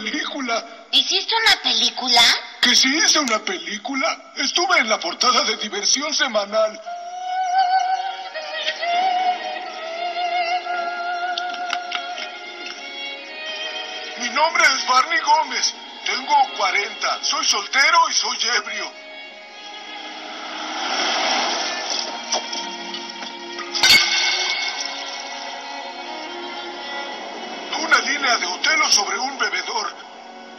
película. 0.00 0.64
¿Hiciste 0.92 1.34
una 1.34 1.62
película? 1.62 2.22
¿Que 2.60 2.74
sí 2.74 2.88
hice 2.96 3.18
una 3.18 3.38
película? 3.38 4.32
Estuve 4.36 4.78
en 4.78 4.88
la 4.88 4.98
portada 4.98 5.44
de 5.44 5.56
Diversión 5.56 6.12
Semanal. 6.14 6.80
Mi 14.18 14.28
nombre 14.30 14.64
es 14.64 14.86
Barney 14.86 15.20
Gómez. 15.20 15.74
Tengo 16.04 16.34
40. 16.56 17.24
Soy 17.24 17.44
soltero 17.44 17.98
y 18.10 18.12
soy 18.14 18.38
ebrio. 18.56 18.92
Una 27.82 27.98
línea 28.00 28.36
de 28.36 28.46
Sobre 28.88 29.18
un 29.18 29.38
bebedor. 29.38 29.94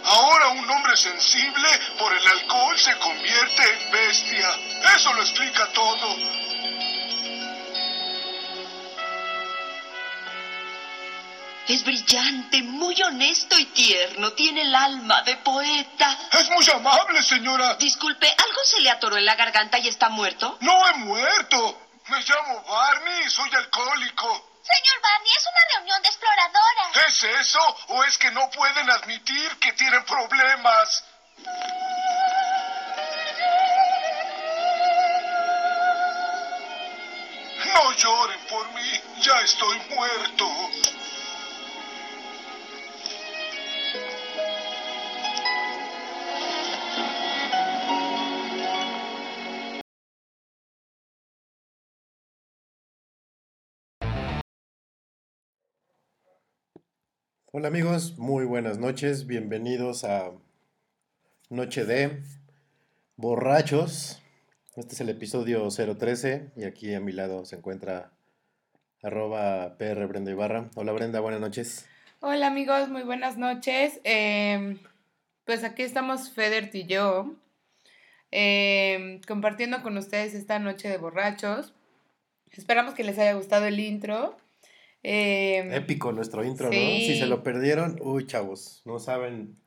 Ahora 0.06 0.50
un 0.50 0.70
hombre 0.70 0.96
sensible 0.96 1.68
por 2.00 2.14
el 2.14 2.28
alcohol 2.28 2.78
se 2.80 2.98
convierte 2.98 3.62
en 3.64 3.92
bestia. 3.92 4.50
Eso 4.96 5.12
lo 5.14 5.22
explica 5.22 5.68
todo. 5.74 6.16
Es 11.68 11.84
brillante, 11.84 12.64
muy 12.64 13.02
honesto 13.02 13.58
y 13.58 13.66
tierno. 13.66 14.32
Tiene 14.34 14.62
el 14.62 14.76
alma 14.76 15.22
de 15.24 15.36
poeta. 15.38 16.18
Es 16.32 16.50
muy 16.52 16.66
amable, 16.70 17.22
señora. 17.24 17.76
Disculpe, 17.76 18.28
¿algo 18.28 18.60
se 18.64 18.80
le 18.82 18.92
atoró 18.92 19.18
en 19.18 19.26
la 19.26 19.36
garganta 19.36 19.78
y 19.78 19.88
está 19.88 20.10
muerto? 20.10 20.58
No 20.62 20.88
he 20.88 20.94
muerto. 21.00 21.88
Me 22.08 22.20
llamo 22.22 22.64
Barney 22.64 23.24
y 23.26 23.30
soy 23.30 23.50
alcohólico. 23.56 24.51
Señor 24.64 25.02
Barney, 25.02 25.32
es 25.32 25.44
una 25.44 25.76
reunión 25.76 26.02
de 26.02 26.08
exploradoras. 26.10 26.98
¿Es 27.08 27.24
eso 27.24 27.78
o 27.88 28.04
es 28.04 28.18
que 28.18 28.32
no 28.32 28.50
pueden 28.52 28.90
admitir 28.90 29.60
que 29.60 29.74
tienen 29.74 30.04
problemas? 30.06 31.04
No 37.74 37.92
lloren 37.94 38.40
por 38.48 38.72
mí, 38.74 39.02
ya 39.22 39.42
estoy 39.42 39.80
muerto. 39.90 40.48
Hola 57.54 57.68
amigos, 57.68 58.18
muy 58.18 58.46
buenas 58.46 58.78
noches, 58.78 59.28
bienvenidos 59.28 60.06
a 60.06 60.32
Noche 61.50 61.84
de 61.84 62.24
Borrachos. 63.18 64.22
Este 64.78 64.96
es 64.96 65.02
el 65.02 65.10
episodio 65.10 65.68
013 65.68 66.52
y 66.56 66.64
aquí 66.64 66.94
a 66.94 67.02
mi 67.02 67.12
lado 67.12 67.44
se 67.44 67.58
encuentra 67.58 68.14
arroba 69.04 69.78
PR 69.78 70.06
Brenda 70.08 70.32
Ibarra. 70.32 70.70
Hola 70.76 70.94
Brenda, 70.94 71.20
buenas 71.20 71.42
noches. 71.42 71.90
Hola 72.22 72.48
amigos, 72.48 72.88
muy 72.88 73.04
buenas 73.04 73.38
noches. 73.38 74.00
Eh, 74.06 74.78
pues 75.44 75.66
aquí 75.66 75.84
estamos 75.84 76.32
Federt 76.32 76.74
y 76.74 76.86
yo 76.86 77.36
eh, 78.32 79.20
compartiendo 79.28 79.84
con 79.84 79.98
ustedes 79.98 80.36
esta 80.36 80.58
noche 80.60 80.88
de 80.88 80.98
borrachos. 80.98 81.74
Esperamos 82.54 82.94
que 82.94 83.04
les 83.04 83.20
haya 83.20 83.34
gustado 83.34 83.66
el 83.66 83.78
intro. 83.82 84.38
Eh, 85.04 85.68
Épico 85.76 86.12
nuestro 86.12 86.44
intro, 86.44 86.68
¿no? 86.68 86.72
Si 86.74 87.18
se 87.18 87.26
lo 87.26 87.42
perdieron, 87.44 87.98
uy 88.02 88.28
chavos, 88.28 88.82
no 88.86 89.00
saben, 89.00 89.58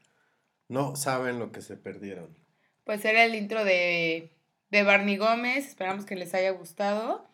no 0.68 0.94
saben 0.96 1.38
lo 1.38 1.50
que 1.52 1.60
se 1.60 1.76
perdieron. 1.76 2.36
pues 2.84 3.04
era 3.04 3.24
el 3.24 3.34
intro 3.34 3.64
de, 3.64 4.30
de 4.70 4.82
Barney 4.84 5.16
Gómez. 5.16 5.66
Esperamos 5.66 6.04
que 6.04 6.16
les 6.16 6.34
haya 6.34 6.50
gustado. 6.50 7.26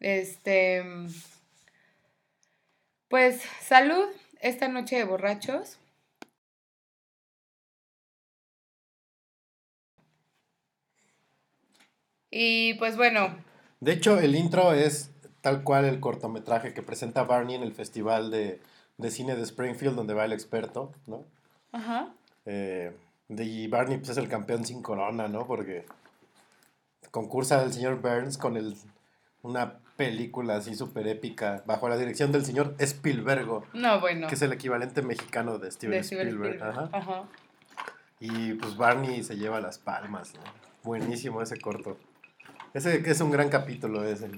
Este. 0.00 0.84
Pues 3.08 3.40
salud 3.62 4.04
esta 4.40 4.68
noche 4.68 4.96
de 4.96 5.04
borrachos. 5.04 5.78
Y 12.30 12.74
pues 12.74 12.96
bueno, 12.96 13.36
De 13.80 13.92
hecho, 13.92 14.18
el 14.18 14.34
intro 14.34 14.72
es 14.72 15.10
tal 15.46 15.62
cual 15.62 15.84
el 15.84 16.00
cortometraje 16.00 16.74
que 16.74 16.82
presenta 16.82 17.22
Barney 17.22 17.54
en 17.54 17.62
el 17.62 17.72
Festival 17.72 18.32
de, 18.32 18.60
de 18.98 19.10
Cine 19.12 19.36
de 19.36 19.42
Springfield, 19.42 19.94
donde 19.94 20.12
va 20.12 20.24
el 20.24 20.32
experto, 20.32 20.90
¿no? 21.06 21.22
ajá. 21.70 22.08
Eh, 22.46 22.92
y 23.28 23.68
Barney 23.68 23.98
pues, 23.98 24.10
es 24.10 24.16
el 24.16 24.28
campeón 24.28 24.64
sin 24.64 24.82
corona, 24.82 25.28
¿no? 25.28 25.46
Porque 25.46 25.84
concursa 27.12 27.62
el 27.62 27.72
señor 27.72 28.00
Burns 28.00 28.38
con 28.38 28.56
el, 28.56 28.76
una 29.42 29.78
película 29.96 30.56
así 30.56 30.74
súper 30.74 31.06
épica 31.06 31.62
bajo 31.64 31.88
la 31.88 31.96
dirección 31.96 32.32
del 32.32 32.44
señor 32.44 32.74
Spielbergo, 32.80 33.64
No, 33.72 34.00
bueno. 34.00 34.26
que 34.26 34.34
es 34.34 34.42
el 34.42 34.52
equivalente 34.52 35.02
mexicano 35.02 35.58
de 35.60 35.70
Steven 35.70 35.96
de 35.98 36.02
Steven 36.02 36.26
Spielberg. 36.26 36.54
Spielberg. 36.56 36.88
ajá. 36.92 37.12
Ajá. 37.12 37.22
Y 38.18 38.54
pues 38.54 38.76
Barney 38.76 39.22
se 39.22 39.36
lleva 39.36 39.60
las 39.60 39.78
palmas, 39.78 40.34
¿no? 40.34 40.40
Buenísimo 40.82 41.40
ese 41.40 41.56
corto. 41.60 41.98
Ese 42.74 43.08
es 43.08 43.20
un 43.20 43.30
gran 43.30 43.48
capítulo 43.48 44.02
ese. 44.04 44.28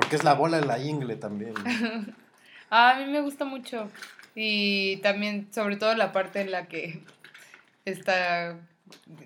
Porque 0.00 0.16
es 0.16 0.24
la 0.24 0.34
bola 0.34 0.58
en 0.58 0.66
la 0.66 0.78
ingle 0.78 1.16
también. 1.16 1.54
¿no? 1.54 1.64
Ah, 2.72 2.90
a 2.96 2.98
mí 3.00 3.06
me 3.10 3.20
gusta 3.20 3.44
mucho. 3.44 3.90
Y 4.36 4.98
también, 4.98 5.48
sobre 5.52 5.76
todo, 5.76 5.92
la 5.96 6.12
parte 6.12 6.40
en 6.40 6.52
la 6.52 6.66
que 6.68 7.02
está, 7.84 8.56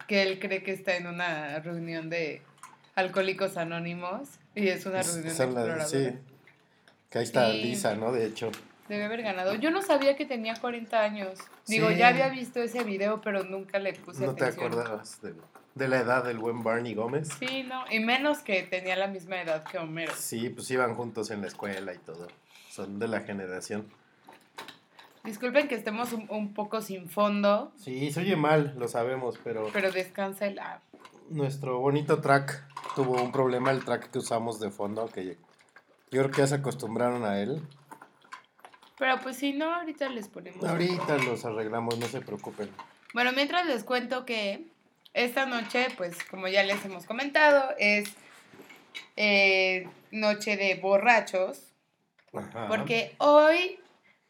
que 0.08 0.22
él 0.22 0.38
cree 0.40 0.62
que 0.62 0.72
está 0.72 0.96
en 0.96 1.06
una 1.06 1.58
reunión 1.60 2.08
de 2.08 2.40
alcohólicos 2.94 3.58
anónimos. 3.58 4.30
Y 4.54 4.68
es 4.68 4.86
una 4.86 5.00
Es- 5.00 5.08
reunión 5.08 5.24
las- 5.28 5.40
exploradora. 5.40 5.84
sí. 5.84 6.18
Que 7.10 7.18
ahí 7.18 7.24
está 7.24 7.50
Y- 7.50 7.62
Lisa, 7.64 7.94
¿no? 7.96 8.12
De 8.12 8.24
hecho. 8.26 8.50
Debe 8.88 9.04
haber 9.04 9.20
ganado. 9.22 9.54
Yo 9.54 9.70
no 9.70 9.82
sabía 9.82 10.16
que 10.16 10.24
tenía 10.26 10.54
40 10.54 11.02
años. 11.02 11.38
Digo, 11.66 11.90
Sí. 11.90 11.96
ya 11.96 12.08
había 12.08 12.28
visto 12.30 12.62
ese 12.62 12.82
video, 12.82 13.20
pero 13.20 13.44
nunca 13.44 13.78
le 13.78 13.92
puse 13.92 14.24
No 14.26 14.34
te 14.34 14.44
atención. 14.44 14.72
acordabas 14.72 15.20
de, 15.20 15.34
de 15.74 15.88
la 15.88 15.98
edad 16.00 16.24
del 16.24 16.38
buen 16.38 16.62
Barney 16.62 16.94
Gómez. 16.94 17.28
Sí, 17.38 17.64
no. 17.64 17.84
Y 17.90 18.00
menos 18.00 18.38
que 18.38 18.62
tenía 18.62 18.96
la 18.96 19.08
misma 19.08 19.40
edad 19.40 19.64
que 19.64 19.78
Homero. 19.78 20.12
Sí, 20.16 20.48
pues 20.50 20.70
iban 20.70 20.94
juntos 20.94 21.30
en 21.30 21.40
la 21.40 21.48
escuela 21.48 21.92
y 21.92 21.98
todo. 21.98 22.28
Son 22.70 22.98
de 22.98 23.08
la 23.08 23.20
generación. 23.20 23.86
Disculpen 25.24 25.68
que 25.68 25.74
estemos 25.74 26.12
un, 26.12 26.26
un 26.28 26.52
poco 26.52 26.82
sin 26.82 27.08
fondo, 27.08 27.72
Sí, 27.78 28.12
se 28.12 28.20
oye 28.20 28.36
mal, 28.36 28.74
lo 28.76 28.88
sabemos, 28.88 29.38
pero 29.42 29.70
pero 29.72 29.90
descansa 29.90 30.46
el 30.46 30.58
app. 30.58 30.82
nuestro 31.30 31.78
bonito 31.80 32.20
track 32.20 32.62
tuvo 32.94 33.22
un 33.22 33.32
problema, 33.32 33.70
el 33.70 33.82
track 33.86 34.10
que 34.10 34.18
usamos 34.18 34.60
de 34.60 34.70
fondo, 34.70 35.08
que 35.08 35.24
yo 35.24 35.34
creo 36.10 36.30
que 36.30 36.38
ya 36.42 36.46
se 36.46 36.56
acostumbraron 36.56 37.24
a 37.24 37.40
él. 37.40 37.62
Pero 38.98 39.18
pues 39.22 39.36
si 39.38 39.54
no, 39.54 39.74
ahorita 39.74 40.10
les 40.10 40.28
ponemos. 40.28 40.62
Ahorita 40.62 41.16
los 41.18 41.44
arreglamos, 41.46 41.98
no 41.98 42.06
se 42.06 42.20
preocupen. 42.20 42.68
Bueno, 43.14 43.32
mientras 43.32 43.64
les 43.66 43.82
cuento 43.82 44.26
que 44.26 44.68
esta 45.14 45.46
noche, 45.46 45.86
pues 45.96 46.22
como 46.24 46.48
ya 46.48 46.62
les 46.62 46.84
hemos 46.84 47.06
comentado, 47.06 47.70
es 47.78 48.08
eh, 49.16 49.88
noche 50.10 50.56
de 50.56 50.74
borrachos, 50.74 51.72
Ajá. 52.32 52.66
porque 52.68 53.14
hoy, 53.18 53.78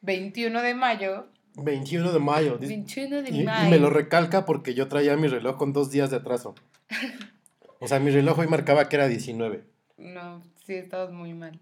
21 0.02 0.62
de 0.62 0.74
mayo, 0.74 1.26
21 1.56 2.12
de 2.12 2.18
mayo. 2.18 2.58
dice- 2.58 2.74
21 2.74 3.22
de 3.22 3.30
Y, 3.30 3.40
y 3.40 3.44
mayo, 3.44 3.70
me 3.70 3.78
lo 3.78 3.90
recalca 3.90 4.44
porque 4.44 4.74
yo 4.74 4.88
traía 4.88 5.16
mi 5.16 5.28
reloj 5.28 5.56
con 5.56 5.72
dos 5.72 5.90
días 5.90 6.10
de 6.10 6.16
atraso. 6.18 6.54
O 7.80 7.88
sea, 7.88 7.98
mi 8.00 8.10
reloj 8.10 8.38
hoy 8.38 8.46
marcaba 8.46 8.88
que 8.88 8.96
era 8.96 9.08
19. 9.08 9.62
no, 9.98 10.42
sí, 10.66 10.74
estabas 10.74 11.10
muy 11.12 11.34
mal. 11.34 11.60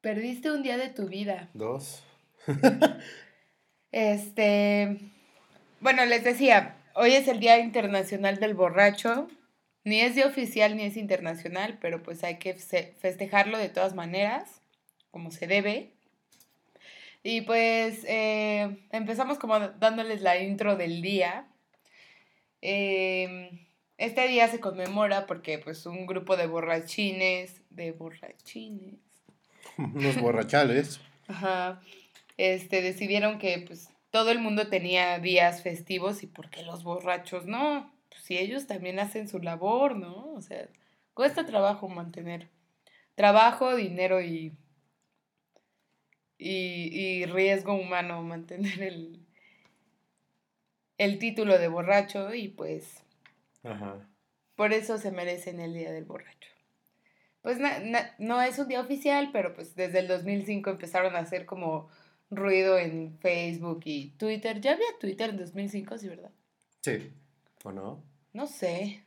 Perdiste 0.00 0.50
un 0.50 0.62
día 0.62 0.78
de 0.78 0.88
tu 0.88 1.08
vida. 1.08 1.50
Dos. 1.52 2.02
Este, 3.92 4.98
bueno, 5.80 6.04
les 6.06 6.24
decía, 6.24 6.76
hoy 6.98 7.12
es 7.14 7.28
el 7.28 7.40
Día 7.40 7.58
Internacional 7.58 8.38
del 8.38 8.54
Borracho. 8.54 9.28
Ni 9.84 10.00
es 10.00 10.14
día 10.14 10.26
oficial 10.26 10.76
ni 10.76 10.82
es 10.82 10.96
internacional, 10.96 11.78
pero 11.80 12.02
pues 12.02 12.22
hay 12.22 12.38
que 12.38 12.52
fe- 12.54 12.94
festejarlo 12.98 13.56
de 13.56 13.70
todas 13.70 13.94
maneras, 13.94 14.60
como 15.10 15.30
se 15.30 15.46
debe. 15.46 15.92
Y 17.22 17.40
pues 17.42 18.04
eh, 18.06 18.76
empezamos 18.92 19.38
como 19.38 19.58
dándoles 19.58 20.20
la 20.20 20.36
intro 20.42 20.76
del 20.76 21.00
día. 21.00 21.46
Eh, 22.60 23.50
este 23.96 24.28
día 24.28 24.48
se 24.48 24.60
conmemora 24.60 25.26
porque 25.26 25.58
pues 25.58 25.86
un 25.86 26.06
grupo 26.06 26.36
de 26.36 26.46
borrachines, 26.46 27.62
de 27.70 27.92
borrachines, 27.92 28.96
Unos 29.78 30.20
borrachales. 30.20 31.00
Ajá. 31.28 31.80
Este, 32.36 32.82
decidieron 32.82 33.38
que 33.38 33.64
pues 33.66 33.90
todo 34.10 34.30
el 34.30 34.38
mundo 34.40 34.68
tenía 34.68 35.18
días 35.18 35.62
festivos 35.62 36.22
y 36.22 36.26
por 36.26 36.50
qué 36.50 36.62
los 36.62 36.82
borrachos 36.84 37.46
no. 37.46 37.92
Pues 38.10 38.22
si 38.22 38.38
ellos 38.38 38.66
también 38.66 38.98
hacen 38.98 39.28
su 39.28 39.38
labor, 39.38 39.96
¿no? 39.96 40.32
O 40.34 40.40
sea, 40.40 40.68
cuesta 41.14 41.44
trabajo 41.46 41.88
mantener 41.88 42.48
trabajo, 43.14 43.74
dinero 43.76 44.20
y 44.22 44.56
y, 46.38 46.90
y 47.22 47.26
riesgo 47.26 47.74
humano 47.74 48.22
mantener 48.22 48.82
el 48.82 49.26
el 50.98 51.18
título 51.18 51.58
de 51.58 51.68
borracho 51.68 52.34
y 52.34 52.48
pues 52.48 53.02
Ajá. 53.62 54.08
por 54.56 54.72
eso 54.72 54.98
se 54.98 55.12
merecen 55.12 55.60
el 55.60 55.72
Día 55.74 55.92
del 55.92 56.04
Borracho. 56.04 56.50
Pues 57.40 57.58
na- 57.60 57.78
na- 57.78 58.14
no 58.18 58.42
es 58.42 58.58
un 58.58 58.66
día 58.68 58.80
oficial, 58.80 59.30
pero 59.32 59.54
pues 59.54 59.76
desde 59.76 60.00
el 60.00 60.08
2005 60.08 60.70
empezaron 60.70 61.14
a 61.14 61.20
hacer 61.20 61.46
como 61.46 61.88
ruido 62.30 62.78
en 62.78 63.18
Facebook 63.18 63.80
y 63.84 64.10
Twitter. 64.18 64.60
¿Ya 64.60 64.72
había 64.72 64.86
Twitter 65.00 65.30
en 65.30 65.38
2005, 65.38 65.98
sí, 65.98 66.08
verdad? 66.08 66.30
Sí. 66.82 67.12
¿O 67.64 67.72
no? 67.72 68.02
No 68.32 68.46
sé. 68.46 69.02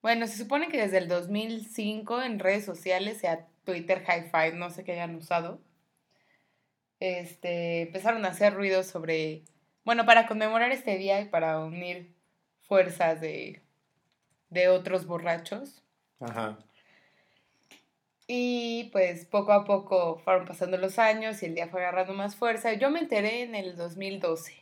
Bueno, 0.00 0.26
se 0.26 0.36
supone 0.36 0.68
que 0.68 0.80
desde 0.80 0.98
el 0.98 1.08
2005 1.08 2.22
en 2.22 2.38
redes 2.38 2.64
sociales, 2.64 3.18
sea 3.18 3.46
Twitter, 3.64 4.04
High 4.04 4.30
Five, 4.30 4.54
no 4.54 4.70
sé 4.70 4.84
qué 4.84 4.92
hayan 4.92 5.14
usado, 5.14 5.60
este, 6.98 7.82
empezaron 7.82 8.24
a 8.24 8.28
hacer 8.28 8.54
ruido 8.54 8.82
sobre, 8.82 9.44
bueno, 9.84 10.04
para 10.06 10.26
conmemorar 10.26 10.72
este 10.72 10.98
día 10.98 11.20
y 11.20 11.26
para 11.26 11.60
unir 11.60 12.14
fuerzas 12.62 13.20
de, 13.20 13.62
de 14.50 14.68
otros 14.68 15.06
borrachos. 15.06 15.82
Ajá. 16.20 16.58
Y 18.34 18.84
pues 18.92 19.26
poco 19.26 19.52
a 19.52 19.66
poco 19.66 20.16
fueron 20.24 20.46
pasando 20.46 20.78
los 20.78 20.98
años 20.98 21.42
y 21.42 21.46
el 21.46 21.54
día 21.54 21.68
fue 21.68 21.82
agarrando 21.82 22.14
más 22.14 22.34
fuerza. 22.34 22.72
Yo 22.72 22.90
me 22.90 23.00
enteré 23.00 23.42
en 23.42 23.54
el 23.54 23.76
2012. 23.76 24.54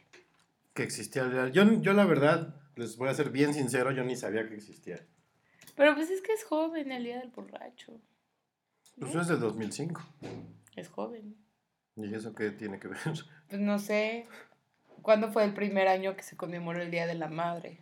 Que 0.74 0.82
existía 0.82 1.22
el 1.22 1.30
día. 1.30 1.48
Yo, 1.50 1.80
yo 1.80 1.92
la 1.92 2.04
verdad, 2.04 2.52
les 2.74 2.96
voy 2.96 3.10
a 3.10 3.14
ser 3.14 3.30
bien 3.30 3.54
sincero, 3.54 3.92
yo 3.92 4.02
ni 4.02 4.16
sabía 4.16 4.48
que 4.48 4.56
existía. 4.56 5.06
Pero 5.76 5.94
pues 5.94 6.10
es 6.10 6.20
que 6.20 6.32
es 6.32 6.42
joven 6.42 6.90
el 6.90 7.04
día 7.04 7.20
del 7.20 7.28
borracho. 7.28 7.92
Pues 8.98 9.14
es 9.14 9.28
de 9.28 9.36
2005. 9.36 10.02
Es 10.74 10.88
joven. 10.88 11.36
¿Y 11.94 12.12
eso 12.12 12.34
qué 12.34 12.50
tiene 12.50 12.80
que 12.80 12.88
ver? 12.88 12.98
Pues 13.48 13.62
no 13.62 13.78
sé. 13.78 14.26
¿Cuándo 15.00 15.30
fue 15.30 15.44
el 15.44 15.54
primer 15.54 15.86
año 15.86 16.16
que 16.16 16.24
se 16.24 16.36
conmemoró 16.36 16.82
el 16.82 16.90
Día 16.90 17.06
de 17.06 17.14
la 17.14 17.28
Madre? 17.28 17.78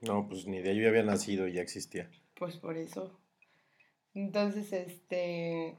No, 0.00 0.26
pues 0.26 0.46
ni 0.46 0.62
de 0.62 0.70
ahí 0.70 0.80
yo 0.80 0.88
había 0.88 1.02
nacido 1.02 1.46
y 1.46 1.52
ya 1.52 1.60
existía. 1.60 2.10
Pues 2.34 2.56
por 2.56 2.78
eso. 2.78 3.20
Entonces, 4.14 4.72
este. 4.72 5.76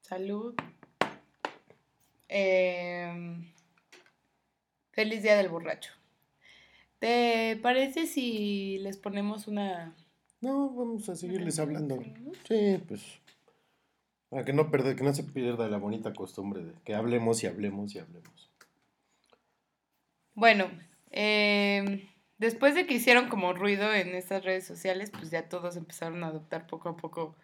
Salud. 0.00 0.54
Em, 2.28 3.46
feliz 4.90 5.22
Día 5.22 5.36
del 5.36 5.48
Borracho. 5.48 5.92
¿Te 6.98 7.58
parece 7.62 8.06
si 8.06 8.78
les 8.78 8.96
ponemos 8.96 9.48
una... 9.48 9.94
No, 10.40 10.70
vamos 10.70 11.08
a 11.08 11.16
seguirles 11.16 11.58
hablando. 11.58 12.02
Sí, 12.46 12.80
pues. 12.86 13.02
Para 14.28 14.44
que 14.44 14.52
no, 14.52 14.70
perder, 14.70 14.96
que 14.96 15.04
no 15.04 15.12
se 15.12 15.24
pierda 15.24 15.68
la 15.68 15.78
bonita 15.78 16.14
costumbre 16.14 16.64
de 16.64 16.72
que 16.84 16.94
hablemos 16.94 17.42
y 17.42 17.48
hablemos 17.48 17.94
y 17.94 17.98
hablemos. 17.98 18.50
Bueno, 20.34 20.70
em, 21.10 22.00
después 22.42 22.74
de 22.74 22.86
que 22.86 22.92
hicieron 22.94 23.28
como 23.28 23.54
ruido 23.54 23.92
en 23.94 24.14
estas 24.14 24.44
redes 24.44 24.66
sociales, 24.66 25.10
pues 25.10 25.30
ya 25.30 25.48
todos 25.48 25.76
empezaron 25.76 26.22
a 26.24 26.26
adoptar 26.26 26.66
poco 26.66 26.90
a 26.90 26.96
poco 26.96 27.34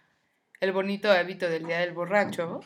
el 0.60 0.72
bonito 0.72 1.10
hábito 1.10 1.48
del 1.48 1.64
Día 1.66 1.78
del 1.78 1.94
Borracho. 1.94 2.60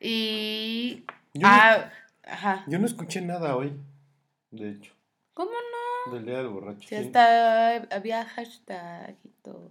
Y... 0.00 1.04
Yo, 1.34 1.46
no- 1.46 1.48
Ah, 1.54 1.90
ajá. 2.24 2.64
yo 2.68 2.78
no 2.78 2.86
escuché 2.86 3.20
nada 3.20 3.56
hoy, 3.56 3.72
de 4.50 4.70
hecho, 4.70 4.92
¿Cómo 5.34 5.50
no? 6.06 6.12
del 6.14 6.24
día 6.26 6.38
del 6.38 6.48
borracho. 6.48 6.88
Sí, 6.88 6.94
hasta 6.94 7.76
había 7.94 8.24
hashtag 8.24 9.16
y 9.24 9.28
todo. 9.42 9.70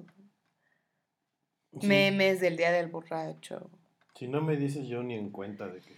sí. 1.79 1.87
Memes 1.87 2.39
del 2.41 2.57
Día 2.57 2.71
del 2.71 2.87
Borracho. 2.87 3.69
Si 4.15 4.27
no 4.27 4.41
me 4.41 4.57
dices 4.57 4.87
yo 4.87 5.01
ni 5.03 5.15
en 5.15 5.29
cuenta 5.31 5.67
de 5.67 5.79
que. 5.79 5.95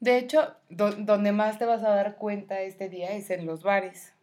De 0.00 0.16
hecho, 0.18 0.54
do- 0.70 0.92
donde 0.92 1.32
más 1.32 1.58
te 1.58 1.64
vas 1.64 1.82
a 1.82 1.90
dar 1.90 2.16
cuenta 2.16 2.60
este 2.60 2.88
día 2.88 3.10
es 3.12 3.30
en 3.30 3.46
los 3.46 3.62
bares. 3.64 4.14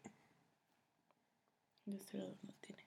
De 1.85 1.97
este 1.97 2.17
lado 2.17 2.35
no 2.41 2.53
tiene. 2.61 2.83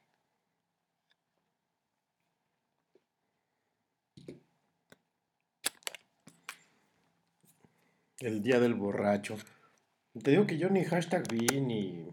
El 8.19 8.43
día 8.43 8.59
del 8.59 8.75
borracho. 8.75 9.37
Te 10.23 10.33
digo 10.33 10.47
que 10.47 10.59
yo 10.59 10.69
ni 10.69 10.85
hashtag 10.85 11.29
vi 11.31 11.61
ni. 11.61 12.09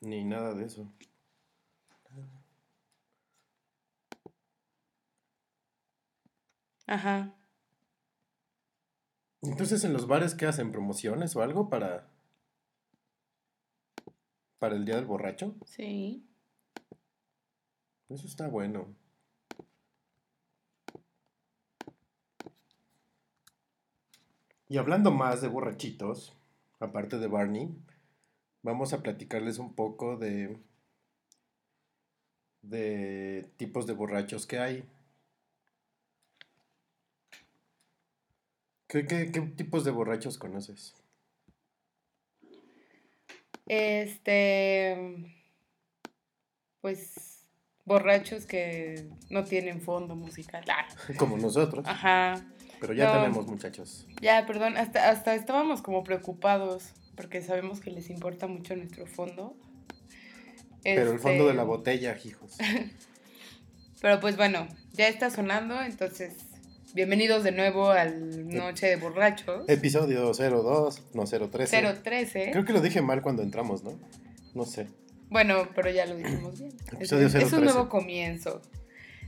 Ni 0.00 0.24
nada 0.24 0.54
de 0.54 0.66
eso. 0.66 0.92
Ajá. 6.86 7.34
Entonces, 9.42 9.84
¿en 9.84 9.92
los 9.92 10.06
bares 10.06 10.34
qué 10.34 10.46
hacen? 10.46 10.72
¿Promociones 10.72 11.34
o 11.36 11.42
algo 11.42 11.68
para. 11.68 12.07
Para 14.58 14.76
el 14.76 14.84
día 14.84 14.96
del 14.96 15.06
borracho? 15.06 15.54
Sí. 15.66 16.24
Eso 18.08 18.26
está 18.26 18.48
bueno. 18.48 18.94
Y 24.68 24.76
hablando 24.76 25.10
más 25.10 25.40
de 25.40 25.48
borrachitos, 25.48 26.34
aparte 26.78 27.18
de 27.18 27.26
Barney, 27.26 27.70
vamos 28.62 28.92
a 28.92 29.02
platicarles 29.02 29.58
un 29.58 29.74
poco 29.74 30.16
de 30.16 30.58
de 32.62 33.48
tipos 33.56 33.86
de 33.86 33.94
borrachos 33.94 34.46
que 34.46 34.58
hay. 34.58 34.84
¿Qué, 38.86 39.06
qué, 39.06 39.30
qué 39.32 39.40
tipos 39.40 39.84
de 39.84 39.90
borrachos 39.90 40.38
conoces? 40.38 40.94
Este. 43.68 44.96
Pues. 46.80 47.34
Borrachos 47.84 48.44
que 48.44 49.08
no 49.30 49.44
tienen 49.44 49.80
fondo 49.80 50.14
musical. 50.14 50.62
Ah, 50.68 50.86
Como 51.16 51.38
nosotros. 51.38 51.86
Ajá. 51.88 52.44
Pero 52.80 52.92
ya 52.92 53.06
No. 53.06 53.12
tenemos 53.20 53.46
muchachos. 53.46 54.06
Ya, 54.20 54.44
perdón, 54.46 54.76
hasta, 54.76 55.08
hasta 55.08 55.34
estábamos 55.34 55.80
como 55.80 56.04
preocupados 56.04 56.92
porque 57.16 57.40
sabemos 57.40 57.80
que 57.80 57.90
les 57.90 58.10
importa 58.10 58.46
mucho 58.46 58.76
nuestro 58.76 59.06
fondo. 59.06 59.56
Pero 60.84 61.12
el 61.12 61.18
fondo 61.18 61.46
de 61.48 61.54
la 61.54 61.62
Este, 61.62 61.66
botella, 61.66 62.16
hijos. 62.22 62.58
Pero 64.02 64.20
pues 64.20 64.36
bueno, 64.36 64.68
ya 64.92 65.08
está 65.08 65.30
sonando, 65.30 65.80
entonces 65.82 66.34
bienvenidos 66.94 67.44
de 67.44 67.52
nuevo 67.52 67.90
al 67.90 68.48
Noche 68.48 68.86
de 68.86 68.96
Borrachos. 68.96 69.68
Episodio 69.68 70.32
02, 70.32 71.02
no 71.14 71.24
013. 71.24 71.82
013. 72.02 72.50
Creo 72.52 72.64
que 72.64 72.72
lo 72.72 72.80
dije 72.80 73.02
mal 73.02 73.22
cuando 73.22 73.42
entramos, 73.42 73.82
¿no? 73.84 73.98
No 74.54 74.64
sé. 74.64 74.88
Bueno, 75.28 75.68
pero 75.74 75.90
ya 75.90 76.06
lo 76.06 76.16
dijimos 76.16 76.58
bien. 76.58 76.72
Es, 76.86 77.12
Episodio 77.12 77.26
es 77.26 77.34
un 77.34 77.40
013. 77.40 77.60
nuevo 77.60 77.88
comienzo. 77.88 78.62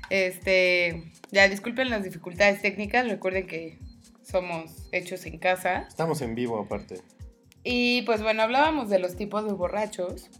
Este, 0.08 1.12
ya 1.30 1.48
disculpen 1.48 1.90
las 1.90 2.02
dificultades 2.02 2.62
técnicas, 2.62 3.06
recuerden 3.06 3.46
que 3.46 3.78
somos 4.22 4.88
hechos 4.92 5.26
en 5.26 5.38
casa. 5.38 5.86
Estamos 5.88 6.22
en 6.22 6.34
vivo 6.34 6.58
aparte. 6.58 7.00
Y 7.62 8.02
pues 8.02 8.22
bueno, 8.22 8.42
hablábamos 8.42 8.88
de 8.88 8.98
los 8.98 9.16
tipos 9.16 9.44
de 9.44 9.52
borrachos. 9.52 10.30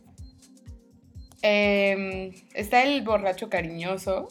Em, 1.43 2.33
está 2.55 2.83
el 2.83 3.03
borracho 3.03 3.49
cariñoso, 3.49 4.29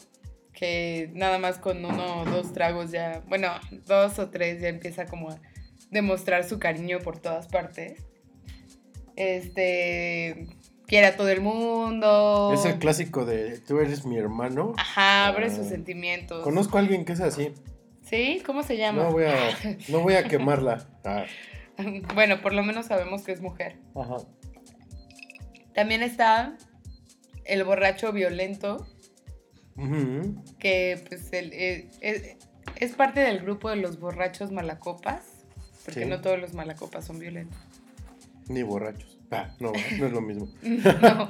que 0.60 1.10
nada 1.14 1.38
más 1.38 1.56
con 1.58 1.82
uno 1.82 2.20
o 2.20 2.24
dos 2.26 2.52
tragos 2.52 2.90
ya, 2.90 3.22
bueno, 3.28 3.48
dos 3.86 4.18
o 4.18 4.28
tres 4.28 4.60
ya 4.60 4.68
empieza 4.68 5.06
como 5.06 5.30
a 5.30 5.38
demostrar 5.90 6.44
su 6.44 6.58
cariño 6.58 6.98
por 6.98 7.18
todas 7.18 7.46
partes. 7.48 8.02
Este, 9.16 10.46
quiere 10.86 11.06
a 11.06 11.16
todo 11.16 11.30
el 11.30 11.40
mundo. 11.40 12.52
Es 12.54 12.64
el 12.66 12.78
clásico 12.78 13.24
de 13.24 13.58
tú 13.60 13.80
eres 13.80 14.04
mi 14.04 14.18
hermano. 14.18 14.74
Ajá, 14.76 15.28
abre 15.28 15.46
Ah. 15.46 15.50
sus 15.56 15.66
sentimientos. 15.66 16.42
Conozco 16.44 16.76
a 16.76 16.80
alguien 16.80 17.04
que 17.06 17.12
es 17.14 17.20
así. 17.20 17.54
¿Sí? 18.02 18.42
¿Cómo 18.44 18.62
se 18.62 18.76
llama? 18.76 19.04
No 19.04 19.12
voy 19.12 19.24
a, 19.24 19.34
no 19.88 20.00
voy 20.00 20.14
a 20.14 20.24
quemarla. 20.24 20.86
Ah, 21.04 21.24
bueno, 22.14 22.42
por 22.42 22.52
lo 22.52 22.62
menos 22.62 22.86
sabemos 22.86 23.22
que 23.22 23.32
es 23.32 23.40
mujer. 23.40 23.78
ajá. 23.94 24.16
También 25.74 26.02
está 26.02 26.56
el 27.44 27.64
borracho 27.64 28.12
violento, 28.12 28.86
Que 30.58 31.02
pues 31.08 31.32
el- 31.32 31.52
eh, 31.52 31.88
es, 32.00 32.36
es 32.76 32.92
parte 32.92 33.20
del 33.20 33.40
grupo 33.40 33.70
de 33.70 33.76
los 33.76 33.98
borrachos 34.00 34.50
malacopas, 34.52 35.22
porque 35.84 36.04
Sí. 36.04 36.06
no 36.10 36.20
todos 36.20 36.38
los 36.38 36.54
malacopas 36.54 37.04
son 37.06 37.18
violentos. 37.18 37.58
Ni 38.48 38.62
borrachos. 38.62 39.18
Ah, 39.30 39.50
no, 39.60 39.72
no 39.98 40.06
es 40.06 40.12
lo 40.12 40.20
mismo. 40.20 40.48
no. 40.62 41.28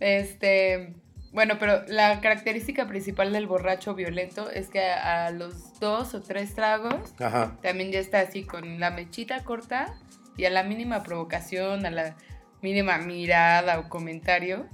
Este, 0.00 0.94
bueno, 1.32 1.54
pero 1.58 1.82
la 1.88 2.20
característica 2.20 2.86
principal 2.86 3.32
del 3.32 3.46
borracho 3.46 3.94
violento 3.94 4.50
es 4.50 4.68
que 4.68 4.82
a, 4.82 5.26
a 5.26 5.30
los 5.30 5.78
dos 5.80 6.14
o 6.14 6.22
tres 6.22 6.54
tragos 6.54 7.14
Ajá. 7.18 7.56
también 7.62 7.90
ya 7.92 8.00
está 8.00 8.20
así 8.20 8.44
con 8.44 8.80
la 8.80 8.90
mechita 8.90 9.42
corta 9.44 9.94
y 10.36 10.44
a 10.44 10.50
la 10.50 10.62
mínima 10.62 11.02
provocación, 11.02 11.86
a 11.86 11.90
la 11.90 12.16
mínima 12.62 12.98
mirada 12.98 13.78
o 13.78 13.88
comentario. 13.88 14.66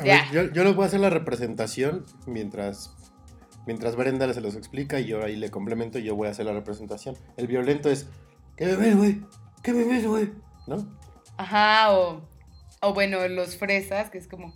A 0.00 0.04
Ya. 0.04 0.14
ver, 0.32 0.46
yo, 0.48 0.52
yo 0.52 0.64
les 0.64 0.74
voy 0.74 0.84
a 0.84 0.86
hacer 0.86 1.00
la 1.00 1.10
representación 1.10 2.04
mientras, 2.26 2.92
mientras 3.66 3.96
Brenda 3.96 4.32
se 4.32 4.40
los 4.40 4.54
explica 4.56 5.00
y 5.00 5.06
yo 5.06 5.24
ahí 5.24 5.36
le 5.36 5.50
complemento 5.50 5.98
y 5.98 6.04
yo 6.04 6.14
voy 6.16 6.28
a 6.28 6.30
hacer 6.30 6.46
la 6.46 6.52
representación. 6.52 7.16
El 7.36 7.46
violento 7.46 7.90
es 7.90 8.06
¿Qué 8.56 8.66
bebés, 8.66 8.96
güey? 8.96 9.20
¿Qué 9.62 9.72
bebés, 9.72 10.06
güey? 10.06 10.30
¿No? 10.66 10.98
Ajá, 11.36 11.92
o, 11.96 12.22
o 12.82 12.94
bueno, 12.94 13.26
los 13.28 13.56
fresas, 13.56 14.10
que 14.10 14.18
es 14.18 14.26
como, 14.26 14.52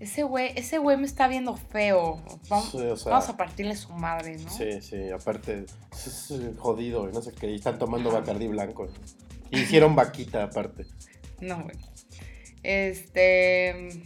ese 0.00 0.22
güey, 0.24 0.52
ese 0.56 0.76
güey 0.78 0.98
me 0.98 1.06
está 1.06 1.28
viendo 1.28 1.56
feo. 1.56 2.22
Vamos, 2.50 2.70
Sí, 2.70 2.76
o 2.78 2.96
sea- 2.96 3.12
vamos 3.12 3.28
a 3.30 3.36
partirle 3.38 3.74
su 3.76 3.90
madre, 3.94 4.36
¿no? 4.36 4.50
Sí, 4.50 4.82
sí, 4.82 5.10
aparte, 5.10 5.64
es, 5.92 6.34
jodido, 6.58 7.06
no 7.08 7.22
sé 7.22 7.32
qué, 7.32 7.50
y 7.50 7.54
están 7.54 7.78
tomando 7.78 8.10
Bacardí 8.12 8.48
blanco. 8.48 8.88
Y 9.50 9.60
hicieron 9.60 9.94
vaquita 9.96 10.42
aparte. 10.44 10.86
No, 11.40 11.62
bueno. 11.62 11.80
Este. 12.62 14.02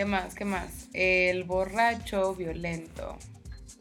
¿Qué 0.00 0.06
más? 0.06 0.34
¿Qué 0.34 0.46
más? 0.46 0.88
El 0.94 1.44
borracho 1.44 2.34
violento. 2.34 3.18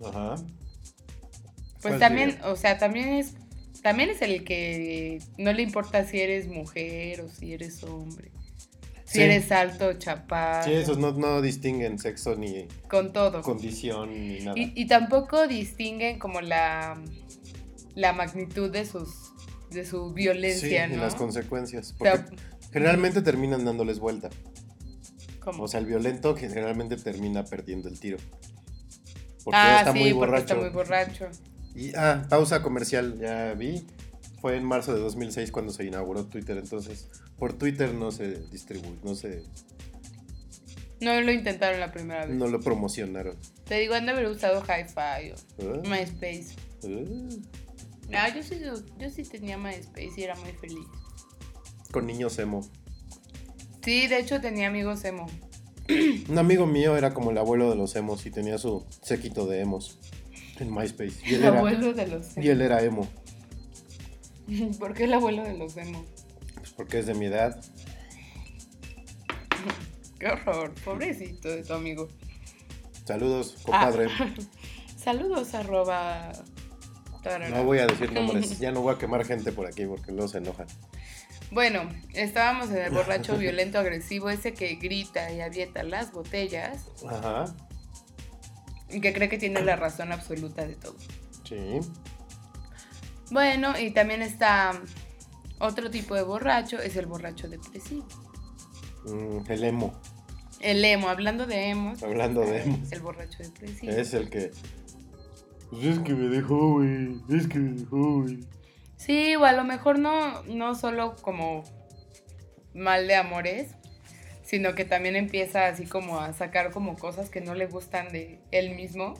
Ajá. 0.05 0.35
Pues 0.35 1.81
¿Cuál 1.81 1.99
también, 2.01 2.31
sería? 2.31 2.47
o 2.49 2.55
sea, 2.57 2.77
también 2.77 3.07
es. 3.13 3.35
También 3.81 4.09
es 4.09 4.21
el 4.21 4.43
que 4.43 5.19
no 5.37 5.53
le 5.53 5.61
importa 5.61 6.03
si 6.03 6.19
eres 6.19 6.49
mujer 6.49 7.21
o 7.21 7.29
si 7.29 7.53
eres 7.53 7.81
hombre. 7.83 8.31
Si 9.05 9.13
Sí. 9.13 9.21
eres 9.21 9.49
alto 9.53 9.87
o 9.87 9.93
chaparro. 9.93 10.65
Sí, 10.65 10.73
esos 10.73 10.97
no, 10.97 11.13
no 11.13 11.41
distinguen 11.41 11.97
sexo 11.99 12.35
ni 12.35 12.67
Con 12.89 13.13
todo. 13.13 13.41
condición 13.41 14.11
ni 14.11 14.39
nada. 14.41 14.59
Y, 14.59 14.73
y 14.75 14.87
tampoco 14.87 15.47
distinguen 15.47 16.19
como 16.19 16.41
la, 16.41 17.01
la 17.95 18.11
magnitud 18.11 18.69
de 18.69 18.85
sus 18.85 19.31
de 19.71 19.85
su 19.85 20.09
sí, 20.09 20.15
violencia, 20.15 20.85
y 20.85 20.97
¿no? 20.97 21.01
las 21.03 21.15
consecuencias. 21.15 21.93
O 21.93 21.97
Porque 21.99 22.17
sea, 22.17 22.25
generalmente 22.73 23.21
terminan 23.21 23.63
dándoles 23.63 23.99
vuelta. 23.99 24.29
O 25.57 25.67
sea, 25.67 25.79
el 25.79 25.85
violento 25.85 26.35
generalmente 26.35 26.97
termina 26.97 27.43
perdiendo 27.45 27.89
el 27.89 27.99
tiro. 27.99 28.17
Porque 29.43 29.57
ah, 29.57 29.67
ya 29.67 29.79
está 29.79 29.93
sí, 29.93 29.99
muy 29.99 30.13
porque 30.13 30.19
borracho. 30.31 30.43
está 30.53 30.55
muy 30.55 30.69
borracho. 30.69 31.27
Y, 31.75 31.95
ah, 31.95 32.25
pausa 32.29 32.61
comercial, 32.61 33.17
ya 33.19 33.53
vi. 33.53 33.85
Fue 34.41 34.55
en 34.55 34.63
marzo 34.63 34.93
de 34.93 34.99
2006 35.01 35.51
cuando 35.51 35.71
se 35.73 35.83
inauguró 35.85 36.25
Twitter, 36.25 36.57
entonces 36.57 37.09
por 37.37 37.53
Twitter 37.53 37.93
no 37.93 38.11
se 38.11 38.35
distribuye, 38.51 38.95
no 39.03 39.13
se, 39.15 39.43
No 41.01 41.19
lo 41.21 41.31
intentaron 41.31 41.79
la 41.79 41.91
primera 41.91 42.25
vez. 42.25 42.35
no 42.35 42.47
lo 42.47 42.59
promocionaron. 42.61 43.35
Te 43.65 43.79
digo, 43.79 43.93
han 43.95 44.05
de 44.05 44.13
haber 44.13 44.27
usado 44.27 44.61
Hi-Fi 44.63 45.31
o 45.31 45.35
Ah, 45.75 45.81
MySpace. 45.87 46.55
ah, 46.83 47.35
Ah, 48.13 48.29
yo 48.35 48.41
sí, 48.43 48.59
yo 48.97 49.09
sí 49.09 49.23
tenía 49.23 49.57
MySpace 49.57 50.11
y 50.17 50.23
era 50.23 50.35
muy 50.35 50.51
feliz. 50.53 50.87
con 51.91 52.05
niños 52.05 52.37
emo. 52.39 52.61
Sí, 53.83 54.07
de 54.07 54.19
hecho 54.19 54.39
tenía 54.41 54.67
amigos 54.67 55.03
emo. 55.05 55.27
Un 56.29 56.37
amigo 56.37 56.65
mío 56.67 56.95
era 56.97 57.13
como 57.13 57.31
el 57.31 57.37
abuelo 57.37 57.69
de 57.69 57.75
los 57.75 57.95
emos 57.95 58.25
y 58.25 58.31
tenía 58.31 58.57
su 58.57 58.85
séquito 59.01 59.47
de 59.47 59.61
emos 59.61 59.99
en 60.59 60.73
MySpace. 60.73 61.15
Y 61.25 61.35
él 61.35 61.41
El 61.41 61.43
era, 61.47 61.57
abuelo 61.59 61.93
de 61.93 62.07
los 62.07 62.27
y 62.37 62.41
emo. 62.41 62.51
él 62.51 62.61
era 62.61 62.83
emo, 62.83 63.07
¿Por 64.79 64.93
qué 64.93 65.03
el 65.05 65.13
abuelo 65.13 65.43
de 65.43 65.57
los 65.57 65.77
emo? 65.77 66.03
pues 66.55 66.71
porque 66.73 66.99
es 66.99 67.05
de 67.07 67.13
mi 67.13 67.25
edad. 67.25 67.59
Qué 70.19 70.27
horror, 70.27 70.73
pobrecito 70.83 71.47
de 71.49 71.63
tu 71.63 71.73
amigo. 71.73 72.09
Saludos, 73.05 73.55
compadre. 73.63 74.07
Ah. 74.19 74.33
Saludos, 74.97 75.53
arroba. 75.55 76.31
tarara. 77.23 77.49
No 77.57 77.63
voy 77.63 77.79
a 77.79 77.87
decir 77.87 78.11
nombres, 78.11 78.59
ya 78.59 78.71
no 78.71 78.81
voy 78.81 78.93
a 78.93 78.97
quemar 78.97 79.25
gente 79.25 79.51
por 79.53 79.65
aquí 79.65 79.85
porque 79.85 80.11
luego 80.11 80.27
se 80.27 80.39
enojan. 80.39 80.67
Bueno, 81.51 81.89
estábamos 82.13 82.69
en 82.69 82.77
el 82.77 82.91
borracho 82.91 83.37
violento 83.37 83.79
agresivo, 83.79 84.29
ese 84.29 84.53
que 84.53 84.75
grita 84.75 85.31
y 85.31 85.41
avienta 85.41 85.83
las 85.83 86.11
botellas 86.11 86.85
Ajá, 87.07 87.45
y 88.89 89.01
que 89.01 89.13
cree 89.13 89.29
que 89.29 89.37
tiene 89.37 89.61
la 89.63 89.75
razón 89.75 90.11
absoluta 90.11 90.65
de 90.65 90.75
todo. 90.75 90.95
sí. 91.43 91.79
Bueno, 93.31 93.77
y 93.79 93.91
también 93.91 94.23
está 94.23 94.71
otro 95.59 95.91
tipo 95.91 96.15
de 96.15 96.23
borracho, 96.23 96.79
es 96.79 96.95
el 96.95 97.05
borracho 97.05 97.47
depresivo. 97.47 98.07
Mm, 99.05 99.51
el 99.51 99.63
emo, 99.65 99.93
El 100.59 100.83
emo, 100.83 101.09
hablando 101.09 101.45
de 101.45 101.69
emos. 101.69 102.01
hablando 102.01 102.41
de 102.41 102.63
emo. 102.63 102.79
El 102.89 103.01
borracho 103.01 103.43
depresivo. 103.43 103.91
Es 103.91 104.15
el 104.15 104.31
que. 104.31 104.51
Pues 105.69 105.85
es 105.85 105.99
que 105.99 106.15
me 106.15 106.27
dejó, 106.27 106.73
güey. 106.73 107.21
Es 107.29 107.47
que 107.47 107.59
me 107.59 107.79
dejó, 107.79 108.21
güey. 108.23 108.39
Sí, 108.99 109.37
o 109.37 109.45
a 109.45 109.53
lo 109.53 109.63
mejor 109.63 109.97
no, 109.97 110.43
no 110.43 110.75
solo 110.75 111.15
como 111.21 111.63
mal 112.73 113.07
de 113.07 113.15
amores, 113.15 113.71
sino 114.43 114.75
que 114.75 114.83
también 114.83 115.15
empieza 115.15 115.67
así 115.67 115.85
como 115.85 116.19
a 116.19 116.33
sacar 116.33 116.71
como 116.71 116.97
cosas 116.97 117.29
que 117.29 117.39
no 117.39 117.55
le 117.55 117.65
gustan 117.65 118.11
de 118.11 118.41
él 118.51 118.75
mismo 118.75 119.13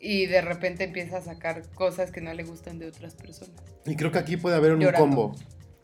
y 0.00 0.26
de 0.26 0.40
repente 0.40 0.82
empieza 0.82 1.18
a 1.18 1.22
sacar 1.22 1.62
cosas 1.74 2.10
que 2.10 2.20
no 2.20 2.34
le 2.34 2.42
gustan 2.42 2.80
de 2.80 2.88
otras 2.88 3.14
personas. 3.14 3.54
Y 3.86 3.94
creo 3.94 4.10
que 4.10 4.18
aquí 4.18 4.36
puede 4.36 4.56
haber 4.56 4.72
un 4.72 4.80
Llorando. 4.80 5.06
combo. 5.06 5.36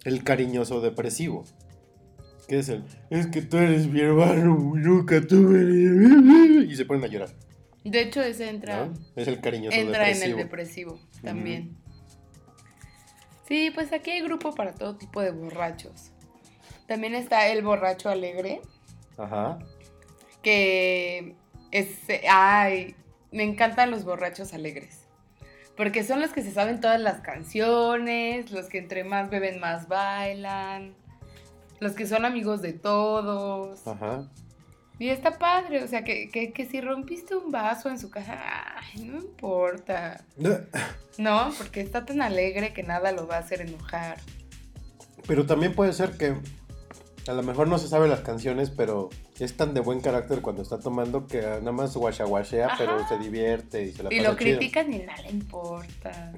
El 0.04 0.24
cariñoso 0.24 0.80
depresivo. 0.80 1.44
Que 2.48 2.58
es 2.58 2.68
el. 2.68 2.82
Es 3.10 3.28
que 3.28 3.42
tú 3.42 3.58
eres 3.58 3.86
mi 3.86 4.00
hermano, 4.00 4.56
nunca 4.74 5.20
tuve. 5.24 6.66
Y 6.68 6.74
se 6.74 6.84
ponen 6.84 7.04
a 7.04 7.06
llorar. 7.06 7.28
De 7.84 8.00
hecho, 8.00 8.22
ese 8.22 8.48
entra, 8.48 8.86
¿no? 8.86 8.94
Es 9.14 9.28
el 9.28 9.40
cariñoso 9.40 9.76
entra 9.76 10.08
en 10.08 10.14
depresivo. 10.14 10.38
el 10.38 10.44
depresivo 10.44 11.00
también. 11.22 11.81
Sí, 13.46 13.70
pues 13.74 13.92
aquí 13.92 14.10
hay 14.10 14.22
grupo 14.22 14.54
para 14.54 14.72
todo 14.72 14.96
tipo 14.96 15.20
de 15.20 15.30
borrachos. 15.30 16.10
También 16.86 17.14
está 17.14 17.48
el 17.48 17.62
borracho 17.62 18.08
alegre, 18.08 18.60
Ajá. 19.16 19.58
que 20.42 21.34
es, 21.70 21.88
ay, 22.28 22.94
me 23.30 23.42
encantan 23.44 23.90
los 23.90 24.04
borrachos 24.04 24.52
alegres. 24.54 25.00
Porque 25.76 26.04
son 26.04 26.20
los 26.20 26.32
que 26.32 26.42
se 26.42 26.52
saben 26.52 26.80
todas 26.80 27.00
las 27.00 27.20
canciones, 27.20 28.50
los 28.52 28.66
que 28.66 28.78
entre 28.78 29.04
más 29.04 29.30
beben 29.30 29.58
más 29.58 29.88
bailan, 29.88 30.94
los 31.80 31.92
que 31.92 32.06
son 32.06 32.24
amigos 32.24 32.60
de 32.60 32.74
todos. 32.74 33.86
Ajá. 33.86 34.28
Y 34.98 35.08
está 35.08 35.38
padre, 35.38 35.82
o 35.82 35.88
sea, 35.88 36.04
que, 36.04 36.28
que, 36.28 36.52
que 36.52 36.66
si 36.66 36.80
rompiste 36.80 37.34
un 37.34 37.50
vaso 37.50 37.88
en 37.88 37.98
su 37.98 38.10
casa, 38.10 38.38
ay, 38.76 39.04
no 39.04 39.18
importa. 39.18 40.24
No, 41.18 41.52
porque 41.58 41.80
está 41.80 42.04
tan 42.04 42.22
alegre 42.22 42.72
que 42.72 42.82
nada 42.82 43.12
lo 43.12 43.26
va 43.26 43.36
a 43.36 43.40
hacer 43.40 43.62
enojar. 43.62 44.18
Pero 45.26 45.46
también 45.46 45.74
puede 45.74 45.92
ser 45.92 46.16
que. 46.16 46.36
A 47.28 47.34
lo 47.34 47.44
mejor 47.44 47.68
no 47.68 47.78
se 47.78 47.86
sabe 47.86 48.08
las 48.08 48.20
canciones, 48.20 48.70
pero 48.70 49.08
es 49.38 49.56
tan 49.56 49.74
de 49.74 49.80
buen 49.80 50.00
carácter 50.00 50.40
cuando 50.40 50.60
está 50.62 50.80
tomando 50.80 51.28
que 51.28 51.40
nada 51.40 51.70
más 51.70 51.96
guachaguachea, 51.96 52.70
pero 52.76 53.06
se 53.08 53.16
divierte 53.18 53.84
y 53.84 53.92
se 53.92 54.02
la 54.02 54.12
Y 54.12 54.18
pasa 54.18 54.30
lo 54.30 54.36
critican 54.36 54.92
y 54.92 54.98
nada 54.98 55.22
le 55.22 55.30
importa. 55.30 56.32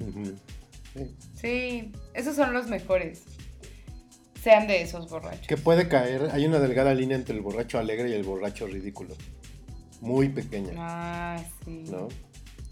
Sí. 0.93 1.15
Sí, 1.33 1.91
esos 2.13 2.35
son 2.35 2.53
los 2.53 2.67
mejores. 2.67 3.23
Sean 4.45 4.67
de 4.67 4.79
esos 4.83 5.09
borrachos. 5.09 5.47
Que 5.47 5.57
puede 5.57 5.87
caer, 5.87 6.29
hay 6.31 6.45
una 6.45 6.59
delgada 6.59 6.93
línea 6.93 7.17
entre 7.17 7.33
el 7.33 7.41
borracho 7.41 7.79
alegre 7.79 8.09
y 8.11 8.13
el 8.13 8.21
borracho 8.21 8.67
ridículo. 8.67 9.15
Muy 10.01 10.29
pequeña, 10.29 10.73
Ah, 10.77 11.43
sí. 11.65 11.85
¿no? 11.89 12.09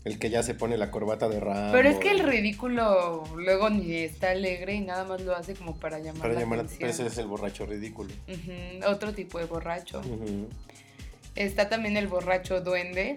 El 0.04 0.20
que 0.20 0.30
ya 0.30 0.44
se 0.44 0.54
pone 0.54 0.78
la 0.78 0.92
corbata 0.92 1.28
de 1.30 1.40
ramo. 1.40 1.72
Pero 1.72 1.90
es 1.90 1.98
que 1.98 2.12
el 2.12 2.20
ridículo 2.20 3.24
luego 3.36 3.72
ni 3.72 3.92
está 3.96 4.30
alegre 4.30 4.76
y 4.76 4.82
nada 4.82 5.04
más 5.06 5.22
lo 5.22 5.36
hace 5.36 5.56
como 5.56 5.76
para 5.80 5.98
llamar 5.98 6.22
Para 6.22 6.34
la 6.36 6.40
llamar, 6.42 6.60
atención. 6.60 6.90
ese 6.92 7.08
es 7.08 7.18
el 7.18 7.26
borracho 7.26 7.66
ridículo. 7.66 8.12
Otro 8.86 9.12
tipo 9.14 9.40
de 9.40 9.46
borracho. 9.46 10.00
Está 11.34 11.70
también 11.70 11.98
el 11.98 12.08
borracho 12.08 12.62
duende. 12.62 13.16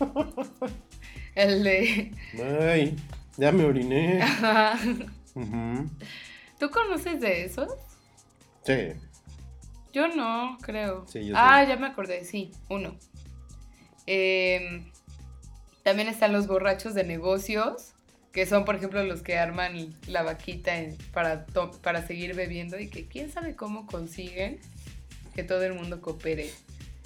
el 1.36 1.62
de... 1.62 2.10
Ay, 2.68 2.96
ya 3.36 3.52
me 3.52 3.64
oriné. 3.64 4.24
Ujú. 5.36 5.88
¿Tú 6.64 6.70
conoces 6.70 7.20
de 7.20 7.44
esos? 7.44 7.68
Sí, 8.64 8.94
Yo 9.92 10.08
no, 10.08 10.56
creo. 10.62 11.04
Sí, 11.06 11.26
yo 11.26 11.34
ah, 11.36 11.60
sí. 11.62 11.68
ya 11.68 11.76
me 11.76 11.86
acordé, 11.88 12.24
sí, 12.24 12.52
uno. 12.70 12.96
Em, 14.06 14.90
también 15.82 16.08
están 16.08 16.32
los 16.32 16.46
borrachos 16.46 16.94
de 16.94 17.04
negocios, 17.04 17.92
que 18.32 18.46
son, 18.46 18.64
por 18.64 18.76
ejemplo, 18.76 19.02
los 19.04 19.20
que 19.20 19.36
arman 19.36 19.94
la 20.06 20.22
vaquita 20.22 20.78
en- 20.78 20.96
para, 21.12 21.44
to- 21.44 21.70
para 21.82 22.06
seguir 22.06 22.34
bebiendo 22.34 22.78
y 22.80 22.88
que 22.88 23.06
quién 23.08 23.30
sabe 23.30 23.54
cómo 23.54 23.84
consiguen 23.86 24.58
que 25.34 25.44
todo 25.44 25.62
el 25.64 25.74
mundo 25.74 26.00
coopere. 26.00 26.50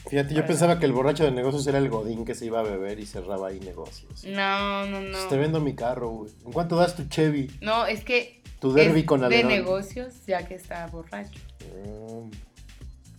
Fíjate, 0.08 0.32
yo 0.34 0.46
pensaba 0.46 0.78
que 0.78 0.86
el 0.86 0.92
borracho 0.92 1.24
de 1.24 1.32
negocios 1.32 1.66
era 1.66 1.78
el 1.78 1.88
godín 1.90 2.24
que 2.24 2.34
se 2.36 2.46
iba 2.46 2.60
a 2.60 2.62
beber 2.62 3.00
y 3.00 3.06
cerraba 3.06 3.48
ahí 3.48 3.58
negocios. 3.58 4.22
No, 4.24 4.86
no, 4.86 5.00
no. 5.00 5.10
Pues 5.10 5.28
Te 5.28 5.36
vendo 5.36 5.60
mi 5.60 5.74
carro, 5.74 6.08
güey. 6.10 6.32
¿En 6.46 6.52
cuánto 6.52 6.76
das 6.76 6.94
tu 6.94 7.06
Chevy? 7.08 7.50
No, 7.60 7.84
es 7.84 8.04
que 8.04 8.38
Tu 8.60 8.72
derby 8.72 9.00
es 9.00 9.06
con 9.06 9.20
de 9.20 9.26
alerón. 9.26 9.48
negocios 9.52 10.14
ya 10.26 10.46
que 10.46 10.54
está 10.54 10.86
borracho. 10.88 11.40
Mm. 11.84 12.30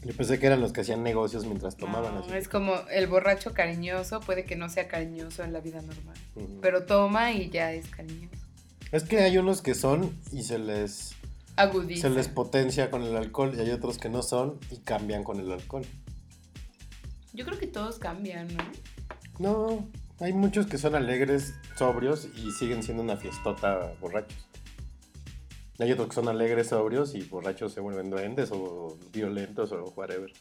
Yo 0.07 0.15
pensé 0.15 0.39
que 0.39 0.45
eran 0.47 0.61
los 0.61 0.71
que 0.71 0.81
hacían 0.81 1.03
negocios 1.03 1.45
mientras 1.45 1.75
tomaban 1.75 2.15
No, 2.15 2.21
así. 2.21 2.31
es 2.33 2.47
como 2.47 2.73
el 2.89 3.07
borracho 3.07 3.53
cariñoso, 3.53 4.21
puede 4.21 4.45
que 4.45 4.55
no 4.55 4.69
sea 4.69 4.87
cariñoso 4.87 5.43
en 5.43 5.51
la 5.51 5.59
vida 5.59 5.81
normal, 5.81 6.15
pero 6.61 6.85
toma 6.85 7.33
y 7.33 7.49
ya 7.49 7.73
es 7.73 7.87
cariñoso. 7.89 8.35
Es 8.93 9.03
que 9.03 9.19
hay 9.19 9.37
unos 9.37 9.61
que 9.61 9.75
son 9.75 10.17
y 10.31 10.43
se 10.43 10.57
les, 10.57 11.15
Agudiza. 11.57 12.07
se 12.07 12.13
les 12.15 12.29
potencia 12.29 12.89
con 12.89 13.03
el 13.03 13.15
alcohol 13.17 13.53
y 13.55 13.59
hay 13.59 13.71
otros 13.71 13.97
que 13.97 14.07
no 14.09 14.23
son 14.23 14.57
y 14.71 14.77
cambian 14.77 15.23
con 15.25 15.39
el 15.41 15.51
alcohol. 15.51 15.85
Yo 17.33 17.45
creo 17.45 17.59
que 17.59 17.67
todos 17.67 17.99
cambian, 17.99 18.47
¿no? 18.55 18.63
No, 19.37 19.87
Hay 20.21 20.33
muchos 20.33 20.65
que 20.65 20.77
son 20.77 20.95
alegres, 20.95 21.53
sobrios 21.77 22.27
y 22.35 22.51
siguen 22.51 22.83
siendo 22.83 23.03
una 23.03 23.15
fiestota 23.17 23.93
borrachos. 24.01 24.48
Hay 25.79 25.91
otros 25.91 26.09
que 26.09 26.15
son 26.15 26.27
alegres, 26.27 26.67
sobrios 26.67 27.15
y 27.15 27.21
borrachos 27.21 27.73
se 27.73 27.79
vuelven 27.79 28.09
duendes 28.09 28.49
o 28.51 28.97
violentos 29.11 29.71
o 29.71 29.85
whatever. 29.95 30.31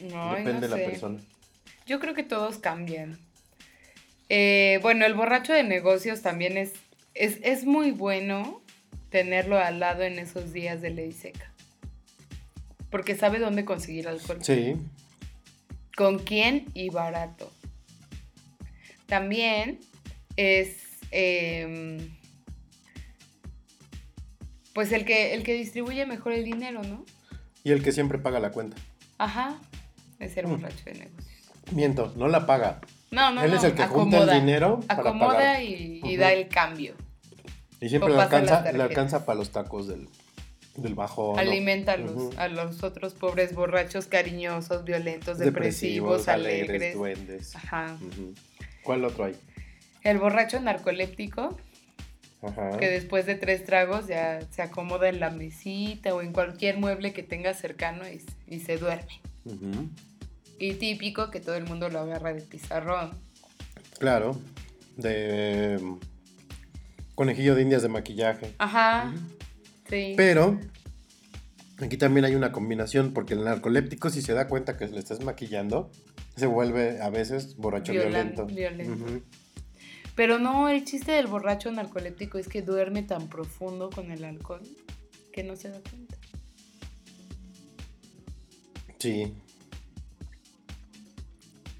No, 0.00 0.34
Depende 0.34 0.52
no 0.52 0.60
de 0.60 0.68
la 0.68 0.76
persona. 0.76 1.20
Yo 1.86 1.98
creo 1.98 2.14
que 2.14 2.22
todos 2.22 2.58
cambian. 2.58 3.18
Eh, 4.28 4.78
bueno, 4.82 5.06
el 5.06 5.14
borracho 5.14 5.52
de 5.52 5.64
negocios 5.64 6.20
también 6.20 6.58
es, 6.58 6.74
es, 7.14 7.38
es 7.42 7.64
muy 7.64 7.90
bueno 7.90 8.62
tenerlo 9.10 9.58
al 9.58 9.80
lado 9.80 10.02
en 10.02 10.18
esos 10.18 10.52
días 10.52 10.82
de 10.82 10.90
ley 10.90 11.12
seca. 11.12 11.52
Porque 12.90 13.16
sabe 13.16 13.38
dónde 13.38 13.64
conseguir 13.64 14.08
alcohol. 14.08 14.38
Sí, 14.42 14.76
con 15.98 16.20
quién 16.20 16.66
y 16.74 16.90
barato. 16.90 17.50
También 19.06 19.80
es 20.36 20.76
em, 21.10 22.16
pues 24.78 24.92
el 24.92 25.04
que 25.04 25.34
el 25.34 25.42
que 25.42 25.54
distribuye 25.54 26.06
mejor 26.06 26.32
el 26.34 26.44
dinero, 26.44 26.82
¿no? 26.84 27.04
y 27.64 27.72
el 27.72 27.82
que 27.82 27.90
siempre 27.90 28.16
paga 28.18 28.38
la 28.38 28.52
cuenta. 28.52 28.76
Ajá. 29.18 29.58
Es 30.20 30.36
el 30.36 30.46
Mm. 30.46 30.50
borracho 30.50 30.84
de 30.84 30.92
negocios. 30.92 31.50
Miento, 31.72 32.12
no 32.16 32.28
la 32.28 32.46
paga. 32.46 32.80
No, 33.10 33.32
no, 33.32 33.42
Él 33.42 33.54
es 33.54 33.64
el 33.64 33.74
que 33.74 33.82
junta 33.88 34.18
el 34.22 34.30
dinero 34.40 34.78
para 34.86 35.00
acomoda 35.00 35.34
pagar. 35.34 35.62
y, 35.64 36.00
y 36.04 36.16
da 36.16 36.32
el 36.32 36.46
cambio. 36.46 36.94
Y 37.80 37.88
siempre 37.88 38.14
le 38.14 38.20
alcanza, 38.20 38.70
le 38.70 38.80
alcanza 38.80 39.26
para 39.26 39.36
los 39.36 39.50
tacos 39.50 39.88
del, 39.88 40.08
del 40.76 40.94
bajo. 40.94 41.36
Alimenta 41.36 41.94
a 41.94 41.96
los, 41.96 42.38
a 42.38 42.46
los 42.46 42.84
otros 42.84 43.14
pobres 43.14 43.54
borrachos 43.56 44.06
cariñosos, 44.06 44.84
violentos, 44.84 45.38
depresivos, 45.38 46.28
alegres. 46.28 46.94
duendes. 46.94 47.56
Ajá. 47.56 47.96
¿Cuál 48.84 49.04
otro 49.04 49.24
hay? 49.24 49.34
El 50.04 50.18
borracho 50.18 50.60
narcoléptico, 50.60 51.56
Ajá. 52.40 52.78
que 52.78 52.88
después 52.88 53.26
de 53.26 53.34
tres 53.34 53.64
tragos 53.64 54.06
ya 54.06 54.40
se 54.50 54.62
acomoda 54.62 55.08
en 55.08 55.18
la 55.18 55.30
mesita 55.30 56.14
o 56.14 56.22
en 56.22 56.32
cualquier 56.32 56.78
mueble 56.78 57.12
que 57.12 57.22
tenga 57.24 57.52
cercano 57.54 58.04
y, 58.08 58.22
y 58.46 58.60
se 58.60 58.78
duerme. 58.78 59.20
Y 60.58 60.74
típico 60.74 61.30
que 61.30 61.40
todo 61.40 61.56
el 61.56 61.64
mundo 61.64 61.88
lo 61.88 62.00
agarra 62.00 62.32
de 62.32 62.42
pizarrón. 62.42 63.10
Claro. 63.98 64.38
De 64.96 65.74
em, 65.74 65.98
conejillo 67.14 67.54
de 67.54 67.62
indias 67.62 67.82
de 67.82 67.88
maquillaje. 67.88 68.54
Ajá. 68.58 69.12
Sí. 69.88 70.14
Pero 70.16 70.58
aquí 71.80 71.96
también 71.96 72.24
hay 72.24 72.34
una 72.34 72.52
combinación, 72.52 73.12
porque 73.12 73.34
el 73.34 73.44
narcoléptico, 73.44 74.10
si 74.10 74.22
se 74.22 74.32
da 74.34 74.46
cuenta 74.48 74.76
que 74.76 74.86
le 74.88 74.98
estás 74.98 75.24
maquillando, 75.24 75.90
se 76.36 76.46
vuelve 76.46 77.00
a 77.00 77.10
veces 77.10 77.56
borracho 77.56 77.92
Violan- 77.92 78.46
violento. 78.46 79.22
Pero 80.18 80.40
no, 80.40 80.68
el 80.68 80.84
chiste 80.84 81.12
del 81.12 81.28
borracho 81.28 81.70
narcoléptico 81.70 82.38
es 82.38 82.48
que 82.48 82.60
duerme 82.60 83.04
tan 83.04 83.28
profundo 83.28 83.88
con 83.88 84.10
el 84.10 84.24
alcohol 84.24 84.62
que 85.32 85.44
no 85.44 85.54
se 85.54 85.68
da 85.70 85.78
cuenta. 85.88 86.16
Sí. 88.98 89.32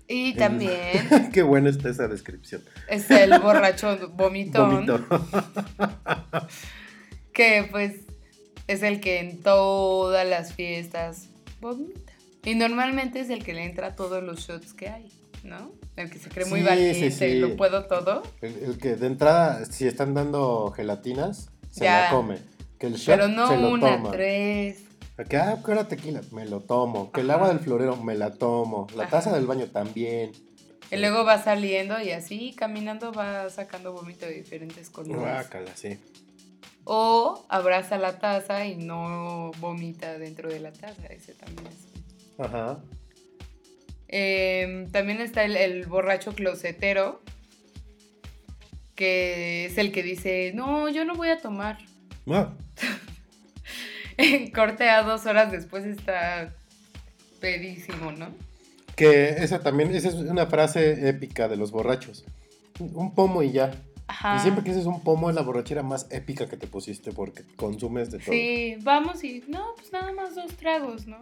Y 0.07 0.35
también 0.35 0.71
Qué 1.33 1.43
buena 1.43 1.69
está 1.69 1.89
esa 1.89 2.07
descripción. 2.07 2.63
es 2.89 3.11
el 3.11 3.37
borracho 3.41 4.09
vomitón, 4.11 4.87
que 7.33 7.67
pues 7.73 8.03
es 8.69 8.85
el 8.85 9.01
que 9.01 9.19
en 9.19 9.43
todas 9.43 10.25
las 10.25 10.55
fiestas 10.55 11.29
vomita. 11.61 12.13
Y 12.45 12.55
normalmente 12.55 13.19
es 13.19 13.31
el 13.31 13.43
que 13.43 13.53
le 13.53 13.65
entra 13.65 13.89
a 13.89 13.97
todos 13.97 14.23
los 14.23 14.47
shots 14.47 14.75
que 14.75 14.91
hay, 14.91 15.11
¿no? 15.45 15.73
El 15.97 16.11
que 16.11 16.19
se 16.19 16.29
cree 16.29 16.47
muy 16.47 16.61
Sí, 16.61 16.67
valiente, 16.67 17.11
sí, 17.11 17.19
sí. 17.31 17.39
lo 17.41 17.57
puedo 17.57 17.85
todo. 17.87 18.23
El, 18.41 18.55
el 18.65 18.79
que 18.79 18.97
de 18.97 19.07
entrada, 19.07 19.65
si 19.67 19.87
están 19.87 20.15
dando 20.15 20.71
gelatinas, 20.71 21.51
se 21.71 21.85
Ya. 21.85 22.05
la 22.05 22.11
come. 22.11 22.39
Que 22.79 22.87
el 22.87 22.95
shot 22.95 23.17
Pero 23.17 23.27
se 23.27 23.33
no 23.33 23.57
lo 23.57 23.71
una, 23.75 23.97
toma. 23.97 24.11
tres. 24.13 24.85
Que, 25.29 25.37
ah, 25.37 25.59
que 25.65 25.71
ahora 25.73 25.89
tequila, 25.89 26.21
me 26.31 26.47
lo 26.47 26.61
tomo. 26.61 27.11
Que 27.11 27.23
el 27.23 27.31
agua 27.31 27.49
del 27.49 27.59
florero, 27.59 27.97
me 27.97 28.15
la 28.15 28.35
tomo. 28.35 28.87
La 28.95 29.05
Ajá. 29.05 29.11
taza 29.19 29.35
del 29.35 29.47
baño 29.47 29.67
también. 29.67 30.31
Y 30.93 30.97
luego 30.97 31.25
va 31.25 31.43
saliendo 31.43 32.01
y 32.01 32.13
así 32.13 32.55
caminando 32.57 33.13
va 33.13 33.51
sacando 33.51 33.93
vómito 33.93 34.27
de 34.27 34.33
diferentes 34.35 34.89
colores. 34.91 35.21
Guácala, 35.21 35.71
sí. 35.75 35.99
O 36.85 37.45
abraza 37.49 37.99
la 37.99 38.19
taza 38.19 38.65
y 38.65 38.77
no 38.77 39.51
vomita 39.59 40.17
dentro 40.19 40.49
de 40.49 40.61
la 40.61 40.73
taza. 40.73 41.07
Ese 41.09 41.35
también 41.35 41.67
es. 41.67 42.39
Ajá. 42.39 42.79
Em, 44.09 44.91
también 44.91 45.21
está 45.21 45.45
el, 45.45 45.57
el 45.57 45.87
borracho 45.87 46.35
closetero, 46.35 47.23
que 48.95 49.67
es 49.67 49.79
el 49.79 49.93
que 49.93 50.03
dice, 50.03 50.53
no, 50.55 50.89
yo 50.89 51.05
no 51.05 51.15
voy 51.15 51.29
a 51.29 51.41
tomar. 51.41 51.79
Ah, 52.29 52.53
Corte 54.55 54.89
a 54.89 55.03
dos 55.03 55.27
horas 55.27 55.53
después 55.53 55.85
está 55.85 56.55
pedísimo, 57.41 58.11
¿no? 58.13 58.49
que 58.99 59.29
esa 59.29 59.61
también, 59.61 59.95
esa 59.95 60.09
es 60.09 60.15
una 60.17 60.47
frase 60.47 61.09
épica 61.09 61.47
de 61.47 61.57
los 61.57 61.71
borrachos. 61.71 62.25
Un 62.81 63.15
pomo 63.15 63.45
y 63.45 63.53
ya. 63.53 63.71
Ajá. 64.09 64.37
Y 64.37 64.41
siempre 64.41 64.65
que 64.65 64.71
dices 64.71 64.87
un 64.87 65.03
pomo 65.03 65.31
es 65.31 65.37
la 65.37 65.43
borrachera 65.43 65.85
más 65.85 66.09
épica 66.11 66.49
que 66.49 66.57
te 66.57 66.67
pusiste 66.67 67.13
porque 67.13 67.45
consumes 67.55 68.11
de 68.11 68.19
todo. 68.19 68.33
Sí, 68.33 68.77
vamos 68.83 69.23
y, 69.23 69.45
no, 69.47 69.75
pues 69.77 69.93
nada 69.93 70.13
más 70.13 70.35
dos 70.35 70.53
tragos, 70.55 71.07
¿no? 71.07 71.19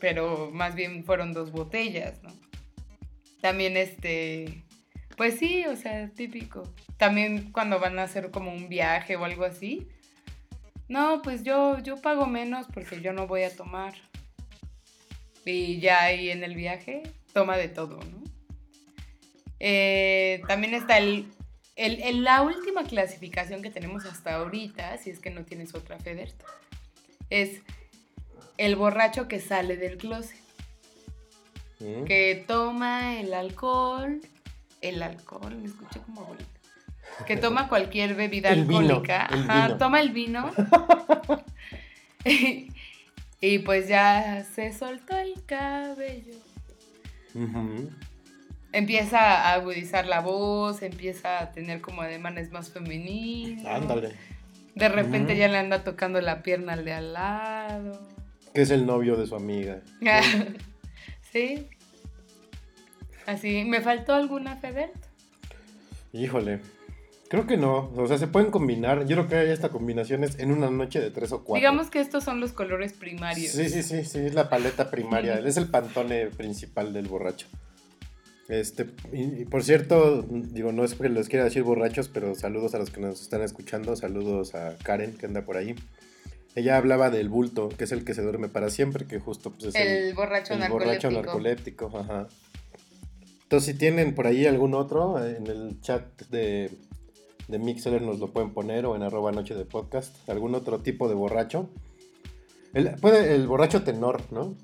Pero 0.00 0.50
más 0.52 0.74
bien 0.74 1.04
fueron 1.04 1.32
dos 1.32 1.50
botellas, 1.52 2.22
¿no? 2.22 2.30
También 3.40 3.76
este, 3.76 4.64
pues 5.16 5.38
sí, 5.38 5.64
o 5.66 5.76
sea, 5.76 6.08
típico. 6.10 6.62
También 6.96 7.52
cuando 7.52 7.78
van 7.80 7.98
a 7.98 8.04
hacer 8.04 8.30
como 8.30 8.52
un 8.52 8.68
viaje 8.68 9.16
o 9.16 9.24
algo 9.24 9.44
así. 9.44 9.88
No, 10.88 11.20
pues 11.22 11.42
yo, 11.44 11.78
yo 11.80 11.96
pago 12.00 12.26
menos 12.26 12.66
porque 12.72 13.00
yo 13.00 13.12
no 13.12 13.26
voy 13.26 13.42
a 13.42 13.54
tomar. 13.54 13.94
Y 15.44 15.80
ya 15.80 16.02
ahí 16.02 16.30
en 16.30 16.44
el 16.44 16.54
viaje, 16.54 17.02
toma 17.32 17.56
de 17.56 17.68
todo, 17.68 17.98
¿no? 17.98 18.22
Eh, 19.60 20.42
también 20.46 20.74
está 20.74 20.98
el, 20.98 21.26
el- 21.76 22.00
el- 22.02 22.22
la 22.24 22.42
última 22.42 22.84
clasificación 22.84 23.62
que 23.62 23.70
tenemos 23.70 24.04
hasta 24.04 24.36
ahorita, 24.36 24.96
si 24.98 25.10
es 25.10 25.18
que 25.18 25.30
no 25.30 25.44
tienes 25.44 25.74
otra, 25.74 25.98
Federto, 25.98 26.44
es 27.30 27.62
el 28.58 28.76
borracho 28.76 29.26
que 29.28 29.40
sale 29.40 29.76
del 29.76 29.96
closet, 29.96 30.36
Mm. 31.80 32.04
que 32.04 32.44
toma 32.46 33.18
el 33.20 33.32
alcohol, 33.32 34.20
el 34.80 35.00
alcohol, 35.02 35.56
me 35.56 35.66
escuché 35.66 36.00
como 36.00 36.22
abuelita, 36.22 36.50
que 37.26 37.36
toma 37.36 37.68
cualquier 37.68 38.14
bebida 38.16 38.50
El 38.50 38.64
vino, 38.64 38.80
alcohólica, 38.80 39.26
el 39.32 39.40
ajá, 39.42 39.66
vino. 39.68 39.78
toma 39.78 40.00
el 40.00 40.10
vino. 40.10 40.50
y 43.40 43.58
pues 43.60 43.88
ya 43.88 44.44
se 44.54 44.72
soltó 44.72 45.16
el 45.16 45.34
cabello. 45.46 46.34
Ujú. 47.34 47.90
Empieza 48.72 49.20
a 49.20 49.54
agudizar 49.54 50.06
la 50.06 50.20
voz, 50.20 50.82
empieza 50.82 51.38
a 51.38 51.52
tener 51.52 51.80
como 51.80 52.02
ademanes 52.02 52.50
más 52.50 52.70
femeninos. 52.70 53.64
Ándale. 53.66 54.14
De 54.74 54.88
repente 54.88 55.36
ya 55.36 55.48
le 55.48 55.58
anda 55.58 55.84
tocando 55.84 56.20
la 56.20 56.42
pierna 56.42 56.74
al 56.74 56.84
de 56.84 56.92
al 56.92 57.12
lado. 57.12 58.00
Que 58.54 58.62
es 58.62 58.70
el 58.70 58.86
novio 58.86 59.16
de 59.16 59.26
su 59.26 59.34
amiga. 59.34 59.82
sí. 61.32 61.68
Así, 63.26 63.64
¿me 63.64 63.80
faltó 63.80 64.14
alguna, 64.14 64.56
Feder? 64.56 64.90
Híjole. 66.12 66.60
Creo 67.28 67.46
que 67.46 67.58
no. 67.58 67.92
O 67.94 68.06
sea, 68.06 68.16
se 68.16 68.26
pueden 68.26 68.50
combinar. 68.50 69.06
Yo 69.06 69.16
creo 69.16 69.28
que 69.28 69.36
hay 69.36 69.50
esta 69.50 69.68
combinación 69.68 70.24
es 70.24 70.38
en 70.38 70.50
una 70.50 70.70
noche 70.70 70.98
de 70.98 71.10
tres 71.10 71.30
o 71.32 71.44
cuatro. 71.44 71.56
Digamos 71.56 71.90
que 71.90 72.00
estos 72.00 72.24
son 72.24 72.40
los 72.40 72.52
colores 72.52 72.94
primarios. 72.94 73.52
Sí, 73.52 73.68
sí, 73.68 73.82
sí, 73.82 74.04
sí, 74.04 74.18
es 74.20 74.34
la 74.34 74.48
paleta 74.48 74.90
primaria, 74.90 75.38
es 75.38 75.58
el 75.58 75.68
pantone 75.68 76.28
principal 76.28 76.94
del 76.94 77.06
borracho. 77.06 77.46
Este, 78.48 78.86
y, 79.12 79.42
y 79.42 79.44
por 79.44 79.62
cierto, 79.62 80.22
digo, 80.22 80.72
no 80.72 80.84
es 80.84 80.94
que 80.94 81.10
les 81.10 81.28
quiera 81.28 81.44
decir 81.44 81.64
borrachos, 81.64 82.08
pero 82.08 82.34
saludos 82.34 82.74
a 82.74 82.78
los 82.78 82.88
que 82.88 83.02
nos 83.02 83.20
están 83.20 83.42
escuchando, 83.42 83.94
saludos 83.94 84.54
a 84.54 84.78
Karen 84.82 85.12
que 85.18 85.26
anda 85.26 85.42
por 85.42 85.58
ahí. 85.58 85.74
Ella 86.54 86.76
hablaba 86.76 87.10
del 87.10 87.28
bulto, 87.28 87.68
que 87.68 87.84
es 87.84 87.92
el 87.92 88.04
que 88.04 88.14
se 88.14 88.22
duerme 88.22 88.48
para 88.48 88.70
siempre, 88.70 89.06
que 89.06 89.20
justo 89.20 89.50
pues, 89.50 89.66
es 89.66 89.74
el, 89.76 89.86
El 90.08 90.14
borracho 90.14 90.54
el 90.54 90.60
narcoléptico. 90.60 91.08
borracho 91.08 91.10
narcoléptico, 91.10 91.98
ajá. 91.98 92.28
Entonces, 93.44 93.72
si 93.72 93.78
tienen 93.78 94.14
por 94.14 94.26
ahí 94.26 94.46
algún 94.46 94.74
otro, 94.74 95.24
eh, 95.24 95.36
en 95.38 95.46
el 95.46 95.80
chat 95.80 96.02
de, 96.30 96.70
de 97.48 97.58
Mixler 97.58 98.02
nos 98.02 98.18
lo 98.18 98.32
pueden 98.32 98.52
poner 98.52 98.84
o 98.86 98.96
en 98.96 99.02
arroba 99.02 99.32
noche 99.32 99.54
de 99.54 99.64
podcast, 99.64 100.28
algún 100.28 100.54
otro 100.54 100.80
tipo 100.80 101.08
de 101.08 101.14
borracho. 101.14 101.68
El, 102.74 102.90
puede, 102.96 103.34
el 103.34 103.46
borracho 103.46 103.82
tenor, 103.84 104.20
¿no? 104.32 104.54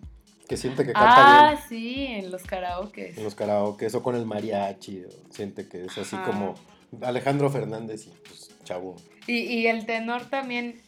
Que 0.49 0.59
siente 0.59 0.85
que 0.85 0.92
canta 0.92 1.49
Ah, 1.49 1.51
bien 1.53 1.62
sí, 1.68 2.07
en 2.07 2.31
los 2.31 2.42
karaokes. 2.42 3.16
en 3.16 3.25
los 3.25 3.35
karaokes 3.35 3.94
o 3.94 4.03
con 4.03 4.14
el 4.16 4.27
mariachi, 4.27 5.05
o 5.05 5.09
siente 5.33 5.66
que 5.68 5.87
es 5.87 5.97
así 5.97 6.16
Ajá. 6.16 6.27
como 6.31 6.55
Alejandro 7.01 7.49
Fernández 7.51 8.07
y 8.09 8.11
pues 8.29 8.51
chavo. 8.64 8.97
Y, 9.27 9.38
y 9.38 9.66
el 9.68 9.87
tenor 9.87 10.27
también 10.29 10.83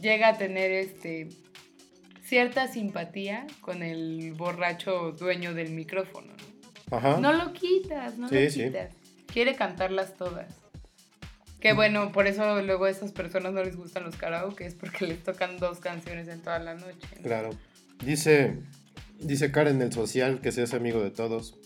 llega 0.00 0.28
a 0.28 0.38
tener 0.38 0.70
este 0.70 1.28
cierta 2.22 2.68
simpatía 2.68 3.46
con 3.60 3.82
el 3.82 4.34
borracho 4.34 5.12
dueño 5.12 5.52
del 5.54 5.70
micrófono. 5.72 6.32
¿no? 6.90 6.96
Ajá. 6.96 7.18
No 7.18 7.32
lo 7.32 7.52
quitas, 7.52 8.18
no 8.18 8.28
Sí, 8.28 8.44
lo 8.44 8.50
sí. 8.50 8.64
quitas. 8.64 8.90
Quiere 9.32 9.54
cantarlas 9.54 10.16
todas. 10.16 10.54
Que 11.60 11.72
bueno, 11.74 12.10
por 12.10 12.26
eso 12.26 12.62
luego 12.62 12.86
a 12.86 12.90
esas 12.90 13.12
personas 13.12 13.52
no 13.52 13.62
les 13.62 13.76
gustan 13.76 14.04
los 14.04 14.16
karaoke, 14.16 14.64
es 14.64 14.74
porque 14.74 15.06
les 15.06 15.22
tocan 15.22 15.58
dos 15.58 15.78
canciones 15.78 16.26
en 16.28 16.40
toda 16.40 16.58
la 16.58 16.74
noche. 16.74 17.06
Claro. 17.22 17.50
Dice, 18.04 18.56
dice 19.18 19.52
Karen 19.52 19.78
del 19.78 19.92
social 19.92 20.40
que 20.40 20.52
se 20.52 20.62
hace 20.62 20.76
amigo 20.76 21.02
de 21.02 21.10
todos. 21.10 21.58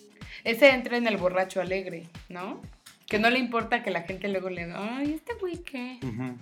Ese 0.42 0.70
entra 0.70 0.96
en 0.96 1.06
el 1.06 1.16
borracho 1.16 1.60
alegre, 1.60 2.08
¿no? 2.28 2.60
Que 3.06 3.18
no 3.20 3.30
le 3.30 3.38
importa 3.38 3.82
que 3.84 3.90
la 3.92 4.02
gente 4.02 4.28
luego 4.28 4.50
le 4.50 4.64
diga, 4.66 4.96
ay, 4.98 5.12
este 5.12 5.34
güey 5.40 5.58
qué. 5.58 6.00
Ujú. 6.02 6.36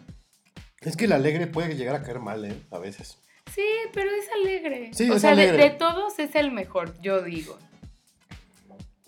Es 0.83 0.97
que 0.97 1.05
el 1.05 1.12
alegre 1.12 1.47
puede 1.47 1.75
llegar 1.77 1.95
a 1.95 2.03
caer 2.03 2.18
mal, 2.18 2.45
¿eh? 2.45 2.55
A 2.71 2.79
veces. 2.79 3.18
Sí, 3.55 3.64
pero 3.92 4.11
es 4.11 4.27
alegre. 4.42 4.90
Sí, 4.92 5.11
o 5.11 5.14
es 5.14 5.21
sea, 5.23 5.35
de- 5.35 5.42
alegre. 5.42 5.64
De, 5.64 5.71
todos 5.71 6.18
es 6.18 6.35
el 6.35 6.51
mejor, 6.53 7.01
yo 7.01 7.23
digo. 7.23 7.59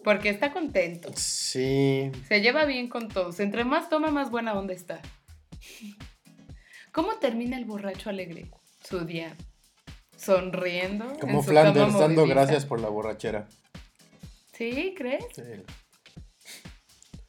Porque 0.02 0.28
está 0.28 0.52
contento. 0.52 1.10
Sí. 1.16 2.12
Se 2.28 2.40
lleva 2.42 2.64
bien 2.66 2.88
con 2.88 3.08
todos. 3.08 3.40
Entre 3.40 3.64
más 3.64 3.88
toma, 3.88 4.10
más 4.10 4.30
buena 4.30 4.52
onda 4.52 4.74
está. 4.74 5.00
¿Cómo 6.92 7.14
termina 7.14 7.56
el 7.56 7.64
borracho 7.64 8.10
alegre? 8.10 8.50
Su 8.86 9.04
día. 9.04 9.34
Sonriendo. 10.16 11.06
Como 11.18 11.38
en 11.38 11.44
su 11.44 11.50
Flanders 11.50 11.86
cama 11.86 11.98
dando 11.98 12.26
gracias 12.26 12.66
por 12.66 12.80
la 12.80 12.88
borrachera. 12.88 13.48
¿Sí? 14.52 14.94
¿Crees? 14.96 15.24
Sí. 15.34 15.42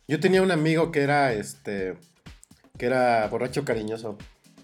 Yo 0.07 0.19
tenía 0.19 0.41
un 0.41 0.51
amigo 0.51 0.91
que 0.91 1.01
era 1.01 1.33
este 1.33 1.95
que 2.77 2.85
era 2.85 3.25
borracho 3.27 3.63
cariñoso. 3.65 4.17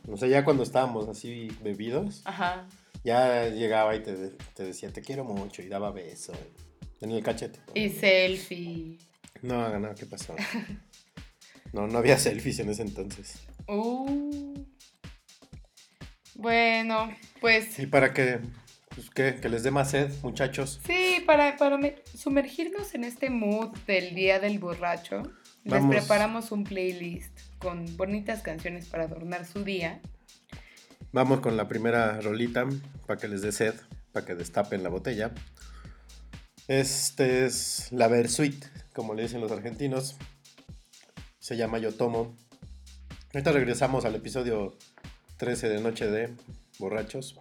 O 0.07 0.17
sea, 0.17 0.27
ya 0.27 0.43
cuando 0.43 0.63
estábamos 0.63 1.07
así 1.07 1.47
bebidos, 1.63 2.21
Ajá. 2.25 2.67
ya 3.03 3.47
llegaba 3.49 3.95
y 3.95 4.01
te, 4.03 4.29
te 4.55 4.63
decía 4.63 4.91
te 4.91 5.01
quiero 5.01 5.23
mucho 5.23 5.61
y 5.61 5.67
daba 5.67 5.91
beso 5.91 6.33
en 7.01 7.11
el 7.11 7.23
cachete. 7.23 7.59
Y 7.75 7.89
selfie. 7.89 8.97
No, 9.41 9.77
no, 9.79 9.93
¿qué 9.95 10.05
pasó? 10.05 10.35
No, 11.73 11.87
no 11.87 11.99
había 11.99 12.17
selfies 12.17 12.59
en 12.59 12.69
ese 12.69 12.81
entonces. 12.81 13.35
Uh. 13.65 14.61
Bueno, 16.35 17.09
pues 17.39 17.79
Y 17.79 17.85
para 17.85 18.13
que, 18.13 18.39
pues, 18.93 19.09
¿qué? 19.09 19.35
que 19.41 19.47
les 19.49 19.63
dé 19.63 19.71
más 19.71 19.91
sed, 19.91 20.11
muchachos. 20.23 20.81
sí, 20.85 21.23
para, 21.25 21.55
para 21.57 21.77
me- 21.77 21.95
sumergirnos 22.13 22.93
en 22.93 23.03
este 23.05 23.29
mood 23.29 23.69
del 23.87 24.15
día 24.15 24.39
del 24.39 24.59
borracho, 24.59 25.23
Vamos. 25.63 25.93
les 25.95 26.01
preparamos 26.01 26.51
un 26.51 26.63
playlist 26.65 27.39
con 27.61 27.95
bonitas 27.95 28.41
canciones 28.41 28.87
para 28.87 29.03
adornar 29.03 29.45
su 29.45 29.63
día. 29.63 30.01
Vamos 31.11 31.39
con 31.41 31.57
la 31.57 31.67
primera 31.67 32.19
rolita 32.19 32.67
para 33.05 33.19
que 33.19 33.27
les 33.27 33.41
dé 33.41 33.51
sed, 33.51 33.75
para 34.11 34.25
que 34.25 34.35
destapen 34.35 34.83
la 34.83 34.89
botella. 34.89 35.31
Este 36.67 37.45
es 37.45 37.91
la 37.91 38.07
Versuit, 38.07 38.65
como 38.93 39.13
le 39.13 39.23
dicen 39.23 39.41
los 39.41 39.51
argentinos. 39.51 40.17
Se 41.39 41.55
llama 41.55 41.77
Yo 41.77 41.93
Tomo. 41.93 42.35
Ahorita 43.33 43.51
regresamos 43.51 44.05
al 44.05 44.15
episodio 44.15 44.77
13 45.37 45.69
de 45.69 45.81
Noche 45.81 46.07
de 46.07 46.33
Borrachos. 46.79 47.39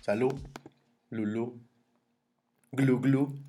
Salud, 0.00 0.34
Lulú, 1.10 1.60
Glu 2.72 3.00
Glu. 3.00 3.48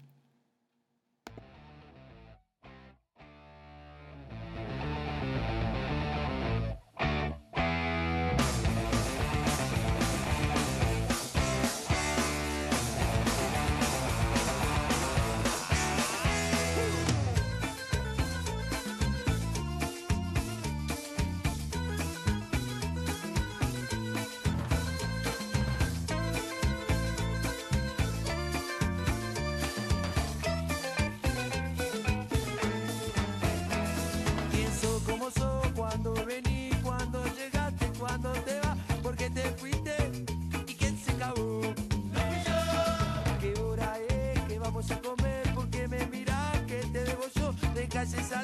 because 48.00 48.14
it's 48.14 48.32
a 48.32 48.39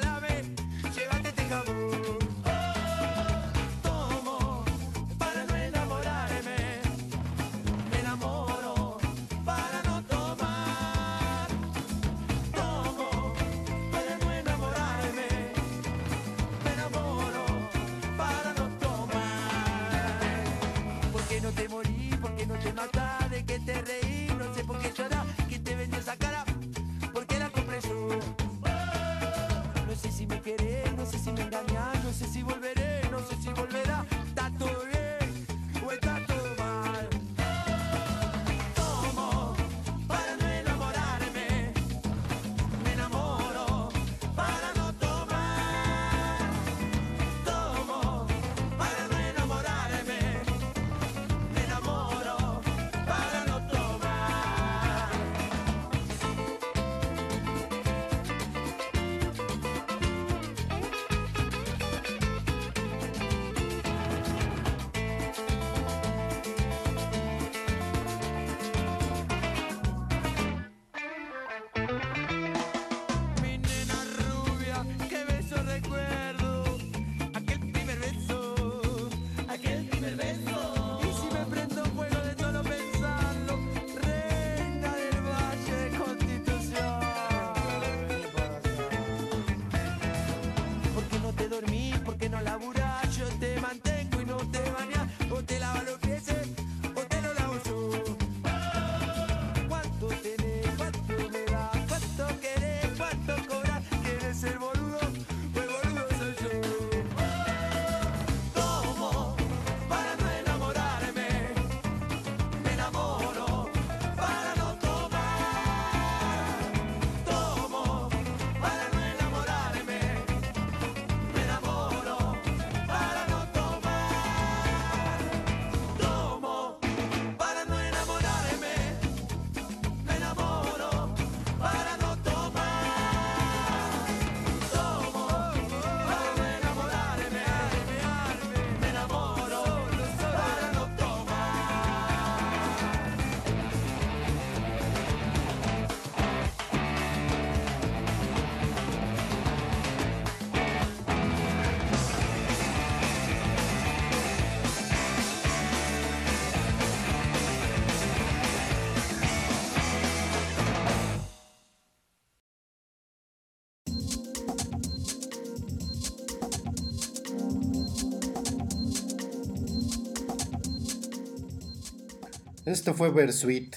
Esto 172.66 172.94
fue 172.94 173.10
Versuit 173.10 173.74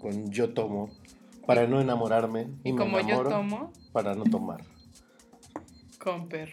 con 0.00 0.30
Yo 0.30 0.52
Tomo 0.52 0.90
para 1.46 1.66
no 1.66 1.80
enamorarme. 1.80 2.48
Y 2.64 2.72
me 2.72 2.78
como 2.78 2.98
yo 3.00 3.06
enamoro 3.06 3.30
tomo, 3.30 3.72
Para 3.92 4.14
no 4.14 4.24
tomar. 4.24 4.64
comper. 5.98 6.50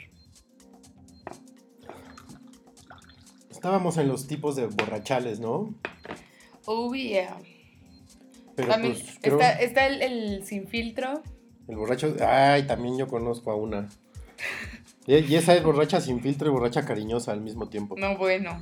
Estábamos 3.49 3.97
en 3.97 4.07
los 4.07 4.27
tipos 4.27 4.55
de 4.55 4.67
borrachales, 4.67 5.39
¿no? 5.39 5.73
Oh, 6.65 6.93
yeah. 6.93 7.37
Pero 8.55 8.69
También 8.69 8.93
pues 8.93 9.17
creo 9.21 9.35
está, 9.39 9.53
está 9.59 9.87
el, 9.87 10.01
el 10.01 10.45
sin 10.45 10.67
filtro. 10.67 11.23
el 11.67 11.75
borracho. 11.75 12.15
Ay, 12.25 12.67
también 12.67 12.97
yo 12.97 13.07
conozco 13.07 13.51
a 13.51 13.55
una. 13.55 13.89
Y 15.07 15.33
esa 15.33 15.55
es 15.55 15.63
borracha 15.63 15.99
sin 16.01 16.21
filtro 16.21 16.49
y 16.49 16.51
borracha 16.51 16.85
cariñosa 16.85 17.31
al 17.31 17.41
mismo 17.41 17.67
tiempo. 17.67 17.95
No, 17.97 18.15
bueno. 18.15 18.61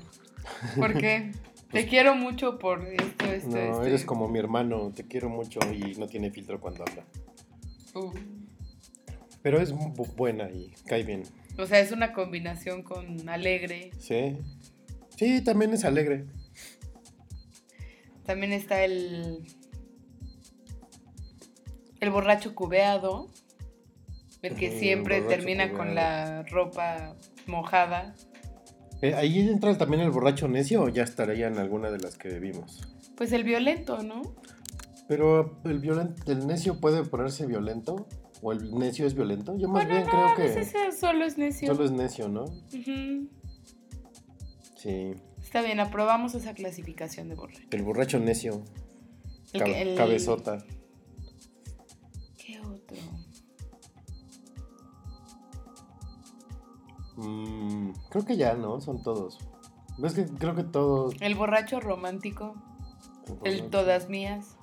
¿Por 0.77 0.97
qué? 0.97 1.33
Te 1.71 1.85
quiero 1.85 2.15
mucho 2.15 2.57
por 2.59 2.81
esto, 2.85 3.25
esto, 3.25 3.25
Pues 3.25 3.45
No, 3.47 3.57
esto. 3.59 3.83
eres 3.85 4.05
como 4.05 4.27
mi 4.29 4.39
hermano, 4.39 4.91
te 4.95 5.03
quiero 5.05 5.29
mucho 5.29 5.59
y 5.73 5.95
no 5.95 6.07
tiene 6.07 6.31
filtro 6.31 6.59
cuando 6.61 6.83
habla. 6.87 7.03
Uh. 7.93 8.11
Pero 9.41 9.59
es 9.61 9.73
bu- 9.73 10.15
buena 10.15 10.49
y 10.49 10.73
cae 10.85 11.03
bien. 11.03 11.23
O 11.57 11.65
sea, 11.65 11.79
es 11.79 11.91
una 11.91 12.13
combinación 12.13 12.83
con 12.83 13.27
alegre. 13.29 13.91
Sí. 13.99 14.37
Sí, 15.15 15.43
también 15.43 15.73
es 15.73 15.83
alegre. 15.85 16.25
También 18.25 18.53
está 18.53 18.83
el. 18.83 19.45
El 21.99 22.09
borracho 22.11 22.53
cubeado. 22.55 23.27
El 24.43 24.55
que 24.55 24.77
siempre 24.79 25.21
termina 25.21 25.71
con 25.73 25.95
la 25.95 26.43
ropa 26.43 27.15
mojada. 27.47 28.13
Eh, 29.01 29.13
¿Ahí 29.13 29.39
entra 29.47 29.77
también 29.77 30.01
el 30.01 30.09
borracho 30.11 30.47
necio 30.47 30.83
o 30.83 30.89
ya 30.89 31.03
estaría 31.03 31.47
en 31.47 31.57
alguna 31.57 31.91
de 31.91 31.99
las 31.99 32.17
que 32.17 32.39
vimos? 32.39 32.81
Pues 33.15 33.31
el 33.31 33.43
violento, 33.43 34.01
¿no? 34.03 34.21
Pero 35.07 35.59
el 35.63 35.79
violento, 35.79 36.31
el 36.31 36.47
necio 36.47 36.79
puede 36.79 37.03
ponerse 37.03 37.45
violento 37.45 38.07
o 38.41 38.51
el 38.51 38.71
necio 38.73 39.05
es 39.07 39.13
violento. 39.13 39.55
Yo 39.57 39.67
más 39.69 39.85
Bueno, 39.85 39.89
bien 39.91 40.03
no, 40.05 40.09
creo 40.11 40.25
a 40.27 40.35
que 40.35 40.41
veces 40.43 40.99
solo 40.99 41.25
es 41.25 41.37
necio. 41.37 41.67
solo 41.73 41.85
es 41.85 41.91
necio, 41.91 42.27
¿no? 42.27 42.45
Sí. 44.75 45.15
Está 45.41 45.61
bien, 45.61 45.79
aprobamos 45.79 46.35
esa 46.35 46.53
clasificación 46.53 47.29
de 47.29 47.35
borracho. 47.35 47.61
El 47.71 47.83
borracho 47.83 48.19
necio, 48.19 48.63
El 49.53 49.61
cab- 49.61 49.65
que- 49.65 49.81
el- 49.81 49.95
cabezota. 49.97 50.57
Mm, 57.17 57.91
creo 58.09 58.25
que 58.25 58.37
ya, 58.37 58.53
¿no? 58.53 58.79
Son 58.79 59.03
todos. 59.03 59.37
¿Ves 59.97 60.13
que 60.13 60.25
creo 60.25 60.55
que 60.55 60.63
todos? 60.63 61.15
El 61.19 61.35
borracho 61.35 61.79
romántico. 61.79 62.55
El 63.43 63.69
todas 63.69 64.07
mías. 64.09 64.55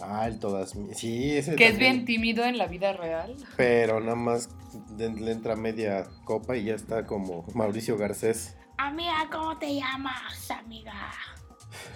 Ah, 0.00 0.26
el 0.26 0.38
todas. 0.38 0.74
mi- 0.76 0.94
Sí, 0.94 1.36
ese 1.36 1.54
Que 1.56 1.68
es 1.68 1.78
bien 1.78 2.04
tímido 2.04 2.44
en 2.44 2.58
la 2.58 2.66
vida 2.66 2.92
real. 2.92 3.34
Pero 3.56 4.00
nada 4.00 4.14
más 4.16 4.48
le 4.96 5.30
entra 5.32 5.56
media 5.56 6.04
copa 6.24 6.56
y 6.56 6.64
ya 6.64 6.74
está 6.74 7.06
como 7.06 7.44
Mauricio 7.54 7.96
Garcés. 7.96 8.56
Amiga, 8.78 9.28
¿cómo 9.30 9.56
te 9.58 9.74
llamas, 9.74 10.50
amiga? 10.50 10.92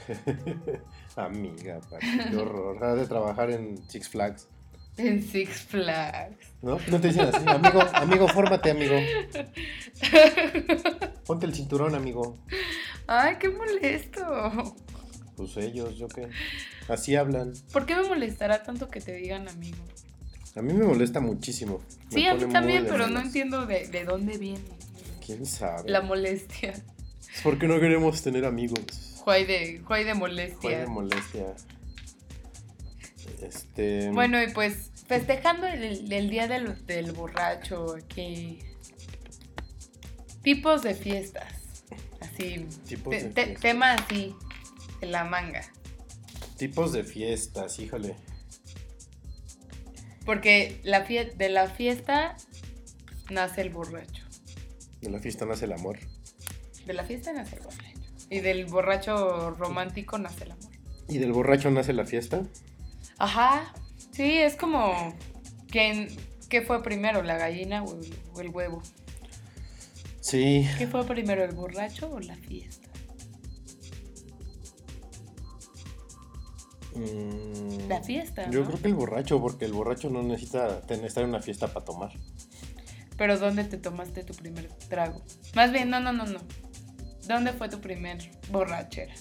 Amiga, 1.17 1.81
Pati, 1.91 2.07
qué 2.31 2.37
horror. 2.37 2.83
Ha 2.85 2.95
de 2.95 3.07
trabajar 3.07 3.51
en 3.51 3.77
Six 3.89 4.09
Flags. 4.09 4.49
En 4.97 5.23
Six 5.23 5.63
Flags. 5.63 6.37
¿No? 6.63 6.79
No 6.89 7.01
te 7.01 7.09
dicen 7.09 7.29
así, 7.33 7.47
amigo, 7.49 7.83
amigo, 7.95 8.29
fórmate, 8.29 8.71
amigo. 8.71 8.95
Ponte 11.27 11.47
el 11.47 11.55
cinturón, 11.55 11.95
amigo. 11.95 12.39
Ay, 13.07 13.37
qué 13.39 13.49
molesto. 13.51 14.75
Pues 15.37 15.57
ellos, 15.59 15.97
yo 15.99 16.09
qué. 16.09 16.29
Así 16.89 17.15
hablan. 17.15 17.53
¿Por 17.73 17.85
qué 17.85 17.95
me 17.95 18.09
molestará 18.09 18.63
tanto 18.63 18.89
que 18.89 19.01
te 19.01 19.13
digan 19.15 19.49
amigo? 19.49 19.77
A 20.55 20.63
mí 20.63 20.73
me 20.73 20.87
molesta 20.87 21.21
muchísimo. 21.21 21.81
Me 22.07 22.13
Sí, 22.13 22.27
a 22.27 22.35
mí 22.35 22.47
también, 22.51 22.87
pero 22.89 23.07
no 23.09 23.21
entiendo 23.21 23.67
de, 23.67 23.89
de 23.89 24.05
dónde 24.05 24.39
viene 24.39 24.65
¿Quién 25.25 25.45
sabe? 25.45 25.91
la 25.91 26.01
molestia. 26.01 26.71
Es 26.71 27.43
porque 27.43 27.69
no 27.69 27.79
queremos 27.79 28.23
tener 28.23 28.47
amigos. 28.47 28.81
Juay 29.19 29.45
de, 29.45 29.81
juay 29.85 30.05
de 30.05 30.15
molestia. 30.15 30.79
de 30.79 30.87
molestia. 30.87 31.55
Este. 33.43 34.11
Bueno, 34.11 34.43
y 34.43 34.49
pues 34.53 34.91
festejando 35.07 35.67
el, 35.67 36.13
el 36.13 36.31
día 36.31 36.49
del, 36.49 36.85
del 36.87 37.13
borracho 37.13 37.97
aquí. 37.97 38.59
Tipos 40.43 40.83
de 40.83 40.95
fiestas. 40.95 41.53
Así. 42.21 42.67
Tipos 42.89 43.11
te- 43.11 43.23
de 43.25 43.31
te- 43.31 43.45
fiestas. 43.45 43.63
tema 43.63 43.93
así. 43.95 44.35
En 45.01 45.13
la 45.13 45.25
manga. 45.25 45.63
Tipos 46.57 46.93
de 46.93 47.05
fiestas, 47.05 47.79
híjole. 47.79 48.15
Porque 50.25 50.81
la 50.83 51.07
fie- 51.07 51.33
de 51.35 51.49
la 51.49 51.69
fiesta 51.69 52.37
nace 53.31 53.61
el 53.61 53.71
borracho. 53.71 54.25
De 55.01 55.11
la 55.11 55.19
fiesta 55.21 55.45
nace 55.47 55.67
el 55.67 55.73
amor. 55.73 55.99
De 56.87 56.95
la 56.95 57.05
fiesta 57.05 57.33
nace 57.33 57.57
el 57.57 57.63
borracho. 57.63 57.83
Y 58.31 58.41
del 58.41 58.67
borracho 58.67 59.51
romántico 59.51 60.19
nace 60.19 60.45
el 60.45 60.53
amor. 60.53 60.73
¿Y 61.09 61.19
del 61.19 61.33
borracho 61.33 61.71
nace 61.71 61.93
la 61.93 62.05
fiesta? 62.07 62.43
Ajá. 63.19 63.73
Sí, 64.13 64.39
es 64.39 64.57
como. 64.57 65.15
¿Quién, 65.69 66.09
¿Qué 66.49 66.63
fue 66.63 66.83
primero, 66.83 67.23
la 67.23 67.37
gallina 67.37 67.83
o 67.83 67.95
el, 68.01 68.15
o 68.35 68.41
el 68.41 68.49
huevo? 68.51 68.83
Sí. 70.21 70.67
¿Qué 70.79 70.87
fue 70.87 71.05
primero, 71.05 71.45
el 71.45 71.55
borracho 71.55 72.11
o 72.13 72.21
la 72.21 72.37
fiesta? 72.37 72.89
Mm, 76.95 77.89
La 77.89 78.03
fiesta, 78.03 78.51
Yo 78.51 78.61
¿no? 78.61 78.67
creo 78.67 78.81
que 78.81 78.89
el 78.89 78.95
borracho, 78.95 79.41
porque 79.41 79.65
el 79.67 79.73
borracho 79.73 80.09
no 80.09 80.23
necesita 80.23 80.81
estar 80.89 81.25
en 81.25 81.31
una 81.31 81.41
fiesta 81.43 81.69
para 81.69 81.85
tomar. 81.85 82.13
Pero 83.17 83.39
¿dónde 83.39 83.65
te 83.65 83.77
tomaste 83.77 84.25
tu 84.25 84.35
primer 84.35 84.69
trago? 84.89 85.23
Más 85.55 85.73
bien, 85.73 85.91
no, 85.91 86.01
no, 86.01 86.13
no, 86.13 86.25
no. 86.27 86.41
¿Dónde 87.27 87.53
fue 87.53 87.69
tu 87.69 87.81
primer 87.81 88.19
borrachera? 88.51 89.15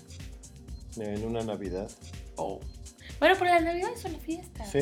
En 0.97 1.25
una 1.25 1.43
Navidad. 1.43 1.89
Oh. 2.37 2.59
Bueno, 3.19 3.35
pero 3.39 3.45
la 3.45 3.61
Navidad 3.61 3.89
es 3.95 4.05
una 4.05 4.19
fiesta. 4.19 4.65
Sí. 4.65 4.79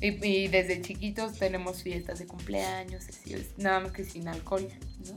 Y, 0.00 0.26
y 0.26 0.48
desde 0.48 0.82
chiquitos 0.82 1.38
tenemos 1.38 1.82
fiestas 1.82 2.18
de 2.18 2.26
cumpleaños, 2.26 3.06
así, 3.08 3.34
nada 3.56 3.80
más 3.80 3.92
que 3.92 4.04
sin 4.04 4.28
alcohol, 4.28 4.68
¿no? 5.06 5.16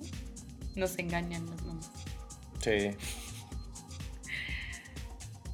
Nos 0.75 0.97
engañan 0.99 1.49
las 1.49 1.61
mamás. 1.63 1.91
Sí. 2.61 2.91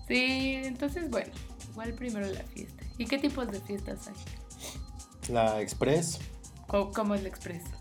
Sí, 0.08 0.56
entonces 0.63 1.10
bueno, 1.10 1.32
igual 1.71 1.93
primero 1.93 2.27
la 2.27 2.43
fiesta. 2.43 2.84
¿Y 2.97 3.06
qué 3.06 3.17
tipos 3.17 3.49
de 3.51 3.60
fiestas 3.62 4.08
hay? 4.08 5.34
La 5.34 5.62
Express, 5.62 6.19
¿Cómo, 6.67 6.91
cómo 6.91 7.15
es 7.15 7.23
la 7.23 7.29
expresa? 7.29 7.71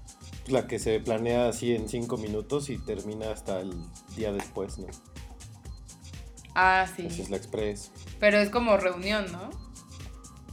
la 0.46 0.66
que 0.66 0.79
se 0.79 0.98
planea 1.01 1.48
así 1.48 1.75
en 1.75 1.88
cinco 1.88 2.16
minutos 2.16 2.70
y 2.70 2.79
termina 2.79 3.31
hasta 3.31 3.61
el 3.61 3.72
día 4.16 4.33
después, 4.33 4.79
¿no? 4.79 4.87
Ah, 6.54 6.86
sí. 6.94 7.06
Esa 7.06 7.22
es 7.22 7.30
la 7.30 7.36
Express. 7.36 7.92
Pero 8.20 8.38
es 8.38 8.50
como 8.50 8.76
reunión, 8.76 9.30
¿no? 9.32 9.50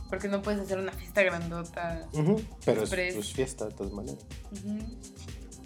Porque 0.09 0.27
no 0.27 0.41
puedes 0.41 0.59
hacer 0.61 0.79
una 0.79 0.91
fiesta 0.91 1.21
grandota. 1.23 2.07
Pero 2.65 2.83
es 2.83 3.13
pues, 3.13 3.33
fiesta 3.33 3.65
de 3.65 3.71
todas 3.75 3.93
maneras. 3.93 4.25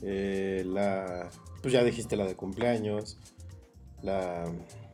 Eh, 0.02 0.64
la. 0.66 1.30
Pues 1.62 1.74
ya 1.74 1.84
dijiste 1.84 2.16
la 2.18 2.26
de 2.26 2.36
cumpleaños. 2.36 3.18
La, 4.02 4.52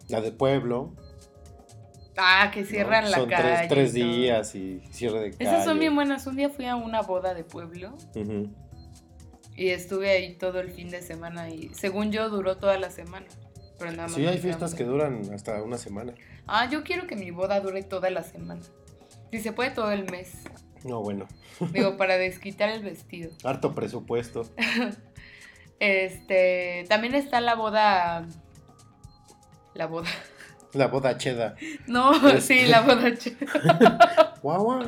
la 0.08 0.21
de 0.21 0.32
pueblo. 0.32 0.93
Ah, 2.15 2.52
que 2.54 2.62
¿no? 2.62 2.67
cierran 2.67 3.10
la 3.10 3.17
Son 3.17 3.30
calle. 3.30 3.67
tres, 3.67 3.69
tres 3.69 3.93
días 3.93 4.54
y 4.54 4.82
cierre 4.91 5.19
de 5.21 5.28
Esas 5.39 5.63
son 5.63 5.67
calle. 5.73 5.80
bien 5.80 5.95
buenas. 5.95 6.28
Un 6.28 6.36
día 6.36 6.49
fui 6.49 6.65
a 6.65 6.75
una 6.75 7.02
boda 7.02 7.34
de 7.34 7.43
pueblo 7.43 7.95
y 9.56 9.69
estuve 9.69 10.12
ahí 10.12 10.36
todo 10.38 10.60
el 10.60 10.69
fin 10.71 10.89
de 10.89 11.02
semana 11.02 11.49
y 11.49 11.69
según 11.73 12.12
yo 12.12 12.30
duró 12.30 12.58
toda 12.58 12.78
la 12.78 12.89
semana. 12.91 13.25
Pero 13.80 13.92
nada 13.92 14.04
más. 14.04 14.13
Sí, 14.15 14.26
hay 14.28 14.38
fiestas 14.38 14.76
que 14.76 14.84
duran 14.84 15.34
hasta 15.34 15.63
una 15.63 15.78
semana. 15.78 16.13
Ah, 16.46 16.70
yo 16.70 16.84
quiero 16.84 17.08
que 17.08 17.15
mi 17.15 17.32
boda 17.32 17.60
dure 17.62 17.82
toda 17.84 18.10
la 18.10 18.24
semana. 18.24 18.62
Si 19.32 19.39
se 19.39 19.54
puede 19.54 19.72
todo 19.72 19.92
el 19.92 20.10
mes. 20.12 20.34
No, 20.84 21.02
bueno. 21.02 21.28
Digo, 21.72 21.98
para 21.98 22.18
desquitar 22.18 22.70
el 22.70 22.84
vestido. 22.84 23.32
Harto 23.44 23.74
presupuesto. 23.74 24.46
Este, 25.82 26.84
también 26.89 27.15
está 27.15 27.39
la 27.39 27.56
boda. 27.56 28.26
La 29.74 29.88
boda. 29.88 30.10
La 30.74 30.88
boda 30.88 31.18
cheda. 31.18 31.56
No, 31.88 32.14
sí, 32.42 32.66
la 32.68 32.82
boda. 32.82 33.10
ch- 33.10 33.36
Guau, 34.42 34.64
guau. 34.64 34.88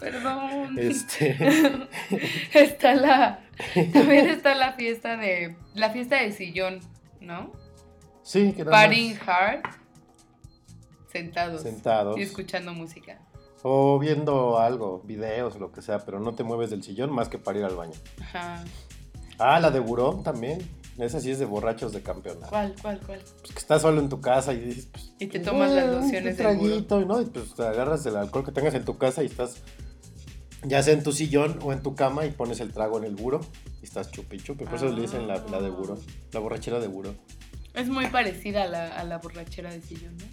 Perdón. 0.00 0.78
Este. 0.78 1.36
Está 2.52 2.94
la. 2.94 3.40
También 3.92 4.28
está 4.28 4.54
la 4.54 4.72
fiesta 4.72 5.16
de. 5.16 5.56
La 5.74 5.90
fiesta 5.90 6.16
de 6.22 6.32
sillón, 6.32 6.80
¿no? 7.20 7.52
Sí, 8.22 8.52
que 8.52 8.64
Partying 8.64 9.18
hard. 9.26 9.60
Sentados. 11.12 11.62
Sentados. 11.62 12.18
Y 12.18 12.22
escuchando 12.22 12.72
música. 12.72 13.18
O 13.62 13.98
viendo 13.98 14.58
algo, 14.58 15.02
videos, 15.04 15.56
lo 15.58 15.70
que 15.70 15.82
sea, 15.82 15.98
pero 15.98 16.18
no 16.18 16.34
te 16.34 16.44
mueves 16.44 16.70
del 16.70 16.82
sillón 16.82 17.12
más 17.12 17.28
que 17.28 17.36
para 17.38 17.58
ir 17.58 17.64
al 17.64 17.76
baño. 17.76 17.92
Ajá. 18.22 18.64
Ah, 19.40 19.58
la 19.60 19.70
de 19.70 19.80
Buró 19.80 20.20
también. 20.22 20.60
Esa 20.98 21.18
sí 21.18 21.30
es 21.30 21.38
de 21.38 21.46
borrachos 21.46 21.92
de 21.92 22.02
campeonato. 22.02 22.46
¿Cuál, 22.50 22.74
cuál, 22.82 23.00
cuál? 23.06 23.20
Pues 23.40 23.52
que 23.52 23.58
estás 23.58 23.80
solo 23.80 24.00
en 24.00 24.10
tu 24.10 24.20
casa 24.20 24.52
y 24.52 24.60
dices, 24.60 24.86
pues. 24.92 25.14
Y 25.18 25.26
te 25.28 25.40
tomas 25.40 25.70
las 25.72 25.84
eh, 25.84 25.88
lociones 25.88 26.38
un 26.38 26.44
del 26.46 26.56
Buró. 26.58 26.68
traguito, 26.70 27.00
¿no? 27.06 27.22
Y 27.22 27.24
pues 27.26 27.54
te 27.54 27.62
agarras 27.62 28.04
el 28.04 28.16
alcohol 28.16 28.44
que 28.44 28.52
tengas 28.52 28.74
en 28.74 28.84
tu 28.84 28.98
casa 28.98 29.22
y 29.22 29.26
estás. 29.26 29.62
Ya 30.62 30.82
sea 30.82 30.92
en 30.92 31.02
tu 31.02 31.12
sillón 31.12 31.58
o 31.62 31.72
en 31.72 31.82
tu 31.82 31.94
cama 31.94 32.26
y 32.26 32.32
pones 32.32 32.60
el 32.60 32.72
trago 32.74 32.98
en 32.98 33.04
el 33.04 33.16
buro 33.16 33.40
y 33.80 33.84
estás 33.86 34.10
chupe 34.10 34.36
y 34.36 34.40
chupe. 34.40 34.66
Por 34.66 34.74
eso 34.74 34.88
le 34.90 35.00
dicen 35.00 35.26
la, 35.26 35.38
la 35.50 35.62
de 35.62 35.70
buró. 35.70 35.96
La 36.32 36.40
borrachera 36.40 36.78
de 36.80 36.86
buró. 36.86 37.14
Es 37.72 37.88
muy 37.88 38.06
parecida 38.08 38.64
a 38.64 38.68
la, 38.68 38.88
a 38.88 39.04
la 39.04 39.18
borrachera 39.18 39.70
de 39.72 39.80
sillón, 39.80 40.18
¿no? 40.18 40.24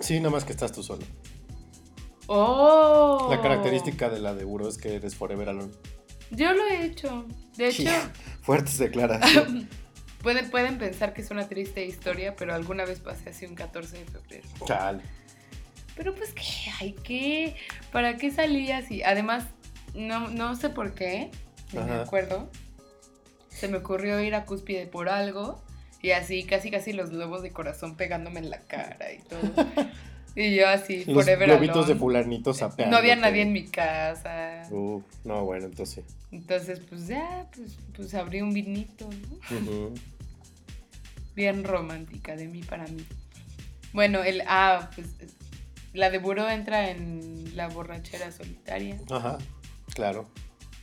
Sí, 0.00 0.18
nada 0.18 0.28
más 0.30 0.44
que 0.44 0.52
estás 0.52 0.72
tú 0.72 0.82
solo. 0.82 1.04
¡Oh! 2.26 3.28
La 3.30 3.40
característica 3.40 4.08
de 4.10 4.20
la 4.20 4.34
de 4.34 4.44
buró 4.44 4.68
es 4.68 4.76
que 4.78 4.94
eres 4.96 5.14
forever 5.14 5.48
alone. 5.48 5.72
Yo 6.32 6.52
lo 6.52 6.66
he 6.66 6.84
hecho. 6.84 7.26
De 7.56 7.68
hecho, 7.68 7.82
Sí, 7.82 7.88
Fuertes 8.42 8.78
declaraciones. 8.78 9.66
pueden, 10.22 10.50
pueden 10.50 10.78
pensar 10.78 11.12
que 11.12 11.22
es 11.22 11.30
una 11.30 11.48
triste 11.48 11.84
historia, 11.84 12.34
pero 12.36 12.54
alguna 12.54 12.84
vez 12.84 13.00
pasé 13.00 13.30
así 13.30 13.46
un 13.46 13.54
14 13.54 13.98
de 13.98 14.04
febrero. 14.04 14.48
Chale. 14.64 15.02
Pero 15.96 16.14
pues 16.14 16.32
que, 16.32 16.42
ay, 16.80 16.96
¿qué? 17.04 17.56
¿Para 17.92 18.16
qué 18.16 18.30
salí 18.30 18.70
así? 18.72 19.02
Además, 19.02 19.44
no, 19.94 20.28
no 20.28 20.56
sé 20.56 20.70
por 20.70 20.94
qué, 20.94 21.30
no 21.72 21.84
me 21.84 21.92
acuerdo. 21.92 22.50
Se 23.50 23.68
me 23.68 23.78
ocurrió 23.78 24.18
ir 24.20 24.34
a 24.34 24.46
Cúspide 24.46 24.86
por 24.86 25.10
algo 25.10 25.62
y 26.00 26.12
así 26.12 26.44
casi 26.44 26.70
casi 26.70 26.94
los 26.94 27.10
globos 27.10 27.42
de 27.42 27.52
corazón 27.52 27.96
pegándome 27.96 28.40
en 28.40 28.50
la 28.50 28.60
cara 28.60 29.12
y 29.12 29.18
todo. 29.18 29.40
y 30.34 30.54
yo 30.56 30.68
así, 30.68 31.04
Los 31.04 31.14
forever 31.24 31.48
globitos 31.48 31.86
de 31.86 31.92
alone. 31.92 31.98
sapeando. 32.54 32.90
No 32.92 32.96
había 32.98 33.16
nadie 33.16 33.42
en 33.42 33.52
mi 33.52 33.64
casa. 33.66 34.62
Uf, 34.70 35.02
no, 35.24 35.44
bueno, 35.44 35.66
entonces 35.66 36.04
sí. 36.06 36.14
Entonces, 36.32 36.80
pues 36.88 37.06
ya, 37.08 37.46
pues, 37.54 37.76
pues 37.94 38.14
abrí 38.14 38.40
un 38.40 38.52
vinito, 38.54 39.08
¿no? 39.50 39.90
Bien 41.34 41.64
romántica 41.64 42.36
de 42.36 42.46
mí 42.48 42.62
para 42.62 42.86
mí. 42.86 43.04
Bueno, 43.92 44.22
el 44.22 44.42
ah, 44.46 44.90
pues 44.94 45.08
la 45.94 46.10
de 46.10 46.18
Buró 46.18 46.48
entra 46.48 46.90
en 46.90 47.54
la 47.56 47.68
borrachera 47.68 48.32
solitaria. 48.32 48.98
Ajá, 49.10 49.38
claro. 49.94 50.28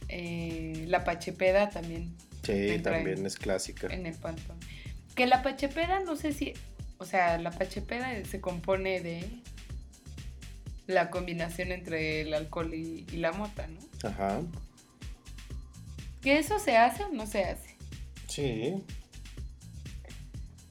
Eh, 0.08 0.86
la 0.88 1.04
Pachepeda 1.04 1.70
también 1.70 2.16
Sí, 2.44 2.80
también 2.82 3.20
en- 3.20 3.26
es 3.26 3.38
clásica. 3.38 3.88
en 3.94 4.06
el 4.08 4.16
pantón. 4.16 4.58
Que 5.16 5.28
la 5.28 5.42
Pachepeda, 5.44 6.00
no 6.02 6.16
sé 6.16 6.34
si. 6.34 6.54
O 7.00 7.06
sea, 7.06 7.38
la 7.40 7.50
Pachepeda 7.52 8.24
se 8.26 8.40
compone 8.42 9.00
de 9.02 9.42
la 10.88 11.10
combinación 11.10 11.72
entre 11.72 12.22
el 12.22 12.34
alcohol 12.34 12.74
y, 12.74 13.06
y 13.12 13.18
la 13.18 13.32
mota, 13.32 13.68
¿no? 13.68 13.80
Ajá, 14.08 14.42
¿Que 16.22 16.38
eso 16.38 16.60
se 16.60 16.76
hace 16.78 17.04
o 17.06 17.10
no 17.10 17.26
se 17.26 17.44
hace? 17.46 17.76
sí. 18.28 18.84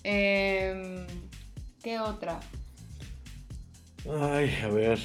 Em, 0.04 1.06
¿Qué 1.82 1.98
otra? 1.98 2.40
Ay, 4.20 4.54
a 4.62 4.68
ver. 4.68 4.98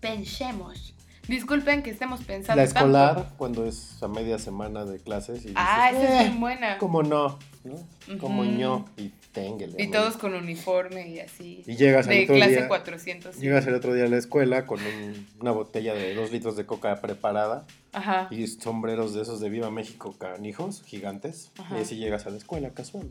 Pensemos. 0.00 0.94
Disculpen 1.28 1.82
que 1.82 1.90
estemos 1.90 2.22
pensando. 2.24 2.60
La 2.62 2.68
tanto. 2.68 2.78
escolar, 2.78 3.34
cuando 3.36 3.66
es 3.66 4.02
a 4.02 4.08
media 4.08 4.38
semana 4.38 4.84
de 4.84 4.98
clases. 5.00 5.38
Y 5.44 5.48
dices, 5.48 5.54
Ah, 5.56 5.90
esa 5.90 6.02
es 6.02 6.10
"Eh, 6.10 6.24
bien 6.28 6.40
buena. 6.40 6.78
¿Cómo 6.78 7.02
no? 7.02 7.38
¿No? 7.66 8.18
Como 8.18 8.44
ño. 8.44 8.84
Y 8.96 9.10
ténguele. 9.32 9.74
Y 9.78 9.82
amigo. 9.84 9.92
todos 9.98 10.16
con 10.16 10.34
uniforme 10.34 11.08
y 11.08 11.20
así. 11.20 11.62
Y 11.66 11.76
llegas 11.76 12.06
al 12.06 12.14
de 12.14 12.22
otro 12.24 12.36
clase 12.36 12.50
día. 12.52 12.68
400. 12.68 13.38
Llegas 13.38 13.66
el 13.66 13.74
otro 13.74 13.92
día 13.94 14.04
a 14.04 14.08
la 14.08 14.16
escuela 14.16 14.64
con 14.66 14.80
un- 14.80 15.26
una 15.40 15.50
botella 15.50 15.92
de 15.94 16.14
dos 16.14 16.32
litros 16.32 16.56
de 16.56 16.64
coca 16.64 17.00
preparada 17.00 17.66
Ajá. 17.92 18.28
y 18.30 18.46
sombreros 18.46 19.14
de 19.14 19.22
esos 19.22 19.40
de 19.40 19.50
Viva 19.50 19.70
México 19.70 20.14
canijos, 20.18 20.82
gigantes. 20.86 21.50
Ajá. 21.58 21.78
Y 21.78 21.82
así 21.82 21.96
llegas 21.96 22.26
a 22.26 22.30
la 22.30 22.38
escuela 22.38 22.70
casual. 22.70 23.10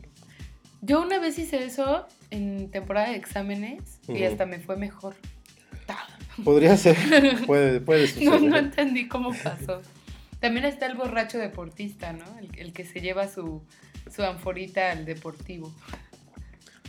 Yo 0.82 1.00
una 1.02 1.18
vez 1.18 1.38
hice 1.38 1.64
eso 1.64 2.06
en 2.30 2.70
temporada 2.70 3.10
de 3.10 3.16
exámenes 3.16 4.00
y 4.08 4.22
hasta 4.24 4.46
me 4.46 4.58
fue 4.60 4.76
mejor. 4.76 5.14
Podría 6.44 6.76
ser. 6.76 6.96
puede, 7.46 7.80
puede 7.80 8.02
No, 8.02 8.08
suceder. 8.08 8.42
no 8.42 8.56
entendí 8.58 9.08
cómo 9.08 9.30
pasó. 9.42 9.80
También 10.38 10.66
está 10.66 10.84
el 10.86 10.94
borracho 10.94 11.38
deportista, 11.38 12.12
¿no? 12.12 12.24
El, 12.38 12.50
el 12.58 12.72
que 12.74 12.84
se 12.84 13.00
lleva 13.00 13.26
su, 13.26 13.62
su 14.14 14.22
anforita 14.22 14.92
al 14.92 15.04
deportivo. 15.04 15.72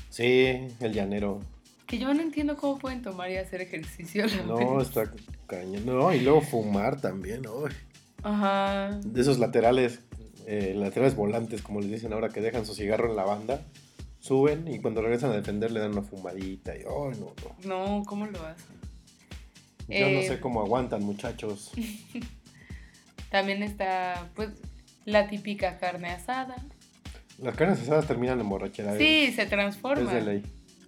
Sí, 0.10 0.68
el 0.80 0.94
llanero. 0.94 1.42
Que 1.86 1.98
yo 2.00 2.14
no 2.14 2.22
entiendo 2.22 2.58
cómo 2.58 2.78
pueden 2.80 3.02
tomar 3.02 3.30
y 3.32 3.38
hacer 3.38 3.62
ejercicio. 3.62 4.26
a 4.26 4.28
la 4.28 4.44
No, 4.44 4.78
vez. 4.78 4.88
está 4.88 5.12
cañón. 5.48 5.86
No, 5.86 6.14
y 6.14 6.20
luego 6.22 6.42
fumar 6.42 7.00
también. 7.00 7.48
uy. 7.48 7.72
Ajá. 8.24 9.00
De 9.06 9.22
esos 9.22 9.40
laterales, 9.40 10.00
eh, 10.48 10.74
laterales 10.76 11.16
volantes, 11.16 11.62
como 11.62 11.80
les 11.80 11.92
dicen 11.92 12.14
ahora, 12.14 12.30
que 12.30 12.42
dejan 12.42 12.66
su 12.66 12.74
cigarro 12.74 13.10
en 13.10 13.16
la 13.16 13.24
banda, 13.24 13.62
suben 14.20 14.68
y 14.68 14.80
cuando 14.80 15.02
regresan 15.02 15.32
a 15.32 15.36
defender 15.36 15.72
le 15.72 15.80
dan 15.80 15.92
una 15.92 16.02
fumadita. 16.02 16.76
Y, 16.76 16.82
oh, 16.88 17.12
no, 17.12 17.34
no. 17.64 17.98
No, 18.00 18.04
¿cómo 18.06 18.26
lo 18.26 18.44
hacen? 18.46 18.76
Yo 19.88 20.00
no 20.10 20.20
Eh, 20.20 20.28
sé 20.28 20.40
cómo 20.42 20.62
aguantan, 20.62 21.04
muchachos. 21.04 21.72
También 23.32 23.64
está, 23.64 24.30
pues, 24.36 24.50
la 25.06 25.30
típica 25.30 25.78
carne 25.78 26.10
asada. 26.10 26.56
Las 27.40 27.56
carnes 27.56 27.80
asadas 27.82 28.08
terminan 28.08 28.40
en 28.40 28.50
borrachera. 28.50 28.98
Sí, 28.98 29.32
se 29.36 29.44
es 29.44 29.50
transforma. 29.50 30.12
de 30.14 30.22
ley. 30.22 30.44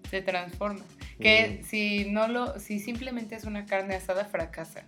Se 0.10 0.22
transforma. 0.22 0.84
Que 1.20 1.60
Mm. 1.62 1.66
si 1.66 2.06
no 2.10 2.28
lo, 2.28 2.60
si 2.60 2.80
simplemente 2.80 3.36
es 3.36 3.44
una 3.44 3.66
carne 3.66 3.96
asada, 3.96 4.26
fracasa. 4.26 4.84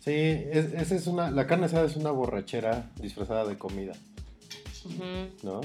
Sí, 0.00 0.12
es, 0.12 0.72
esa 0.74 0.94
es 0.94 1.06
una, 1.08 1.30
la 1.32 1.46
carne 1.48 1.66
asada 1.66 1.84
es 1.86 1.96
una 1.96 2.10
borrachera 2.12 2.90
disfrazada 3.00 3.44
de 3.46 3.56
comida. 3.58 3.94
¿no? 5.42 5.60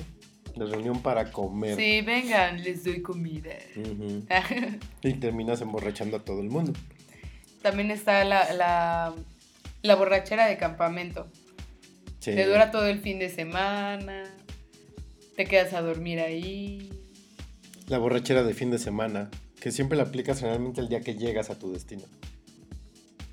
De 0.56 0.66
reunión 0.66 1.02
para 1.02 1.32
comer. 1.32 1.76
Sí, 1.78 2.02
vengan, 2.02 2.64
les 2.64 2.84
doy 2.84 3.02
comida. 3.04 3.52
Y 5.04 5.14
terminas 5.14 5.62
emborrachando 5.62 6.18
a 6.18 6.20
todo 6.26 6.42
el 6.42 6.50
mundo. 6.50 6.74
También 7.62 7.92
está 7.92 8.24
la, 8.24 8.52
la, 8.54 9.14
la 9.84 9.96
borrachera 9.96 10.48
de 10.48 10.58
campamento. 10.58 11.28
Sí. 12.20 12.34
Te 12.36 12.46
dura 12.48 12.72
todo 12.72 12.88
el 12.88 13.00
fin 13.00 13.20
de 13.20 13.30
semana. 13.30 14.24
Te 15.36 15.46
quedas 15.46 15.74
a 15.74 15.82
dormir 15.82 16.20
ahí. 16.20 16.90
La 17.88 17.98
borrachera 17.98 18.44
de 18.44 18.54
fin 18.54 18.72
de 18.72 18.78
semana, 18.80 19.30
que 19.60 19.72
siempre 19.72 19.98
la 19.98 20.04
aplicas 20.04 20.40
generalmente 20.40 20.82
el 20.82 20.90
día 20.90 21.02
que 21.02 21.16
llegas 21.16 21.50
a 21.50 21.58
tu 21.60 21.72
destino. 21.72 22.04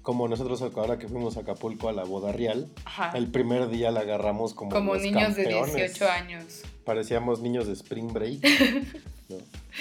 Como 0.03 0.27
nosotros 0.27 0.63
ahora 0.63 0.99
que 0.99 1.07
fuimos 1.07 1.37
a 1.37 1.41
Acapulco 1.41 1.89
a 1.89 1.93
la 1.93 2.05
boda 2.05 2.33
real, 2.33 2.69
Ajá. 2.85 3.13
el 3.15 3.27
primer 3.31 3.69
día 3.69 3.91
la 3.91 4.01
agarramos 4.01 4.55
como, 4.55 4.71
Como 4.71 4.95
los 4.95 5.03
niños 5.03 5.37
de 5.37 5.45
campeones. 5.45 5.75
18 5.75 6.09
años. 6.11 6.63
Parecíamos 6.85 7.41
niños 7.41 7.67
de 7.67 7.75
Spring 7.75 8.13
Break. 8.13 8.41
¿no? 9.29 9.37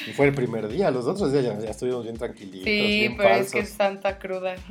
Y 0.05 0.11
fue 0.11 0.27
el 0.27 0.33
primer 0.35 0.67
día, 0.67 0.91
los 0.91 1.05
otros 1.05 1.31
días 1.31 1.45
ya, 1.45 1.57
ya 1.57 1.69
estuvimos 1.69 2.03
bien 2.03 2.17
tranquilitos, 2.17 2.65
Sí, 2.65 2.99
bien 2.99 3.15
pero 3.15 3.29
falsos. 3.29 3.45
es 3.47 3.51
que 3.53 3.59
es 3.59 3.69
santa 3.69 4.19
cruda. 4.19 4.55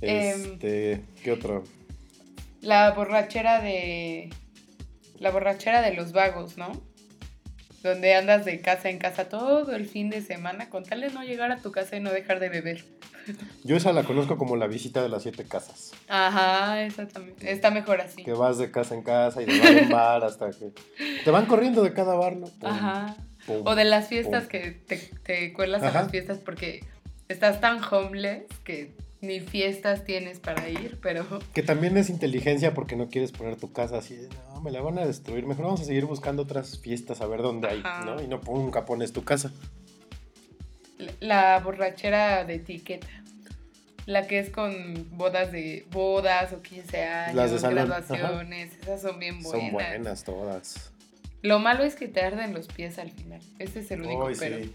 Em. 0.00 0.52
Este, 0.52 1.02
¿qué 1.22 1.32
otro? 1.32 1.64
La 2.60 2.92
borrachera 2.92 3.60
de. 3.62 4.28
La 5.18 5.30
borrachera 5.30 5.82
de 5.82 5.94
los 5.94 6.12
vagos, 6.12 6.56
¿no? 6.56 6.72
Donde 7.82 8.14
andas 8.14 8.44
de 8.44 8.60
casa 8.60 8.88
en 8.88 8.98
casa 8.98 9.28
todo 9.28 9.74
el 9.74 9.86
fin 9.86 10.10
de 10.10 10.22
semana 10.22 10.70
con 10.70 10.84
tal 10.84 11.02
de 11.02 11.10
no 11.10 11.22
llegar 11.22 11.52
a 11.52 11.58
tu 11.58 11.70
casa 11.70 11.96
y 11.96 12.00
no 12.00 12.10
dejar 12.10 12.40
de 12.40 12.48
beber. 12.48 12.84
Yo 13.64 13.76
esa 13.76 13.92
la 13.92 14.04
conozco 14.04 14.36
como 14.38 14.56
la 14.56 14.66
visita 14.66 15.02
de 15.02 15.08
las 15.08 15.22
siete 15.22 15.44
casas. 15.44 15.92
Ajá, 16.08 16.82
esa 16.82 17.06
también. 17.06 17.36
Está 17.40 17.70
mejor 17.70 18.00
así. 18.00 18.24
Que 18.24 18.32
vas 18.32 18.58
de 18.58 18.70
casa 18.70 18.94
en 18.94 19.02
casa 19.02 19.42
y 19.42 19.46
de 19.46 19.58
bar 19.58 19.72
en 19.72 19.88
bar 19.90 20.24
hasta 20.24 20.50
que... 20.50 20.72
Te 21.24 21.30
van 21.30 21.46
corriendo 21.46 21.82
de 21.82 21.92
cada 21.92 22.14
bar, 22.14 22.36
¿no? 22.36 22.46
Pum, 22.46 22.70
Ajá. 22.70 23.16
pum. 23.46 23.62
O 23.64 23.74
de 23.74 23.84
las 23.84 24.08
fiestas 24.08 24.44
pum. 24.44 24.50
que 24.50 24.70
te, 24.72 24.96
te 25.22 25.52
cuelas 25.52 25.82
a 25.82 25.90
las 25.92 26.10
fiestas 26.10 26.38
porque 26.38 26.84
estás 27.28 27.60
tan 27.60 27.80
homeless 27.82 28.44
que 28.64 28.94
ni 29.24 29.40
fiestas 29.40 30.04
tienes 30.04 30.38
para 30.40 30.68
ir, 30.68 30.98
pero 31.02 31.24
Que 31.54 31.62
también 31.62 31.96
es 31.96 32.10
inteligencia 32.10 32.74
porque 32.74 32.96
no 32.96 33.08
quieres 33.08 33.32
poner 33.32 33.56
tu 33.56 33.72
casa 33.72 33.98
así, 33.98 34.16
de, 34.16 34.28
no, 34.48 34.60
me 34.60 34.70
la 34.70 34.80
van 34.80 34.98
a 34.98 35.06
destruir, 35.06 35.46
mejor 35.46 35.66
vamos 35.66 35.80
a 35.80 35.84
seguir 35.84 36.04
buscando 36.04 36.42
otras 36.42 36.78
fiestas 36.78 37.20
a 37.20 37.26
ver 37.26 37.42
dónde 37.42 37.68
hay, 37.68 37.80
Ajá. 37.84 38.04
¿no? 38.04 38.22
Y 38.22 38.26
no 38.26 38.40
nunca 38.46 38.84
pones 38.84 39.12
tu 39.12 39.24
casa. 39.24 39.52
la 41.20 41.58
borrachera 41.60 42.44
de 42.44 42.54
etiqueta. 42.54 43.08
La 44.06 44.26
que 44.26 44.38
es 44.38 44.50
con 44.50 45.16
bodas 45.16 45.50
de 45.50 45.86
bodas 45.90 46.52
o 46.52 46.60
15 46.60 47.02
años, 47.04 47.34
Las 47.34 47.62
de 47.62 47.68
graduaciones, 47.70 48.72
esas 48.82 49.00
son 49.00 49.18
bien 49.18 49.42
buenas. 49.42 49.62
Son 49.62 49.72
buenas 49.72 50.24
todas. 50.24 50.92
Lo 51.40 51.58
malo 51.58 51.84
es 51.84 51.94
que 51.94 52.08
te 52.08 52.20
arden 52.20 52.52
los 52.52 52.68
pies 52.68 52.98
al 52.98 53.10
final. 53.10 53.40
Este 53.58 53.80
es 53.80 53.90
el 53.90 54.02
único 54.02 54.26
Ay, 54.26 54.34
pero. 54.38 54.58
sí. 54.58 54.74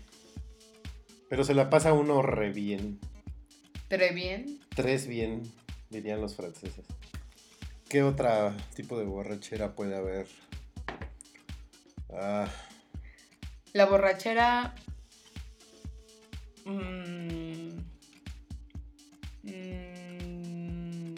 Pero 1.29 1.43
se 1.43 1.53
la 1.53 1.69
pasa 1.69 1.93
uno 1.93 2.21
re 2.21 2.51
bien. 2.51 2.99
Pero 3.89 4.13
bien. 4.13 4.59
Tres 4.75 5.07
bien, 5.07 5.41
dirían 5.89 6.21
los 6.21 6.35
franceses. 6.35 6.85
¿Qué 7.89 8.03
otro 8.03 8.53
tipo 8.75 8.97
de 8.99 9.05
borrachera 9.05 9.73
puede 9.73 9.95
haber? 9.97 10.27
Ah, 12.13 12.47
La 13.73 13.85
borrachera. 13.85 14.73
mm, 16.65 17.69
mm, 19.43 21.15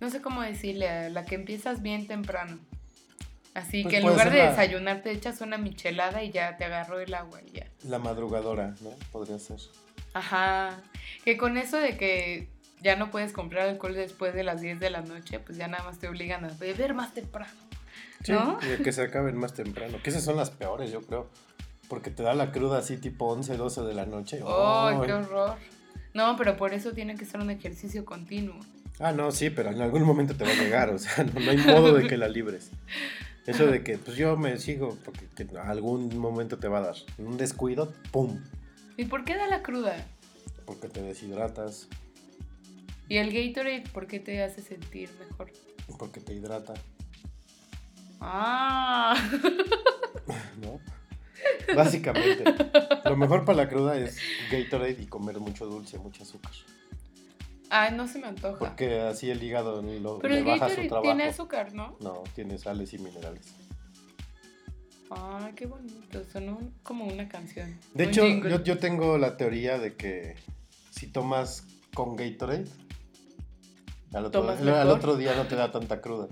no 0.00 0.10
sé 0.10 0.20
cómo 0.22 0.42
decirle, 0.42 1.10
la 1.10 1.24
que 1.24 1.34
empiezas 1.34 1.82
bien 1.82 2.06
temprano. 2.06 2.58
Así 3.54 3.82
Pues 3.82 3.92
que 3.94 4.00
en 4.00 4.06
lugar 4.06 4.30
de 4.30 4.38
la- 4.38 4.50
desayunar 4.50 5.02
te 5.02 5.10
echas 5.12 5.40
una 5.40 5.56
michelada 5.58 6.22
y 6.22 6.30
ya 6.30 6.56
te 6.56 6.64
agarró 6.64 7.00
el 7.00 7.12
agua 7.14 7.40
y 7.46 7.50
ya. 7.52 7.66
La 7.84 7.98
madrugadora, 7.98 8.74
¿no? 8.82 8.90
Podría 9.10 9.38
ser. 9.38 9.58
Ajá. 10.16 10.80
Que 11.24 11.36
con 11.36 11.56
eso 11.58 11.76
de 11.76 11.96
que 11.96 12.48
ya 12.82 12.96
no 12.96 13.10
puedes 13.10 13.32
comprar 13.32 13.68
alcohol 13.68 13.94
después 13.94 14.34
de 14.34 14.44
las 14.44 14.60
10 14.60 14.80
de 14.80 14.90
la 14.90 15.02
noche, 15.02 15.38
pues 15.40 15.58
ya 15.58 15.68
nada 15.68 15.84
más 15.84 15.98
te 15.98 16.08
obligan 16.08 16.44
a 16.44 16.48
beber 16.58 16.94
más 16.94 17.12
temprano. 17.12 17.52
Sí, 18.22 18.32
¿No? 18.32 18.58
y 18.62 18.82
que 18.82 18.92
se 18.92 19.02
acaben 19.02 19.36
más 19.36 19.52
temprano. 19.52 19.98
Que 20.02 20.10
esas 20.10 20.24
son 20.24 20.36
las 20.36 20.50
peores, 20.50 20.90
yo 20.90 21.02
creo. 21.02 21.28
Porque 21.88 22.10
te 22.10 22.22
da 22.22 22.34
la 22.34 22.50
cruda 22.50 22.78
así 22.78 22.96
tipo 22.96 23.26
11, 23.26 23.56
12 23.56 23.82
de 23.82 23.94
la 23.94 24.06
noche. 24.06 24.40
¡Ay, 24.46 24.96
Ay. 25.00 25.06
qué 25.06 25.12
horror! 25.12 25.56
No, 26.14 26.34
pero 26.36 26.56
por 26.56 26.72
eso 26.72 26.92
tiene 26.92 27.14
que 27.14 27.24
ser 27.24 27.40
un 27.40 27.50
ejercicio 27.50 28.04
continuo. 28.04 28.58
Ah, 28.98 29.12
no, 29.12 29.30
sí, 29.30 29.50
pero 29.50 29.70
en 29.70 29.82
algún 29.82 30.02
momento 30.02 30.34
te 30.34 30.44
va 30.44 30.50
a 30.50 30.54
llegar, 30.54 30.88
o 30.88 30.98
sea, 30.98 31.24
no, 31.34 31.38
no 31.40 31.50
hay 31.50 31.58
modo 31.58 31.92
de 31.92 32.08
que 32.08 32.16
la 32.16 32.28
libres. 32.28 32.70
Eso 33.46 33.66
de 33.66 33.84
que, 33.84 33.98
pues 33.98 34.16
yo 34.16 34.36
me 34.36 34.58
sigo, 34.58 34.96
porque 35.04 35.26
que 35.36 35.42
en 35.44 35.56
algún 35.58 36.16
momento 36.18 36.58
te 36.58 36.66
va 36.66 36.78
a 36.78 36.82
dar. 36.82 36.96
Un 37.18 37.36
descuido, 37.36 37.92
¡pum! 38.10 38.40
¿Y 38.96 39.04
por 39.04 39.24
qué 39.24 39.36
da 39.36 39.46
la 39.46 39.62
cruda? 39.62 39.96
Porque 40.64 40.88
te 40.88 41.02
deshidratas, 41.02 41.88
¿Y 43.08 43.18
el 43.18 43.32
Gatorade 43.32 43.84
por 43.92 44.08
qué 44.08 44.18
te 44.18 44.42
hace 44.42 44.62
sentir 44.62 45.10
mejor? 45.20 45.52
porque 45.98 46.20
te 46.20 46.34
hidrata, 46.34 46.74
Ah, 48.20 49.14
¿no? 50.60 50.80
Básicamente. 51.76 52.42
Lo 53.04 53.16
mejor 53.16 53.44
para 53.44 53.58
la 53.58 53.68
cruda 53.68 53.96
es 53.98 54.18
Gatorade 54.50 54.96
y 55.00 55.06
comer 55.06 55.38
mucho 55.38 55.66
dulce, 55.66 55.98
mucho 55.98 56.22
azúcar. 56.24 56.52
Ay, 57.70 57.94
no 57.94 58.08
se 58.08 58.18
me 58.18 58.26
antoja. 58.28 58.58
Porque 58.58 59.00
así 59.00 59.30
el 59.30 59.42
hígado 59.42 59.82
lo, 59.82 60.18
Pero 60.18 60.34
le 60.34 60.40
el 60.40 60.44
baja 60.46 60.58
su 60.68 60.70
Gatorade 60.70 60.88
trabajo. 60.88 61.02
tiene 61.04 61.24
azúcar, 61.24 61.72
¿no? 61.74 61.96
No, 62.00 62.24
tiene 62.34 62.58
sales 62.58 62.92
y 62.94 62.98
minerales. 62.98 63.54
Ay, 65.10 65.52
qué 65.54 65.66
bonito. 65.66 66.22
Sonó 66.32 66.58
como 66.82 67.04
una 67.06 67.28
canción. 67.28 67.78
De 67.94 68.04
Un 68.04 68.10
hecho, 68.10 68.26
yo, 68.26 68.62
yo 68.62 68.78
tengo 68.78 69.18
la 69.18 69.36
teoría 69.36 69.78
de 69.78 69.94
que 69.94 70.34
si 70.90 71.06
tomas 71.06 71.64
con 71.94 72.16
Gatorade, 72.16 72.64
al 74.12 74.24
otro, 74.26 75.16
día 75.16 75.34
no 75.36 75.46
te 75.46 75.54
da 75.56 75.70
tanta 75.70 76.00
cruda, 76.00 76.28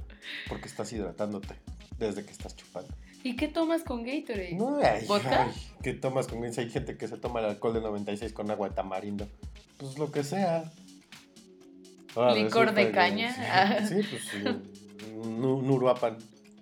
porque 0.49 0.67
estás 0.69 0.93
hidratándote 0.93 1.55
desde 1.99 2.25
que 2.25 2.33
estás 2.33 2.57
chupando. 2.57 2.93
¿Y 3.23 3.37
qué 3.37 3.49
tomas 3.49 3.83
con 3.83 4.05
Gatorade? 4.05 4.55
No, 4.55 4.79
ay, 4.83 5.07
ay, 5.09 5.51
¿Qué 5.83 5.95
tomas 5.95 6.27
con 6.27 6.43
Hay 6.45 6.71
gente 6.71 6.97
que 6.97 7.09
se 7.09 7.17
toma 7.17 7.41
el 7.41 7.47
alcohol 7.47 7.75
de 7.75 7.81
96 7.81 8.33
con 8.33 8.51
agua 8.51 8.69
de 8.71 8.75
tamarindo. 8.75 9.27
Pues 9.79 9.99
lo 9.99 10.11
que 10.11 10.25
sea. 10.25 10.71
Ahora 12.15 12.35
¿Licor 12.35 12.75
de 12.75 12.87
que- 12.87 12.93
caña? 12.93 13.33
Sí, 13.35 13.41
Ah. 13.45 13.87
sí, 13.87 13.95
pues 14.09 14.23
sí, 14.31 15.17
nu- 15.17 15.63
Nuruapan. 15.63 16.17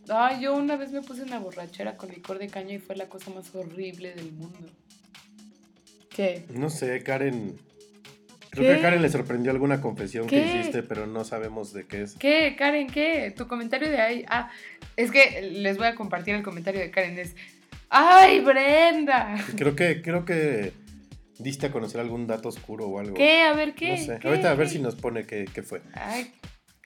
Ay, 0.09 0.43
yo 0.43 0.55
una 0.55 0.77
vez 0.77 0.91
me 0.93 1.03
puse 1.03 1.23
una 1.23 1.39
borrachera 1.39 1.97
con 1.97 2.11
licor 2.11 2.39
de 2.39 2.49
caña 2.49 2.75
y 2.75 2.79
fue 2.79 2.97
la 2.97 3.07
cosa 3.09 3.31
más 3.31 3.55
horrible 3.55 4.15
del 4.15 4.33
mundo. 4.33 4.71
¿Qué? 6.09 6.45
No 6.51 6.71
sé, 6.71 7.03
Karen. 7.03 7.57
Creo 8.51 8.65
¿Qué? 8.65 8.75
que 8.75 8.81
a 8.81 8.83
Karen 8.83 9.01
le 9.01 9.09
sorprendió 9.09 9.51
alguna 9.51 9.81
confesión 9.81 10.27
que 10.27 10.45
hiciste, 10.45 10.83
pero 10.83 11.07
no 11.07 11.25
sabemos 11.25 11.73
de 11.73 11.87
qué 11.87 12.03
es. 12.03 12.15
¿Qué, 12.17 12.55
Karen? 12.59 12.89
¿Qué? 12.89 13.33
Tu 13.35 13.47
comentario 13.49 13.89
de 13.89 14.01
ahí. 14.01 14.25
Ah, 14.29 14.51
es 14.97 15.11
que 15.11 15.41
les 15.43 15.79
voy 15.79 15.87
a 15.87 15.95
compartir 15.95 16.35
el 16.35 16.43
comentario 16.43 16.81
de 16.81 16.91
Karen. 16.91 17.19
Es. 17.19 17.35
¡Ay, 17.89 18.41
Brenda! 18.41 19.37
Creo 19.57 19.75
que, 19.75 20.03
creo 20.03 20.25
que 20.25 20.73
diste 21.39 21.67
a 21.67 21.73
conocer 21.73 22.01
algún 22.01 22.27
dato 22.27 22.49
oscuro 22.49 22.89
o 22.89 22.99
algo. 22.99 23.15
¿Qué? 23.15 23.43
A 23.43 23.55
ver, 23.55 23.75
¿qué? 23.75 23.93
No 23.93 23.97
sé. 23.97 24.19
¿Qué? 24.21 24.29
Ahorita 24.29 24.51
a 24.51 24.55
ver 24.55 24.69
si 24.69 24.79
nos 24.81 24.97
pone 24.97 25.25
qué, 25.25 25.47
qué 25.53 25.63
fue. 25.63 25.83
Ay, 25.95 26.31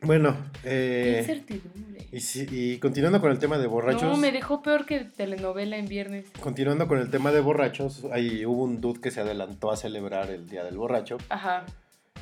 Bueno, 0.03 0.37
qué 0.63 1.17
eh, 1.17 1.19
incertidumbre. 1.21 2.07
y, 2.13 2.21
si- 2.21 2.47
y 2.51 2.79
continuando 2.79 3.21
con 3.21 3.31
el 3.31 3.39
tema 3.39 3.57
de 3.59 3.67
borrachos. 3.67 4.03
No, 4.03 4.17
me 4.19 4.31
dejó 4.31 4.63
peor 4.63 4.85
que 4.85 5.01
telenovela 5.01 5.79
en 5.79 5.87
viernes. 5.87 6.27
Continuando 6.41 6.87
con 6.87 6.99
el 6.99 7.11
tema 7.11 7.33
de 7.33 7.41
borrachos, 7.41 8.05
ahí 8.13 8.45
hubo 8.45 8.65
un 8.65 8.81
dude 8.83 9.01
que 9.01 9.11
se 9.11 9.21
adelantó 9.21 9.71
a 9.71 9.77
celebrar 9.77 10.31
el 10.31 10.49
Día 10.49 10.65
del 10.65 10.77
Borracho. 10.77 11.17
Ajá. 11.31 11.65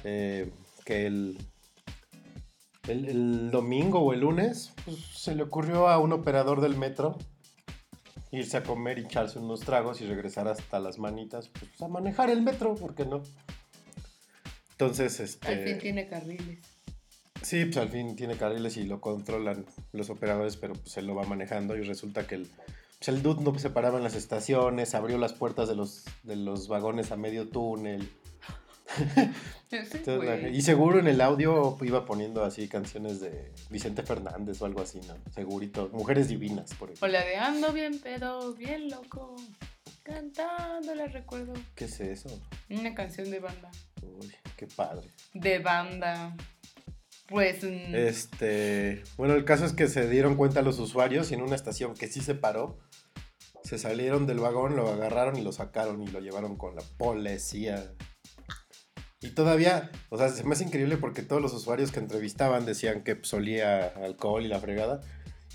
eh, 0.04 0.50
que 0.84 1.06
el, 1.06 1.38
el, 2.88 3.08
el 3.08 3.50
domingo 3.50 3.98
o 4.00 4.12
el 4.12 4.20
lunes 4.20 4.72
pues, 4.84 4.98
se 4.98 5.34
le 5.34 5.42
ocurrió 5.42 5.88
a 5.88 5.98
un 5.98 6.12
operador 6.12 6.60
del 6.60 6.76
metro 6.76 7.16
irse 8.30 8.56
a 8.58 8.62
comer 8.62 8.98
y 8.98 9.02
echarse 9.02 9.38
unos 9.38 9.60
tragos 9.60 10.00
y 10.00 10.06
regresar 10.06 10.46
hasta 10.48 10.78
las 10.80 10.98
manitas 10.98 11.48
pues, 11.48 11.80
a 11.82 11.88
manejar 11.88 12.30
el 12.30 12.42
metro, 12.42 12.74
¿por 12.74 12.94
qué 12.94 13.04
no? 13.06 13.22
Entonces, 14.72 15.20
este... 15.20 15.48
Al 15.48 15.60
fin 15.64 15.78
tiene 15.78 16.08
carriles. 16.08 16.58
Sí, 17.44 17.64
pues 17.66 17.76
al 17.76 17.90
fin 17.90 18.16
tiene 18.16 18.36
carriles 18.36 18.76
y 18.76 18.84
lo 18.84 19.00
controlan 19.00 19.66
los 19.92 20.10
operadores, 20.10 20.56
pero 20.56 20.74
pues 20.74 20.96
él 20.96 21.06
lo 21.06 21.14
va 21.14 21.24
manejando 21.24 21.76
y 21.76 21.82
resulta 21.82 22.26
que 22.26 22.36
el, 22.36 22.46
pues, 22.98 23.08
el 23.08 23.22
dude 23.22 23.42
no 23.42 23.58
se 23.58 23.70
paraba 23.70 23.98
en 23.98 24.04
las 24.04 24.14
estaciones, 24.14 24.94
abrió 24.94 25.18
las 25.18 25.34
puertas 25.34 25.68
de 25.68 25.74
los, 25.76 26.04
de 26.22 26.36
los 26.36 26.68
vagones 26.68 27.12
a 27.12 27.16
medio 27.16 27.48
túnel. 27.48 28.08
Entonces, 29.70 30.54
y 30.54 30.62
seguro 30.62 31.00
en 31.00 31.08
el 31.08 31.20
audio 31.20 31.76
iba 31.82 32.04
poniendo 32.06 32.44
así 32.44 32.68
canciones 32.68 33.20
de 33.20 33.52
Vicente 33.68 34.02
Fernández 34.04 34.62
o 34.62 34.66
algo 34.66 34.80
así, 34.80 35.00
¿no? 35.06 35.16
Segurito. 35.32 35.90
Mujeres 35.92 36.28
divinas, 36.28 36.74
por 36.74 36.90
O 36.90 36.92
ejemplo. 36.92 37.08
la 37.08 37.24
de 37.24 37.36
ando 37.36 37.72
bien 37.72 37.98
pedo, 37.98 38.54
bien 38.54 38.88
loco. 38.88 39.34
Cantando 40.04 40.94
la 40.94 41.06
recuerdo. 41.06 41.54
¿Qué 41.74 41.86
es 41.86 41.98
eso? 42.00 42.40
Una 42.70 42.94
canción 42.94 43.30
de 43.30 43.40
banda. 43.40 43.70
Uy, 44.02 44.32
qué 44.56 44.66
padre. 44.66 45.08
De 45.32 45.58
banda. 45.58 46.36
Pues. 47.34 47.64
mm, 47.64 47.94
Este, 47.96 49.02
bueno, 49.16 49.34
el 49.34 49.44
caso 49.44 49.64
es 49.64 49.72
que 49.72 49.88
se 49.88 50.08
dieron 50.08 50.36
cuenta 50.36 50.62
los 50.62 50.78
usuarios 50.78 51.32
y 51.32 51.34
en 51.34 51.42
una 51.42 51.56
estación 51.56 51.94
que 51.94 52.06
sí 52.06 52.20
se 52.20 52.36
paró, 52.36 52.78
se 53.64 53.76
salieron 53.76 54.26
del 54.28 54.38
vagón, 54.38 54.76
lo 54.76 54.88
agarraron 54.88 55.36
y 55.36 55.42
lo 55.42 55.50
sacaron 55.50 56.00
y 56.00 56.06
lo 56.06 56.20
llevaron 56.20 56.56
con 56.56 56.76
la 56.76 56.82
policía. 56.96 57.92
Y 59.20 59.30
todavía, 59.30 59.90
o 60.10 60.16
sea, 60.16 60.28
se 60.28 60.44
me 60.44 60.52
hace 60.52 60.62
increíble 60.62 60.96
porque 60.96 61.22
todos 61.22 61.42
los 61.42 61.52
usuarios 61.54 61.90
que 61.90 61.98
entrevistaban 61.98 62.66
decían 62.66 63.02
que 63.02 63.16
pues, 63.16 63.34
olía 63.34 63.86
a 63.86 64.04
alcohol 64.04 64.44
y 64.44 64.48
la 64.48 64.60
fregada. 64.60 65.00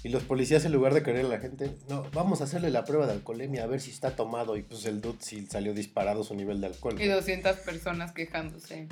Y 0.04 0.10
los 0.10 0.24
policías, 0.24 0.66
en 0.66 0.74
lugar 0.74 0.94
de 0.94 1.02
querer 1.02 1.26
a 1.26 1.30
la 1.30 1.40
gente, 1.40 1.78
no, 1.88 2.04
vamos 2.14 2.42
a 2.42 2.46
hacerle 2.46 2.72
la 2.72 2.84
prueba 2.84 3.06
de 3.06 3.14
alcoholemia 3.14 3.64
a 3.64 3.68
ver 3.68 3.80
si 3.80 3.92
está 3.92 4.18
tomado. 4.18 4.58
Y 4.58 4.64
pues 4.64 4.86
el 4.86 5.00
dude 5.00 5.20
sí 5.22 5.46
salió 5.50 5.74
disparado 5.74 6.26
su 6.26 6.36
nivel 6.36 6.60
de 6.60 6.68
alcohol. 6.68 7.02
Y 7.02 7.08
200 7.08 7.58
personas 7.58 8.12
quejándose. 8.12 8.88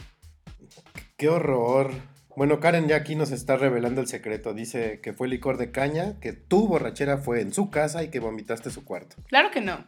Qué 1.17 1.27
horror. 1.27 1.91
Bueno, 2.37 2.59
Karen 2.59 2.87
ya 2.87 2.97
aquí 2.97 3.15
nos 3.15 3.31
está 3.31 3.57
revelando 3.57 3.99
el 3.99 4.05
secreto. 4.07 4.53
Dice 4.53 4.99
que 5.01 5.11
fue 5.11 5.27
licor 5.27 5.57
de 5.57 5.71
caña, 5.71 6.19
que 6.19 6.33
tu 6.33 6.67
borrachera 6.67 7.17
fue 7.17 7.41
en 7.41 7.51
su 7.51 7.71
casa 7.71 8.03
y 8.03 8.09
que 8.11 8.19
vomitaste 8.19 8.69
su 8.69 8.85
cuarto. 8.85 9.15
Claro 9.27 9.49
que 9.49 9.59
no. 9.59 9.83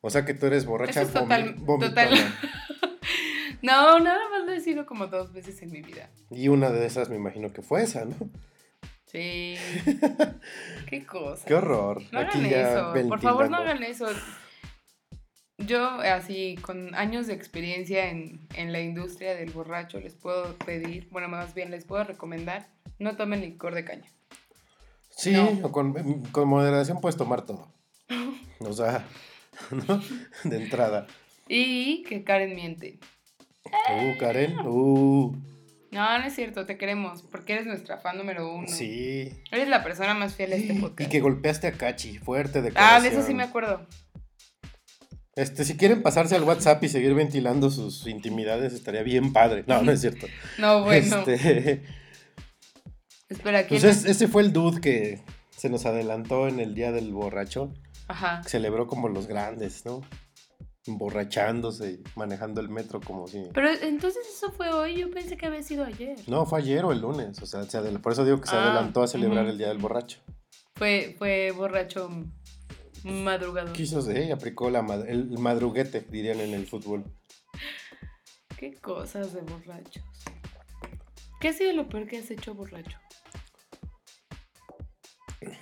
O 0.00 0.10
sea 0.10 0.24
que 0.24 0.34
tú 0.34 0.46
eres 0.46 0.66
borracha 0.66 1.02
Eso 1.02 1.02
es 1.02 1.12
total- 1.12 1.54
vomitona. 1.60 1.88
total. 2.10 2.18
No, 3.62 3.98
nada 4.00 4.20
más 4.30 4.44
lo 4.46 4.52
he 4.52 4.60
sido 4.60 4.84
como 4.84 5.06
dos 5.06 5.32
veces 5.32 5.62
en 5.62 5.70
mi 5.70 5.80
vida. 5.80 6.10
Y 6.30 6.48
una 6.48 6.70
de 6.70 6.84
esas 6.86 7.08
me 7.08 7.16
imagino 7.16 7.52
que 7.52 7.62
fue 7.62 7.82
esa, 7.82 8.04
¿no? 8.04 8.14
Sí. 9.06 9.54
Qué 10.88 11.06
cosa. 11.06 11.44
Qué 11.46 11.54
horror. 11.54 12.02
No 12.12 12.18
Aquí 12.20 12.38
hagan 12.38 12.50
ya 12.50 12.72
eso. 12.72 13.08
Por 13.08 13.20
favor, 13.20 13.48
no 13.50 13.56
hagan 13.58 13.82
eso. 13.84 14.06
Yo, 15.58 15.88
así, 16.00 16.56
con 16.60 16.94
años 16.94 17.26
de 17.26 17.32
experiencia 17.34 18.10
en, 18.10 18.46
en 18.54 18.72
la 18.72 18.80
industria 18.80 19.34
del 19.34 19.50
borracho, 19.50 19.98
les 20.00 20.14
puedo 20.14 20.54
pedir, 20.58 21.08
bueno, 21.10 21.28
más 21.28 21.54
bien 21.54 21.70
les 21.70 21.84
puedo 21.86 22.04
recomendar, 22.04 22.68
no 22.98 23.16
tomen 23.16 23.40
licor 23.40 23.74
de 23.74 23.84
caña. 23.84 24.10
Sí, 25.10 25.32
No. 25.32 25.72
con, 25.72 26.22
con 26.30 26.48
moderación 26.48 27.00
puedes 27.00 27.16
tomar 27.16 27.46
todo. 27.46 27.72
O 28.60 28.72
sea, 28.74 29.06
¿no? 29.70 30.02
De 30.44 30.56
entrada. 30.62 31.06
Y 31.48 32.02
que 32.02 32.22
Karen 32.22 32.54
miente. 32.54 32.98
Uh, 33.64 34.18
Karen. 34.18 34.58
Uh, 34.60 35.34
No, 35.90 36.18
no 36.18 36.24
es 36.26 36.34
cierto, 36.34 36.66
te 36.66 36.76
queremos, 36.76 37.22
porque 37.22 37.54
eres 37.54 37.66
nuestra 37.66 37.96
fan 37.98 38.18
número 38.18 38.52
uno. 38.54 38.68
sí. 38.68 39.32
Eres 39.50 39.68
la 39.68 39.82
persona 39.82 40.12
más 40.12 40.34
fiel 40.34 40.52
a 40.52 40.56
este 40.56 40.74
Y 40.74 40.78
podcast. 40.80 41.10
que 41.10 41.20
golpeaste 41.20 41.66
a 41.66 41.72
Cachi, 41.72 42.18
fuerte 42.18 42.60
de 42.60 42.72
Ah, 42.74 43.00
de 43.00 43.08
eso 43.08 43.22
sí 43.22 43.32
me 43.32 43.44
acuerdo. 43.44 43.86
Este, 45.36 45.64
si 45.66 45.76
quieren 45.76 46.02
pasarse 46.02 46.34
al 46.34 46.44
WhatsApp 46.44 46.82
y 46.82 46.88
seguir 46.88 47.12
ventilando 47.14 47.70
sus 47.70 48.06
intimidades, 48.06 48.72
estaría 48.72 49.02
bien 49.02 49.32
padre. 49.34 49.64
No, 49.66 49.82
no 49.82 49.92
es 49.92 50.00
cierto. 50.00 50.26
No, 50.58 50.82
bueno. 50.84 51.18
Este, 51.26 51.82
Espera, 53.28 53.66
¿quién 53.66 53.80
pues 53.80 53.84
es- 53.84 54.04
ese 54.06 54.28
fue 54.28 54.42
el 54.42 54.52
dude 54.52 54.80
que 54.80 55.20
se 55.50 55.68
nos 55.68 55.84
adelantó 55.84 56.48
en 56.48 56.60
el 56.60 56.74
día 56.74 56.90
del 56.92 57.12
borracho. 57.12 57.72
Ajá. 58.08 58.40
que 58.42 58.48
Celebró 58.48 58.86
como 58.86 59.08
los 59.08 59.26
grandes, 59.26 59.84
¿no? 59.84 60.00
Emborrachándose 60.86 62.00
manejando 62.14 62.60
el 62.60 62.68
metro 62.68 63.00
como 63.00 63.26
si. 63.26 63.42
Pero 63.52 63.68
entonces 63.70 64.22
eso 64.34 64.52
fue 64.52 64.70
hoy, 64.72 65.00
yo 65.00 65.10
pensé 65.10 65.36
que 65.36 65.46
había 65.46 65.62
sido 65.62 65.84
ayer. 65.84 66.16
No, 66.28 66.46
fue 66.46 66.60
ayer 66.60 66.84
o 66.84 66.92
el 66.92 67.00
lunes. 67.00 67.42
O 67.42 67.46
sea, 67.46 67.64
se 67.64 67.80
por 67.98 68.12
eso 68.12 68.24
digo 68.24 68.40
que 68.40 68.48
se 68.48 68.54
Ah, 68.56 68.64
adelantó 68.66 69.02
a 69.02 69.08
celebrar 69.08 69.46
el 69.46 69.58
día 69.58 69.68
del 69.68 69.78
borracho. 69.78 70.20
Fue, 70.76 71.16
fue 71.18 71.50
borracho 71.50 72.08
madrugador. 73.06 73.72
Quiso, 73.72 74.08
eh, 74.10 74.32
aplicó 74.32 74.70
la 74.70 74.82
mad- 74.82 75.08
el 75.08 75.38
madruguete, 75.38 76.00
dirían 76.00 76.40
en 76.40 76.54
el 76.54 76.66
fútbol. 76.66 77.04
Qué 78.58 78.74
cosas 78.74 79.32
de 79.32 79.40
borrachos. 79.42 80.02
¿Qué 81.40 81.48
ha 81.48 81.52
sido 81.52 81.72
lo 81.74 81.88
peor 81.88 82.06
que 82.06 82.18
has 82.18 82.30
hecho 82.30 82.54
borracho? 82.54 82.98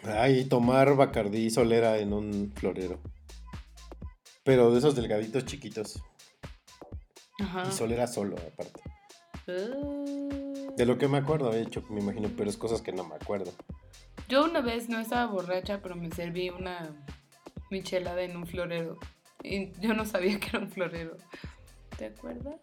Ay, 0.04 0.44
tomar 0.44 0.94
Bacardí 0.96 1.50
solera 1.50 1.98
en 1.98 2.12
un 2.12 2.52
florero. 2.54 3.00
Pero 4.44 4.70
de 4.70 4.78
esos 4.78 4.94
delgaditos 4.94 5.44
chiquitos. 5.46 6.02
Ajá. 7.40 7.64
Y 7.68 7.72
solera 7.72 8.06
solo, 8.06 8.36
aparte. 8.36 8.80
Ah. 9.48 10.72
De 10.76 10.86
lo 10.86 10.98
que 10.98 11.08
me 11.08 11.18
acuerdo, 11.18 11.52
he 11.52 11.62
hecho, 11.62 11.82
me 11.90 12.00
imagino, 12.00 12.30
pero 12.36 12.48
es 12.48 12.56
cosas 12.56 12.80
que 12.82 12.92
no 12.92 13.04
me 13.06 13.14
acuerdo. 13.16 13.52
Yo 14.28 14.44
una 14.44 14.60
vez 14.60 14.88
no 14.88 14.98
estaba 15.00 15.26
borracha, 15.30 15.80
pero 15.82 15.96
me 15.96 16.10
serví 16.10 16.50
una 16.50 17.04
michelada 17.70 18.22
en 18.22 18.36
un 18.36 18.46
florero. 18.46 18.98
Y 19.42 19.72
yo 19.80 19.94
no 19.94 20.04
sabía 20.06 20.38
que 20.40 20.48
era 20.48 20.60
un 20.60 20.70
florero. 20.70 21.16
¿Te 21.98 22.06
acuerdas? 22.06 22.60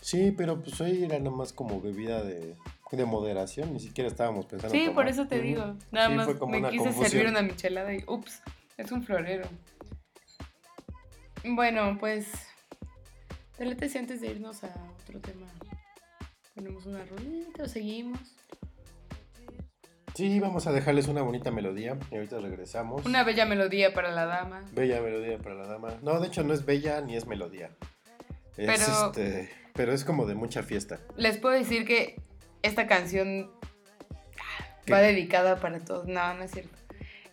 Sí, 0.00 0.32
pero 0.36 0.62
pues 0.62 0.80
hoy 0.80 1.02
era 1.04 1.18
nada 1.18 1.34
más 1.34 1.52
como 1.52 1.80
bebida 1.80 2.22
de, 2.22 2.56
de 2.92 3.04
moderación, 3.06 3.72
ni 3.72 3.80
siquiera 3.80 4.08
estábamos 4.08 4.46
pensando. 4.46 4.74
Sí, 4.74 4.90
por 4.90 5.08
eso 5.08 5.26
te 5.26 5.40
digo. 5.40 5.76
Nada 5.90 6.08
Sí, 6.08 6.14
más 6.14 6.26
fue 6.26 6.38
como 6.38 6.52
me 6.52 6.58
una 6.58 6.70
quise 6.70 6.84
confusión. 6.84 7.10
servir 7.10 7.28
una 7.28 7.42
michelada 7.42 7.94
y 7.94 8.04
ups, 8.06 8.42
es 8.76 8.92
un 8.92 9.02
florero. 9.02 9.48
Bueno, 11.44 11.96
pues. 11.98 12.28
Delete 13.58 13.88
si 13.88 13.98
antes 13.98 14.20
de 14.20 14.28
irnos 14.28 14.64
a 14.64 14.74
otro 15.02 15.20
tema. 15.20 15.46
Ponemos 16.54 16.86
una 16.86 17.04
rolita 17.04 17.64
o 17.64 17.68
seguimos. 17.68 18.18
Sí, 20.14 20.38
vamos 20.38 20.66
a 20.68 20.72
dejarles 20.72 21.08
una 21.08 21.22
bonita 21.22 21.50
melodía 21.50 21.98
y 22.10 22.14
ahorita 22.16 22.38
regresamos. 22.38 23.04
Una 23.04 23.24
bella 23.24 23.46
melodía 23.46 23.92
para 23.92 24.12
la 24.12 24.26
dama. 24.26 24.62
Bella 24.72 25.00
melodía 25.00 25.38
para 25.38 25.56
la 25.56 25.66
dama. 25.66 25.94
No, 26.02 26.20
de 26.20 26.28
hecho 26.28 26.44
no 26.44 26.54
es 26.54 26.64
bella 26.64 27.00
ni 27.00 27.16
es 27.16 27.26
melodía. 27.26 27.70
Es 28.56 28.66
Pero- 28.66 29.06
este, 29.08 29.50
pero 29.72 29.92
es 29.92 30.04
como 30.04 30.26
de 30.26 30.36
mucha 30.36 30.62
fiesta. 30.62 31.00
Les 31.16 31.36
puedo 31.38 31.56
decir 31.56 31.84
que 31.84 32.20
esta 32.62 32.86
canción 32.86 33.50
¿Qué? 34.86 34.92
va 34.92 35.00
dedicada 35.00 35.56
para 35.56 35.80
todos. 35.80 36.06
No, 36.06 36.32
no 36.34 36.44
es 36.44 36.52
cierto. 36.52 36.78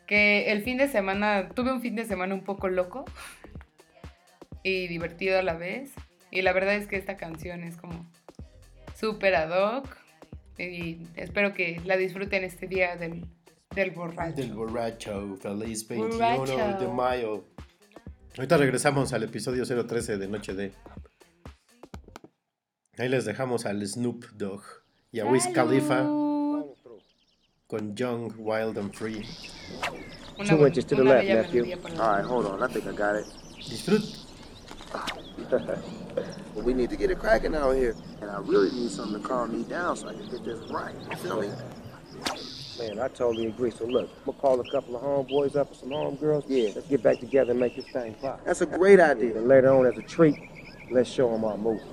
Que 0.07 0.51
el 0.51 0.63
fin 0.63 0.77
de 0.77 0.87
semana, 0.87 1.49
tuve 1.49 1.71
un 1.71 1.81
fin 1.81 1.95
de 1.95 2.05
semana 2.05 2.33
un 2.33 2.43
poco 2.43 2.67
loco 2.67 3.05
y 4.63 4.87
divertido 4.87 5.37
a 5.37 5.43
la 5.43 5.53
vez. 5.53 5.91
Y 6.31 6.41
la 6.41 6.51
verdad 6.51 6.73
es 6.75 6.87
que 6.87 6.95
esta 6.95 7.15
canción 7.15 7.63
es 7.63 7.77
como 7.77 8.09
súper 8.95 9.35
ad 9.35 9.51
hoc. 9.77 10.00
Y 10.69 11.07
espero 11.15 11.53
que 11.53 11.81
la 11.85 11.97
disfruten 11.97 12.43
este 12.43 12.67
día 12.67 12.95
del, 12.95 13.25
del 13.75 13.91
borracho. 13.91 14.35
Del 14.35 14.53
borracho, 14.53 15.37
feliz 15.37 15.87
21 15.87 16.37
Borracho. 16.37 16.79
de 16.79 16.87
mayo. 16.87 17.43
Ahorita 18.37 18.57
regresamos 18.57 19.11
al 19.13 19.23
episodio 19.23 19.65
013 19.65 20.17
de 20.17 20.27
Noche 20.27 20.53
de. 20.53 20.71
Ahí 22.97 23.09
les 23.09 23.25
dejamos 23.25 23.65
al 23.65 23.85
Snoop 23.85 24.25
Dogg 24.33 24.61
y 25.11 25.19
a 25.19 25.25
Wiz 25.25 25.47
Khalifa 25.53 26.03
con 27.67 27.95
Young, 27.95 28.33
Wild 28.37 28.77
and 28.77 28.93
Free. 28.93 29.25
Una 30.37 30.49
Two 30.49 30.67
inches 30.67 30.85
to 30.85 30.95
the 30.95 31.03
left, 31.03 31.27
nephew. 31.27 31.63
All 31.99 32.17
right, 32.17 32.25
hold 32.25 32.45
on. 32.45 32.61
I 32.63 32.67
think 32.71 32.85
I 32.87 32.91
got 32.95 33.15
it. 33.15 33.25
Disfrut. 33.57 34.01
But 36.53 36.63
we 36.63 36.73
need 36.73 36.89
to 36.89 36.97
get 36.97 37.11
it 37.11 37.19
cracking 37.19 37.55
out 37.55 37.71
here. 37.71 37.95
And 38.21 38.29
I 38.29 38.39
really 38.39 38.71
need 38.71 38.91
something 38.91 39.21
to 39.21 39.27
calm 39.27 39.57
me 39.57 39.63
down 39.63 39.95
so 39.95 40.09
I 40.09 40.13
can 40.13 40.27
get 40.29 40.43
this 40.43 40.69
right. 40.69 40.95
You 41.09 41.17
feel 41.17 41.41
me? 41.41 41.49
Man, 42.79 42.99
I 42.99 43.07
totally 43.09 43.47
agree. 43.47 43.71
So 43.71 43.85
look, 43.85 44.09
I'm 44.09 44.25
gonna 44.25 44.37
call 44.39 44.59
a 44.59 44.71
couple 44.71 44.95
of 44.95 45.03
homeboys 45.03 45.55
up 45.55 45.69
and 45.69 45.77
some 45.77 45.89
homegirls. 45.89 46.45
Yeah, 46.47 46.71
let's 46.75 46.87
get 46.87 47.03
back 47.03 47.19
together 47.19 47.51
and 47.51 47.59
make 47.59 47.75
this 47.75 47.85
thing 47.87 48.15
pop. 48.15 48.43
That's 48.45 48.61
a 48.61 48.65
great 48.65 48.99
idea. 48.99 49.37
And 49.37 49.47
later 49.47 49.71
on, 49.73 49.85
as 49.85 49.97
a 49.97 50.01
treat, 50.01 50.35
let's 50.89 51.09
show 51.09 51.29
them 51.31 51.45
our 51.45 51.57
movie. 51.57 51.83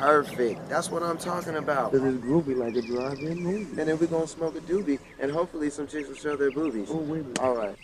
Perfect. 0.00 0.68
That's 0.68 0.90
what 0.90 1.02
I'm 1.02 1.18
talking 1.18 1.56
about. 1.56 1.92
Cause 1.92 2.02
it's 2.02 2.24
groovy 2.24 2.56
like 2.56 2.74
a 2.74 2.82
drive-in 2.82 3.42
movie. 3.42 3.80
And 3.80 3.88
then 3.88 3.98
we're 3.98 4.06
gonna 4.06 4.26
smoke 4.26 4.56
a 4.56 4.60
doobie, 4.60 4.98
and 5.18 5.30
hopefully 5.30 5.70
some 5.70 5.86
chicks 5.86 6.08
will 6.08 6.16
show 6.16 6.36
their 6.36 6.50
boobies. 6.50 6.88
Oh, 6.90 6.96
wait 6.96 7.38
All 7.38 7.54
right. 7.54 7.76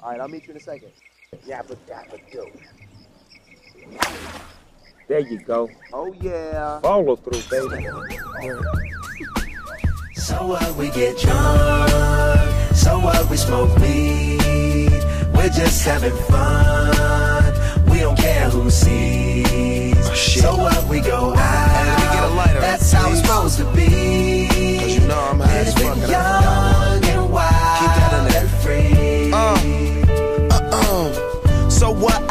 All 0.00 0.10
right, 0.10 0.20
I'll 0.20 0.28
meet 0.28 0.44
you 0.46 0.50
in 0.50 0.56
a 0.56 0.60
second. 0.60 0.90
Yeah, 1.46 1.62
but 1.66 1.78
Yabba 1.86 2.18
dabba 2.30 2.32
do. 2.32 2.46
There 5.08 5.20
you 5.20 5.38
go. 5.40 5.68
Oh 5.92 6.12
yeah. 6.20 6.80
Follow 6.80 7.16
through, 7.16 7.42
baby. 7.50 7.86
So 10.14 10.46
what 10.46 10.74
we 10.76 10.88
get 10.90 11.18
drunk, 11.18 11.90
so 12.74 12.98
what 13.00 13.28
we 13.28 13.36
smoke 13.36 13.76
weed, 13.78 14.90
we're 15.34 15.48
just 15.50 15.84
having 15.84 16.12
fun, 16.28 17.90
we 17.90 17.98
don't 18.00 18.16
care 18.16 18.48
who 18.48 18.70
sees. 18.70 19.96
Oh, 20.08 20.14
so 20.14 20.56
what 20.56 20.84
we 20.88 21.00
go 21.00 21.34
out, 21.34 21.68
Hey, 21.68 21.86
let 21.86 21.98
me 21.98 22.04
get 22.14 22.24
a 22.24 22.34
lighter, 22.34 22.60
that's 22.60 22.92
how 22.92 23.10
it's 23.10 23.20
supposed 23.20 23.58
to 23.58 23.64
be. 23.74 24.78
Cause 24.78 24.94
you 24.94 25.06
know 25.08 25.18
I'm 25.18 25.40
high 25.40 25.58
as 25.58 25.74
fuck 25.74 25.96
Living 25.96 26.02
and 26.04 26.10
young 26.10 27.04
and 27.04 27.32
wild 27.32 27.78
Keep 27.78 27.92
that 27.98 28.12
in 28.18 28.24
there. 28.32 28.42
and 28.42 28.50
free. 28.62 29.32
Uh-uh. 30.52 31.68
So 31.68 31.90
what? 31.90 32.30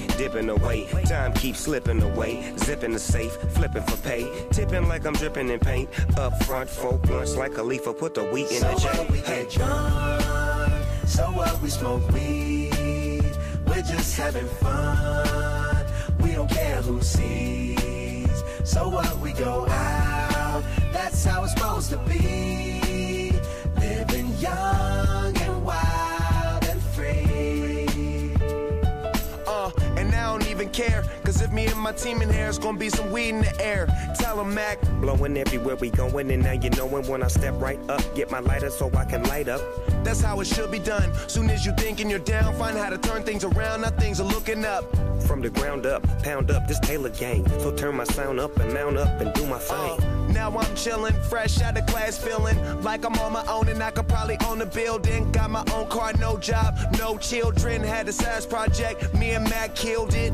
dipping 0.17 0.49
away. 0.49 0.87
Time 1.05 1.33
keeps 1.33 1.59
slipping 1.59 2.01
away. 2.01 2.53
Zipping 2.57 2.91
the 2.91 2.99
safe, 2.99 3.33
flipping 3.53 3.83
for 3.83 3.97
pay. 3.97 4.29
Tipping 4.51 4.87
like 4.87 5.05
I'm 5.05 5.13
dripping 5.13 5.49
in 5.49 5.59
paint. 5.59 5.89
Up 6.17 6.43
front, 6.43 6.69
four 6.69 6.97
blunts 6.97 7.35
like 7.35 7.57
a 7.57 7.63
leaf, 7.63 7.85
put 7.97 8.13
the 8.13 8.23
wheat 8.25 8.51
in 8.51 8.61
So 8.61 8.67
the 8.67 8.75
what 8.97 9.11
we. 9.11 9.17
Hey. 9.19 9.43
get 9.43 9.51
drunk, 9.51 10.73
so 11.05 11.23
what 11.31 11.61
we 11.61 11.69
smoke 11.69 12.09
weed, 12.11 13.31
we're 13.67 13.81
just 13.81 14.17
having 14.17 14.47
fun. 14.47 15.85
We 16.19 16.33
don't 16.33 16.49
care 16.49 16.81
who 16.81 17.01
sees. 17.01 18.43
So 18.63 18.87
what 18.89 19.17
we 19.19 19.33
go 19.33 19.67
out, 19.67 20.63
that's 20.93 21.23
how 21.25 21.43
it's 21.43 21.53
supposed 21.53 21.89
to 21.91 21.97
be. 21.97 23.31
Living 23.79 24.33
young 24.37 25.35
and 25.37 25.65
wild 25.65 26.10
even 30.61 30.71
care. 30.71 31.20
Cause 31.31 31.41
if 31.43 31.51
me 31.53 31.65
and 31.67 31.79
my 31.79 31.93
team 31.93 32.21
in 32.21 32.29
here, 32.29 32.49
it's 32.49 32.57
gonna 32.57 32.77
be 32.77 32.89
some 32.89 33.09
weed 33.09 33.29
in 33.29 33.39
the 33.39 33.61
air. 33.65 33.87
Tell 34.19 34.37
'em, 34.41 34.53
Mac. 34.53 34.81
Blowing 34.99 35.37
everywhere 35.37 35.77
we 35.77 35.89
going, 35.89 36.29
and 36.29 36.43
now 36.43 36.51
you 36.51 36.69
knowin' 36.71 37.07
when 37.07 37.23
I 37.23 37.29
step 37.29 37.53
right 37.57 37.79
up. 37.87 38.03
Get 38.15 38.29
my 38.29 38.39
lighter 38.39 38.69
so 38.69 38.91
I 38.97 39.05
can 39.05 39.23
light 39.23 39.47
up. 39.47 39.61
That's 40.03 40.19
how 40.19 40.41
it 40.41 40.47
should 40.47 40.71
be 40.71 40.79
done. 40.79 41.09
Soon 41.27 41.49
as 41.49 41.65
you 41.65 41.71
thinking 41.77 42.09
you're 42.09 42.19
down, 42.19 42.53
find 42.55 42.77
how 42.77 42.89
to 42.89 42.97
turn 42.97 43.23
things 43.23 43.45
around. 43.45 43.79
Now 43.79 43.91
things 43.91 44.19
are 44.19 44.25
looking 44.27 44.65
up. 44.65 44.83
From 45.25 45.39
the 45.41 45.49
ground 45.49 45.85
up, 45.85 46.03
pound 46.21 46.51
up 46.51 46.67
this 46.67 46.79
Taylor 46.79 47.11
gang. 47.11 47.47
So 47.59 47.71
turn 47.71 47.95
my 47.95 48.03
sound 48.03 48.37
up 48.41 48.57
and 48.59 48.73
mount 48.73 48.97
up 48.97 49.21
and 49.21 49.31
do 49.33 49.45
my 49.45 49.55
Uh, 49.55 49.59
thing. 49.95 50.33
now 50.33 50.49
I'm 50.49 50.75
chillin', 50.75 51.15
fresh 51.29 51.61
out 51.61 51.77
of 51.77 51.85
class, 51.85 52.17
feeling 52.17 52.57
like 52.81 53.05
I'm 53.05 53.17
on 53.19 53.31
my 53.31 53.45
own 53.45 53.69
and 53.69 53.81
I 53.81 53.91
could 53.91 54.09
probably 54.09 54.37
own 54.47 54.61
a 54.61 54.65
building. 54.65 55.31
Got 55.31 55.49
my 55.51 55.63
own 55.73 55.87
car, 55.87 56.11
no 56.19 56.37
job, 56.37 56.75
no 56.99 57.17
children. 57.17 57.81
Had 57.81 58.09
a 58.09 58.11
size 58.11 58.45
project, 58.45 59.13
me 59.13 59.31
and 59.31 59.49
Mac 59.49 59.75
killed 59.75 60.13
it. 60.13 60.33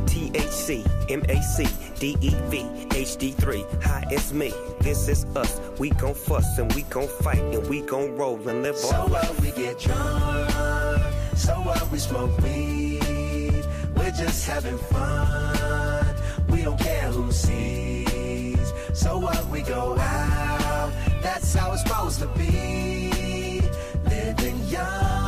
THC, 0.67 0.83
MAC, 1.09 1.69
DEV, 1.97 2.89
HD3. 2.89 3.83
Hi, 3.83 4.03
it's 4.11 4.33
me. 4.33 4.51
This 4.81 5.07
is 5.07 5.23
us. 5.33 5.61
We 5.79 5.91
gon' 5.91 6.13
fuss 6.13 6.57
and 6.57 6.73
we 6.73 6.81
gon' 6.83 7.07
fight 7.07 7.39
and 7.39 7.65
we 7.69 7.81
gon' 7.81 8.17
roll 8.17 8.35
and 8.49 8.63
live 8.63 8.75
So 8.75 8.93
our 8.93 9.07
life. 9.07 9.29
what 9.29 9.39
we 9.41 9.51
get 9.51 9.79
drunk, 9.79 11.01
so 11.37 11.53
what 11.61 11.89
we 11.89 11.99
smoke 11.99 12.37
weed, 12.39 13.65
we're 13.95 14.11
just 14.11 14.45
having 14.45 14.77
fun. 14.77 16.15
We 16.49 16.63
don't 16.63 16.79
care 16.79 17.11
who 17.11 17.31
sees. 17.31 18.73
So 18.93 19.17
what 19.19 19.47
we 19.47 19.61
go 19.61 19.97
out, 19.97 20.91
that's 21.21 21.53
how 21.53 21.71
it's 21.71 21.83
supposed 21.83 22.19
to 22.19 22.27
be. 22.37 23.61
Living 24.09 24.59
young 24.67 25.26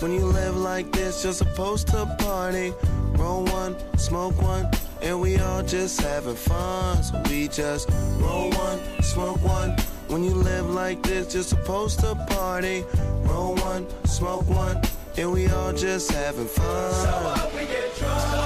When 0.00 0.12
you 0.12 0.26
live 0.26 0.56
like 0.56 0.92
this, 0.92 1.24
you're 1.24 1.32
supposed 1.32 1.88
to 1.88 2.06
party. 2.20 2.72
Roll 3.18 3.44
one, 3.46 3.74
smoke 3.98 4.40
one, 4.40 4.70
and 5.02 5.20
we 5.20 5.38
all 5.38 5.62
just 5.62 6.00
having 6.00 6.36
fun. 6.36 7.02
So 7.02 7.20
we 7.28 7.48
just 7.48 7.90
roll 8.20 8.48
one, 8.50 8.78
smoke 9.02 9.42
one. 9.42 9.70
When 10.06 10.22
you 10.22 10.34
live 10.34 10.70
like 10.70 11.02
this, 11.02 11.34
you're 11.34 11.42
supposed 11.42 11.98
to 12.00 12.14
party. 12.30 12.84
Roll 13.24 13.56
one, 13.56 13.88
smoke 14.06 14.48
one, 14.48 14.80
and 15.16 15.32
we 15.32 15.48
all 15.48 15.72
just 15.72 16.12
having 16.12 16.46
fun. 16.46 16.92
So 16.92 17.50
We 17.56 17.66
get 17.66 17.96
drunk, 17.96 18.37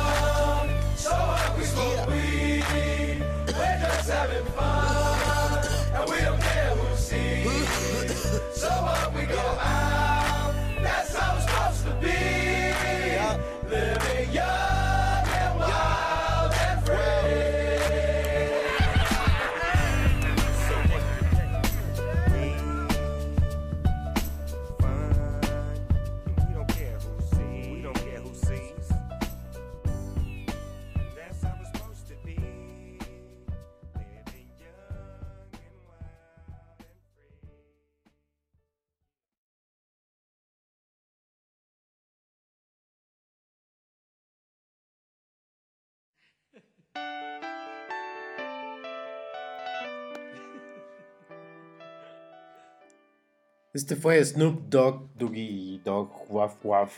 Este 53.75 53.97
fue 53.97 54.23
Snoop 54.25 54.69
Dogg, 54.69 55.09
Doogie 55.17 55.81
Dogg, 55.83 56.11
Waf 56.29 56.63
Waf 56.65 56.95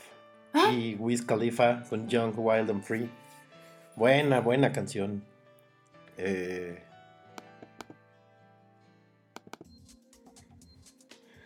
¿Ah? 0.53 0.73
y 0.73 0.97
Wiz 0.97 1.25
Khalifa 1.25 1.85
con 1.89 2.09
Young, 2.09 2.35
Wild 2.37 2.71
and 2.71 2.83
Free. 2.83 3.09
Buena, 3.97 4.41
buena 4.41 4.73
canción. 4.73 5.25
Eh, 6.17 6.83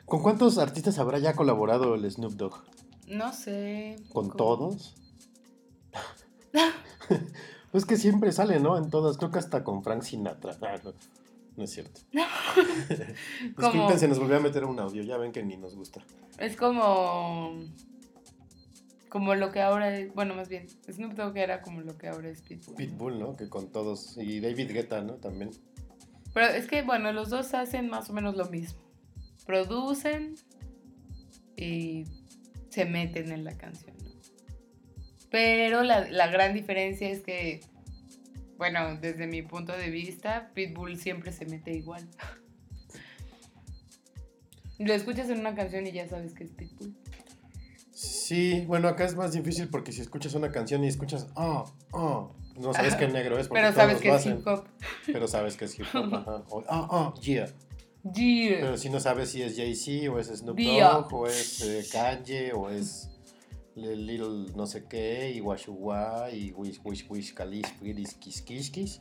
¿Con 0.07 0.23
cuántos 0.23 0.57
artistas 0.57 0.99
habrá 0.99 1.19
ya 1.19 1.35
colaborado 1.35 1.95
el 1.95 2.11
Snoop 2.11 2.33
Dogg? 2.33 2.65
No 3.07 3.33
sé. 3.35 3.97
¿Con 4.11 4.31
¿cómo? 4.31 4.37
todos? 4.37 4.95
pues 7.79 7.87
que 7.87 7.97
siempre 7.97 8.33
sale, 8.33 8.59
¿no? 8.59 8.77
En 8.77 8.91
todas. 8.91 9.19
Creo 9.19 9.31
que 9.31 9.39
hasta 9.39 9.63
con 9.63 9.85
Frank 9.85 10.03
Sinatra. 10.03 10.57
Ah, 10.63 10.81
no, 10.83 10.95
no 11.57 11.63
es 11.63 11.71
cierto. 11.71 12.01
Disculpen, 13.57 13.99
se 14.01 14.09
nos 14.09 14.19
volvió 14.19 14.39
a 14.39 14.41
meter 14.41 14.65
un 14.65 14.81
audio. 14.81 15.01
Ya 15.05 15.17
ven 15.17 15.31
que 15.31 15.45
ni 15.45 15.57
nos 15.57 15.77
gusta. 15.77 16.03
Es 16.39 16.57
como. 16.57 17.57
Como 19.09 19.37
lo 19.37 19.53
que 19.53 19.61
ahora 19.61 19.97
es. 19.97 20.13
Bueno, 20.13 20.35
más 20.35 20.49
bien. 20.49 20.67
Snoop 20.91 21.13
Dogg 21.13 21.37
era 21.37 21.63
como 21.63 21.83
lo 21.83 21.97
que 21.97 22.09
ahora 22.09 22.29
es 22.29 22.43
Pitbull. 22.43 22.75
Pitbull, 22.75 23.19
¿no? 23.21 23.37
Que 23.37 23.49
con 23.49 23.69
todos. 23.69 24.17
Y 24.17 24.41
David 24.41 24.73
Guetta, 24.73 25.01
¿no? 25.03 25.15
También. 25.15 25.51
Pero 26.35 26.49
es 26.49 26.67
que, 26.67 26.83
bueno, 26.83 27.13
los 27.13 27.31
dos 27.31 27.55
hacen 27.55 27.89
más 27.89 28.11
o 28.11 28.13
menos 28.13 28.37
lo 28.37 28.47
mismo. 28.47 28.81
Producen 29.47 30.35
y 31.57 32.07
se 32.71 32.87
meten 32.87 33.31
en 33.31 33.45
la 33.45 33.57
canción. 33.57 33.95
Pero 35.31 35.83
la, 35.83 36.09
la 36.11 36.29
gran 36.29 36.55
diferencia 36.55 37.09
es 37.09 37.21
que, 37.21 37.61
bueno, 38.57 38.97
desde 38.97 39.27
mi 39.27 39.43
punto 39.43 39.77
de 39.77 39.91
vista, 39.91 40.51
Pitbull 40.55 40.99
siempre 40.99 41.33
se 41.33 41.47
mete 41.47 41.73
igual. 41.73 42.07
Lo 44.79 44.95
escuchas 44.95 45.29
en 45.29 45.41
una 45.41 45.55
canción 45.55 45.87
y 45.87 45.93
ya 45.93 46.09
sabes 46.09 46.35
que 46.35 46.45
es 46.45 46.53
Pitbull. 46.53 46.97
Sí, 47.93 48.65
bueno, 48.67 48.89
acá 48.89 49.05
es 49.05 49.17
más 49.17 49.33
difícil 49.33 49.69
porque 49.69 49.91
si 49.91 50.03
escuchas 50.03 50.35
una 50.35 50.53
canción 50.53 50.85
y 50.85 50.87
escuchas, 50.87 51.27
ah, 51.35 51.65
ah, 51.93 52.29
no 52.57 52.73
sabes 52.73 52.95
qué 52.95 53.09
negro 53.09 53.39
es 53.39 53.49
porque 53.49 53.63
Pero 53.63 53.75
sabes 53.75 54.01
que 54.01 54.09
es 54.09 54.15
hacen, 54.15 54.39
hip 54.39 54.47
hop. 54.47 54.65
Pero 55.07 55.27
sabes 55.27 55.57
que 55.57 55.65
es 55.65 55.79
hip 55.79 55.87
hop, 55.93 56.15
ajá. 56.15 56.45
O, 56.51 56.63
ah, 56.69 56.89
ah, 56.91 57.15
yeah. 57.21 57.49
Yeah. 58.15 58.61
Pero 58.61 58.77
si 58.77 58.91
no 58.91 59.01
sabes 59.01 59.31
si 59.31 59.43
es 59.43 59.57
Jay-Z 59.57 60.13
o 60.13 60.19
es 60.19 60.29
Snoop 60.29 60.59
Yeah. 60.59 60.91
Dogg 60.91 61.15
o 61.15 61.27
es 61.27 61.61
eh, 61.63 61.85
Kanye 61.91 62.53
o 62.53 62.71
es 62.71 63.11
Little 63.79 64.53
no 64.55 64.67
sé 64.67 64.85
qué 64.89 65.33
y 65.33 65.41
Washua 65.41 66.31
y 66.33 66.53
Wish 66.53 66.81
Wish 66.85 67.07
Wish 67.09 67.35
Khalif 67.35 67.67
Kiss 67.81 68.15
Kiss 68.15 68.43
Kiss 68.43 68.71
Kiss. 68.71 69.01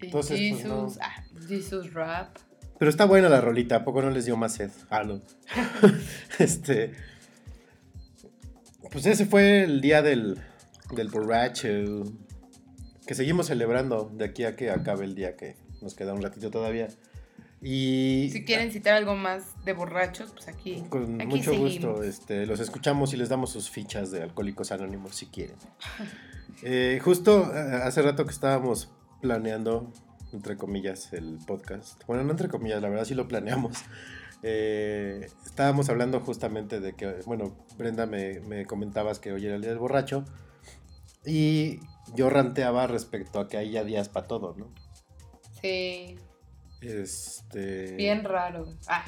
Y 0.00 0.06
Entonces, 0.06 0.38
pues, 0.38 0.62
Jesus, 0.62 0.66
no. 0.66 1.02
ah, 1.02 1.24
Jesus 1.48 1.92
Rap. 1.92 2.36
Pero 2.78 2.90
está 2.90 3.04
buena 3.06 3.28
la 3.28 3.40
rolita, 3.40 3.76
¿a 3.76 3.84
poco 3.84 4.02
no 4.02 4.10
les 4.10 4.24
dio 4.26 4.36
más 4.36 4.54
sed? 4.54 4.70
Ah, 4.90 5.02
no. 5.02 5.20
este. 6.38 6.92
Pues 8.92 9.04
ese 9.06 9.26
fue 9.26 9.64
el 9.64 9.80
día 9.80 10.02
del, 10.02 10.38
del 10.94 11.08
borracho. 11.08 11.68
Que 13.06 13.14
seguimos 13.14 13.46
celebrando 13.46 14.10
de 14.14 14.24
aquí 14.26 14.44
a 14.44 14.54
que 14.54 14.70
acabe 14.70 15.04
el 15.04 15.14
día, 15.14 15.36
que 15.36 15.56
nos 15.80 15.94
queda 15.94 16.14
un 16.14 16.22
ratito 16.22 16.50
todavía. 16.50 16.88
Y 17.60 18.30
Si 18.32 18.44
quieren 18.44 18.70
citar 18.70 18.94
algo 18.94 19.16
más 19.16 19.64
de 19.64 19.72
borrachos, 19.72 20.30
pues 20.32 20.48
aquí. 20.48 20.84
con 20.88 21.20
aquí 21.20 21.26
mucho 21.26 21.50
seguimos. 21.50 21.74
gusto 21.74 22.02
este, 22.04 22.46
los 22.46 22.60
escuchamos 22.60 23.12
y 23.14 23.16
les 23.16 23.28
damos 23.28 23.50
sus 23.50 23.68
fichas 23.68 24.10
de 24.10 24.22
Alcohólicos 24.22 24.70
Anónimos 24.72 25.16
si 25.16 25.26
quieren. 25.26 25.56
Eh, 26.64 26.98
justo 27.04 27.54
eh, 27.54 27.82
hace 27.84 28.02
rato 28.02 28.24
que 28.24 28.32
estábamos 28.32 28.90
planeando, 29.20 29.92
entre 30.32 30.56
comillas, 30.56 31.12
el 31.12 31.38
podcast. 31.46 32.02
Bueno, 32.08 32.24
no 32.24 32.32
entre 32.32 32.48
comillas, 32.48 32.82
la 32.82 32.88
verdad 32.88 33.04
sí 33.04 33.14
lo 33.14 33.28
planeamos. 33.28 33.78
Eh, 34.42 35.28
estábamos 35.46 35.88
hablando 35.88 36.18
justamente 36.20 36.80
de 36.80 36.94
que, 36.94 37.06
bueno, 37.26 37.56
Brenda 37.76 38.06
me, 38.06 38.40
me 38.40 38.66
comentabas 38.66 39.20
que 39.20 39.32
hoy 39.32 39.46
era 39.46 39.54
el 39.54 39.60
día 39.60 39.70
del 39.70 39.78
borracho 39.78 40.24
y 41.24 41.80
yo 42.14 42.30
ranteaba 42.30 42.86
respecto 42.86 43.40
a 43.40 43.48
que 43.48 43.56
hay 43.56 43.70
ya 43.70 43.84
días 43.84 44.08
para 44.08 44.26
todo, 44.26 44.54
¿no? 44.56 44.68
Sí, 45.60 46.16
Este... 46.80 47.96
bien 47.96 48.24
raro. 48.24 48.66
Ah, 48.86 49.04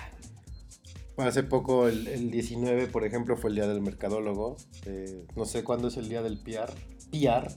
Hace 1.16 1.42
poco, 1.42 1.88
el, 1.88 2.06
el 2.08 2.30
19, 2.30 2.86
por 2.86 3.04
ejemplo, 3.04 3.36
fue 3.36 3.50
el 3.50 3.56
día 3.56 3.66
del 3.66 3.82
mercadólogo. 3.82 4.56
Eh, 4.86 5.26
no 5.36 5.44
sé 5.44 5.62
cuándo 5.64 5.88
es 5.88 5.96
el 5.96 6.08
día 6.08 6.22
del 6.22 6.38
PR. 6.38 6.72
PR. 7.10 7.48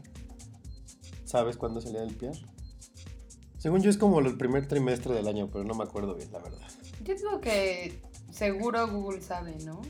¿Sabes 1.24 1.58
cuándo 1.58 1.80
es 1.80 1.86
el 1.86 1.94
día 1.94 2.02
del 2.02 2.16
PR? 2.16 2.38
Según 3.58 3.82
yo 3.82 3.90
es 3.90 3.98
como 3.98 4.20
el 4.20 4.38
primer 4.38 4.68
trimestre 4.68 5.14
del 5.16 5.28
año, 5.28 5.50
pero 5.50 5.64
no 5.64 5.74
me 5.74 5.84
acuerdo 5.86 6.16
bien, 6.16 6.30
la 6.34 6.40
verdad. 6.40 6.68
yo 7.06 7.16
digo 7.16 7.40
que 7.40 8.02
seguro 8.30 8.86
Google 8.90 9.22
sabe, 9.22 9.56
¿no? 9.64 9.82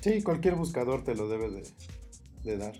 Sí, 0.00 0.22
cualquier 0.22 0.54
buscador 0.54 1.02
te 1.02 1.16
lo 1.16 1.28
debe 1.28 1.50
de, 1.50 1.64
de 2.44 2.56
dar. 2.56 2.74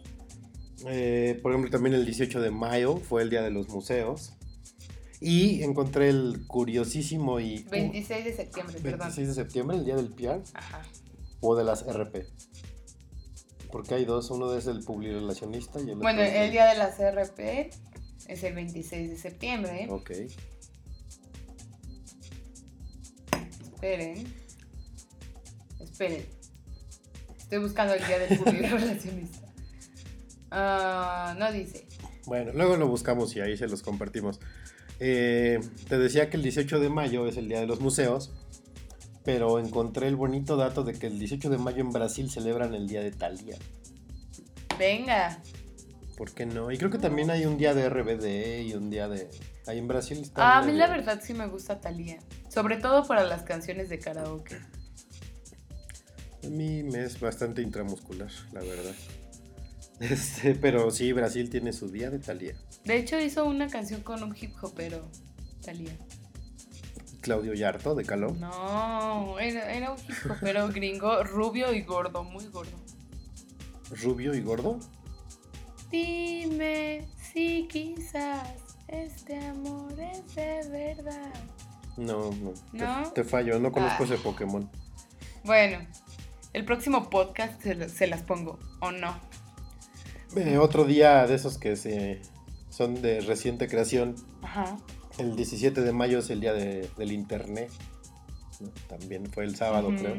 Eh, 0.87 1.41
por 1.43 1.51
ejemplo, 1.51 1.71
también 1.71 1.97
el 1.97 2.05
18 2.05 2.41
de 2.41 2.53
mayo 2.53 2.99
fue 2.99 3.23
el 3.23 3.31
día 3.31 3.43
de 3.43 3.51
los 3.51 3.69
museos. 3.69 4.35
Y 5.21 5.63
encontré 5.63 6.11
el 6.11 6.47
curiosísimo 6.47 7.41
y... 7.41 7.65
26 7.65 8.25
de 8.25 8.33
septiembre, 8.33 8.79
perdón. 8.81 9.01
26 9.01 9.29
de 9.29 9.35
septiembre, 9.35 9.77
el 9.77 9.85
día 9.85 9.97
del 9.97 10.09
PR. 10.09 10.43
Ajá. 10.55 10.83
O 11.41 11.57
de 11.57 11.65
las 11.65 11.85
RP. 11.87 12.27
Porque 13.71 13.95
hay 13.95 14.05
dos, 14.05 14.31
uno 14.31 14.55
es 14.57 14.67
el 14.67 14.85
publirelacionista 14.85 15.81
y 15.81 15.91
el 15.91 15.97
Bueno, 15.97 16.23
otro 16.23 16.33
el 16.33 16.51
día 16.51 16.67
de 16.67 16.79
las 16.79 16.99
RP 16.99 17.71
es 18.29 18.43
el 18.43 18.55
26 18.55 19.11
de 19.11 19.17
septiembre. 19.17 19.87
Ok. 19.91 20.11
Esperen. 23.75 24.33
Esperen. 25.81 26.27
Estoy 27.39 27.59
buscando 27.59 27.95
el 27.95 28.07
día 28.07 28.19
del 28.19 28.39
público 28.39 28.77
relacionista. 28.77 29.39
Ah, 30.51 31.37
no 31.39 31.53
dice. 31.53 31.87
Bueno, 32.25 32.53
luego 32.55 32.79
lo 32.79 32.89
buscamos 32.89 33.37
y 33.37 33.41
ahí 33.41 33.55
se 33.59 33.69
los 33.69 33.83
compartimos. 33.83 34.41
Eh, 35.01 35.61
te 35.89 35.99
decía 35.99 36.29
que 36.31 36.37
el 36.37 36.43
18 36.43 36.81
de 36.81 36.89
mayo 36.89 37.27
es 37.27 37.37
el 37.37 37.49
día 37.49 37.61
de 37.61 37.67
los 37.67 37.81
museos, 37.81 38.33
pero 39.25 39.59
encontré 39.59 40.09
el 40.09 40.17
bonito 40.17 40.57
dato 40.57 40.83
de 40.85 40.95
que 40.95 41.07
el 41.07 41.19
18 41.19 41.51
de 41.51 41.59
mayo 41.59 41.81
en 41.81 41.91
Brasil 41.91 42.31
celebran 42.31 42.75
el 42.75 42.89
día 42.89 43.03
de 43.03 43.11
Thalía. 43.11 43.57
Venga. 44.79 45.41
¿Por 46.17 46.33
qué 46.33 46.47
no? 46.47 46.73
Y 46.73 46.79
creo 46.79 46.91
que 46.91 46.99
también 46.99 47.31
hay 47.31 47.47
un 47.47 47.59
día 47.59 47.75
de 47.75 47.89
RBD 47.89 48.67
y 48.67 48.75
un 48.75 48.91
día 48.91 49.09
de... 49.09 49.31
Ahí 49.67 49.79
en 49.79 49.87
Brasil 49.87 50.19
está... 50.19 50.55
Ah, 50.55 50.59
a 50.59 50.63
mí 50.63 50.73
la 50.73 50.89
verdad 50.89 51.21
sí 51.23 51.35
me 51.35 51.47
gusta 51.47 51.81
Thalía. 51.81 52.19
Sobre 52.49 52.77
todo 52.77 53.07
para 53.07 53.23
las 53.25 53.43
canciones 53.43 53.89
de 53.89 53.99
karaoke. 53.99 54.57
A 56.45 56.49
mí 56.49 56.83
me 56.83 57.05
es 57.05 57.21
bastante 57.21 57.63
intramuscular, 57.63 58.31
la 58.53 58.61
verdad. 58.61 58.95
Este, 60.11 60.55
pero 60.55 60.91
sí, 60.91 61.13
Brasil 61.13 61.51
tiene 61.51 61.73
su 61.73 61.89
día 61.89 62.09
de 62.11 62.19
Thalía. 62.21 62.55
De 62.85 62.97
hecho, 62.99 63.19
hizo 63.21 63.45
una 63.45 63.69
canción 63.69 64.03
con 64.03 64.23
un 64.23 64.37
hip 64.41 64.55
hopero. 64.63 65.09
Thalía. 65.65 65.97
Claudio 67.21 67.53
Yarto 67.53 67.95
de 67.97 68.05
Caló. 68.05 68.31
No, 68.35 69.39
era, 69.41 69.73
era 69.75 69.91
un 69.93 69.99
hip 69.99 70.31
hopero 70.31 70.69
gringo, 70.73 71.25
rubio 71.25 71.73
y 71.73 71.83
gordo, 71.83 72.23
muy 72.23 72.47
gordo. 72.47 72.77
Rubio 74.03 74.35
y 74.35 74.41
gordo. 74.41 74.79
Dime 75.91 77.09
si 77.33 77.67
quizás 77.69 78.47
este 78.89 79.39
amor 79.47 79.95
es 79.99 80.35
de 80.35 80.69
verdad. 80.71 81.33
No, 81.97 82.31
no. 82.31 82.53
te- 82.73 82.79
¿No? 82.79 83.13
Te, 83.13 83.25
fallo, 83.25 83.59
no 83.59 83.73
conozco 83.73 84.05
Ah. 84.05 84.07
ese 84.07 84.19
Pokémon. 84.19 84.71
Bueno, 85.45 85.85
el 86.53 86.65
próximo 86.65 87.09
podcast 87.11 87.61
se 87.63 88.07
las 88.07 88.23
pongo, 88.23 88.59
¿o 88.81 88.93
no? 88.93 89.19
Eh, 90.37 90.59
otro 90.59 90.85
día 90.85 91.27
de 91.27 91.35
esos 91.35 91.59
que 91.59 91.77
se 91.77 92.21
son 92.71 93.01
de 93.01 93.21
reciente 93.21 93.67
creación. 93.69 94.15
Ajá. 94.43 94.79
El 95.19 95.35
17 95.37 95.81
de 95.81 95.93
mayo 95.93 96.19
es 96.19 96.31
el 96.31 96.41
día 96.41 96.53
de- 96.53 96.89
del 96.97 97.13
internet. 97.13 97.71
También 98.89 99.27
fue 99.27 99.45
el 99.45 99.57
sábado, 99.57 99.89
creo. 99.97 100.17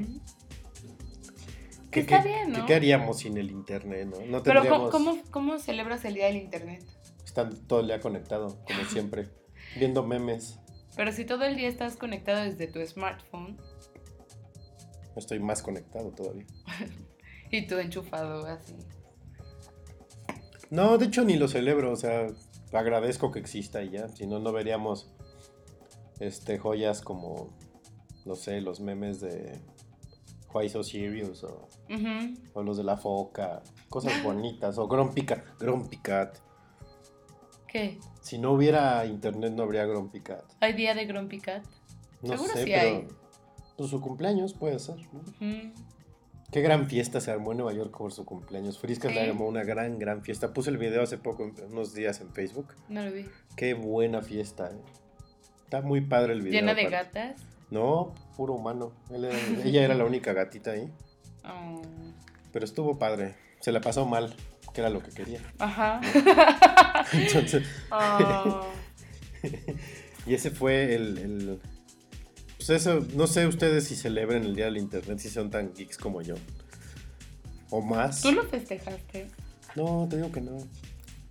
Que 1.92 2.02
está 2.02 2.22
bien, 2.22 2.52
¿no? 2.52 2.66
¿Qué 2.66 2.76
haríamos 2.76 3.20
sin 3.20 3.38
el 3.38 3.50
internet, 3.52 4.08
no? 4.08 4.18
No 4.26 4.44
Pero 4.44 4.62
tendríamos... 4.62 4.92
¿cómo, 4.92 5.12
cómo, 5.12 5.24
cómo 5.32 5.60
celebras 5.60 6.06
el 6.06 6.14
Día 6.14 6.28
del 6.28 6.38
Internet? 6.38 6.86
Están 7.26 7.56
todo 7.68 7.80
el 7.82 7.88
día 7.88 8.00
conectado, 8.00 8.60
como 8.66 8.84
siempre. 8.92 9.30
viendo 9.78 10.04
memes. 10.06 10.60
Pero 10.96 11.12
si 11.12 11.26
todo 11.26 11.44
el 11.46 11.56
día 11.56 11.68
estás 11.68 11.96
conectado 11.96 12.44
desde 12.44 12.68
tu 12.68 12.86
smartphone 12.86 13.58
Estoy 15.16 15.40
más 15.40 15.62
conectado 15.62 16.12
todavía. 16.12 16.46
y 17.52 17.66
tú 17.68 17.78
enchufado 17.78 18.46
así. 18.46 18.76
No, 20.70 20.98
de 20.98 21.06
hecho 21.06 21.24
ni 21.24 21.36
lo 21.36 21.48
celebro, 21.48 21.92
o 21.92 21.96
sea, 21.96 22.28
agradezco 22.72 23.32
que 23.32 23.40
exista 23.40 23.82
y 23.84 23.92
ya, 23.92 24.08
si 24.10 24.28
no, 24.28 24.40
no 24.40 24.52
veríamos 24.52 25.12
este, 26.20 26.60
joyas 26.60 27.02
como, 27.02 27.50
no 28.26 28.36
sé, 28.36 28.62
los 28.62 28.80
memes 28.80 29.20
de 29.20 29.60
Why 30.54 30.70
So 30.70 30.84
Serious 30.84 31.44
o, 31.44 31.68
o 32.54 32.64
los 32.64 32.78
de 32.78 32.84
la 32.84 32.98
foca, 32.98 33.64
cosas 33.90 34.14
bonitas, 34.24 34.78
o 34.78 34.88
Grumpy 34.88 35.26
Cat, 35.26 35.44
Grumpy 35.60 35.98
Cat. 35.98 36.38
¿Qué? 37.68 38.00
Si 38.22 38.38
no 38.38 38.54
hubiera 38.54 39.06
internet, 39.06 39.54
no 39.54 39.64
habría 39.64 39.86
Grumpy 39.86 40.22
Cat. 40.22 40.44
¿Hay 40.60 40.74
día 40.74 40.94
de 40.96 41.06
Grumpy 41.06 41.40
Cat? 41.40 41.64
No 42.22 42.34
Seguro 42.34 42.54
sé, 42.54 42.64
sí 42.64 42.72
pero. 42.74 42.82
hay. 42.82 43.08
Pues 43.78 43.90
su 43.92 44.02
cumpleaños 44.02 44.54
puede 44.54 44.78
ser. 44.80 44.98
¿no? 45.14 45.22
Qué 46.52 46.62
gran 46.62 46.88
fiesta 46.88 47.22
se 47.22 47.30
armó 47.32 47.52
en 47.52 47.58
Nueva 47.60 47.74
York 47.74 47.96
por 47.96 48.12
su 48.12 48.26
cumpleaños. 48.26 48.80
Frisca 48.80 49.08
Sí. 49.10 49.14
le 49.14 49.22
armó 49.30 49.48
una 49.48 49.64
gran, 49.64 50.00
gran 50.00 50.24
fiesta. 50.24 50.52
Puse 50.54 50.72
el 50.72 50.78
video 50.78 51.04
hace 51.04 51.18
poco, 51.18 51.52
unos 51.70 51.94
días 51.94 52.22
en 52.22 52.34
Facebook. 52.34 52.74
No 52.88 53.04
lo 53.04 53.12
vi. 53.12 53.26
Qué 53.56 53.76
buena 53.76 54.22
fiesta, 54.22 54.72
eh. 54.72 54.80
Está 55.66 55.82
muy 55.82 56.02
padre 56.02 56.34
el 56.34 56.42
video. 56.42 56.60
¿Llena 56.62 56.74
de 56.74 56.88
aparte. 56.88 57.20
gatas? 57.20 57.42
No, 57.70 58.16
puro 58.36 58.54
humano. 58.56 58.94
Él 59.12 59.26
era- 59.26 59.38
ella 59.64 59.84
era 59.84 59.94
la 59.94 60.06
única 60.06 60.34
gatita 60.34 60.72
ahí. 60.72 60.92
Oh. 61.46 61.82
Pero 62.52 62.66
estuvo 62.66 62.98
padre. 62.98 63.36
Se 63.60 63.72
la 63.72 63.80
pasó 63.82 64.08
mal, 64.08 64.34
que 64.74 64.82
era 64.82 64.90
lo 64.90 65.04
que 65.04 65.12
quería. 65.12 65.42
Ajá. 65.60 66.02
Entonces, 67.14 67.64
Oh. 67.92 68.66
y 70.26 70.34
ese 70.34 70.50
fue 70.50 70.96
el, 70.96 71.18
el- 71.20 71.62
Pues 72.60 72.70
eso, 72.72 73.00
no 73.16 73.26
sé 73.26 73.48
ustedes 73.48 73.88
si 73.88 73.96
celebren 73.96 74.44
el 74.44 74.56
Día 74.56 74.66
del 74.66 74.78
Internet, 74.78 75.18
si 75.20 75.30
son 75.30 75.50
tan 75.50 75.74
geeks 75.74 75.98
como 75.98 76.22
yo. 76.22 76.36
O 77.70 77.82
más. 77.82 78.22
¿Tú 78.22 78.32
lo 78.34 78.44
festejaste? 78.44 79.28
No, 79.76 80.08
te 80.10 80.18
digo 80.18 80.32
que 80.32 80.42
no. 80.42 80.58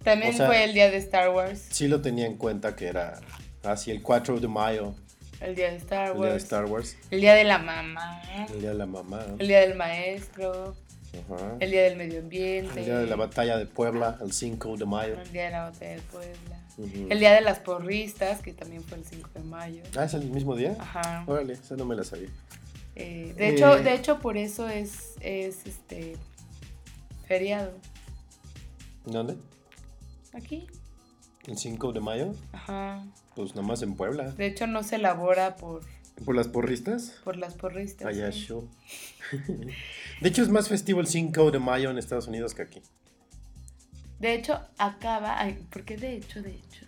También 0.02 0.32
O 0.32 0.36
sea- 0.36 0.46
fue 0.46 0.64
el 0.64 0.72
día 0.72 0.90
de 0.90 0.96
Star 0.96 1.28
Wars. 1.30 1.66
Sí 1.70 1.86
lo 1.86 2.00
tenía 2.00 2.24
en 2.26 2.36
cuenta 2.38 2.74
que 2.76 2.86
era 2.86 3.20
así 3.62 3.90
el 3.90 4.00
4 4.02 4.40
de 4.40 4.48
mayo, 4.48 4.94
El 5.40 5.54
día 5.54 5.70
de 5.70 5.76
Star 5.76 6.06
el 6.06 6.12
Wars. 6.12 6.22
día 6.22 6.30
de 6.32 6.38
Star 6.38 6.64
Wars, 6.64 6.96
El 7.10 7.20
día 7.20 7.34
de 7.34 7.44
la 7.44 7.58
mamá. 7.58 8.22
el 8.50 8.60
día 8.60 8.70
de 8.70 8.74
la 8.76 8.86
mamá, 8.86 9.26
El 9.38 9.48
día 9.48 9.60
del 9.60 9.74
maestro. 9.76 10.74
ajá, 11.12 11.56
El 11.60 11.70
día 11.70 11.82
del 11.82 11.96
medio 11.96 12.20
ambiente. 12.20 12.78
el 12.80 12.86
día 12.86 12.98
de 13.00 13.06
la 13.06 13.16
batalla 13.16 13.58
de 13.58 13.66
Puebla, 13.66 14.18
el 14.22 14.32
5 14.32 14.76
de 14.78 14.86
mayo. 14.86 15.20
El 15.20 15.30
día 15.32 15.44
de 15.44 15.50
la 15.50 15.64
batalla 15.64 15.92
de 15.92 16.00
Puebla. 16.02 16.60
El 16.78 17.18
día 17.18 17.32
de 17.34 17.40
las 17.40 17.58
porristas, 17.58 18.40
que 18.40 18.52
también 18.52 18.82
fue 18.84 18.98
el 18.98 19.04
5 19.04 19.30
de 19.34 19.40
mayo. 19.40 19.82
Ah, 19.96 20.04
¿es 20.04 20.14
el 20.14 20.30
mismo 20.30 20.54
día? 20.54 20.76
Ajá. 20.78 21.24
Órale, 21.26 21.54
esa 21.54 21.76
no 21.76 21.84
me 21.84 21.96
la 21.96 22.04
sabía. 22.04 22.28
Eh, 22.94 23.34
de, 23.36 23.48
Eh. 23.48 23.50
hecho, 23.54 23.76
de 23.76 23.94
hecho, 23.94 24.18
por 24.20 24.36
eso 24.36 24.68
es, 24.68 25.14
es 25.20 25.66
este 25.66 26.16
feriado. 27.26 27.72
¿Dónde? 29.04 29.36
Aquí. 30.32 30.66
¿El 31.46 31.56
5 31.58 31.92
de 31.92 32.00
mayo? 32.00 32.32
Ajá. 32.52 33.04
Pues 33.34 33.54
nomás 33.54 33.82
en 33.82 33.94
Puebla. 33.94 34.30
De 34.32 34.46
hecho, 34.46 34.66
no 34.66 34.82
se 34.82 34.96
elabora 34.96 35.56
por, 35.56 35.82
¿Por 36.24 36.34
las 36.36 36.48
porristas? 36.48 37.14
por 37.24 37.36
las 37.36 37.54
porristas. 37.54 38.06
Allá 38.06 38.30
sí. 38.32 38.40
show. 38.46 38.68
De 40.20 40.28
hecho, 40.28 40.42
es 40.42 40.48
más 40.48 40.68
festivo 40.68 41.00
el 41.00 41.06
5 41.06 41.50
de 41.50 41.58
mayo 41.58 41.90
en 41.90 41.98
Estados 41.98 42.26
Unidos 42.28 42.54
que 42.54 42.62
aquí. 42.62 42.82
De 44.18 44.34
hecho, 44.34 44.60
acaba. 44.78 45.40
Ay, 45.40 45.58
¿Por 45.70 45.84
qué 45.84 45.96
de 45.96 46.16
hecho, 46.16 46.42
de 46.42 46.50
hecho? 46.50 46.86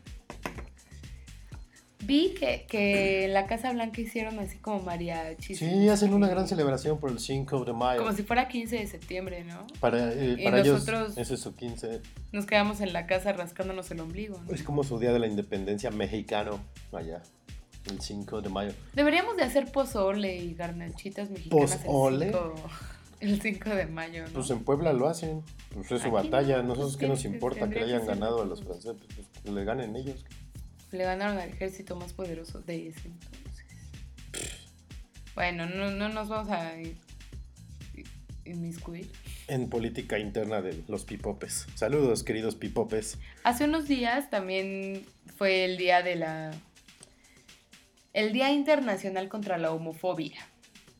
Vi 2.02 2.34
que, 2.34 2.64
que 2.66 3.26
en 3.26 3.34
la 3.34 3.46
Casa 3.46 3.72
Blanca 3.72 4.00
hicieron 4.00 4.38
así 4.38 4.56
como 4.56 4.80
mariachis. 4.80 5.58
Sí, 5.58 5.88
hacen 5.88 6.14
una 6.14 6.28
gran 6.28 6.48
celebración 6.48 6.98
por 6.98 7.10
el 7.10 7.18
5 7.20 7.64
de 7.66 7.72
mayo. 7.74 8.00
Como 8.02 8.16
si 8.16 8.22
fuera 8.22 8.48
15 8.48 8.78
de 8.78 8.86
septiembre, 8.86 9.44
¿no? 9.44 9.66
Para, 9.80 10.12
eh, 10.12 10.36
Y 10.38 10.44
para 10.44 10.64
nosotros- 10.64 11.16
ese 11.18 11.34
es 11.34 11.40
su 11.40 11.54
15. 11.54 12.00
Nos 12.32 12.46
quedamos 12.46 12.80
en 12.80 12.94
la 12.94 13.06
casa 13.06 13.32
rascándonos 13.32 13.90
el 13.90 14.00
ombligo, 14.00 14.40
¿no? 14.42 14.52
Es 14.52 14.62
como 14.62 14.82
su 14.82 14.98
día 14.98 15.12
de 15.12 15.18
la 15.18 15.26
independencia 15.26 15.90
mexicano 15.90 16.58
allá. 16.92 17.22
El 17.90 18.00
5 18.00 18.40
de 18.40 18.48
mayo. 18.48 18.72
Deberíamos 18.94 19.36
de 19.36 19.42
hacer 19.44 19.70
pozole 19.70 20.36
y 20.36 20.54
garnachitas 20.54 21.30
mexicanas 21.30 21.76
¿Pozole? 21.76 22.26
el 22.26 22.32
5, 22.32 22.54
el 23.20 23.40
5 23.40 23.70
de 23.70 23.86
mayo, 23.86 24.24
¿no? 24.26 24.32
Pues 24.32 24.50
en 24.50 24.64
Puebla 24.64 24.92
lo 24.92 25.08
hacen. 25.08 25.42
Pues 25.74 25.90
es 25.92 26.00
su 26.02 26.08
Aquí 26.16 26.28
batalla. 26.28 26.58
no, 26.62 26.68
Nosotros 26.68 26.92
pues 26.92 27.00
qué 27.00 27.08
nos 27.08 27.24
importa 27.24 27.68
que 27.68 27.76
le 27.80 27.84
hayan 27.86 28.06
ganado 28.06 28.42
a 28.42 28.46
los 28.46 28.62
franceses. 28.64 28.96
Pues 29.14 29.26
que 29.44 29.50
le 29.52 29.64
ganen 29.64 29.94
ellos. 29.96 30.24
Le 30.92 31.04
ganaron 31.04 31.38
al 31.38 31.48
ejército 31.50 31.94
más 31.96 32.12
poderoso 32.12 32.60
de 32.60 32.88
ese 32.88 33.08
entonces. 33.08 33.64
Bueno, 35.34 35.66
no, 35.66 35.90
no 35.90 36.08
nos 36.08 36.28
vamos 36.28 36.50
a 36.50 36.80
in- 36.80 36.98
inmiscuir. 38.44 39.10
En 39.48 39.68
política 39.68 40.18
interna 40.18 40.60
de 40.62 40.82
los 40.88 41.04
pipopes. 41.04 41.66
Saludos, 41.74 42.22
queridos 42.24 42.54
pipopes. 42.56 43.18
Hace 43.44 43.64
unos 43.64 43.86
días 43.88 44.30
también 44.30 45.04
fue 45.36 45.64
el 45.64 45.76
día 45.76 46.02
de 46.02 46.16
la... 46.16 46.50
El 48.12 48.32
Día 48.32 48.50
Internacional 48.52 49.28
contra 49.28 49.56
la 49.56 49.70
Homofobia, 49.70 50.40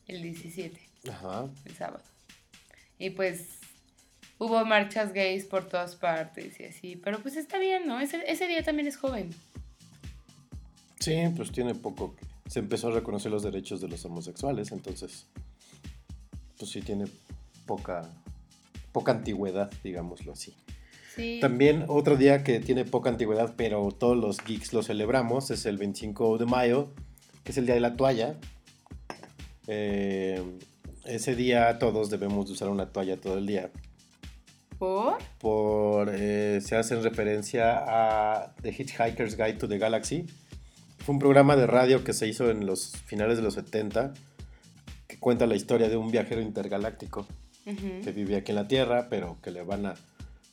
el 0.07 0.23
17, 0.23 0.81
Ajá. 1.11 1.49
el 1.65 1.75
sábado. 1.75 2.05
Y 3.01 3.11
pues 3.11 3.47
hubo 4.39 4.65
marchas 4.67 5.15
gays 5.15 5.47
por 5.47 5.67
todas 5.67 5.97
partes 5.97 6.61
y 6.61 6.65
así, 6.65 6.97
pero 6.97 7.19
pues 7.21 7.37
está 7.37 7.59
bien, 7.59 7.87
¿no? 7.87 7.99
Ese, 7.99 8.23
ese 8.31 8.47
día 8.47 8.63
también 8.63 8.87
es 8.87 8.99
joven. 8.99 9.31
Sí, 11.01 11.17
pues 11.35 11.51
tiene 11.51 11.75
poco. 11.75 12.15
que 12.15 12.51
Se 12.51 12.59
empezó 12.59 12.89
a 12.89 12.93
reconocer 12.93 13.33
los 13.33 13.43
derechos 13.43 13.81
de 13.81 13.89
los 13.89 14.05
homosexuales, 14.05 14.71
entonces. 14.71 15.27
Pues 16.59 16.71
sí 16.71 16.83
tiene 16.83 17.07
poca. 17.65 18.03
poca 18.93 19.13
antigüedad, 19.13 19.73
digámoslo 19.83 20.33
así. 20.33 20.55
Sí. 21.17 21.39
También 21.41 21.87
otro 21.89 22.19
día 22.19 22.45
que 22.45 22.61
tiene 22.61 22.85
poca 22.85 23.09
antigüedad, 23.09 23.55
pero 23.57 23.91
todos 23.93 24.17
los 24.17 24.45
geeks 24.45 24.75
lo 24.75 24.83
celebramos, 24.83 25.51
es 25.51 25.65
el 25.65 25.79
25 25.79 26.37
de 26.37 26.45
mayo, 26.45 26.93
que 27.45 27.53
es 27.53 27.59
el 27.59 27.65
día 27.65 27.75
de 27.75 27.81
la 27.81 27.97
toalla. 27.97 28.37
Eh, 29.67 30.43
ese 31.05 31.35
día 31.37 31.79
todos 31.79 32.11
debemos 32.11 32.47
de 32.47 32.53
usar 32.53 32.69
una 32.69 32.87
toalla 32.87 33.17
todo 33.17 33.39
el 33.39 33.47
día. 33.47 33.71
¿Por? 34.79 35.19
Por, 35.39 36.11
eh, 36.13 36.61
se 36.63 36.77
hace 36.77 36.95
en 36.95 37.03
referencia 37.03 37.85
a 37.87 38.55
The 38.63 38.71
Hitchhiker's 38.71 39.37
Guide 39.37 39.55
to 39.55 39.69
the 39.69 39.79
Galaxy. 39.79 40.27
Fue 40.99 41.15
un 41.15 41.19
programa 41.19 41.57
de 41.57 41.67
radio 41.67 42.03
que 42.03 42.13
se 42.13 42.27
hizo 42.27 42.51
en 42.51 42.67
los 42.67 42.93
finales 43.07 43.37
de 43.37 43.43
los 43.43 43.55
70, 43.55 44.15
que 45.07 45.19
cuenta 45.19 45.47
la 45.47 45.57
historia 45.57 45.89
de 45.89 45.97
un 45.97 46.11
viajero 46.11 46.41
intergaláctico 46.41 47.27
Ujú. 47.67 48.01
que 48.03 48.13
vive 48.13 48.37
aquí 48.37 48.53
en 48.53 48.57
la 48.57 48.69
Tierra, 48.69 49.09
pero 49.11 49.37
que 49.43 49.51
le 49.51 49.63
van 49.63 49.87
a 49.87 49.95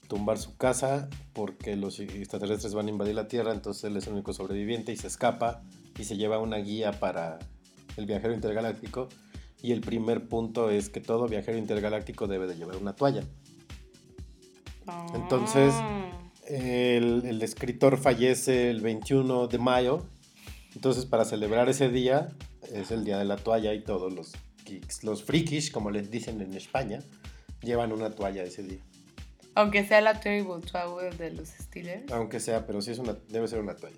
tumbar 0.07 0.37
su 0.37 0.57
casa 0.57 1.09
porque 1.33 1.75
los 1.75 1.99
extraterrestres 1.99 2.73
van 2.73 2.87
a 2.87 2.89
invadir 2.89 3.15
la 3.15 3.27
Tierra, 3.27 3.53
entonces 3.53 3.85
él 3.85 3.97
es 3.97 4.07
el 4.07 4.13
único 4.13 4.33
sobreviviente 4.33 4.91
y 4.91 4.97
se 4.97 5.07
escapa 5.07 5.61
y 5.97 6.03
se 6.05 6.17
lleva 6.17 6.39
una 6.39 6.57
guía 6.57 6.91
para 6.93 7.39
el 7.97 8.05
viajero 8.05 8.33
intergaláctico. 8.33 9.09
Y 9.61 9.71
el 9.71 9.81
primer 9.81 10.27
punto 10.27 10.69
es 10.69 10.89
que 10.89 11.01
todo 11.01 11.27
viajero 11.27 11.57
intergaláctico 11.57 12.27
debe 12.27 12.47
de 12.47 12.55
llevar 12.55 12.77
una 12.77 12.95
toalla. 12.95 13.23
Entonces. 15.13 15.73
El, 16.47 17.25
el 17.25 17.41
escritor 17.41 17.97
fallece 17.97 18.69
el 18.69 18.79
21 18.79 19.47
de 19.47 19.57
mayo, 19.57 20.05
entonces 20.75 21.05
para 21.05 21.25
celebrar 21.25 21.67
ese 21.67 21.89
día 21.89 22.29
es 22.71 22.91
el 22.91 23.03
día 23.03 23.17
de 23.17 23.25
la 23.25 23.35
toalla 23.35 23.73
y 23.73 23.83
todos 23.83 24.13
los 24.13 24.33
geeks, 24.63 25.03
los 25.03 25.23
frikis, 25.23 25.71
como 25.71 25.91
les 25.91 26.09
dicen 26.11 26.41
en 26.41 26.53
España, 26.53 26.99
llevan 27.61 27.91
una 27.91 28.11
toalla 28.11 28.43
ese 28.43 28.63
día. 28.63 28.79
Aunque 29.55 29.85
sea 29.85 30.01
la 30.01 30.19
Terrible 30.19 30.61
Towel 30.71 31.17
de 31.17 31.31
los 31.31 31.49
Steelers. 31.49 32.11
Aunque 32.11 32.39
sea, 32.39 32.65
pero 32.65 32.81
sí 32.81 32.91
es 32.91 32.99
una, 32.99 33.17
debe 33.29 33.47
ser 33.47 33.59
una 33.59 33.75
toalla. 33.75 33.97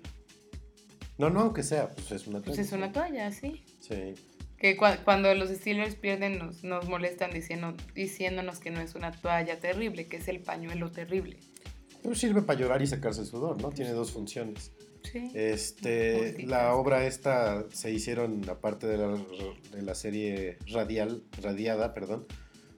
No, 1.18 1.28
no, 1.28 1.40
aunque 1.40 1.62
sea, 1.62 1.88
pues 1.90 2.10
es 2.12 2.26
una 2.26 2.40
toalla. 2.40 2.56
Pues 2.56 2.66
es 2.66 2.72
una 2.72 2.92
toalla, 2.92 3.30
sí. 3.30 3.62
Sí. 3.80 4.14
Que 4.60 4.76
cua- 4.76 5.02
cuando 5.04 5.34
los 5.34 5.48
Steelers 5.50 5.94
pierden 5.96 6.38
nos, 6.38 6.62
nos 6.62 6.88
molestan 6.88 7.30
diciendo, 7.32 7.74
diciéndonos 7.94 8.60
que 8.60 8.70
no 8.70 8.80
es 8.80 8.94
una 8.94 9.10
toalla 9.10 9.58
terrible, 9.58 10.06
que 10.06 10.18
es 10.18 10.28
el 10.28 10.40
pañuelo 10.40 10.90
terrible. 10.92 11.38
Pues 12.02 12.18
sirve 12.18 12.42
para 12.42 12.58
llorar 12.60 12.80
y 12.82 12.86
sacarse 12.86 13.22
el 13.22 13.26
sudor, 13.26 13.60
¿no? 13.60 13.70
Tiene 13.70 13.92
dos 13.92 14.12
funciones. 14.12 14.72
Sí. 15.10 15.30
Este, 15.34 16.44
la 16.46 16.74
obra 16.74 17.06
esta 17.06 17.64
se 17.72 17.90
hicieron, 17.90 18.48
aparte 18.50 18.86
de 18.86 18.98
la, 18.98 19.18
de 19.72 19.82
la 19.82 19.94
serie 19.94 20.58
radial, 20.66 21.22
radiada, 21.40 21.94
perdón, 21.94 22.26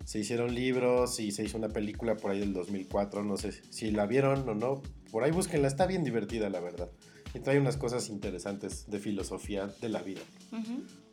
se 0.04 0.20
hicieron 0.20 0.54
libros 0.54 1.18
y 1.18 1.32
se 1.32 1.42
hizo 1.44 1.58
una 1.58 1.68
película 1.68 2.16
por 2.16 2.30
ahí 2.30 2.38
del 2.40 2.52
2004, 2.52 3.24
no 3.24 3.36
sé 3.36 3.52
si 3.70 3.90
la 3.90 4.06
vieron 4.06 4.48
o 4.48 4.54
no, 4.54 4.82
por 5.10 5.24
ahí 5.24 5.32
búsquenla, 5.32 5.66
está 5.68 5.86
bien 5.86 6.04
divertida 6.04 6.48
la 6.48 6.60
verdad. 6.60 6.90
Y 7.34 7.40
trae 7.40 7.58
unas 7.58 7.76
cosas 7.76 8.08
interesantes 8.10 8.90
de 8.90 8.98
filosofía 8.98 9.66
de 9.80 9.88
la 9.88 10.02
vida. 10.02 10.20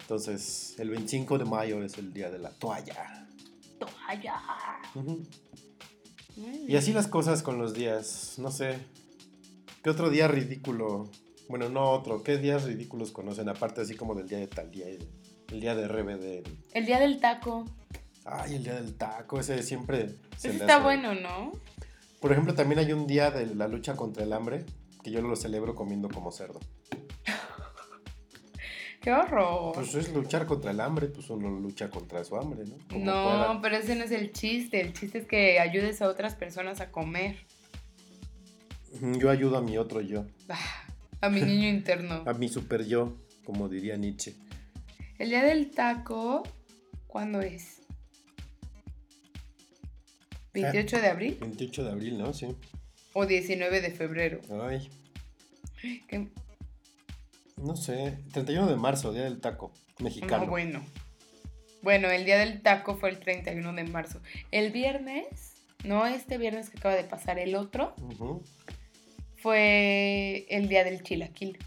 Entonces, 0.02 0.76
el 0.80 0.90
25 0.90 1.38
de 1.38 1.46
mayo 1.46 1.82
es 1.84 1.98
el 1.98 2.12
día 2.14 2.30
de 2.30 2.40
la 2.40 2.50
toalla. 2.50 3.28
Toalla. 3.80 4.36
Y 6.68 6.76
así 6.76 6.94
las 6.94 7.08
cosas 7.08 7.44
con 7.44 7.58
los 7.58 7.74
días, 7.74 8.36
no 8.38 8.52
sé. 8.52 8.80
¿Qué 9.84 9.90
otro 9.90 10.10
día 10.10 10.28
ridículo? 10.28 11.10
Bueno, 11.48 11.70
no 11.70 11.90
otro. 11.92 12.22
¿Qué 12.24 12.38
días 12.38 12.64
ridículos 12.66 13.12
conocen? 13.12 13.50
Aparte 13.50 13.82
así 13.82 13.96
como 13.96 14.14
del 14.14 14.28
día 14.28 14.40
de 14.40 14.48
tal 14.48 14.70
día, 14.72 14.88
el 14.88 15.60
día 15.60 15.76
de 15.76 15.88
RBD. 15.88 16.44
El 16.74 16.86
día 16.86 17.00
del 17.00 17.20
taco. 17.20 17.66
Ay, 18.26 18.56
el 18.56 18.64
día 18.64 18.76
del 18.76 18.96
taco, 18.96 19.40
ese 19.40 19.64
siempre 19.64 20.10
se 20.38 20.50
Ese 20.50 20.50
le 20.50 20.54
está 20.56 20.76
hace- 20.76 20.84
bueno, 20.84 21.16
¿no? 21.16 21.54
Por 22.20 22.32
ejemplo, 22.34 22.54
también 22.54 22.80
hay 22.80 22.92
un 22.92 23.08
día 23.08 23.32
de 23.32 23.56
la 23.56 23.68
lucha 23.68 23.96
contra 23.96 24.24
el 24.24 24.34
hambre, 24.34 24.66
que 25.04 25.12
yo 25.12 25.22
lo 25.22 25.36
celebro 25.36 25.76
comiendo 25.76 26.10
como 26.10 26.32
cerdo. 26.32 26.60
¡Qué 29.02 29.12
horror! 29.12 29.74
Pues 29.76 29.96
es 29.96 30.14
luchar 30.14 30.46
contra 30.46 30.72
el 30.72 30.80
hambre, 30.82 31.08
pues 31.08 31.30
uno 31.30 31.50
lucha 31.50 31.90
contra 31.90 32.24
su 32.24 32.36
hambre, 32.36 32.66
¿no? 32.66 32.76
Como 32.90 33.06
no, 33.06 33.24
pueda. 33.24 33.62
pero 33.62 33.78
ese 33.78 33.96
no 33.96 34.04
es 34.04 34.12
el 34.12 34.34
chiste. 34.34 34.82
El 34.82 34.94
chiste 34.94 35.20
es 35.20 35.26
que 35.26 35.60
ayudes 35.60 36.02
a 36.02 36.08
otras 36.10 36.36
personas 36.36 36.82
a 36.82 36.92
comer. 36.92 37.38
Yo 39.18 39.30
ayudo 39.30 39.58
a 39.58 39.62
mi 39.62 39.78
otro 39.78 40.02
yo, 40.02 40.26
Ah, 40.50 40.58
a 41.22 41.30
mi 41.30 41.42
niño 41.42 41.70
interno. 41.70 42.24
a 42.28 42.34
mi 42.34 42.50
super 42.50 42.86
yo, 42.86 43.16
como 43.46 43.70
diría 43.70 43.96
Nietzsche. 43.96 44.36
El 45.18 45.30
día 45.30 45.44
del 45.44 45.70
taco, 45.72 46.44
¿cuándo 47.08 47.40
es? 47.42 47.78
¿28 50.54 51.02
de 51.02 51.08
abril 51.08 51.38
28 51.40 51.84
de 51.84 51.92
abril, 51.92 52.18
¿no? 52.18 52.34
Sí. 52.34 52.48
O 53.20 53.26
19 53.26 53.82
de 53.82 53.92
febrero? 53.92 54.42
Ay, 54.68 54.90
¿Qué? 56.08 56.28
no 57.58 57.76
sé. 57.76 58.18
31 58.34 58.68
de 58.68 58.76
marzo, 58.76 59.14
Día 59.14 59.24
del 59.24 59.40
Taco, 59.40 59.72
mexicano. 60.00 60.46
No, 60.46 60.50
bueno. 60.50 60.82
Bueno, 61.82 62.10
el 62.10 62.26
día 62.26 62.38
del 62.38 62.62
taco 62.62 62.96
fue 62.96 63.10
el 63.10 63.20
31 63.20 63.74
de 63.74 63.84
marzo. 63.86 64.20
El 64.52 64.72
viernes, 64.72 65.54
no 65.86 66.06
este 66.06 66.38
viernes 66.38 66.70
que 66.70 66.78
acaba 66.78 66.96
de 66.96 67.06
pasar, 67.06 67.40
el 67.40 67.56
otro, 67.56 67.96
fue 69.38 70.46
el 70.50 70.68
día 70.68 70.84
del 70.84 71.02
chilaquil. 71.04 71.58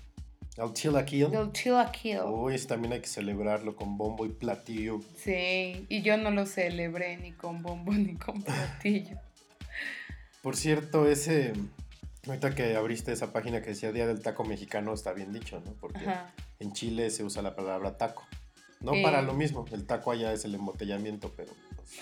El 0.59 0.72
chilaquil. 0.74 1.30
Del 1.30 1.53
chilaquil. 1.53 2.20
Uy, 2.26 2.59
también 2.66 2.92
hay 2.92 3.00
que 3.00 3.07
celebrarlo 3.07 3.74
con 3.74 3.96
bombo 3.96 4.26
y 4.26 4.28
platillo. 4.28 5.00
Sí, 5.16 5.86
y 5.88 6.03
yo 6.03 6.18
no 6.18 6.30
lo 6.30 6.44
celebré 6.44 7.16
ni 7.16 7.32
con 7.32 7.62
bombo 7.62 7.92
ni 7.94 8.14
con 8.16 8.42
platillo. 8.42 9.16
Por 10.43 10.57
cierto, 10.57 11.07
ese. 11.09 11.53
Ahorita 12.26 12.55
que 12.55 12.76
abriste 12.76 13.12
esa 13.12 13.32
página 13.32 13.62
que 13.62 13.70
decía 13.70 13.90
Día 13.90 14.07
del 14.07 14.20
Taco 14.20 14.45
Mexicano, 14.45 14.95
está 14.95 15.12
bien 15.12 15.32
dicho, 15.32 15.61
¿no? 15.64 15.72
Porque 15.80 15.99
Ajá. 16.07 16.32
en 16.61 16.72
Chile 16.72 17.11
se 17.11 17.24
usa 17.24 17.43
la 17.43 17.57
palabra 17.57 17.97
taco. 17.97 18.22
No 18.80 18.95
Eh. 18.95 19.03
para 19.03 19.22
lo 19.22 19.32
mismo, 19.34 19.64
el 19.72 19.86
taco 19.86 20.12
allá 20.12 20.32
es 20.32 20.45
el 20.45 20.55
embotellamiento, 20.55 21.32
pero 21.36 21.53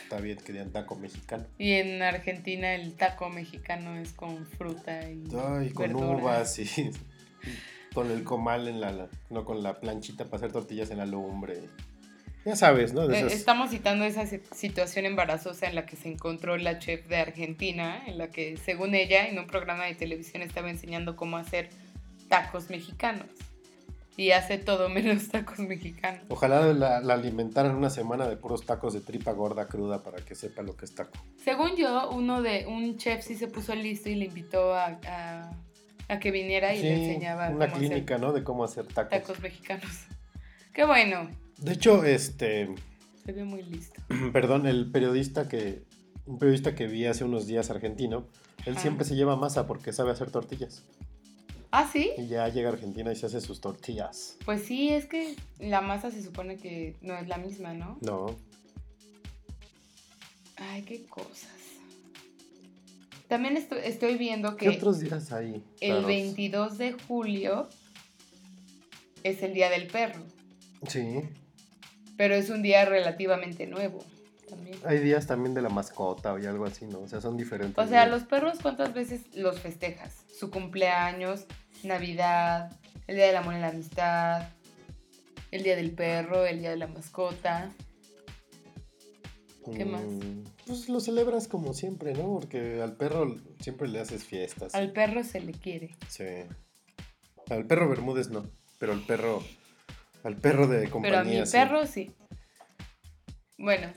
está 0.02 0.18
bien 0.20 0.36
que 0.38 0.52
digan 0.52 0.70
taco 0.72 0.94
mexicano. 0.96 1.46
Y 1.58 1.72
en 1.72 2.02
Argentina 2.02 2.74
el 2.74 2.94
taco 2.96 3.30
mexicano 3.30 3.96
es 3.96 4.12
con 4.12 4.46
fruta 4.46 5.10
y, 5.10 5.24
Ay, 5.36 5.70
con 5.70 5.86
verdura. 5.86 6.06
uvas 6.16 6.58
y 6.58 6.66
con 7.94 8.10
el 8.10 8.22
comal 8.24 8.68
en 8.68 8.80
la- 8.80 9.08
no 9.30 9.44
con 9.46 9.62
la 9.62 9.80
planchita 9.80 10.24
para 10.26 10.36
hacer 10.36 10.52
tortillas 10.52 10.90
en 10.90 10.98
la 10.98 11.06
lumbre. 11.06 11.60
Ya 12.44 12.56
sabes, 12.56 12.94
¿no? 12.94 13.10
Eh, 13.10 13.18
esas- 13.18 13.32
Estamos 13.32 13.70
citando 13.70 14.04
esa 14.04 14.26
si- 14.26 14.40
situación 14.54 15.04
embarazosa 15.04 15.66
en 15.68 15.74
la 15.74 15.84
que 15.84 15.96
se 15.96 16.08
encontró 16.08 16.56
la 16.56 16.78
chef 16.78 17.06
de 17.06 17.16
Argentina, 17.16 18.02
en 18.06 18.16
la 18.18 18.30
que, 18.30 18.56
según 18.56 18.94
ella, 18.94 19.26
en 19.28 19.38
un 19.38 19.46
programa 19.46 19.84
de 19.84 19.94
televisión 19.94 20.42
estaba 20.42 20.70
enseñando 20.70 21.16
cómo 21.16 21.36
hacer 21.36 21.68
tacos 22.28 22.70
mexicanos. 22.70 23.26
Y 24.16 24.32
hace 24.32 24.58
todo 24.58 24.88
menos 24.88 25.28
tacos 25.28 25.58
mexicanos. 25.60 26.22
Ojalá 26.28 26.66
la, 26.72 27.00
la 27.00 27.14
alimentaran 27.14 27.74
una 27.74 27.90
semana 27.90 28.28
de 28.28 28.36
puros 28.36 28.64
tacos 28.66 28.92
de 28.94 29.00
tripa 29.00 29.32
gorda 29.32 29.66
cruda 29.66 30.02
para 30.02 30.18
que 30.24 30.34
sepa 30.34 30.62
lo 30.62 30.76
que 30.76 30.84
es 30.86 30.94
taco. 30.94 31.12
Según 31.42 31.76
yo, 31.76 32.10
uno 32.10 32.42
de 32.42 32.66
un 32.66 32.96
chef 32.98 33.22
sí 33.24 33.34
se 33.36 33.48
puso 33.48 33.74
listo 33.74 34.08
y 34.08 34.14
le 34.16 34.26
invitó 34.26 34.74
a, 34.74 34.98
a- 35.06 35.50
a 36.08 36.18
que 36.18 36.30
viniera 36.32 36.74
y 36.74 36.82
le 36.82 37.04
enseñaba 37.04 37.50
una 37.50 37.66
cómo 37.68 37.78
clínica, 37.78 38.18
¿no? 38.18 38.32
De 38.32 38.42
cómo 38.42 38.64
hacer 38.64 38.84
hacer 38.84 38.94
tacos. 38.94 39.10
tacos 39.20 39.40
mexicanos. 39.40 39.90
Qué 40.74 40.84
bueno, 40.84 41.30
De 41.60 41.72
hecho, 41.72 42.04
este, 42.04 42.74
se 43.24 43.32
ve 43.32 43.44
muy 43.44 43.62
listo. 43.62 44.00
perdón, 44.32 44.66
el 44.66 44.90
periodista 44.90 45.48
que, 45.48 45.82
un 46.26 46.38
periodista 46.38 46.74
que 46.74 46.86
vi 46.86 47.06
hace 47.06 47.24
unos 47.24 47.46
días 47.46 47.70
argentino, 47.70 48.26
él 48.66 48.72
Ajá. 48.74 48.82
siempre 48.82 49.04
se 49.04 49.14
lleva 49.16 49.36
masa 49.36 49.66
porque 49.66 49.92
sabe 49.92 50.10
hacer 50.10 50.30
tortillas. 50.30 50.82
Ah, 51.72 51.88
sí. 51.90 52.10
Y 52.18 52.26
ya 52.26 52.48
llega 52.48 52.70
a 52.70 52.72
Argentina 52.72 53.12
y 53.12 53.16
se 53.16 53.26
hace 53.26 53.40
sus 53.40 53.60
tortillas. 53.60 54.36
Pues 54.44 54.64
sí, 54.64 54.88
es 54.88 55.06
que 55.06 55.36
la 55.60 55.80
masa 55.80 56.10
se 56.10 56.22
supone 56.22 56.56
que 56.56 56.96
no 57.00 57.16
es 57.16 57.28
la 57.28 57.38
misma, 57.38 57.74
¿no? 57.74 57.96
No, 58.00 58.36
Ay, 60.56 60.82
qué 60.82 61.06
cosas. 61.06 61.48
También 63.28 63.56
estoy, 63.56 63.78
estoy 63.84 64.16
viendo 64.16 64.56
¿qué 64.56 64.68
que 64.68 64.76
otros 64.76 65.00
días 65.00 65.32
hay? 65.32 65.62
el 65.80 65.90
raros? 65.92 66.06
22 66.06 66.78
de 66.78 66.92
julio 66.92 67.68
es 69.22 69.42
el 69.42 69.54
Día 69.54 69.70
del 69.70 69.86
Perro, 69.86 70.20
Sí, 70.88 71.20
pero 72.20 72.34
es 72.34 72.50
un 72.50 72.60
día 72.60 72.84
relativamente 72.84 73.66
nuevo 73.66 74.04
también. 74.46 74.76
hay 74.84 74.98
días 74.98 75.26
también 75.26 75.54
de 75.54 75.62
la 75.62 75.70
mascota 75.70 76.36
y 76.38 76.44
algo 76.44 76.66
así, 76.66 76.84
¿no? 76.84 76.98
O 76.98 77.08
sea, 77.08 77.22
son 77.22 77.38
diferentes. 77.38 77.78
O 77.82 77.88
sea, 77.88 78.04
días. 78.04 78.10
los 78.10 78.28
perros, 78.28 78.58
¿cuántas 78.60 78.92
veces 78.92 79.34
los 79.34 79.58
festejas? 79.58 80.26
Su 80.38 80.50
cumpleaños, 80.50 81.46
Navidad, 81.82 82.78
el 83.06 83.16
Día 83.16 83.28
del 83.28 83.36
Amor 83.36 83.54
y 83.54 83.60
la 83.60 83.68
Amistad, 83.68 84.50
el 85.50 85.62
Día 85.62 85.76
del 85.76 85.92
Perro, 85.92 86.44
el 86.44 86.60
Día 86.60 86.68
de 86.68 86.76
la 86.76 86.88
Mascota. 86.88 87.70
¿qué 89.74 89.86
más? 89.86 90.02
Mm, 90.02 90.44
Pues 90.66 90.90
lo 90.90 91.00
celebras 91.00 91.48
como 91.48 91.72
siempre, 91.72 92.12
¿no? 92.12 92.34
Porque 92.34 92.82
al 92.82 92.98
perro 92.98 93.34
siempre 93.60 93.88
le 93.88 93.98
haces 93.98 94.24
fiestas. 94.24 94.74
Al 94.74 94.92
perro 94.92 95.24
se 95.24 95.40
le 95.40 95.52
quiere. 95.52 95.96
Sí. 96.06 96.26
Al 97.48 97.64
perro 97.66 97.88
Bermúdez 97.88 98.28
no, 98.28 98.44
pero 98.78 98.92
al 98.92 99.06
perro. 99.06 99.42
Al 100.24 100.36
perro 100.36 100.66
de 100.66 100.88
compañía. 100.90 101.18
Pero 101.22 101.30
a 101.30 101.40
mi 101.40 101.46
sí. 101.46 101.52
perro 101.52 101.86
sí. 101.86 102.12
Bueno, 103.58 103.92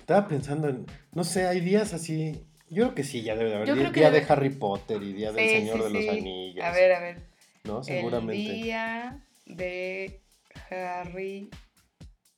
Estaba 0.00 0.26
pensando 0.26 0.68
en. 0.68 0.86
No 1.12 1.22
sé, 1.24 1.46
hay 1.46 1.60
días 1.60 1.92
así. 1.92 2.44
Yo 2.70 2.84
creo 2.84 2.94
que 2.94 3.04
sí, 3.04 3.22
ya 3.22 3.36
debe 3.36 3.50
de 3.50 3.56
haber. 3.56 3.68
Yo 3.68 3.74
Día, 3.74 3.90
debe- 3.90 4.10
de 4.20 4.26
Harry 4.32 4.50
Potter 4.50 5.02
y 5.02 5.12
día 5.12 5.32
del 5.32 5.48
Señor 5.48 5.76
sí, 5.78 5.82
de 5.82 5.90
los. 5.90 6.08
Anillos. 6.16 6.64
A 6.64 6.70
ver, 6.70 6.92
a 6.92 7.00
ver. 7.00 7.22
¿No? 7.64 7.82
Seguramente. 7.84 8.42
El 8.42 8.62
día 8.62 9.26
de 9.46 10.22
Harry 10.70 11.50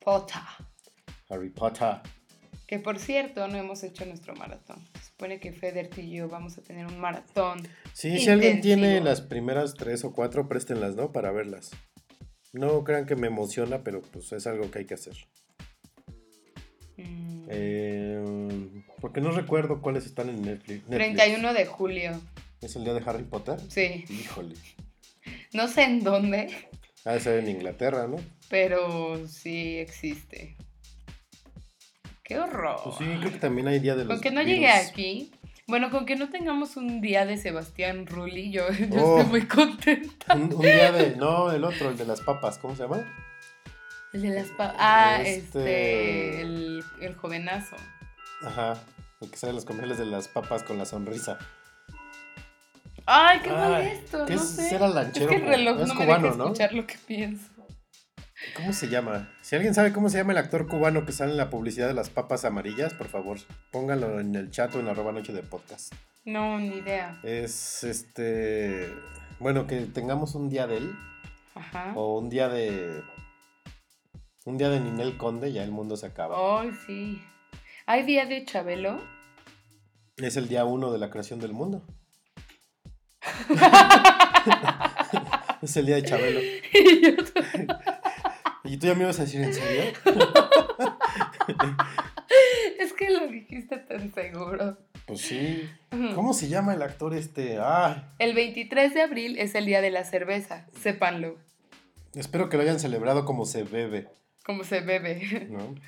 Potter. 0.01 0.41
Harry 1.29 1.51
Potter. 1.51 1.99
Que 2.67 2.79
por 2.79 2.99
cierto, 2.99 3.47
no 3.49 3.57
hemos 3.57 3.83
hecho 3.83 4.05
nuestro 4.07 4.35
maratón. 4.35 4.79
Se 4.95 5.11
supone 5.11 5.41
que 5.41 5.53
Feder 5.53 5.91
y 5.97 6.11
yo 6.11 6.29
vamos 6.29 6.57
a 6.59 6.63
tener 6.63 6.87
un 6.87 6.99
maratón. 7.01 7.67
Sí, 7.93 8.19
si 8.19 8.31
alguien 8.31 8.61
tiene 8.61 9.01
las 9.01 9.21
primeras 9.21 9.75
tres 9.75 10.05
o 10.05 10.13
cuatro, 10.13 10.49
préstenlas, 10.49 10.95
¿no? 10.97 11.13
Para 11.13 11.31
verlas. 11.33 11.71
No 12.53 12.83
crean 12.85 13.07
que 13.07 13.17
me 13.17 13.29
emociona, 13.29 13.83
pero 13.85 14.03
pues 14.03 14.33
es 14.33 14.47
algo 14.47 14.71
que 14.71 14.81
hay 14.81 14.85
que 14.87 14.95
hacer. 14.95 15.17
Mm, 16.97 17.47
Eh, 17.49 18.85
porque 19.01 19.21
no 19.21 19.31
recuerdo 19.31 19.81
cuáles 19.81 20.07
están 20.07 20.29
en 20.29 20.43
Netflix. 20.43 20.89
Netflix. 20.89 21.17
31 21.17 21.55
de 21.55 21.67
julio. 21.67 22.21
¿Es 22.61 22.77
el 22.77 22.85
día 22.85 22.95
de 22.95 23.03
Harry 23.07 23.25
Potter? 23.25 23.59
Sí. 23.69 24.05
Híjole. 24.09 24.55
No 25.53 25.67
sé 25.69 25.83
en 25.85 26.01
dónde, 26.05 26.49
Ha 27.05 27.13
de 27.13 27.21
ser 27.21 27.39
en 27.41 27.49
Inglaterra, 27.49 28.07
¿no? 28.07 28.17
pero 28.49 29.27
sí 29.29 29.79
existe. 29.79 30.57
¡Qué 32.25 32.39
horror! 32.39 32.77
Pues 32.85 32.97
sí, 32.97 33.05
creo 33.21 33.33
que 33.33 33.39
también 33.39 33.69
hay 33.69 33.79
día 33.81 33.95
de 33.97 34.05
los 34.05 34.13
Con 34.15 34.21
que 34.21 34.31
no 34.31 34.41
virus. 34.41 34.55
llegue 34.55 34.69
aquí. 34.69 35.33
Bueno, 35.71 35.91
con 35.91 36.05
que 36.05 36.17
no 36.17 36.29
tengamos 36.29 36.77
un 36.77 37.01
día 37.01 37.25
de 37.25 37.37
Sebastián 37.39 38.07
Rulli, 38.07 38.51
yo, 38.51 38.69
yo 38.91 39.03
Oh. 39.03 39.19
estoy 39.21 39.31
muy 39.31 39.47
contenta. 39.47 40.35
Un, 40.35 40.53
un 40.55 40.61
día 40.61 40.93
de. 40.93 41.17
No, 41.17 41.51
el 41.53 41.65
otro, 41.65 41.89
el 41.89 41.97
de 41.97 42.05
las 42.05 42.21
papas, 42.21 42.59
¿cómo 42.59 42.77
se 42.77 42.83
llama? 42.83 43.05
El 44.13 44.23
de 44.23 44.31
las 44.31 44.49
pa- 44.49 44.75
Ah, 44.79 45.23
Este- 45.23 45.39
este. 45.39 46.41
el, 46.43 46.85
el 47.01 47.15
jovenazo. 47.15 47.77
Ajá. 48.43 48.75
El 49.21 49.31
que 49.31 49.37
sale 49.37 49.53
los 49.53 49.65
comerciales 49.65 49.99
de 49.99 50.07
las 50.07 50.29
papas 50.29 50.63
con 50.65 50.77
la 50.79 50.85
sonrisa. 50.85 51.39
Ay, 53.07 53.41
qué 53.43 53.51
Ay, 53.51 53.57
molesto, 53.57 54.27
¿qué 54.27 54.35
no 54.37 54.43
es 54.43 54.49
sé. 54.51 54.69
ser 54.71 54.83
alanchero? 54.83 55.31
Es 55.31 55.31
que 55.31 55.43
el 55.45 55.49
reloj 55.49 55.81
Es 55.81 55.89
no 55.89 55.95
me 55.95 56.05
cubano, 56.05 56.23
deja 56.25 56.37
¿no? 56.37 56.45
escuchar 56.45 56.73
lo 56.75 56.87
que 56.87 56.97
pienso. 57.07 57.50
¿Cómo 58.57 58.73
se 58.73 58.89
llama? 58.89 59.29
Si 59.43 59.55
alguien 59.55 59.75
sabe 59.75 59.93
cómo 59.93 60.09
se 60.09 60.19
llama 60.19 60.33
el 60.33 60.39
actor 60.39 60.67
cubano 60.67 61.05
que 61.05 61.13
sale 61.13 61.33
en 61.33 61.37
la 61.37 61.51
publicidad 61.51 61.89
de 61.89 61.95
las 61.95 62.11
papas 62.11 62.45
amarillas, 62.45 62.95
por 62.95 63.09
favor, 63.09 63.39
pónganlo 63.71 64.19
en 64.19 64.35
el 64.35 64.51
chat 64.51 64.75
o 64.75 64.81
en 64.81 64.89
arroba 64.89 65.13
noche 65.13 65.33
de 65.33 65.43
podcast. 65.43 65.93
No, 66.25 66.59
ni 66.59 66.79
idea. 66.79 67.21
Es 67.23 67.85
este. 67.85 68.93
Bueno, 69.39 69.67
que 69.67 69.81
tengamos 69.83 70.35
un 70.35 70.49
día 70.49 70.67
de 70.67 70.79
él. 70.79 70.95
Ajá. 71.55 71.93
O 71.95 72.19
un 72.19 72.31
día 72.31 72.49
de. 72.49 73.03
Un 74.47 74.57
día 74.57 74.71
de 74.71 74.81
Ninel 74.81 75.19
Conde, 75.19 75.53
ya 75.53 75.63
el 75.63 75.71
mundo 75.71 75.97
se 75.97 76.07
acaba. 76.07 76.61
Ay, 76.61 76.71
sí. 76.87 77.23
¿Hay 77.87 78.05
día 78.05 78.25
de 78.25 78.45
Chabelo? 78.45 79.01
Es 80.17 80.37
el 80.37 80.49
día 80.49 80.65
uno 80.65 80.93
de 80.93 80.99
la 80.99 81.11
creación 81.11 81.41
del 81.41 81.53
mundo. 81.53 81.83
es 85.63 85.77
el 85.77 85.87
día 85.87 85.97
de 85.97 86.05
Chabelo. 86.05 86.41
Y 88.71 88.71
yo- 88.71 88.75
¿Y 88.75 88.79
tú 88.79 88.87
ya 88.87 88.95
me 88.95 89.03
ibas 89.05 89.19
a 89.19 89.23
decir 89.23 89.41
en 89.43 89.55
serio? 89.55 89.93
es 92.79 92.93
que 92.93 93.11
lo 93.11 93.27
dijiste 93.29 93.79
tan 93.79 94.13
seguro. 94.15 94.79
Pues 95.07 95.21
sí. 95.21 95.69
¿Cómo 96.15 96.33
se 96.35 96.49
llama 96.49 96.75
el 96.75 96.83
actor 96.83 97.15
este? 97.15 97.59
Ah, 97.59 98.13
El 98.19 98.35
23 98.35 98.95
de 98.95 99.03
abril 99.03 99.39
es 99.39 99.55
el 99.55 99.67
día 99.67 99.81
de 99.81 99.91
la 99.91 100.05
cerveza, 100.05 100.67
sépanlo, 100.81 101.37
espero 102.15 102.49
que 102.49 102.57
lo 102.57 102.63
hayan 102.63 102.81
celebrado 102.81 103.25
como 103.25 103.45
se 103.45 103.65
bebe, 103.65 104.09
como 104.45 104.65
se 104.65 104.81
bebe. 104.81 105.47
¿no? 105.51 105.75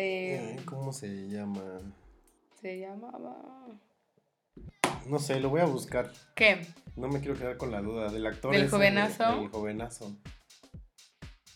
Eh, 0.00 0.54
¿Cómo 0.64 0.92
se 0.92 1.28
llama? 1.28 1.60
se 2.60 2.78
llamaba... 2.78 3.66
No 5.06 5.18
sé, 5.18 5.40
lo 5.40 5.48
voy 5.48 5.60
a 5.60 5.64
buscar. 5.64 6.12
¿Qué? 6.36 6.64
No 6.94 7.08
me 7.08 7.18
quiero 7.18 7.36
quedar 7.36 7.56
con 7.56 7.72
la 7.72 7.80
duda. 7.80 8.08
Del 8.12 8.24
actor. 8.24 8.52
¿Del 8.52 8.66
ese, 8.66 8.70
jovenazo? 8.70 9.40
Del 9.40 9.48
jovenazo. 9.48 10.16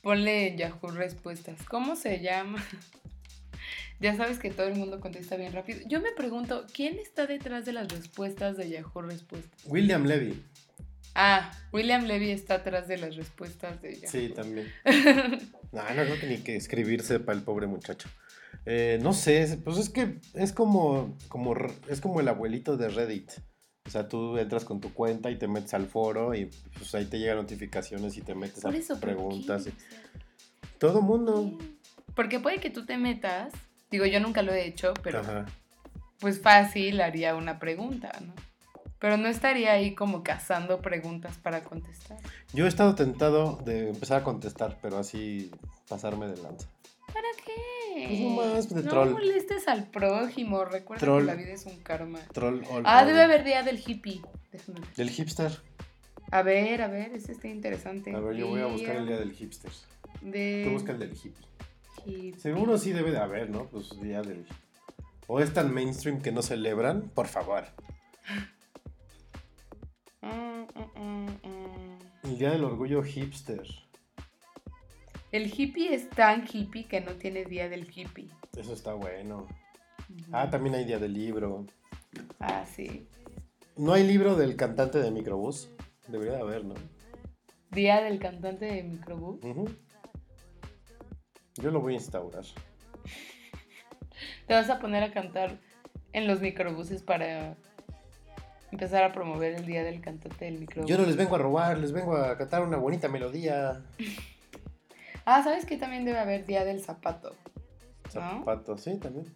Ponle 0.03 0.49
en 0.49 0.57
Yahoo 0.59 0.91
respuestas. 0.91 1.63
¿Cómo 1.65 1.97
se 1.97 2.21
llama? 2.21 2.63
Ya 4.01 4.17
sabes 4.17 4.41
que 4.41 4.51
todo 4.51 4.67
el 4.67 4.75
mundo 4.75 4.99
contesta 4.99 5.37
bien 5.37 5.53
rápido. 5.53 5.79
Yo 5.87 6.01
me 6.01 6.11
pregunto, 6.11 6.67
¿quién 6.75 6.99
está 6.99 7.29
detrás 7.29 7.65
de 7.65 7.73
las 7.73 7.87
respuestas 7.87 8.57
de 8.57 8.69
Yahoo 8.69 9.01
Respuestas? 9.01 9.63
William 9.65 10.03
Levy. 10.05 10.43
Ah, 11.15 11.53
William 11.73 12.03
Levy 12.07 12.31
está 12.33 12.55
atrás 12.57 12.89
de 12.89 12.97
las 12.99 13.15
respuestas 13.15 13.81
de 13.81 13.95
Yahoo. 14.01 14.11
Sí, 14.11 14.33
también. 14.35 14.73
No, 15.71 15.83
no 15.95 16.03
creo 16.03 16.19
que 16.21 16.27
ni 16.27 16.39
que 16.39 16.57
escribir 16.57 17.03
sepa 17.03 17.33
el 17.33 17.43
pobre 17.43 17.69
muchacho. 17.69 18.09
Eh, 18.67 18.99
no 19.03 19.13
sé, 19.13 19.41
es- 19.43 19.57
pues 19.57 19.79
es 19.79 19.89
que 19.89 20.19
es 20.35 20.53
como, 20.53 21.17
como, 21.29 21.55
es 21.89 22.01
como 22.01 22.19
el 22.21 22.27
abuelito 22.27 22.77
de 22.77 22.89
Reddit. 22.89 23.31
O 23.87 23.91
sea, 23.91 24.09
tú 24.09 24.39
entras 24.39 24.65
con 24.65 24.81
tu 24.81 24.93
cuenta 24.95 25.31
y 25.31 25.37
te 25.39 25.49
metes 25.49 25.75
al 25.75 25.87
foro 25.87 26.35
y 26.35 26.47
pues 26.77 26.95
ahí 26.95 27.05
te 27.07 27.19
llegan 27.19 27.37
notificaciones 27.39 28.17
y 28.17 28.23
te 28.23 28.35
metes 28.35 28.63
Por 28.63 28.75
a 28.75 28.77
eso, 28.79 28.95
¿por 28.95 29.01
preguntas. 29.01 29.67
y- 29.67 29.73
Todo 30.79 31.03
mundo. 31.03 31.59
Porque 32.15 32.41
puede 32.41 32.59
que 32.59 32.71
tú 32.71 32.87
te 32.87 32.97
metas, 32.97 33.53
digo, 33.91 34.07
yo 34.07 34.21
nunca 34.21 34.43
lo 34.43 34.53
he 34.53 34.67
hecho, 34.67 34.95
pero 35.03 35.21
Ajá. 35.21 35.47
pues 36.21 36.41
fácil 36.41 37.01
haría 37.01 37.35
una 37.35 37.59
pregunta, 37.59 38.13
¿no? 38.25 38.35
Pero 38.99 39.17
no 39.17 39.29
estaría 39.29 39.73
ahí 39.73 39.95
como 39.97 40.23
cazando 40.23 40.81
preguntas 40.81 41.37
para 41.39 41.65
contestar. 41.65 42.19
Yo 42.53 42.67
he 42.67 42.69
estado 42.69 42.95
tentado 42.95 43.57
de 43.65 43.89
empezar 43.91 44.21
a 44.21 44.25
contestar, 44.25 44.79
pero 44.81 44.99
así 44.99 45.51
pasarme 45.89 46.29
de 46.29 46.37
lanza. 46.41 46.69
¿Para 47.13 47.29
qué? 47.45 47.53
Pues 48.09 48.21
nomás 48.21 48.69
de 48.69 48.83
no 48.83 48.91
troll. 48.91 49.11
molestes 49.13 49.69
al 49.69 49.85
prójimo, 49.89 50.65
recuerda 50.65 51.01
Troll. 51.01 51.23
que 51.23 51.27
la 51.27 51.35
vida 51.35 51.53
es 51.53 51.67
un 51.67 51.77
karma. 51.81 52.19
Troll 52.33 52.63
all 52.71 52.83
Ah, 52.87 53.01
all. 53.01 53.07
debe 53.07 53.23
haber 53.23 53.45
día 53.45 53.63
del 53.63 53.79
hippie. 53.85 54.21
Déjame 54.51 54.81
ver. 54.81 54.95
Del 54.95 55.11
hipster. 55.11 55.53
A 56.31 56.43
ver, 56.43 56.83
a 56.83 56.89
ver, 56.89 57.13
ese 57.15 57.33
está 57.33 57.49
interesante. 57.49 58.15
A 58.15 58.21
ver, 58.21 58.37
yo 58.37 58.49
voy 58.49 58.61
a 58.61 58.67
buscar 58.67 58.97
el 58.97 59.07
día 59.07 59.17
del 59.19 59.33
hipster. 59.33 59.71
de 60.23 60.63
Tú 60.67 60.73
busca 60.73 60.93
el 60.93 60.99
del 60.99 61.13
hippie. 61.13 61.47
hippie. 62.07 62.41
Seguro 62.41 62.79
sí 62.79 62.93
debe 62.93 63.11
de 63.11 63.19
haber, 63.19 63.51
¿no? 63.51 63.65
Pues 63.67 63.91
día 64.01 64.23
del... 64.23 64.47
O 65.27 65.41
es 65.41 65.53
tan 65.55 65.73
mainstream 65.73 66.21
que 66.21 66.33
no 66.33 66.43
celebran, 66.43 67.11
por 67.15 67.27
favor. 67.29 67.65
Mm, 70.21 70.29
mm, 70.29 71.27
mm. 71.27 71.99
El 72.25 72.39
día 72.39 72.51
del 72.51 72.65
orgullo 72.65 73.03
hipster. 73.03 73.63
El 75.33 75.51
hippie 75.51 75.95
es 75.95 76.11
tan 76.11 76.45
hippie 76.47 76.85
que 76.85 77.01
no 77.01 77.13
tiene 77.13 77.47
día 77.47 77.71
del 77.71 77.91
hippie. 77.91 78.29
Eso 78.55 78.75
está 78.75 78.93
bueno. 78.93 79.49
Ah, 80.31 80.51
también 80.51 80.75
hay 80.75 80.85
día 80.85 80.99
del 80.99 81.15
libro. 81.15 81.65
Ah, 82.39 82.67
sí. 82.67 83.09
No 83.75 83.95
hay 83.95 84.07
libro 84.07 84.37
del 84.37 84.57
cantante 84.57 84.99
de 84.99 85.11
microbús. 85.11 85.71
Debería 86.07 86.35
de 86.35 86.43
haber, 86.43 86.67
¿no? 86.67 86.75
Día 87.71 88.03
del 88.03 88.19
cantante 88.19 88.67
de 88.67 88.83
microbús. 88.83 89.41
Yo 91.55 91.71
lo 91.71 91.81
voy 91.81 91.95
a 91.95 91.97
instaurar. 91.97 92.45
Te 94.47 94.53
vas 94.53 94.69
a 94.69 94.81
poner 94.81 95.03
a 95.03 95.13
cantar 95.13 95.59
en 96.13 96.27
los 96.27 96.43
microbuses 96.43 97.03
para 97.03 97.57
empezar 98.71 99.03
a 99.03 99.13
promover 99.13 99.55
el 99.55 99.65
día 99.65 99.83
del 99.83 100.03
cantante 100.03 100.45
del 100.45 100.61
microbús. 100.61 100.91
Yo 100.91 100.99
no 100.99 101.07
les 101.07 101.17
vengo 101.17 101.37
a 101.37 101.39
robar, 101.39 101.79
les 101.79 101.93
vengo 101.93 102.19
a 102.19 102.37
cantar 102.37 102.63
una 102.63 102.77
bonita 102.77 103.09
melodía. 103.09 103.83
Ah, 105.25 105.43
¿sabes 105.43 105.67
qué? 105.67 105.77
También 105.77 106.05
debe 106.05 106.19
haber 106.19 106.45
día 106.45 106.65
del 106.65 106.81
zapato. 106.81 107.35
¿No? 108.15 108.21
Zapato, 108.21 108.77
sí, 108.77 108.97
también. 108.99 109.27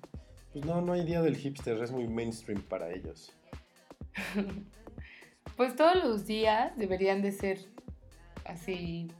Pues 0.52 0.64
no, 0.64 0.80
no 0.80 0.92
hay 0.92 1.04
día 1.04 1.22
del 1.22 1.36
hipster, 1.36 1.82
es 1.82 1.92
muy 1.92 2.08
mainstream 2.08 2.62
para 2.62 2.90
ellos. 2.90 3.32
Pues 5.56 5.74
todos 5.74 5.96
los 5.96 6.26
días 6.26 6.76
deberían 6.76 7.22
de 7.22 7.32
ser 7.32 7.58
así. 8.44 9.10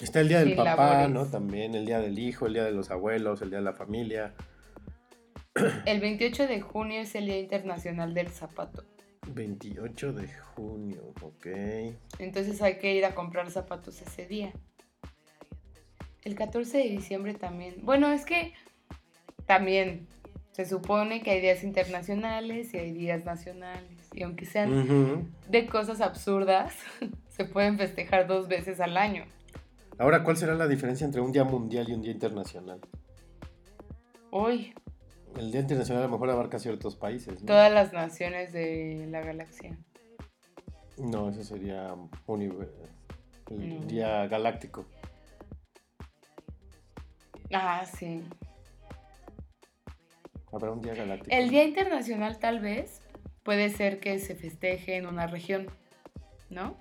Está 0.00 0.20
el 0.20 0.28
día 0.28 0.40
del 0.40 0.56
papá, 0.56 0.74
labores. 0.74 1.10
¿no? 1.10 1.26
También 1.26 1.76
el 1.76 1.86
día 1.86 2.00
del 2.00 2.18
hijo, 2.18 2.46
el 2.46 2.54
día 2.54 2.64
de 2.64 2.72
los 2.72 2.90
abuelos, 2.90 3.42
el 3.42 3.50
día 3.50 3.58
de 3.58 3.64
la 3.64 3.74
familia. 3.74 4.34
El 5.86 6.00
28 6.00 6.46
de 6.46 6.60
junio 6.60 7.00
es 7.00 7.14
el 7.16 7.26
Día 7.26 7.38
Internacional 7.38 8.14
del 8.14 8.28
Zapato. 8.28 8.84
28 9.26 10.12
de 10.12 10.28
junio, 10.54 11.02
ok. 11.20 11.46
Entonces 12.20 12.62
hay 12.62 12.78
que 12.78 12.94
ir 12.94 13.04
a 13.04 13.14
comprar 13.14 13.50
zapatos 13.50 14.00
ese 14.00 14.26
día. 14.26 14.52
El 16.28 16.34
14 16.34 16.76
de 16.76 16.84
diciembre 16.90 17.32
también. 17.32 17.76
Bueno, 17.84 18.12
es 18.12 18.26
que 18.26 18.52
también 19.46 20.06
se 20.52 20.66
supone 20.66 21.22
que 21.22 21.30
hay 21.30 21.40
días 21.40 21.64
internacionales 21.64 22.74
y 22.74 22.76
hay 22.76 22.92
días 22.92 23.24
nacionales. 23.24 24.10
Y 24.12 24.24
aunque 24.24 24.44
sean 24.44 25.32
de 25.48 25.66
cosas 25.66 26.02
absurdas, 26.02 26.74
se 27.30 27.46
pueden 27.46 27.78
festejar 27.78 28.26
dos 28.26 28.46
veces 28.46 28.78
al 28.78 28.98
año. 28.98 29.24
Ahora, 29.98 30.22
¿cuál 30.22 30.36
será 30.36 30.54
la 30.54 30.68
diferencia 30.68 31.06
entre 31.06 31.22
un 31.22 31.32
día 31.32 31.44
mundial 31.44 31.88
y 31.88 31.94
un 31.94 32.02
día 32.02 32.12
internacional? 32.12 32.78
Hoy, 34.30 34.74
El 35.34 35.50
día 35.50 35.62
internacional 35.62 36.02
a 36.02 36.06
lo 36.08 36.12
mejor 36.12 36.28
abarca 36.28 36.58
ciertos 36.58 36.94
países, 36.94 37.40
¿no? 37.40 37.46
todas 37.46 37.72
las 37.72 37.94
naciones 37.94 38.52
de 38.52 39.06
la 39.10 39.22
galaxia. 39.22 39.78
No, 40.98 41.30
eso 41.30 41.42
sería 41.42 41.94
el 42.28 42.48
No. 43.80 43.86
día 43.86 44.26
galáctico. 44.26 44.84
Ah, 47.52 47.84
sí. 47.86 48.22
Habrá 50.52 50.70
un 50.72 50.80
día 50.80 50.94
galáctico. 50.94 51.34
El 51.34 51.50
Día 51.50 51.64
Internacional 51.64 52.38
tal 52.38 52.60
vez 52.60 53.00
puede 53.42 53.68
ser 53.70 54.00
que 54.00 54.18
se 54.18 54.34
festeje 54.34 54.96
en 54.96 55.06
una 55.06 55.26
región, 55.26 55.66
¿no? 56.50 56.76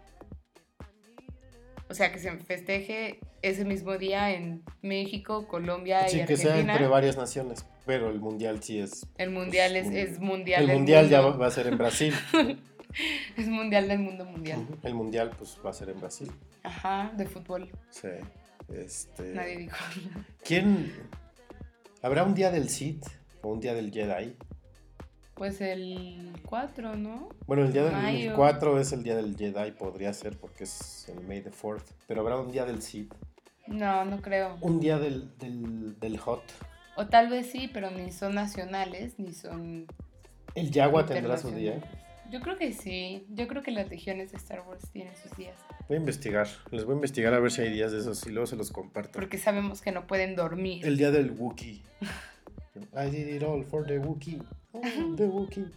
O 1.89 1.93
sea, 1.93 2.11
que 2.11 2.19
se 2.19 2.31
festeje 2.37 3.19
ese 3.41 3.63
mismo 3.63 3.97
día 3.97 4.31
en 4.33 4.63
México, 4.81 5.47
Colombia 5.47 6.07
Sí, 6.09 6.19
y 6.19 6.25
que 6.25 6.35
sea 6.35 6.51
Argentina. 6.51 6.73
entre 6.73 6.87
varias 6.87 7.15
naciones, 7.17 7.65
pero 7.85 8.09
el 8.09 8.19
mundial 8.19 8.61
sí 8.61 8.79
es... 8.79 9.05
El 9.17 9.29
mundial 9.31 9.71
pues, 9.71 9.85
es, 9.85 9.89
un- 9.89 9.95
es 9.97 10.19
mundial. 10.19 10.69
el 10.69 10.75
mundial 10.75 11.09
ya 11.09 11.21
va, 11.21 11.37
va 11.37 11.47
a 11.47 11.51
ser 11.51 11.67
en 11.67 11.77
Brasil. 11.77 12.13
Es 13.37 13.47
mundial 13.47 13.87
del 13.89 13.99
mundo 13.99 14.25
mundial. 14.25 14.65
El 14.81 14.95
mundial 14.95 15.29
pues 15.37 15.59
va 15.63 15.69
a 15.69 15.73
ser 15.73 15.89
en 15.89 15.99
Brasil. 15.99 16.31
Ajá, 16.63 17.11
de 17.15 17.27
fútbol. 17.27 17.69
Sí. 17.91 18.07
Este... 18.73 19.33
Nadie 19.33 19.57
dijo. 19.57 19.77
¿Quién... 20.43 20.93
¿Habrá 22.01 22.23
un 22.23 22.35
día 22.35 22.51
del 22.51 22.69
Sith 22.69 23.05
o 23.41 23.49
un 23.49 23.59
día 23.59 23.73
del 23.73 23.91
Jedi? 23.91 24.35
Pues 25.33 25.61
el 25.61 26.33
4, 26.45 26.95
¿no? 26.95 27.29
Bueno, 27.45 27.63
el 27.63 27.73
día 27.73 27.83
del 27.83 27.93
Mayo. 27.93 28.33
4 28.35 28.79
es 28.79 28.91
el 28.91 29.03
día 29.03 29.15
del 29.15 29.35
Jedi, 29.35 29.71
podría 29.71 30.13
ser 30.13 30.37
porque 30.37 30.63
es 30.63 31.09
el 31.09 31.21
May 31.27 31.41
the 31.41 31.51
4th. 31.51 31.83
Pero 32.07 32.21
habrá 32.21 32.37
un 32.37 32.51
día 32.51 32.65
del 32.65 32.81
Sith. 32.81 33.13
No, 33.67 34.05
no 34.05 34.21
creo. 34.21 34.57
Un 34.61 34.79
día 34.79 34.97
del, 34.97 35.37
del, 35.37 35.99
del 35.99 36.17
Hot. 36.17 36.41
O 36.95 37.05
tal 37.05 37.29
vez 37.29 37.51
sí, 37.51 37.69
pero 37.71 37.91
ni 37.91 38.11
son 38.11 38.33
nacionales, 38.33 39.19
ni 39.19 39.33
son 39.33 39.85
El 40.55 40.71
Yagua 40.71 41.05
tendrá 41.05 41.37
su 41.37 41.51
día. 41.51 41.79
Yo 42.31 42.41
creo 42.41 42.57
que 42.57 42.73
sí. 42.73 43.25
Yo 43.29 43.47
creo 43.47 43.63
que 43.63 43.71
las 43.71 43.89
legiones 43.89 44.31
de 44.31 44.37
Star 44.37 44.63
Wars 44.67 44.89
tienen 44.91 45.13
sus 45.21 45.35
días. 45.37 45.55
Voy 45.87 45.97
a 45.97 45.99
investigar. 45.99 46.47
Les 46.71 46.83
voy 46.83 46.93
a 46.93 46.95
investigar 46.95 47.33
a 47.33 47.39
ver 47.39 47.51
si 47.51 47.61
hay 47.61 47.71
días 47.71 47.91
de 47.91 47.99
esos 47.99 48.25
y 48.27 48.31
luego 48.31 48.47
se 48.47 48.55
los 48.55 48.71
comparto. 48.71 49.13
Porque 49.13 49.37
sabemos 49.37 49.81
que 49.81 49.91
no 49.91 50.07
pueden 50.07 50.35
dormir. 50.35 50.85
El 50.85 50.97
día 50.97 51.11
del 51.11 51.31
Wookiee. 51.31 51.81
I 52.93 53.09
did 53.09 53.27
it 53.27 53.43
all 53.43 53.63
for 53.63 53.85
the 53.85 53.99
Wookiee. 53.99 54.41
Oh, 54.73 54.81
the 55.15 55.25
Wookiee. 55.27 55.71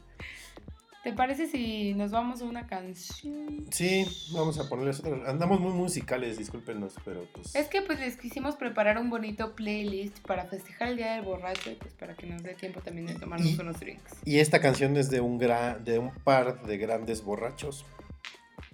¿Te 1.03 1.15
parece 1.15 1.47
si 1.47 1.95
nos 1.95 2.11
vamos 2.11 2.43
a 2.43 2.45
una 2.45 2.67
canción? 2.67 3.65
Sí, 3.71 4.07
vamos 4.33 4.59
a 4.59 4.69
ponerles 4.69 5.01
otra. 5.01 5.31
Andamos 5.31 5.59
muy 5.59 5.73
musicales, 5.73 6.37
discúlpenos, 6.37 6.93
pero 7.07 7.25
pues. 7.33 7.55
Es 7.55 7.69
que 7.69 7.81
pues 7.81 7.99
les 8.01 8.19
quisimos 8.19 8.57
preparar 8.57 8.99
un 8.99 9.09
bonito 9.09 9.55
playlist 9.55 10.19
para 10.27 10.45
festejar 10.45 10.89
el 10.89 10.99
Día 10.99 11.15
del 11.15 11.23
Borracho 11.25 11.71
y 11.71 11.77
pues 11.77 11.95
para 11.95 12.15
que 12.15 12.27
nos 12.27 12.43
dé 12.43 12.53
tiempo 12.55 12.81
también 12.83 13.07
de 13.07 13.15
tomarnos 13.15 13.59
unos 13.59 13.81
drinks. 13.81 14.13
Y 14.27 14.41
esta 14.41 14.61
canción 14.61 14.95
es 14.99 15.09
de 15.09 15.23
un, 15.23 15.41
gra- 15.41 15.79
de 15.79 15.99
un 15.99 16.11
par 16.17 16.63
de 16.67 16.77
grandes 16.77 17.25
borrachos. 17.25 17.87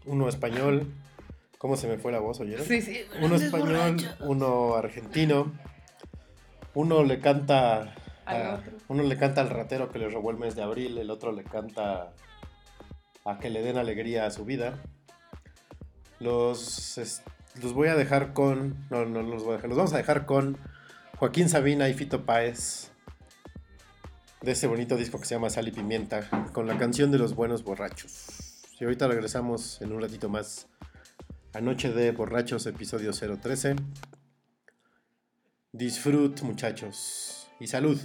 Uno 0.04 0.28
español. 0.28 0.92
¿Cómo 1.58 1.76
se 1.76 1.86
me 1.86 1.96
fue 1.96 2.10
la 2.10 2.18
voz, 2.18 2.40
oyeron? 2.40 2.66
Sí, 2.66 2.82
sí. 2.82 3.02
Uno 3.22 3.36
español, 3.36 3.68
borrachos. 3.96 4.16
uno 4.20 4.74
argentino. 4.74 5.52
Uno 6.74 7.04
le 7.04 7.20
canta. 7.20 7.94
Al 8.26 8.42
a- 8.42 8.54
otro. 8.56 8.72
uno 8.88 9.02
le 9.02 9.16
canta 9.16 9.40
al 9.40 9.50
ratero 9.50 9.90
que 9.90 9.98
le 9.98 10.08
robó 10.08 10.30
el 10.30 10.36
mes 10.36 10.54
de 10.56 10.62
abril, 10.62 10.98
el 10.98 11.10
otro 11.10 11.32
le 11.32 11.44
canta 11.44 12.12
a 13.24 13.38
que 13.38 13.50
le 13.50 13.62
den 13.62 13.76
alegría 13.78 14.26
a 14.26 14.30
su 14.30 14.44
vida. 14.44 14.78
Los, 16.20 16.98
es- 16.98 17.22
los 17.62 17.72
voy 17.72 17.88
a 17.88 17.94
dejar 17.94 18.32
con. 18.32 18.76
No, 18.90 19.04
no 19.04 19.22
los 19.22 19.42
voy 19.44 19.52
a 19.52 19.56
dejar. 19.56 19.68
Los 19.68 19.78
vamos 19.78 19.92
a 19.92 19.98
dejar 19.98 20.26
con 20.26 20.58
Joaquín 21.18 21.48
Sabina 21.48 21.88
y 21.88 21.94
Fito 21.94 22.24
Páez. 22.24 22.90
De 24.42 24.52
ese 24.52 24.66
bonito 24.66 24.96
disco 24.96 25.18
que 25.18 25.24
se 25.26 25.34
llama 25.34 25.50
Sal 25.50 25.66
y 25.68 25.72
Pimienta. 25.72 26.28
Con 26.52 26.66
la 26.66 26.78
canción 26.78 27.10
de 27.10 27.18
los 27.18 27.34
buenos 27.34 27.64
borrachos. 27.64 28.62
Y 28.78 28.84
ahorita 28.84 29.08
regresamos 29.08 29.80
en 29.82 29.92
un 29.92 30.00
ratito 30.02 30.28
más. 30.28 30.68
a 31.54 31.60
Noche 31.62 31.90
de 31.90 32.12
Borrachos, 32.12 32.66
episodio 32.66 33.12
013. 33.12 33.76
Disfrut, 35.72 36.42
muchachos. 36.42 37.35
Y 37.58 37.66
salud. 37.66 37.98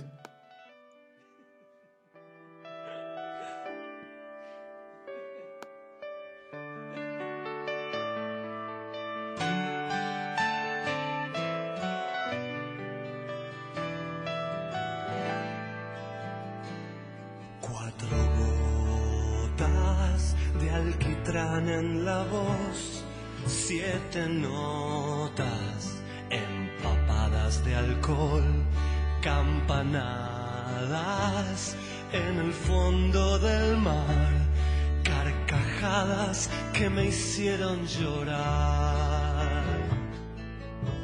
Que 36.73 36.89
me 36.89 37.05
hicieron 37.07 37.85
llorar. 37.87 39.65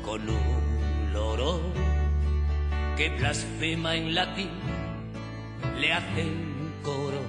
con 0.05 0.21
un 0.21 1.13
loro 1.13 1.59
que 2.95 3.09
blasfema 3.09 3.95
en 3.95 4.15
latín, 4.15 4.49
le 5.77 5.91
hacen 5.91 6.73
coro 6.81 7.19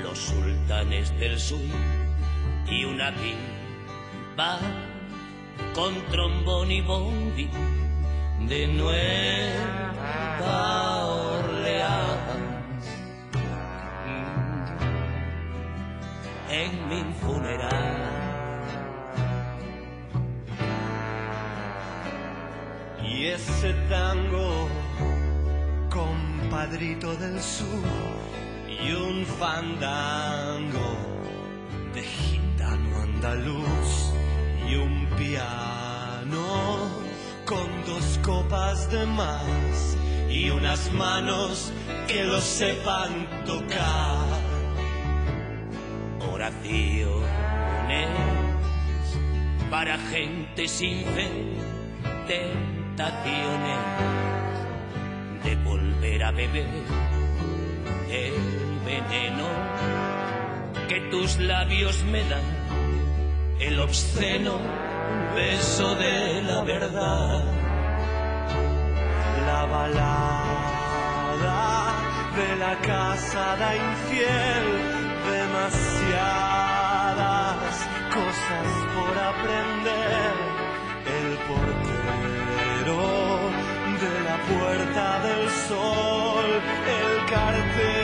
los 0.00 0.16
sultanes 0.16 1.10
del 1.18 1.40
sur 1.40 1.58
y 2.68 2.84
una 2.84 3.12
va 4.38 4.60
con 5.74 5.92
trombón 6.12 6.70
y 6.70 6.80
bondi 6.82 7.50
de 8.48 8.68
Nueva 8.68 10.04
En 16.56 16.88
mi 16.88 17.02
funeral. 17.14 17.94
Y 23.02 23.26
ese 23.26 23.72
tango, 23.88 24.68
compadrito 25.90 27.16
del 27.16 27.42
sur, 27.42 27.66
y 28.68 28.92
un 28.92 29.26
fandango 29.26 30.96
de 31.92 32.02
gitano 32.02 33.02
andaluz, 33.02 34.12
y 34.68 34.76
un 34.76 35.06
piano 35.16 36.46
con 37.46 37.66
dos 37.84 38.20
copas 38.22 38.88
de 38.92 39.04
más, 39.06 39.96
y 40.30 40.50
unas 40.50 40.92
manos 40.92 41.72
que 42.06 42.22
lo 42.22 42.40
sepan 42.40 43.44
tocar. 43.44 44.33
Para 49.70 49.98
gente 49.98 50.68
sin 50.68 51.04
fe, 51.04 51.28
tentaciones 52.28 53.78
de 55.42 55.56
volver 55.56 56.22
a 56.22 56.30
beber 56.30 56.68
el 58.10 58.34
veneno 58.84 59.48
que 60.88 61.00
tus 61.10 61.38
labios 61.38 62.04
me 62.04 62.22
dan, 62.28 62.42
el 63.60 63.80
obsceno 63.80 64.58
beso 65.34 65.94
de 65.96 66.42
la 66.42 66.62
verdad. 66.62 67.44
La 69.46 69.64
balada 69.64 70.74
de 72.36 72.56
la 72.56 72.76
casada 72.80 73.76
infiel, 73.76 75.03
demasiadas 75.64 77.14
cosas 78.12 78.68
por 78.94 79.14
aprender. 79.18 80.34
El 81.06 81.28
portero 81.48 83.02
de 84.02 84.14
la 84.28 84.36
puerta 84.50 85.06
del 85.20 85.44
sol, 85.68 86.46
el 87.00 87.10
cartero 87.30 88.03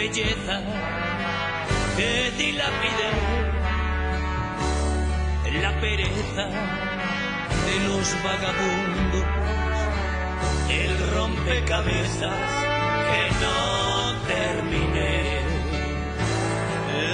belleza 0.00 0.56
que 1.96 2.12
dilapidé, 2.38 3.12
la 5.60 5.72
pereza 5.78 6.46
de 7.66 7.76
los 7.86 8.06
vagabundos, 8.24 9.26
el 10.70 10.92
rompecabezas 11.14 12.48
que 13.10 13.22
no 13.44 13.58
terminé, 14.36 15.18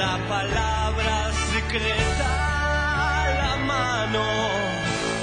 la 0.03 0.17
palabra 0.29 1.17
secreta, 1.55 2.31
la 3.43 3.55
mano 3.73 4.27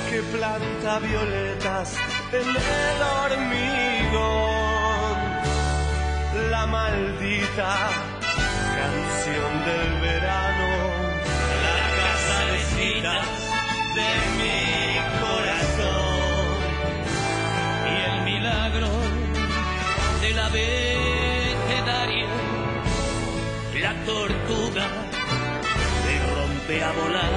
que 0.10 0.20
planta 0.36 1.00
violetas 1.00 1.96
en 2.40 2.48
el 2.80 2.98
hormigón, 3.22 4.73
la 6.64 6.68
maldita 6.68 7.72
canción 8.80 9.52
del 9.68 9.92
verano, 10.00 10.70
la 11.68 11.80
casa 12.00 12.38
de 12.54 12.62
de 14.00 14.10
mi 14.40 14.60
corazón. 15.24 16.56
Y 17.92 17.96
el 18.10 18.18
milagro 18.30 18.92
de 20.22 20.30
la 20.40 20.48
vecedaria, 20.60 22.30
la 23.82 23.94
tortuga 24.06 24.88
que 26.04 26.16
rompe 26.38 26.76
a 26.82 26.92
volar, 26.94 27.34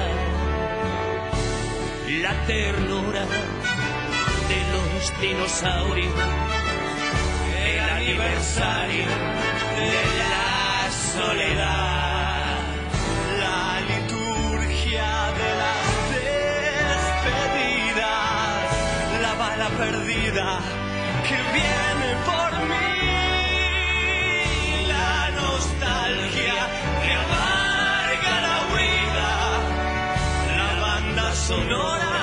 la 2.23 2.33
ternura 2.45 3.23
de 4.51 4.59
los 4.73 5.21
dinosaurios, 5.21 6.56
aniversario 8.07 9.05
de 9.75 9.91
la 10.21 10.89
soledad, 11.13 12.55
la 13.37 13.81
liturgia 13.81 15.09
de 15.39 15.49
las 15.61 15.85
despedidas, 17.35 17.99
la 19.21 19.33
bala 19.33 19.69
perdida 19.77 20.47
que 21.27 21.37
viene 21.57 22.09
por 22.29 22.51
mí, 22.69 22.95
la 24.87 25.15
nostalgia 25.41 26.59
que 27.03 27.11
amarga 27.25 28.33
la 28.47 28.57
huida, 28.71 29.31
la 30.55 30.69
banda 30.81 31.27
sonora 31.35 32.16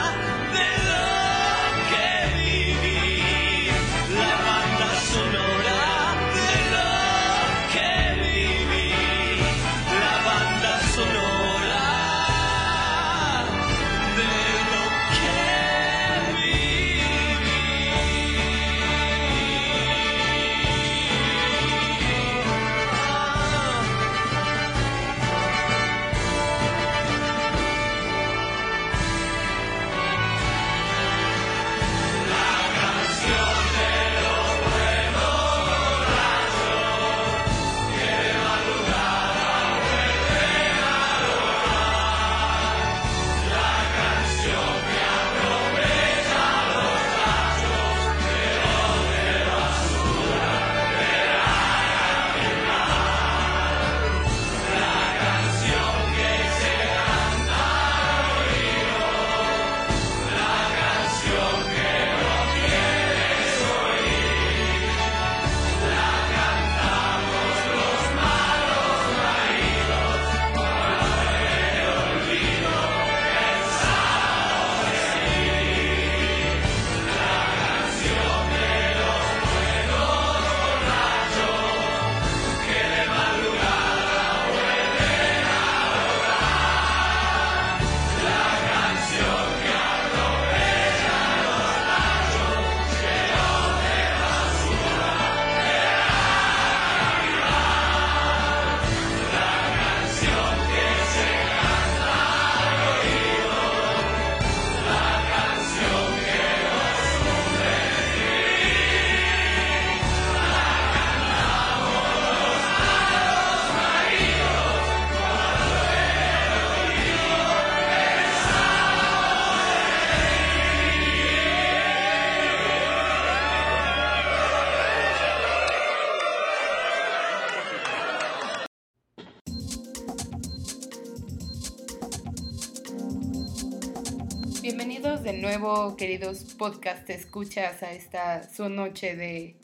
nuevo, 135.59 135.97
queridos 135.97 136.43
podcast 136.59 137.09
escuchas 137.11 137.83
a 137.85 137.93
esta 137.93 138.43
su 138.51 138.69
noche 138.69 139.15
de 139.15 139.57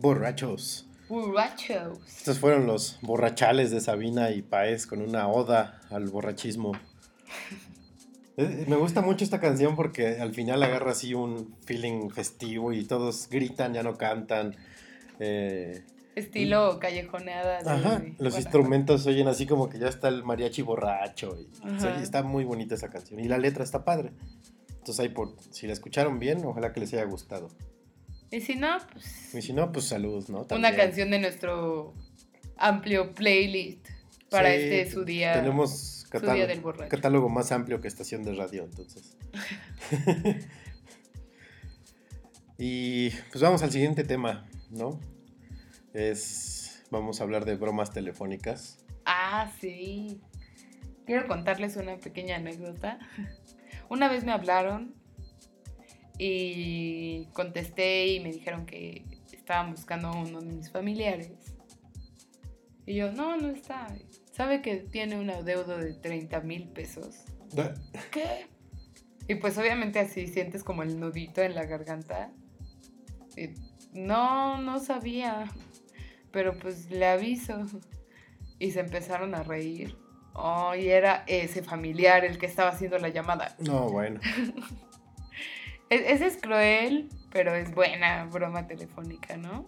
Borrachos. 0.00 0.86
borrachos. 1.08 1.98
Estos 2.06 2.38
fueron 2.38 2.66
los 2.66 2.98
borrachales 3.02 3.70
de 3.70 3.80
Sabina 3.82 4.30
y 4.30 4.40
Paez 4.42 4.86
con 4.86 5.02
una 5.02 5.28
oda 5.28 5.80
al 5.90 6.08
borrachismo. 6.08 6.72
Eh, 8.36 8.64
Me 8.66 8.74
gusta 8.74 9.00
mucho 9.00 9.22
esta 9.22 9.38
canción 9.38 9.76
porque 9.76 10.18
al 10.18 10.34
final 10.34 10.60
agarra 10.64 10.90
así 10.90 11.14
un 11.14 11.54
feeling 11.66 12.10
festivo 12.10 12.72
y 12.72 12.82
todos 12.84 13.28
gritan, 13.30 13.72
ya 13.74 13.84
no 13.84 13.96
cantan. 13.96 14.56
Eh, 15.20 15.84
Estilo 16.16 16.80
callejoneada. 16.80 17.62
de- 17.62 17.70
ajá, 17.70 17.98
los 18.00 18.16
bueno, 18.18 18.36
instrumentos 18.38 19.06
oyen 19.06 19.28
así 19.28 19.46
como 19.46 19.68
que 19.68 19.78
ya 19.78 19.86
está 19.86 20.08
el 20.08 20.24
mariachi 20.24 20.62
borracho. 20.62 21.36
Y, 21.40 21.48
Ajá. 21.64 21.78
se 21.78 21.86
oye- 21.92 22.02
está 22.02 22.24
muy 22.24 22.42
bonita 22.42 22.74
esa 22.74 22.90
canción 22.90 23.20
y 23.20 23.28
la 23.28 23.38
letra 23.38 23.62
está 23.62 23.84
padre. 23.84 24.10
Entonces 24.84 25.00
ahí 25.02 25.08
por, 25.08 25.34
si 25.50 25.66
la 25.66 25.72
escucharon 25.72 26.18
bien, 26.18 26.44
ojalá 26.44 26.74
que 26.74 26.80
les 26.80 26.92
haya 26.92 27.04
gustado. 27.04 27.48
Y 28.30 28.42
si 28.42 28.54
no, 28.54 28.76
pues 28.92 29.34
Y 29.34 29.40
si 29.40 29.54
no, 29.54 29.72
pues 29.72 29.86
salud, 29.86 30.28
¿no? 30.28 30.46
una 30.50 30.76
canción 30.76 31.10
de 31.10 31.20
nuestro 31.20 31.94
amplio 32.58 33.14
playlist 33.14 33.88
para 34.28 34.50
Sí, 34.50 34.56
este 34.56 34.90
su 34.90 35.06
día. 35.06 35.32
Tenemos 35.32 36.02
su 36.02 36.10
catálogo, 36.10 36.34
día 36.36 36.46
del 36.46 36.60
borracho. 36.60 36.90
catálogo 36.90 37.30
más 37.30 37.50
amplio 37.50 37.80
que 37.80 37.88
estación 37.88 38.24
de 38.24 38.34
radio, 38.34 38.64
entonces. 38.64 39.16
y 42.58 43.08
pues 43.08 43.40
vamos 43.40 43.62
al 43.62 43.70
siguiente 43.70 44.04
tema, 44.04 44.46
¿no? 44.68 45.00
Es. 45.94 46.82
Vamos 46.90 47.22
a 47.22 47.24
hablar 47.24 47.46
de 47.46 47.56
bromas 47.56 47.90
telefónicas. 47.90 48.84
Ah, 49.06 49.50
sí. 49.62 50.20
Quiero 51.06 51.26
contarles 51.26 51.76
una 51.76 51.96
pequeña 51.96 52.36
anécdota. 52.36 52.98
Una 53.88 54.08
vez 54.08 54.24
me 54.24 54.32
hablaron 54.32 54.94
y 56.18 57.26
contesté 57.32 58.08
y 58.08 58.20
me 58.20 58.32
dijeron 58.32 58.66
que 58.66 59.04
estaban 59.32 59.72
buscando 59.72 60.08
a 60.08 60.16
uno 60.16 60.40
de 60.40 60.52
mis 60.52 60.70
familiares. 60.70 61.54
Y 62.86 62.96
yo, 62.96 63.12
no, 63.12 63.36
no 63.36 63.48
está. 63.48 63.86
¿Sabe 64.32 64.62
que 64.62 64.76
tiene 64.76 65.18
un 65.18 65.30
adeudo 65.30 65.78
de 65.78 65.94
30 65.94 66.40
mil 66.40 66.68
pesos? 66.68 67.24
¿Qué? 68.10 68.46
Y 69.26 69.36
pues 69.36 69.56
obviamente 69.56 69.98
así 69.98 70.26
sientes 70.26 70.62
como 70.62 70.82
el 70.82 70.98
nudito 71.00 71.42
en 71.42 71.54
la 71.54 71.64
garganta. 71.64 72.30
Y, 73.36 73.50
no, 73.92 74.60
no 74.60 74.80
sabía. 74.80 75.50
Pero 76.30 76.58
pues 76.58 76.90
le 76.90 77.06
aviso. 77.06 77.62
Y 78.58 78.70
se 78.72 78.80
empezaron 78.80 79.34
a 79.34 79.42
reír. 79.42 79.96
Oh, 80.34 80.74
y 80.74 80.88
era 80.88 81.22
ese 81.26 81.62
familiar 81.62 82.24
el 82.24 82.38
que 82.38 82.46
estaba 82.46 82.70
haciendo 82.70 82.98
la 82.98 83.08
llamada. 83.08 83.54
No, 83.60 83.88
bueno. 83.88 84.20
E- 85.90 86.12
Ese 86.12 86.26
es 86.26 86.36
cruel, 86.38 87.08
pero 87.30 87.54
es 87.54 87.74
buena 87.74 88.24
broma 88.24 88.66
telefónica, 88.66 89.36
¿no? 89.36 89.66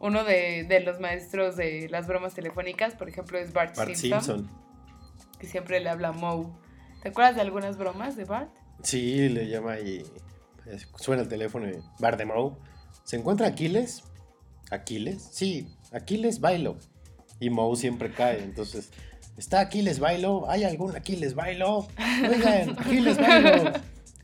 Uno 0.00 0.24
de, 0.24 0.64
de 0.64 0.80
los 0.80 1.00
maestros 1.00 1.56
de 1.56 1.88
las 1.88 2.06
bromas 2.06 2.34
telefónicas, 2.34 2.94
por 2.94 3.08
ejemplo, 3.08 3.38
es 3.38 3.52
Bart, 3.52 3.76
Bart 3.76 3.94
Simpson, 3.94 4.22
Simpson. 4.22 4.50
que 5.38 5.46
siempre 5.46 5.80
le 5.80 5.88
habla 5.88 6.08
a 6.08 6.12
Moe. 6.12 6.46
¿Te 7.02 7.08
acuerdas 7.08 7.34
de 7.36 7.40
algunas 7.42 7.76
bromas 7.78 8.16
de 8.16 8.24
Bart? 8.24 8.50
Sí, 8.82 9.28
le 9.28 9.48
llama 9.48 9.78
y 9.80 10.04
es- 10.66 10.88
suena 10.96 11.22
el 11.22 11.28
teléfono 11.28 11.68
y 11.68 11.78
Bardemou. 11.98 12.58
¿Se 13.04 13.16
encuentra 13.16 13.46
Aquiles? 13.48 14.04
¿Aquiles? 14.70 15.28
Sí, 15.32 15.68
Aquiles 15.92 16.40
bailo. 16.40 16.76
Y 17.40 17.50
Moe 17.50 17.76
siempre 17.76 18.12
cae, 18.12 18.42
entonces. 18.42 18.90
¿Está 19.38 19.60
Aquiles 19.60 20.00
bailo? 20.00 20.50
¿Hay 20.50 20.64
algún 20.64 20.96
Aquiles 20.96 21.34
bailo? 21.34 21.86
Oigan, 22.28 22.76
Aquiles 22.76 23.16
bailo. 23.16 23.72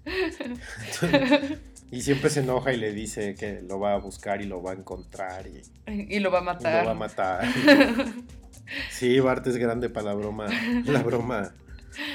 y 1.93 2.03
siempre 2.03 2.31
se 2.31 2.41
enoja 2.41 2.73
y 2.73 2.77
le 2.77 2.93
dice 2.93 3.37
que 3.37 3.63
lo 3.63 3.79
va 3.79 3.95
a 3.95 3.99
buscar 3.99 4.43
y 4.43 4.47
lo 4.47 4.61
va 4.61 4.73
a 4.73 4.75
encontrar 4.75 5.47
y, 5.47 5.63
Y 6.15 6.19
lo 6.19 6.33
va 6.33 6.41
a 6.41 6.43
y 6.43 6.45
matar. 6.45 6.83
lo 6.83 6.87
va 6.87 6.93
a 6.93 6.95
matar. 6.95 7.45
Sí, 8.91 9.21
Bart 9.21 9.47
es 9.47 9.59
grande 9.59 9.91
para 9.91 10.07
la 10.07 10.15
broma, 10.15 10.47
la 10.87 11.03
broma 11.03 11.53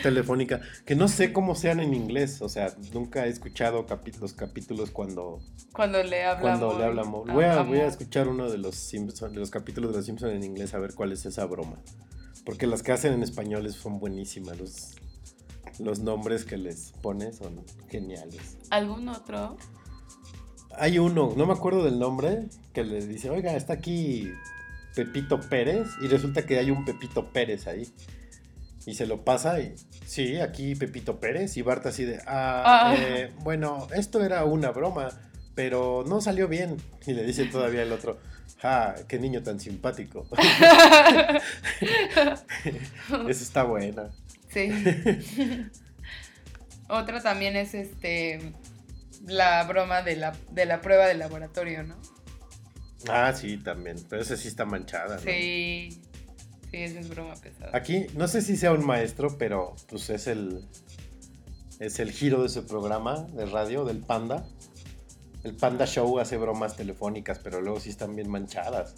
telefónica, 0.01 0.61
que 0.83 0.95
no 0.95 1.07
sé 1.07 1.31
cómo 1.31 1.53
sean 1.53 1.79
en 1.79 1.93
inglés, 1.93 2.41
o 2.41 2.49
sea, 2.49 2.73
nunca 2.91 3.27
he 3.27 3.29
escuchado 3.29 3.85
los 4.19 4.33
capítulos 4.33 4.89
cuando, 4.89 5.39
Cuando 5.71 6.01
le 6.01 6.23
habla 6.23 6.41
cuando 6.41 6.77
le 6.77 6.85
hablamos. 6.85 7.27
Voy 7.31 7.45
a, 7.45 7.61
voy 7.61 7.77
a 7.79 7.85
escuchar 7.85 8.27
uno 8.27 8.49
de 8.49 8.57
los 8.57 8.75
Simpson, 8.75 9.31
de 9.31 9.39
los 9.39 9.51
capítulos 9.51 9.91
de 9.91 9.97
los 9.97 10.05
Simpson 10.07 10.31
en 10.31 10.43
inglés 10.43 10.73
a 10.73 10.79
ver 10.79 10.95
cuál 10.95 11.11
es 11.11 11.23
esa 11.27 11.45
broma, 11.45 11.77
porque 12.49 12.65
las 12.65 12.81
que 12.81 12.91
hacen 12.91 13.13
en 13.13 13.21
español 13.21 13.71
son 13.71 13.99
buenísimas, 13.99 14.57
los, 14.57 14.95
los 15.77 15.99
nombres 15.99 16.45
que 16.45 16.57
les 16.57 16.93
pone 16.99 17.31
son 17.31 17.63
geniales. 17.91 18.57
¿Algún 18.71 19.07
otro? 19.07 19.55
Hay 20.75 20.97
uno, 20.97 21.35
no 21.37 21.45
me 21.45 21.53
acuerdo 21.53 21.83
del 21.83 21.99
nombre, 21.99 22.47
que 22.73 22.83
le 22.83 23.05
dice, 23.05 23.29
oiga, 23.29 23.55
está 23.55 23.73
aquí 23.73 24.31
Pepito 24.95 25.39
Pérez, 25.41 25.89
y 26.01 26.07
resulta 26.07 26.43
que 26.47 26.57
hay 26.57 26.71
un 26.71 26.85
Pepito 26.85 27.31
Pérez 27.31 27.67
ahí. 27.67 27.87
Y 28.87 28.95
se 28.95 29.05
lo 29.05 29.23
pasa 29.23 29.59
y, 29.59 29.75
sí, 30.07 30.37
aquí 30.37 30.73
Pepito 30.73 31.19
Pérez, 31.19 31.55
y 31.55 31.61
Bart 31.61 31.85
así 31.85 32.03
de, 32.03 32.17
ah, 32.25 32.63
Ah. 32.65 32.95
eh, 32.97 33.31
bueno, 33.43 33.85
esto 33.95 34.23
era 34.23 34.43
una 34.45 34.71
broma, 34.71 35.09
pero 35.53 36.03
no 36.07 36.19
salió 36.19 36.47
bien. 36.47 36.77
Y 37.05 37.13
le 37.13 37.23
dice 37.23 37.45
todavía 37.45 37.83
el 37.83 37.91
otro, 37.91 38.17
ah, 38.63 38.95
qué 39.07 39.19
niño 39.19 39.43
tan 39.43 39.59
simpático. 39.59 40.27
Esa 43.27 43.43
está 43.43 43.63
buena. 43.63 44.09
Sí. 44.53 44.69
Otra 46.89 47.21
también 47.21 47.55
es 47.55 47.73
este 47.73 48.53
la 49.25 49.63
broma 49.65 50.01
de 50.01 50.15
la, 50.15 50.35
de 50.51 50.65
la 50.65 50.81
prueba 50.81 51.05
de 51.07 51.13
laboratorio, 51.15 51.83
¿no? 51.83 51.95
Ah, 53.07 53.33
sí, 53.33 53.57
también, 53.57 53.97
pero 54.09 54.21
esa 54.21 54.35
sí 54.35 54.47
está 54.47 54.65
manchada. 54.65 55.15
¿no? 55.15 55.21
Sí. 55.21 56.01
Sí, 56.71 56.77
esa 56.77 56.99
es 56.99 57.09
broma 57.09 57.33
pesada. 57.35 57.71
Aquí, 57.73 58.05
no 58.15 58.27
sé 58.27 58.41
si 58.41 58.55
sea 58.55 58.73
un 58.73 58.85
maestro, 58.85 59.37
pero 59.37 59.75
pues 59.87 60.09
es 60.09 60.27
el. 60.27 60.65
Es 61.79 61.99
el 61.99 62.11
giro 62.11 62.43
de 62.43 62.49
su 62.49 62.67
programa 62.67 63.25
de 63.33 63.45
radio, 63.45 63.85
del 63.85 63.99
Panda. 63.99 64.45
El 65.43 65.55
Panda 65.55 65.85
Show 65.85 66.19
hace 66.19 66.37
bromas 66.37 66.75
telefónicas, 66.75 67.39
pero 67.39 67.61
luego 67.61 67.79
sí 67.79 67.89
están 67.89 68.15
bien 68.15 68.29
manchadas. 68.29 68.95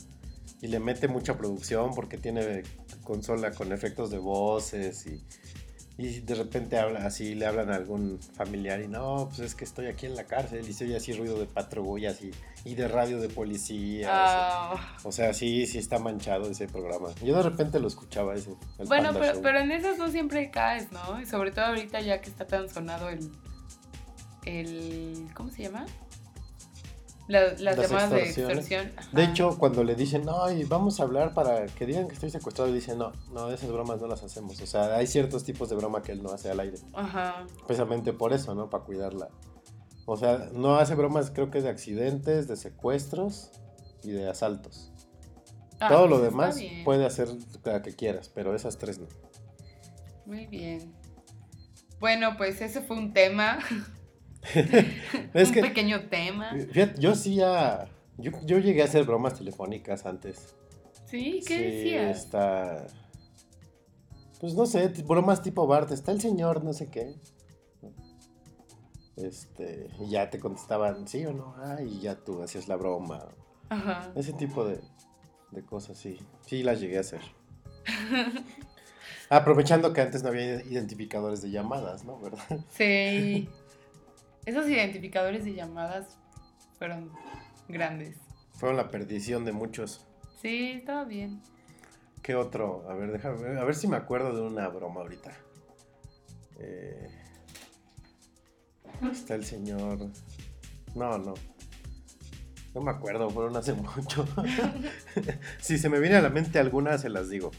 Y 0.61 0.67
le 0.67 0.79
mete 0.79 1.07
mucha 1.07 1.37
producción 1.37 1.93
porque 1.95 2.17
tiene 2.17 2.63
consola 3.03 3.51
con 3.51 3.71
efectos 3.71 4.09
de 4.11 4.17
voces 4.19 5.05
y, 5.07 5.23
y 5.97 6.19
de 6.21 6.35
repente 6.35 6.77
habla 6.77 7.05
así, 7.05 7.35
le 7.35 7.45
hablan 7.45 7.71
a 7.71 7.75
algún 7.75 8.19
familiar 8.19 8.79
y 8.81 8.87
no, 8.87 9.27
pues 9.29 9.39
es 9.39 9.55
que 9.55 9.63
estoy 9.65 9.87
aquí 9.87 10.05
en 10.05 10.15
la 10.15 10.25
cárcel 10.25 10.67
y 10.67 10.73
se 10.73 10.85
oye 10.85 10.95
así 10.95 11.13
ruido 11.13 11.39
de 11.39 11.45
patrullas 11.45 12.21
y, 12.21 12.31
y 12.63 12.75
de 12.75 12.87
radio 12.87 13.19
de 13.19 13.29
policía. 13.29 14.07
Ah, 14.11 14.97
O 15.03 15.11
sea, 15.11 15.33
sí, 15.33 15.65
sí 15.67 15.77
está 15.79 15.99
manchado 15.99 16.49
ese 16.49 16.67
programa. 16.67 17.09
Yo 17.23 17.35
de 17.37 17.43
repente 17.43 17.79
lo 17.79 17.87
escuchaba 17.87 18.35
ese. 18.35 18.55
bueno, 18.87 19.11
pero, 19.13 19.41
pero 19.41 19.59
en 19.59 19.71
esas 19.71 19.97
no 19.97 20.09
siempre 20.09 20.51
caes, 20.51 20.91
¿no? 20.91 21.19
Y 21.21 21.25
sobre 21.25 21.51
todo 21.51 21.65
ahorita 21.65 22.01
ya 22.01 22.21
que 22.21 22.29
está 22.29 22.45
tan 22.45 22.69
sonado 22.69 23.09
el. 23.09 23.31
el 24.45 25.27
¿Cómo 25.33 25.49
se 25.49 25.63
llama? 25.63 25.85
La- 27.27 27.41
las, 27.53 27.61
Las 27.61 27.77
llamadas 27.89 28.09
de 28.11 28.23
extorsión. 28.23 28.91
Ajá. 28.97 29.09
De 29.13 29.23
hecho, 29.23 29.57
cuando 29.57 29.83
le 29.83 29.95
dicen, 29.95 30.25
ay, 30.43 30.63
vamos 30.65 30.99
a 30.99 31.03
hablar 31.03 31.33
para 31.33 31.65
que 31.67 31.85
digan 31.85 32.07
que 32.07 32.13
estoy 32.15 32.29
secuestrado, 32.29 32.71
dice, 32.71 32.95
no, 32.95 33.11
no, 33.31 33.49
esas 33.51 33.71
bromas 33.71 34.01
no 34.01 34.07
las 34.07 34.21
hacemos. 34.23 34.59
O 34.61 34.65
sea, 34.67 34.95
hay 34.95 35.07
ciertos 35.07 35.43
tipos 35.43 35.69
de 35.69 35.75
broma 35.75 36.01
que 36.01 36.11
él 36.11 36.21
no 36.23 36.31
hace 36.31 36.49
al 36.51 36.59
aire. 36.59 36.77
Ajá. 36.93 37.45
Precisamente 37.67 38.11
por 38.13 38.33
eso, 38.33 38.53
¿no? 38.55 38.69
Para 38.69 38.83
cuidarla. 38.83 39.29
O 40.05 40.17
sea, 40.17 40.49
no 40.53 40.75
hace 40.75 40.95
bromas, 40.95 41.31
creo 41.31 41.51
que 41.51 41.61
de 41.61 41.69
accidentes, 41.69 42.47
de 42.47 42.55
secuestros 42.57 43.51
y 44.03 44.11
de 44.11 44.27
asaltos. 44.29 44.91
Ah, 45.79 45.87
Todo 45.89 46.07
lo 46.07 46.19
pues 46.19 46.31
demás 46.31 46.59
puede 46.83 47.05
hacer 47.05 47.29
la 47.63 47.81
que 47.81 47.95
quieras, 47.95 48.29
pero 48.33 48.53
esas 48.55 48.77
tres 48.77 48.99
no. 48.99 49.07
Muy 50.25 50.47
bien. 50.47 50.93
Bueno, 51.99 52.35
pues 52.37 52.61
ese 52.61 52.81
fue 52.81 52.97
un 52.97 53.13
tema. 53.13 53.59
Es 55.33 55.47
un 55.49 55.53
que, 55.53 55.61
pequeño 55.61 56.09
tema. 56.09 56.51
fíjate, 56.71 56.99
yo 56.99 57.15
sí 57.15 57.35
ya, 57.35 57.87
yo, 58.17 58.31
yo 58.43 58.57
llegué 58.59 58.81
a 58.81 58.85
hacer 58.85 59.03
bromas 59.05 59.35
telefónicas 59.35 60.05
antes. 60.05 60.55
Sí, 61.05 61.41
¿qué 61.45 61.57
Sí, 61.57 61.63
decías? 61.63 62.17
está. 62.17 62.87
Pues 64.39 64.55
no 64.55 64.65
sé, 64.65 64.87
bromas 65.05 65.41
tipo 65.43 65.67
Bart, 65.67 65.91
está 65.91 66.11
el 66.11 66.19
señor, 66.21 66.63
no 66.63 66.73
sé 66.73 66.89
qué. 66.89 67.15
Este, 69.17 69.87
y 69.99 70.09
ya 70.09 70.29
te 70.29 70.39
contestaban 70.39 71.07
sí 71.07 71.25
o 71.25 71.33
no, 71.33 71.53
ah, 71.57 71.77
y 71.81 71.99
ya 71.99 72.15
tú 72.15 72.41
hacías 72.41 72.67
la 72.67 72.75
broma. 72.75 73.27
Ajá. 73.69 74.11
Ese 74.15 74.33
tipo 74.33 74.65
de, 74.65 74.79
de 75.51 75.63
cosas, 75.63 75.97
sí. 75.97 76.17
Sí, 76.47 76.63
las 76.63 76.79
llegué 76.79 76.97
a 76.97 77.01
hacer. 77.01 77.21
Aprovechando 79.29 79.93
que 79.93 80.01
antes 80.01 80.23
no 80.23 80.29
había 80.29 80.61
identificadores 80.63 81.41
de 81.41 81.51
llamadas, 81.51 82.03
¿no? 82.03 82.19
¿Verdad? 82.19 82.65
Sí. 82.69 83.47
Esos 84.45 84.67
identificadores 84.67 85.45
de 85.45 85.53
llamadas 85.53 86.17
fueron 86.77 87.11
grandes. 87.67 88.17
Fueron 88.53 88.77
la 88.77 88.89
perdición 88.89 89.45
de 89.45 89.51
muchos. 89.51 90.05
Sí, 90.41 90.71
estaba 90.71 91.03
bien. 91.05 91.41
¿Qué 92.23 92.35
otro? 92.35 92.85
A 92.89 92.93
ver, 92.95 93.11
déjame 93.11 93.41
ver, 93.41 93.57
a 93.57 93.63
ver 93.63 93.75
si 93.75 93.87
me 93.87 93.97
acuerdo 93.97 94.35
de 94.35 94.41
una 94.41 94.67
broma 94.67 95.01
ahorita. 95.01 95.31
Eh, 96.59 97.09
Está 99.11 99.33
el 99.35 99.45
señor. 99.45 99.97
No, 100.93 101.17
no. 101.17 101.33
No 102.73 102.81
me 102.81 102.91
acuerdo, 102.91 103.29
fueron 103.29 103.57
hace 103.57 103.73
mucho. 103.73 104.27
si 105.59 105.77
se 105.77 105.89
me 105.89 105.99
viene 105.99 106.17
a 106.17 106.21
la 106.21 106.29
mente 106.29 106.59
alguna, 106.59 106.97
se 106.97 107.09
las 107.09 107.29
digo. 107.29 107.51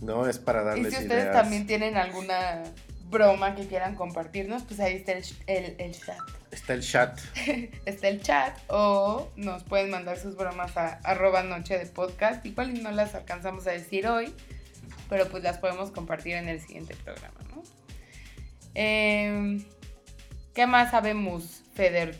No 0.00 0.28
es 0.28 0.38
para 0.38 0.62
Y 0.62 0.64
darles 0.66 0.94
si 0.94 1.02
ustedes 1.02 1.24
ideas. 1.24 1.34
también 1.42 1.66
tienen 1.66 1.96
alguna 1.96 2.62
broma 3.10 3.54
que 3.54 3.66
quieran 3.66 3.94
compartirnos, 3.94 4.62
pues 4.64 4.80
ahí 4.80 4.94
está 4.96 5.12
el, 5.12 5.24
el- 5.46 5.76
el 5.78 5.92
chat. 5.98 6.18
Está 6.50 6.74
el 6.74 6.82
chat. 6.82 7.18
Está 7.84 8.08
el 8.08 8.22
chat 8.22 8.58
o 8.68 9.30
nos 9.36 9.64
pueden 9.64 9.90
mandar 9.90 10.18
sus 10.18 10.34
bromas 10.34 10.76
a 10.78 10.94
arroba 11.04 11.42
noche 11.42 11.78
de 11.78 11.84
podcast. 11.86 12.44
Igual 12.46 12.76
y 12.76 12.80
no 12.80 12.90
las 12.90 13.14
alcanzamos 13.14 13.66
a 13.66 13.72
decir 13.72 14.06
hoy, 14.06 14.32
pero 15.10 15.28
pues 15.28 15.42
las 15.42 15.58
podemos 15.58 15.90
compartir 15.90 16.34
en 16.36 16.48
el 16.48 16.58
siguiente 16.60 16.96
programa, 17.04 17.34
¿no? 17.54 17.62
Em, 18.74 19.62
¿Qué 20.54 20.66
más 20.66 20.90
sabemos, 20.90 21.62
Feder? 21.74 22.18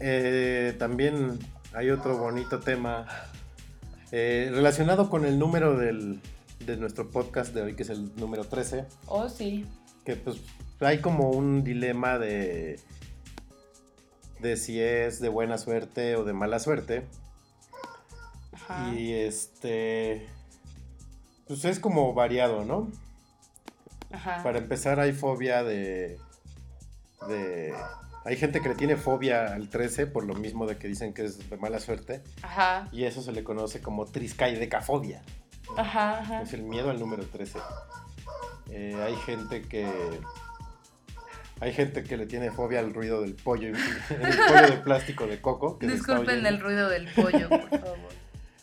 Eh, 0.00 0.74
también 0.78 1.38
hay 1.72 1.90
otro 1.90 2.18
bonito 2.18 2.58
tema 2.60 3.06
eh, 4.10 4.50
relacionado 4.52 5.08
con 5.08 5.24
el 5.24 5.38
número 5.38 5.76
del, 5.76 6.20
de 6.66 6.76
nuestro 6.76 7.10
podcast 7.10 7.54
de 7.54 7.62
hoy, 7.62 7.74
que 7.76 7.82
es 7.82 7.90
el 7.90 8.14
número 8.16 8.44
13. 8.44 8.84
Oh, 9.06 9.28
sí. 9.28 9.66
que 10.04 10.16
pues 10.16 10.38
hay 10.80 10.98
como 10.98 11.30
un 11.30 11.62
dilema 11.64 12.18
de 12.18 12.80
de 14.40 14.56
si 14.56 14.80
es 14.80 15.20
de 15.20 15.28
buena 15.28 15.56
suerte 15.58 16.16
o 16.16 16.24
de 16.24 16.32
mala 16.32 16.58
suerte 16.58 17.04
Ajá. 18.52 18.92
y 18.92 19.12
este 19.12 20.26
pues 21.46 21.64
es 21.64 21.78
como 21.78 22.12
variado, 22.14 22.64
¿no? 22.64 22.90
Ajá. 24.10 24.42
Para 24.42 24.58
empezar 24.58 24.98
hay 24.98 25.12
fobia 25.12 25.62
de 25.62 26.18
de 27.28 27.72
hay 28.24 28.36
gente 28.36 28.60
que 28.60 28.68
le 28.68 28.74
tiene 28.74 28.96
fobia 28.96 29.52
al 29.54 29.68
13 29.68 30.06
por 30.06 30.24
lo 30.24 30.34
mismo 30.34 30.66
de 30.66 30.76
que 30.78 30.88
dicen 30.88 31.12
que 31.14 31.24
es 31.24 31.48
de 31.48 31.56
mala 31.56 31.78
suerte 31.78 32.22
Ajá. 32.42 32.88
y 32.92 33.04
eso 33.04 33.22
se 33.22 33.32
le 33.32 33.44
conoce 33.44 33.80
como 33.80 34.06
triscaidecafobia. 34.06 35.22
Ajá. 35.76 36.18
Ajá. 36.20 36.42
Es 36.42 36.52
el 36.52 36.62
miedo 36.62 36.90
al 36.90 36.98
número 36.98 37.24
13. 37.24 37.58
Eh, 38.70 38.96
hay 39.02 39.16
gente 39.16 39.62
que. 39.62 39.88
Hay 41.60 41.72
gente 41.72 42.02
que 42.02 42.16
le 42.16 42.26
tiene 42.26 42.50
fobia 42.50 42.80
al 42.80 42.92
ruido 42.92 43.20
del 43.22 43.34
pollo, 43.34 43.68
el 44.10 44.36
pollo 44.48 44.70
de 44.70 44.78
plástico 44.82 45.26
de 45.26 45.40
coco. 45.40 45.78
que 45.78 45.86
Disculpen 45.86 46.44
el 46.44 46.60
ruido 46.60 46.88
del 46.88 47.06
pollo, 47.12 47.48
por 47.48 47.68
favor. 47.70 48.12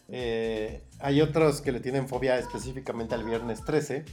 Eh, 0.09 0.83
hay 0.99 1.21
otros 1.21 1.61
que 1.61 1.71
le 1.71 1.79
tienen 1.79 2.09
fobia 2.09 2.37
específicamente 2.37 3.15
al 3.15 3.23
viernes 3.23 3.63
13, 3.63 4.03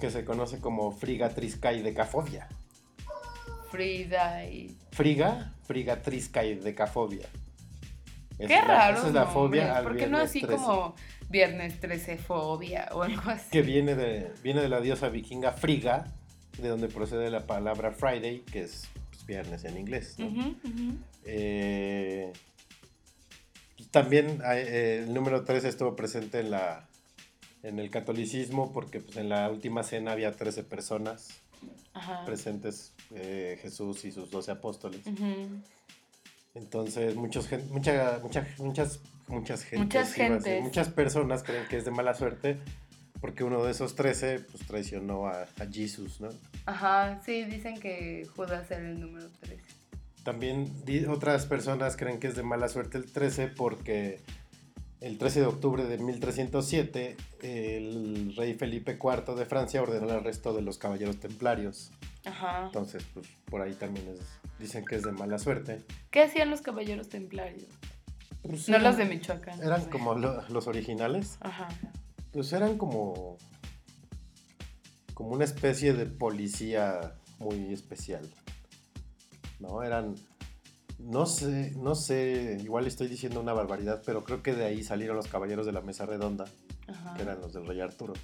que 0.00 0.10
se 0.10 0.24
conoce 0.24 0.58
como 0.60 0.90
frigatriscaidecafobia. 0.92 2.48
Frida 3.70 4.44
y... 4.44 4.76
Friga, 4.92 5.52
frigatriscaidecafobia. 5.66 7.26
Qué 8.38 8.48
la- 8.48 8.60
raro. 8.64 8.98
Esa 8.98 9.08
es 9.08 9.14
la 9.14 9.26
fobia 9.26 9.76
al 9.76 9.84
¿Por 9.84 9.96
qué 9.96 10.06
no 10.06 10.18
así 10.18 10.40
13, 10.40 10.56
como 10.56 10.94
viernes 11.30 11.80
13 11.80 12.18
fobia 12.18 12.88
o 12.92 13.02
algo 13.02 13.22
así? 13.30 13.50
Que 13.50 13.62
viene 13.62 13.94
de, 13.94 14.32
viene 14.42 14.60
de 14.60 14.68
la 14.68 14.80
diosa 14.80 15.08
vikinga 15.08 15.52
Friga, 15.52 16.06
de 16.58 16.68
donde 16.68 16.88
procede 16.88 17.30
la 17.30 17.46
palabra 17.46 17.92
Friday, 17.92 18.40
que 18.40 18.62
es 18.62 18.88
pues, 19.10 19.26
viernes 19.26 19.64
en 19.64 19.78
inglés. 19.78 20.16
Eh, 21.24 22.32
también 23.90 24.40
eh, 24.44 25.04
el 25.06 25.14
número 25.14 25.44
13 25.44 25.68
estuvo 25.68 25.94
presente 25.96 26.40
en, 26.40 26.50
la, 26.50 26.86
en 27.62 27.78
el 27.78 27.90
catolicismo 27.90 28.72
porque 28.72 29.00
pues, 29.00 29.16
en 29.16 29.28
la 29.28 29.48
última 29.50 29.82
cena 29.84 30.12
había 30.12 30.32
13 30.32 30.64
personas 30.64 31.28
Ajá. 31.92 32.24
presentes, 32.24 32.92
eh, 33.14 33.58
Jesús 33.62 34.04
y 34.04 34.12
sus 34.12 34.30
12 34.30 34.50
apóstoles. 34.50 35.06
Ujú. 35.06 35.46
Entonces 36.54 37.16
muchos, 37.16 37.48
mucha, 37.70 38.18
mucha- 38.22 38.46
muchas, 38.58 39.00
muchas 39.28 39.62
gentes, 39.64 39.78
Muchas 39.86 40.08
decir, 40.10 40.24
gentes. 40.26 40.62
muchas 40.62 40.88
personas 40.88 41.42
creen 41.42 41.66
que 41.68 41.76
es 41.78 41.84
de 41.84 41.90
mala 41.90 42.14
suerte 42.14 42.58
porque 43.20 43.42
uno 43.42 43.64
de 43.64 43.70
esos 43.72 43.94
13 43.96 44.40
pues, 44.40 44.66
traicionó 44.66 45.26
a, 45.26 45.42
a 45.42 45.66
Jesús, 45.72 46.20
¿no? 46.20 46.28
Ajá, 46.66 47.20
sí, 47.24 47.44
dicen 47.44 47.80
que 47.80 48.26
Judas 48.36 48.70
era 48.70 48.88
el 48.88 49.00
número 49.00 49.28
13. 49.40 49.62
También 50.22 50.70
otras 51.08 51.46
personas 51.46 51.96
creen 51.96 52.18
que 52.20 52.28
es 52.28 52.36
de 52.36 52.42
mala 52.42 52.68
suerte 52.68 52.98
el 52.98 53.10
13 53.10 53.48
porque 53.48 54.20
el 55.00 55.18
13 55.18 55.40
de 55.40 55.46
octubre 55.46 55.84
de 55.84 55.98
1307 55.98 57.16
el 57.42 58.34
rey 58.36 58.54
Felipe 58.54 58.98
IV 59.02 59.34
de 59.34 59.44
Francia 59.44 59.82
ordenó 59.82 60.04
el 60.06 60.12
arresto 60.16 60.54
de 60.54 60.62
los 60.62 60.78
caballeros 60.78 61.18
templarios. 61.20 61.90
Ajá. 62.24 62.66
Entonces, 62.66 63.04
pues 63.12 63.26
por 63.50 63.60
ahí 63.60 63.74
también 63.74 64.06
es- 64.08 64.43
dicen 64.58 64.84
que 64.84 64.96
es 64.96 65.02
de 65.02 65.12
mala 65.12 65.38
suerte. 65.38 65.82
¿Qué 66.10 66.22
hacían 66.22 66.50
los 66.50 66.60
caballeros 66.62 67.08
templarios? 67.08 67.66
Pues, 68.42 68.68
No 68.68 68.76
eran- 68.76 68.88
los 68.88 68.96
de 68.98 69.04
Michoacán. 69.06 69.62
Eran 69.62 69.84
como 69.86 70.14
lo- 70.14 70.46
los 70.48 70.66
originales. 70.66 71.38
Ajá. 71.40 71.68
Pues 72.32 72.52
eran 72.52 72.76
como 72.78 73.38
como 75.14 75.30
una 75.30 75.44
especie 75.44 75.92
de 75.94 76.06
policía 76.06 77.14
muy 77.38 77.72
especial. 77.72 78.28
¿No? 79.60 79.82
Eran 79.82 80.14
no 80.98 81.26
sé, 81.26 81.72
no 81.76 81.94
sé, 81.94 82.58
igual 82.62 82.86
estoy 82.86 83.08
diciendo 83.08 83.40
una 83.40 83.52
barbaridad, 83.52 84.02
pero 84.06 84.24
creo 84.24 84.42
que 84.42 84.54
de 84.54 84.64
ahí 84.64 84.82
salieron 84.82 85.16
los 85.16 85.26
caballeros 85.26 85.66
de 85.66 85.72
la 85.72 85.80
mesa 85.82 86.06
redonda, 86.06 86.44
Ajá. 86.88 87.14
que 87.14 87.22
eran 87.22 87.40
los 87.40 87.52
del 87.52 87.66
rey 87.66 87.80
Arturo. 87.80 88.14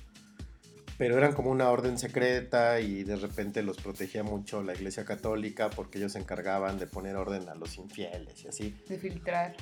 Pero 1.01 1.17
eran 1.17 1.33
como 1.33 1.51
una 1.51 1.71
orden 1.71 1.97
secreta 1.97 2.79
y 2.79 3.05
de 3.05 3.17
repente 3.17 3.63
los 3.63 3.79
protegía 3.79 4.23
mucho 4.23 4.63
la 4.63 4.75
Iglesia 4.75 5.07
Católica 5.07 5.71
porque 5.71 5.97
ellos 5.97 6.13
se 6.13 6.19
encargaban 6.19 6.79
de 6.79 6.87
poner 6.87 7.17
orden 7.17 7.49
a 7.49 7.55
los 7.55 7.79
infieles 7.79 8.45
y 8.45 8.49
así. 8.49 8.77
De 8.87 8.99
filtrar. 8.99 9.57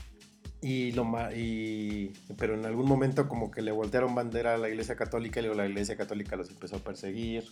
Y 0.60 0.90
lo 0.90 1.06
y 1.32 2.12
pero 2.36 2.54
en 2.54 2.66
algún 2.66 2.88
momento 2.88 3.28
como 3.28 3.52
que 3.52 3.62
le 3.62 3.70
voltearon 3.70 4.16
bandera 4.16 4.54
a 4.54 4.58
la 4.58 4.68
Iglesia 4.68 4.96
Católica 4.96 5.38
y 5.38 5.44
luego 5.44 5.56
la 5.56 5.68
Iglesia 5.68 5.96
Católica 5.96 6.34
los 6.34 6.50
empezó 6.50 6.74
a 6.74 6.78
perseguir 6.80 7.44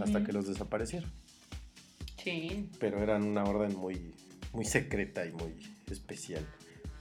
hasta 0.00 0.22
que 0.22 0.32
los 0.32 0.46
desaparecieron. 0.46 1.10
Sí. 2.22 2.70
Pero 2.78 3.02
eran 3.02 3.24
una 3.24 3.42
orden 3.42 3.74
muy 3.74 4.14
muy 4.52 4.64
secreta 4.64 5.26
y 5.26 5.32
muy 5.32 5.56
especial. 5.90 6.46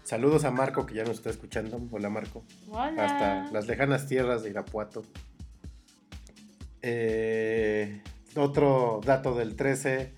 Saludos 0.01 0.43
a 0.43 0.49
Marco 0.49 0.87
que 0.87 0.95
ya 0.95 1.03
nos 1.03 1.17
está 1.17 1.29
escuchando. 1.29 1.79
Hola 1.91 2.09
Marco. 2.09 2.43
Hola. 2.71 3.05
Hasta 3.05 3.51
las 3.51 3.67
lejanas 3.67 4.07
tierras 4.07 4.41
de 4.41 4.49
Irapuato. 4.49 5.03
Eh, 6.87 7.99
otro 8.35 9.01
dato 9.03 9.33
del 9.33 9.55
13 9.55 10.13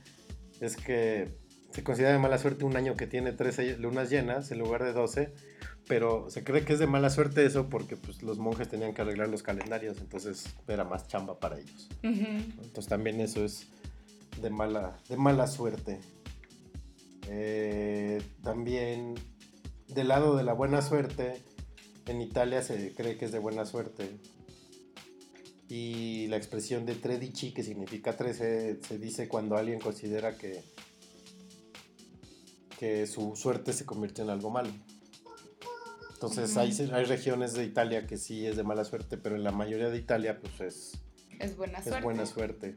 es 0.60 0.76
que 0.76 1.30
se 1.72 1.82
considera 1.82 2.12
de 2.12 2.20
mala 2.20 2.38
suerte 2.38 2.66
un 2.66 2.76
año 2.76 2.98
que 2.98 3.08
tiene 3.08 3.32
13 3.32 3.78
lunas 3.78 4.10
llenas 4.10 4.52
en 4.52 4.60
lugar 4.60 4.84
de 4.84 4.92
12, 4.92 5.34
pero 5.88 6.30
se 6.30 6.44
cree 6.44 6.66
que 6.66 6.74
es 6.74 6.80
de 6.80 6.88
mala 6.88 7.10
suerte 7.10 7.46
eso 7.46 7.70
porque 7.70 7.96
pues, 7.96 8.22
los 8.22 8.38
monjes 8.38 8.68
tenían 8.68 8.94
que 8.94 9.02
arreglar 9.02 9.30
los 9.30 9.44
calendarios, 9.44 10.00
entonces 10.00 10.58
era 10.68 10.84
más 10.84 11.08
chamba 11.08 11.40
para 11.40 11.58
ellos. 11.58 11.88
Entonces 12.04 12.88
también 12.88 13.22
eso 13.22 13.46
es 13.46 13.68
de 14.42 14.50
mala, 14.50 14.98
de 15.08 15.16
mala 15.16 15.48
suerte. 15.48 16.02
Eh, 17.30 18.22
también 18.44 19.16
del 19.88 20.10
lado 20.10 20.36
de 20.36 20.44
la 20.44 20.52
buena 20.52 20.82
suerte, 20.82 21.42
en 22.08 22.22
Italia 22.22 22.62
se 22.62 22.94
cree 22.94 23.16
que 23.18 23.24
es 23.24 23.32
de 23.32 23.40
buena 23.40 23.66
suerte. 23.66 24.18
Y 25.70 26.28
la 26.28 26.38
expresión 26.38 26.86
de 26.86 26.96
tredici, 26.96 27.54
que 27.54 27.62
significa 27.64 28.16
13, 28.16 28.80
se 28.82 28.98
dice 29.00 29.28
cuando 29.28 29.58
alguien 29.58 29.80
considera 29.80 30.38
que, 30.38 30.64
que 32.80 33.06
su 33.08 33.36
suerte 33.36 33.74
se 33.74 33.86
convirtió 33.86 34.24
en 34.24 34.30
algo 34.30 34.50
malo. 34.50 34.70
Entonces 36.14 36.56
hay, 36.58 36.72
hay 36.94 37.06
regiones 37.06 37.54
de 37.54 37.64
Italia 37.64 38.08
que 38.08 38.18
sí 38.18 38.48
es 38.48 38.56
de 38.58 38.64
mala 38.64 38.84
suerte, 38.86 39.18
pero 39.18 39.36
en 39.36 39.44
la 39.44 39.52
mayoría 39.52 39.90
de 39.90 39.98
Italia 39.98 40.40
pues 40.40 40.60
es, 40.62 41.02
Es 41.40 41.56
buena 41.56 41.80
es 41.80 41.84
suerte. 41.86 42.04
buena 42.04 42.26
suerte. 42.26 42.76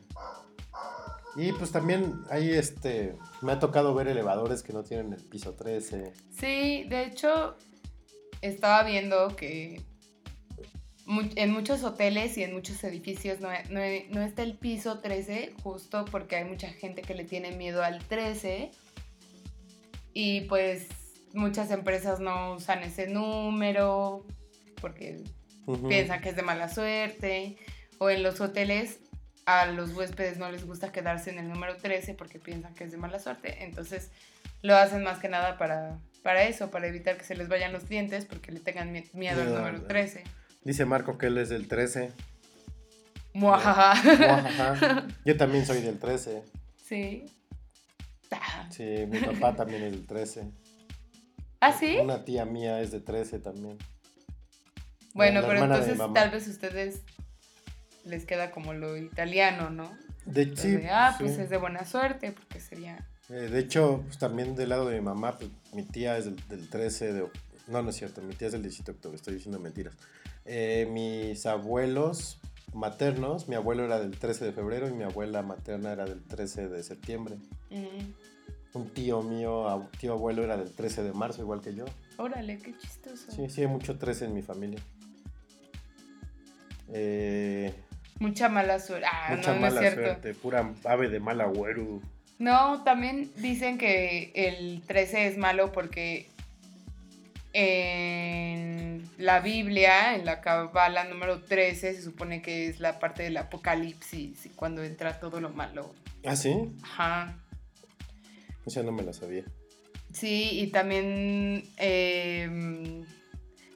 Y 1.36 1.52
pues 1.52 1.70
también 1.70 2.22
hay 2.28 2.50
este. 2.50 3.16
Me 3.40 3.52
ha 3.52 3.58
tocado 3.60 3.94
ver 3.94 4.08
elevadores 4.08 4.62
que 4.62 4.72
no 4.72 4.82
tienen 4.82 5.12
el 5.12 5.22
piso 5.22 5.54
13. 5.54 6.12
Sí, 6.30 6.84
de 6.88 7.04
hecho, 7.04 7.56
estaba 8.42 8.82
viendo 8.82 9.36
que 9.36 9.80
en 11.36 11.50
muchos 11.52 11.82
hoteles 11.82 12.36
y 12.38 12.42
en 12.44 12.52
muchos 12.52 12.82
edificios 12.84 13.40
no, 13.40 13.48
no- 13.70 13.80
no 14.10 14.22
está 14.22 14.42
el 14.42 14.56
piso 14.56 15.00
13, 15.00 15.54
justo 15.62 16.04
porque 16.10 16.36
hay 16.36 16.44
mucha 16.44 16.68
gente 16.68 17.02
que 17.02 17.14
le 17.14 17.24
tiene 17.24 17.50
miedo 17.52 17.82
al 17.82 18.04
13. 18.04 18.70
Y 20.12 20.42
pues 20.42 20.86
muchas 21.32 21.70
empresas 21.70 22.20
no 22.20 22.54
usan 22.54 22.82
ese 22.82 23.06
número 23.06 24.26
porque 24.80 25.22
piensan 25.88 26.20
que 26.20 26.30
es 26.30 26.36
de 26.36 26.42
mala 26.42 26.68
suerte. 26.68 27.56
O 27.98 28.10
en 28.10 28.22
los 28.22 28.40
hoteles 28.40 28.98
a 29.46 29.66
los 29.66 29.92
huéspedes 29.94 30.38
no 30.38 30.50
les 30.50 30.64
gusta 30.66 30.92
quedarse 30.92 31.30
en 31.30 31.38
el 31.38 31.48
número 31.48 31.76
13 31.76 32.14
porque 32.14 32.38
piensan 32.38 32.74
que 32.74 32.84
es 32.84 32.92
de 32.92 32.96
mala 32.98 33.18
suerte. 33.18 33.64
Entonces 33.64 34.10
lo 34.62 34.76
hacen 34.76 35.02
más 35.02 35.18
que 35.18 35.28
nada 35.28 35.58
para, 35.58 35.98
para 36.22 36.44
eso, 36.44 36.70
para 36.70 36.86
evitar 36.88 37.16
que 37.16 37.24
se 37.24 37.34
les 37.34 37.48
vayan 37.48 37.72
los 37.72 37.84
clientes 37.84 38.26
porque 38.26 38.52
le 38.52 38.60
tengan 38.60 38.92
mi- 38.92 39.04
miedo 39.12 39.40
al 39.42 39.48
número 39.54 39.76
al- 39.78 39.86
13. 39.86 40.24
Dice 40.62 40.84
Marco 40.84 41.16
que 41.16 41.26
él 41.26 41.38
es 41.38 41.48
del 41.48 41.68
13. 41.68 42.12
Muajaja. 43.32 43.94
Muajaja. 44.02 45.06
Yo 45.24 45.36
también 45.36 45.64
soy 45.64 45.80
del 45.80 45.98
13. 45.98 46.42
Sí. 46.86 47.26
Sí, 48.70 49.06
mi 49.08 49.18
papá 49.18 49.56
también 49.56 49.82
es 49.82 49.92
del 49.92 50.06
13. 50.06 50.50
¿Ah, 51.60 51.72
sí? 51.72 51.98
Una 52.02 52.24
tía 52.24 52.44
mía 52.44 52.80
es 52.80 52.90
de 52.90 53.00
13 53.00 53.40
también. 53.40 53.76
Bueno, 55.14 55.42
pero 55.46 55.64
entonces 55.64 55.98
tal 56.14 56.30
vez 56.30 56.46
ustedes 56.46 57.02
les 58.04 58.24
queda 58.24 58.50
como 58.50 58.72
lo 58.72 58.96
italiano, 58.96 59.70
¿no? 59.70 59.90
De, 60.24 60.46
de, 60.46 60.88
ah, 60.90 61.14
sí. 61.16 61.24
pues 61.24 61.38
es 61.38 61.50
de 61.50 61.56
buena 61.56 61.84
suerte, 61.84 62.32
porque 62.32 62.60
sería... 62.60 63.06
Eh, 63.28 63.48
de 63.50 63.58
hecho, 63.58 64.02
pues, 64.04 64.18
también 64.18 64.54
del 64.54 64.68
lado 64.68 64.86
de 64.88 64.96
mi 64.96 65.04
mamá, 65.04 65.38
pues, 65.38 65.50
mi 65.72 65.82
tía 65.82 66.16
es 66.16 66.26
del, 66.26 66.36
del 66.48 66.68
13 66.68 67.12
de... 67.12 67.28
No, 67.66 67.82
no 67.82 67.90
es 67.90 67.96
cierto, 67.96 68.22
mi 68.22 68.34
tía 68.34 68.46
es 68.46 68.52
del 68.52 68.62
17 68.62 68.92
de 68.92 68.96
octubre, 68.96 69.16
estoy 69.16 69.34
diciendo 69.34 69.58
mentiras. 69.58 69.94
Eh, 70.44 70.88
mis 70.90 71.46
abuelos 71.46 72.38
maternos, 72.72 73.48
mi 73.48 73.54
abuelo 73.56 73.84
era 73.84 73.98
del 73.98 74.16
13 74.18 74.44
de 74.46 74.52
febrero 74.52 74.88
y 74.88 74.92
mi 74.92 75.04
abuela 75.04 75.42
materna 75.42 75.92
era 75.92 76.04
del 76.04 76.22
13 76.22 76.68
de 76.68 76.82
septiembre. 76.82 77.36
mm, 77.70 78.12
Un 78.74 78.88
tío 78.90 79.22
mío, 79.22 79.88
tío 79.98 80.12
abuelo, 80.12 80.44
era 80.44 80.56
del 80.56 80.72
13 80.72 81.02
de 81.02 81.12
marzo, 81.12 81.42
igual 81.42 81.60
que 81.60 81.74
yo. 81.74 81.84
órale, 82.18 82.58
qué 82.58 82.76
chistoso. 82.78 83.30
Sí, 83.32 83.48
sí, 83.50 83.62
hay 83.62 83.66
mucho 83.66 83.98
13 83.98 84.26
en 84.26 84.34
mi 84.34 84.42
familia. 84.42 84.80
Eh, 86.92 87.72
Mucha 88.18 88.48
mala 88.48 88.78
suerte. 88.78 89.06
Ah, 89.10 89.34
mucha 89.34 89.54
no, 89.54 89.60
no 89.60 89.66
es 89.66 89.74
mala 89.74 89.80
cierto. 89.80 90.02
suerte, 90.04 90.34
pura 90.34 90.74
ave 90.84 91.08
de 91.08 91.20
mal 91.20 91.40
agüero. 91.40 92.00
No, 92.38 92.82
también 92.84 93.30
dicen 93.36 93.78
que 93.78 94.30
el 94.34 94.82
13 94.86 95.26
es 95.26 95.38
malo 95.38 95.72
porque 95.72 96.28
en 97.52 99.08
la 99.18 99.40
Biblia, 99.40 100.14
en 100.14 100.24
la 100.24 100.40
Kabbalah 100.40 101.04
número 101.04 101.42
13, 101.42 101.94
se 101.94 102.02
supone 102.02 102.42
que 102.42 102.68
es 102.68 102.80
la 102.80 102.98
parte 102.98 103.22
del 103.22 103.36
apocalipsis 103.36 104.48
cuando 104.56 104.82
entra 104.84 105.18
todo 105.20 105.40
lo 105.40 105.50
malo. 105.50 105.94
¿Ah, 106.24 106.36
sí? 106.36 106.54
Ajá. 106.82 107.36
O 108.64 108.70
sea, 108.70 108.82
no 108.82 108.92
me 108.92 109.02
la 109.02 109.12
sabía. 109.12 109.44
Sí, 110.12 110.50
y 110.60 110.66
también 110.68 111.64
em, 111.76 113.04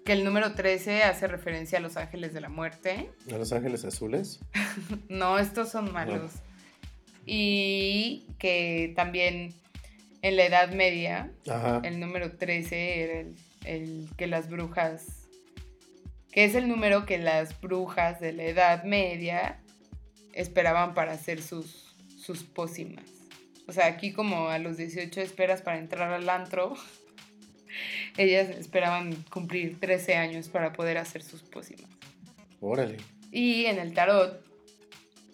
que 0.05 0.13
el 0.13 0.25
número 0.25 0.55
13 0.55 1.05
hace 1.05 1.27
referencia 1.29 1.79
a 1.79 1.81
los 1.81 1.97
ángeles 1.97 2.35
de 2.35 2.41
la 2.41 2.49
muerte. 2.49 3.11
¿A 3.33 3.37
Los 3.37 3.53
Ángeles 3.53 3.85
Azules? 3.85 4.41
No, 5.09 5.39
estos 5.39 5.71
son 5.71 5.93
malos. 5.93 6.33
Y 7.27 8.27
que 8.39 8.93
también 8.97 9.55
en 10.23 10.37
la 10.37 10.45
Edad 10.45 10.73
Media, 10.73 11.31
Ajá. 11.49 11.81
el 11.85 12.01
número 12.01 12.33
13 12.33 13.03
era 13.03 13.21
el, 13.21 13.35
el 13.65 14.09
que 14.17 14.27
las 14.27 14.49
brujas, 14.49 15.29
que 16.33 16.45
es 16.45 16.55
el 16.55 16.69
número 16.69 17.07
que 17.07 17.19
las 17.19 17.61
brujas 17.61 18.21
de 18.21 18.33
la 18.33 18.45
Edad 18.45 18.85
Media 18.85 19.61
esperaban 20.33 20.95
para 20.95 21.13
hacer 21.13 21.41
sus, 21.43 21.95
sus 22.19 22.43
pócimas. 22.43 23.05
O 23.67 23.73
sea, 23.73 23.87
aquí 23.87 24.13
como 24.13 24.49
a 24.49 24.59
los 24.59 24.77
18 24.77 25.21
esperas 25.21 25.63
para 25.63 25.79
entrar 25.79 26.13
al 26.13 26.29
antro, 26.29 26.75
ellas 28.17 28.51
esperaban 28.51 29.15
cumplir 29.31 29.79
13 29.81 30.17
años 30.17 30.49
para 30.49 30.73
poder 30.73 30.99
hacer 30.99 31.23
sus 31.23 31.43
pócimas. 31.43 31.91
Órale. 32.61 32.99
Y 33.31 33.67
en 33.67 33.79
el 33.79 33.95
tarot, 33.95 34.45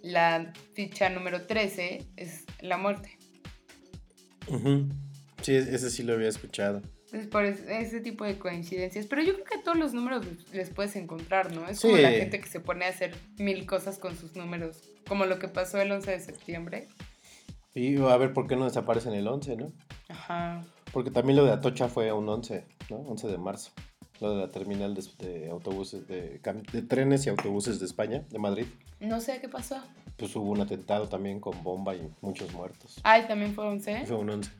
la 0.03 0.53
ficha 0.75 1.09
número 1.11 1.47
13 1.47 2.07
es 2.17 2.45
la 2.61 2.77
muerte. 2.79 3.19
Sí, 5.43 5.55
es- 5.55 5.67
ese 5.69 5.91
sí 5.91 6.03
lo 6.03 6.15
había 6.15 6.29
escuchado. 6.29 6.83
Es 7.13 7.27
por 7.27 7.45
es- 7.45 7.61
ese 7.69 8.01
tipo 8.01 8.25
de 8.25 8.39
coincidencias. 8.39 9.07
Pero 9.07 9.23
yo 9.23 9.35
creo 9.35 9.45
que 9.45 9.55
a 9.59 9.63
todos 9.63 9.77
los 9.79 9.93
números 9.95 10.25
les- 10.53 10.71
puedes 10.71 10.95
encontrar, 10.97 11.53
¿no? 11.53 11.67
Es 11.69 11.81
como 11.81 11.97
la 11.97 12.11
gente 12.11 12.41
que 12.41 12.49
se 12.49 12.61
pone 12.61 12.85
a 12.85 12.89
hacer 12.89 13.17
mil 13.39 13.67
cosas 13.67 13.99
con 13.99 14.17
sus 14.17 14.37
números. 14.37 14.79
Como 15.09 15.27
lo 15.27 15.39
que 15.39 15.49
pasó 15.49 15.81
el 15.81 15.91
11 15.91 16.13
de 16.13 16.21
septiembre. 16.21 16.89
Y 17.75 17.97
a 18.01 18.17
ver 18.17 18.33
por 18.33 18.47
qué 18.47 18.57
no 18.57 18.65
desaparecen 18.65 19.13
el 19.15 19.27
11, 19.29 19.57
¿no? 19.57 19.73
Ajá. 20.09 20.65
Porque 20.93 21.11
también 21.11 21.37
lo 21.37 21.45
de 21.45 21.53
Atocha 21.53 21.89
fue 21.89 22.13
un 22.13 22.29
11, 22.29 22.65
¿no? 22.91 22.97
11 22.97 23.29
de 23.29 23.39
marzo. 23.39 23.71
Lo 24.21 24.33
de 24.35 24.41
la 24.43 24.49
terminal 24.51 24.95
de, 24.95 25.03
de 25.27 25.49
autobuses, 25.51 26.07
de, 26.07 26.41
de 26.73 26.83
trenes 26.83 27.25
y 27.27 27.31
autobuses 27.31 27.79
de 27.81 27.87
España, 27.87 28.23
de 28.29 28.39
Madrid. 28.39 28.67
No 29.01 29.21
sé 29.21 29.41
qué 29.41 29.49
pasó. 29.49 29.83
Pues 30.19 30.35
hubo 30.37 30.51
un 30.51 30.61
atentado 30.61 31.09
también 31.09 31.41
con 31.41 31.63
bomba 31.63 31.95
y 31.95 32.13
muchos 32.21 32.53
muertos. 32.53 33.01
Ay, 33.03 33.27
también 33.27 33.55
fue 33.55 33.65
11. 33.67 34.05
Fue 34.05 34.17
un 34.17 34.29
11. 34.29 34.51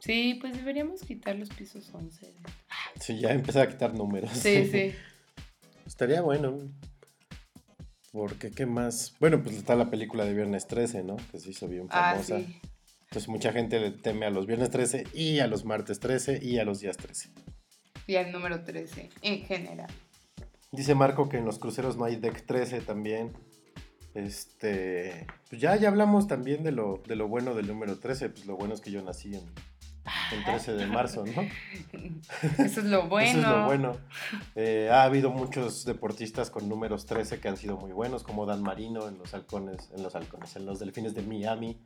Sí, 0.00 0.34
pues 0.40 0.54
deberíamos 0.56 1.02
quitar 1.02 1.36
los 1.36 1.48
pisos 1.50 1.90
11. 1.92 2.32
Sí, 3.00 3.18
ya 3.20 3.30
empecé 3.32 3.60
a 3.60 3.68
quitar 3.68 3.94
números. 3.94 4.30
Sí, 4.32 4.66
sí. 4.70 4.92
Estaría 5.86 6.20
bueno. 6.22 6.58
Porque, 8.12 8.50
¿qué 8.50 8.64
más? 8.66 9.14
Bueno, 9.20 9.42
pues 9.42 9.56
está 9.56 9.76
la 9.76 9.90
película 9.90 10.24
de 10.24 10.32
Viernes 10.34 10.66
13, 10.66 11.04
¿no? 11.04 11.16
Que 11.30 11.38
se 11.38 11.50
hizo 11.50 11.68
bien 11.68 11.86
Ah, 11.90 12.12
famosa. 12.12 12.38
sí. 12.38 12.60
Entonces 13.04 13.28
mucha 13.28 13.52
gente 13.52 13.78
le 13.80 13.90
teme 13.90 14.26
a 14.26 14.30
los 14.30 14.46
Viernes 14.46 14.70
13 14.70 15.04
y 15.14 15.38
a 15.40 15.46
los 15.46 15.64
Martes 15.64 15.98
13 16.00 16.40
y 16.42 16.58
a 16.58 16.64
los 16.64 16.80
días 16.80 16.96
13. 16.98 17.30
Y 18.06 18.16
al 18.16 18.32
número 18.32 18.64
13, 18.64 19.08
en 19.22 19.40
general. 19.44 19.90
Dice 20.72 20.94
Marco 20.94 21.28
que 21.28 21.38
en 21.38 21.44
los 21.46 21.58
cruceros 21.58 21.96
no 21.96 22.04
hay 22.04 22.16
deck 22.16 22.44
13 22.44 22.80
también. 22.82 23.32
Este, 24.14 25.26
pues 25.48 25.60
ya, 25.60 25.76
ya 25.76 25.88
hablamos 25.88 26.26
también 26.28 26.64
de 26.64 26.72
lo, 26.72 27.02
de 27.06 27.16
lo 27.16 27.28
bueno 27.28 27.54
del 27.54 27.66
número 27.66 27.98
13. 27.98 28.28
Pues 28.30 28.46
lo 28.46 28.56
bueno 28.56 28.74
es 28.74 28.80
que 28.80 28.90
yo 28.90 29.02
nací 29.02 29.34
en, 29.34 29.42
el 30.32 30.44
13 30.44 30.74
de 30.74 30.86
marzo, 30.86 31.24
¿no? 31.24 31.42
Eso 32.58 32.80
es 32.80 32.86
lo 32.86 33.08
bueno. 33.08 33.30
Eso 33.30 33.38
es 33.38 33.46
lo 33.46 33.64
bueno. 33.64 33.96
Eh, 34.54 34.88
ha 34.90 35.02
habido 35.02 35.30
muchos 35.30 35.84
deportistas 35.84 36.50
con 36.50 36.68
números 36.68 37.06
13 37.06 37.40
que 37.40 37.48
han 37.48 37.56
sido 37.56 37.76
muy 37.76 37.92
buenos, 37.92 38.22
como 38.22 38.46
Dan 38.46 38.62
Marino 38.62 39.08
en 39.08 39.18
los 39.18 39.34
halcones, 39.34 39.90
en 39.96 40.02
los 40.02 40.14
halcones, 40.14 40.56
en 40.56 40.66
los 40.66 40.78
delfines 40.78 41.14
de 41.14 41.22
Miami. 41.22 41.80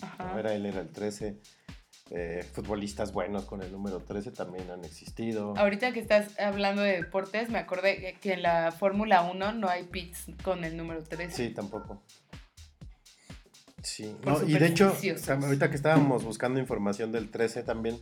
Ajá. 0.00 0.38
Era, 0.38 0.54
él 0.54 0.66
era 0.66 0.80
el 0.80 0.88
13. 0.88 1.40
Eh, 2.10 2.42
futbolistas 2.54 3.12
buenos 3.12 3.44
con 3.44 3.62
el 3.62 3.70
número 3.70 4.00
13 4.00 4.30
también 4.30 4.70
han 4.70 4.82
existido. 4.84 5.54
Ahorita 5.58 5.92
que 5.92 6.00
estás 6.00 6.38
hablando 6.40 6.80
de 6.80 6.92
deportes, 6.92 7.50
me 7.50 7.58
acordé 7.58 8.16
que 8.20 8.32
en 8.32 8.42
la 8.42 8.72
Fórmula 8.72 9.22
1 9.22 9.52
no 9.52 9.68
hay 9.68 9.84
pits 9.84 10.26
con 10.42 10.64
el 10.64 10.76
número 10.76 11.04
13. 11.04 11.36
Sí, 11.36 11.50
tampoco. 11.52 12.02
Sí, 13.88 14.14
no, 14.24 14.42
y 14.46 14.52
de 14.58 14.66
hecho, 14.66 14.94
ahorita 15.42 15.70
que 15.70 15.76
estábamos 15.76 16.22
buscando 16.24 16.60
información 16.60 17.10
del 17.10 17.30
13 17.30 17.62
también, 17.62 17.98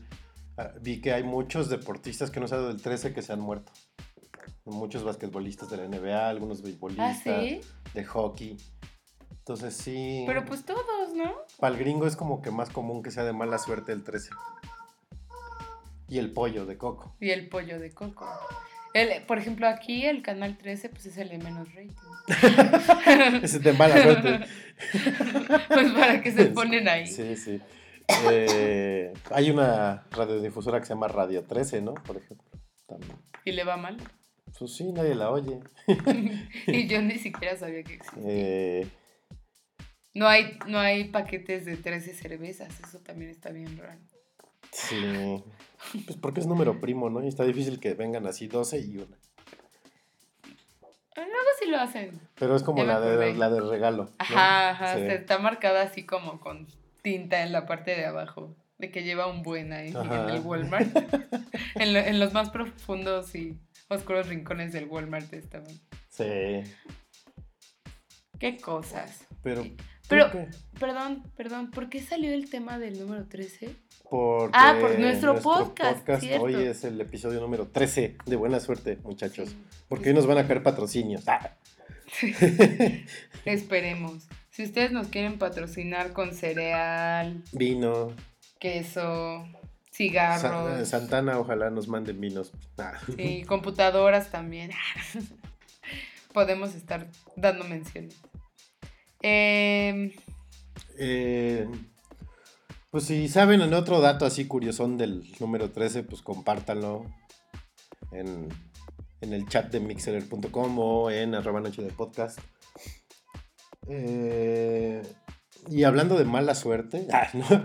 ah, 0.59 0.73
vi 0.81 1.01
que 1.01 1.13
hay 1.13 1.23
muchos 1.23 1.69
deportistas 1.71 2.31
que 2.31 2.41
no 2.41 2.49
saben 2.49 2.67
del 2.69 2.83
13 2.83 3.15
que 3.15 3.23
se 3.23 3.33
han 3.33 3.41
muerto. 3.41 3.71
Muchos 4.65 5.05
basquetbolistas 5.05 5.71
de 5.71 5.77
la 5.77 5.85
NBA, 5.85 6.29
algunos 6.29 6.59
Ah, 6.61 6.63
beisbolistas, 6.65 7.23
sí. 7.23 7.61
de 7.95 8.05
hockey. 8.05 8.57
Entonces 9.31 9.77
sí, 9.77 10.25
Pero 10.27 10.45
pues 10.45 10.65
todos, 10.65 11.15
¿no? 11.15 11.33
para 11.61 11.73
el 11.75 11.81
gringo 11.81 12.09
es 12.09 12.17
como 12.17 12.43
que 12.43 12.51
más 12.51 12.69
común 12.71 13.03
que 13.05 13.13
sea 13.13 13.23
de 13.23 13.33
mala 13.33 13.59
suerte 13.59 13.93
el 13.93 14.03
13. 14.03 14.31
Y 16.09 16.19
el 16.19 16.33
pollo 16.33 16.67
de 16.67 16.77
coco. 16.77 17.15
Y 17.21 17.31
el 17.31 17.49
pollo 17.49 17.79
de 17.79 17.93
coco. 17.93 18.27
El, 18.97 19.23
por 19.25 19.37
ejemplo, 19.39 19.69
aquí 19.69 20.07
el 20.07 20.23
canal 20.23 20.57
13 20.57 20.89
pues 20.89 21.05
es 21.05 21.19
el 21.19 21.29
de 21.29 21.37
menos 21.37 21.69
rating. 21.75 21.91
Ese 23.43 23.59
es 23.59 23.63
de 23.63 23.75
mala 23.75 24.03
suerte. 24.03 24.47
pues 25.69 25.93
para 25.93 26.23
que 26.23 26.33
se 26.33 26.47
ponen 26.47 26.89
ahí. 26.89 27.07
Sí, 27.07 27.37
sí. 27.37 27.61
Eh, 28.31 29.13
hay 29.33 29.51
una 29.51 30.07
radiodifusora 30.11 30.81
que 30.81 30.87
se 30.87 30.95
llama 30.95 31.09
Radio 31.09 31.45
13, 31.45 31.83
¿no? 31.83 31.93
Por 31.93 32.17
ejemplo. 32.17 32.49
También. 32.87 33.19
Y 33.45 33.53
le 33.53 33.65
va 33.65 33.77
mal. 33.77 33.99
Pues 34.59 34.75
sí, 34.75 34.91
nadie 34.93 35.15
la 35.15 35.31
oye. 35.31 35.61
y 36.67 36.87
yo 36.87 37.03
ni 37.03 37.19
siquiera 37.19 37.55
sabía 37.55 37.83
que 37.83 37.97
existía. 37.97 38.23
Eh, 38.27 38.87
No 40.15 40.27
hay, 40.27 40.59
no 40.67 40.79
hay 40.79 41.05
paquetes 41.05 41.67
de 41.67 41.77
13 41.77 42.15
cervezas, 42.15 42.81
eso 42.81 43.01
también 43.01 43.31
está 43.31 43.51
bien 43.51 43.77
raro. 43.77 44.01
Sí. 44.77 45.43
Pues 46.07 46.19
porque 46.19 46.41
es 46.41 46.47
número 46.47 46.81
primo, 46.81 47.11
¿no? 47.11 47.23
Y 47.23 47.29
está 47.29 47.45
difícil 47.45 47.79
que 47.81 47.95
vengan 47.95 48.27
así 48.27 48.49
12 48.49 48.81
y 48.81 48.97
una. 48.99 49.17
Luego 51.17 51.49
sí 51.61 51.69
lo 51.71 51.79
hacen. 51.79 52.21
Pero 52.39 52.57
es 52.57 52.63
como 52.63 52.79
Ya 52.79 52.85
la 52.85 53.01
de, 53.01 53.35
la 53.35 53.49
de 53.51 53.61
regalo. 53.61 54.05
¿no? 54.05 54.11
Ajá, 54.19 54.71
ajá, 54.71 54.95
Sí. 54.95 55.01
se- 55.01 55.15
está 55.15 55.39
marcada 55.39 55.83
así 55.83 56.05
como 56.05 56.41
con 56.41 56.67
tinta 57.03 57.43
en 57.43 57.53
la 57.53 57.67
parte 57.67 57.93
de 57.93 58.05
abajo, 58.05 58.55
de 58.79 58.91
que 58.91 59.03
lleva 59.03 59.27
un 59.29 59.43
buen 59.43 59.73
ahí 59.73 59.93
Ajá. 59.95 60.25
en 60.25 60.31
el 60.31 60.41
Walmart. 60.43 60.89
en, 61.77 61.93
lo- 61.95 62.01
en 62.01 62.19
los 62.21 62.33
más 62.35 62.51
profundos 62.51 63.35
y 63.35 63.59
oscuros 63.89 64.29
rincones 64.29 64.73
del 64.73 64.87
Walmart 64.87 65.33
estaban. 65.33 65.73
Sí. 66.11 66.63
Qué 68.39 68.59
cosas. 68.61 69.27
Pero. 69.43 69.63
¿tú 69.63 69.75
Pero- 70.09 70.31
qué? 70.31 70.49
Perdón, 70.79 71.23
perdón, 71.37 71.71
¿por 71.71 71.89
qué 71.89 72.03
salió 72.03 72.33
el 72.35 72.51
tema 72.51 72.79
del 72.79 72.99
número 73.01 73.27
13? 73.27 73.75
Porque 74.11 74.57
Ah, 74.57 74.77
por 74.81 74.99
nuestro 74.99 75.41
podcast. 75.41 76.09
Hoy 76.41 76.55
es 76.55 76.85
el 76.85 77.01
episodio 77.01 77.41
número 77.41 77.67
13. 77.69 78.17
De 78.25 78.37
buena 78.37 78.61
suerte, 78.61 78.99
muchachos. 79.03 79.51
Sí. 79.51 79.65
Porque 79.89 80.11
hoy 80.11 80.15
nos 80.15 80.27
van 80.27 80.39
a 80.39 80.47
caer 80.47 80.63
patrocinios. 80.63 81.27
Ah. 81.27 81.57
Esperemos. 83.45 84.29
Si 84.51 84.63
ustedes 84.63 84.93
nos 84.93 85.09
quieren 85.09 85.39
patrocinar 85.39 86.13
con 86.13 86.33
cereal, 86.35 87.43
Vino. 87.53 88.15
queso, 88.59 89.45
cigarros, 89.93 90.89
Santana, 90.89 91.39
ojalá 91.39 91.69
nos 91.71 91.89
manden 91.89 92.21
vinos. 92.21 92.53
Ah. 92.79 92.95
y 93.19 93.43
computadoras 93.43 94.31
también, 94.31 94.71
podemos 96.33 96.75
estar 96.75 97.07
dando 97.37 97.65
menciones. 97.65 98.17
Em, 99.21 100.13
Eh, 100.99 101.67
Pues 102.97 103.09
si 103.09 103.29
saben 103.29 103.61
en 103.61 103.75
otro 103.75 104.01
dato 104.01 104.25
así 104.25 104.47
curiosón 104.47 104.97
del 104.97 105.23
número 105.39 105.71
13, 105.71 106.03
pues 106.05 106.23
compártanlo 106.23 107.05
en, 108.11 108.49
en 109.21 109.33
el 109.35 109.47
chat 109.47 109.71
de 109.71 109.81
mixeler.com 109.81 110.79
o 110.79 111.11
en 111.11 111.35
arroba 111.35 111.61
noche 111.61 111.83
de 111.83 111.91
podcast. 111.91 112.39
Eh, 113.87 115.03
y 115.69 115.85
hablando 115.85 116.17
de 116.17 116.25
mala 116.25 116.55
suerte, 116.55 117.07
ah, 117.13 117.29
no, 117.35 117.65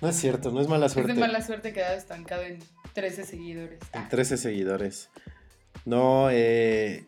no 0.00 0.08
es 0.08 0.16
cierto, 0.16 0.50
no 0.50 0.62
es 0.62 0.68
mala 0.68 0.86
Es 0.86 0.92
suerte. 0.92 1.12
de 1.12 1.20
mala 1.20 1.42
suerte 1.42 1.74
quedar 1.74 1.94
estancado 1.94 2.40
en 2.42 2.58
13 2.94 3.26
seguidores. 3.26 3.78
En 3.92 4.08
13 4.08 4.38
seguidores. 4.38 5.10
No, 5.84 6.28
eh, 6.30 7.04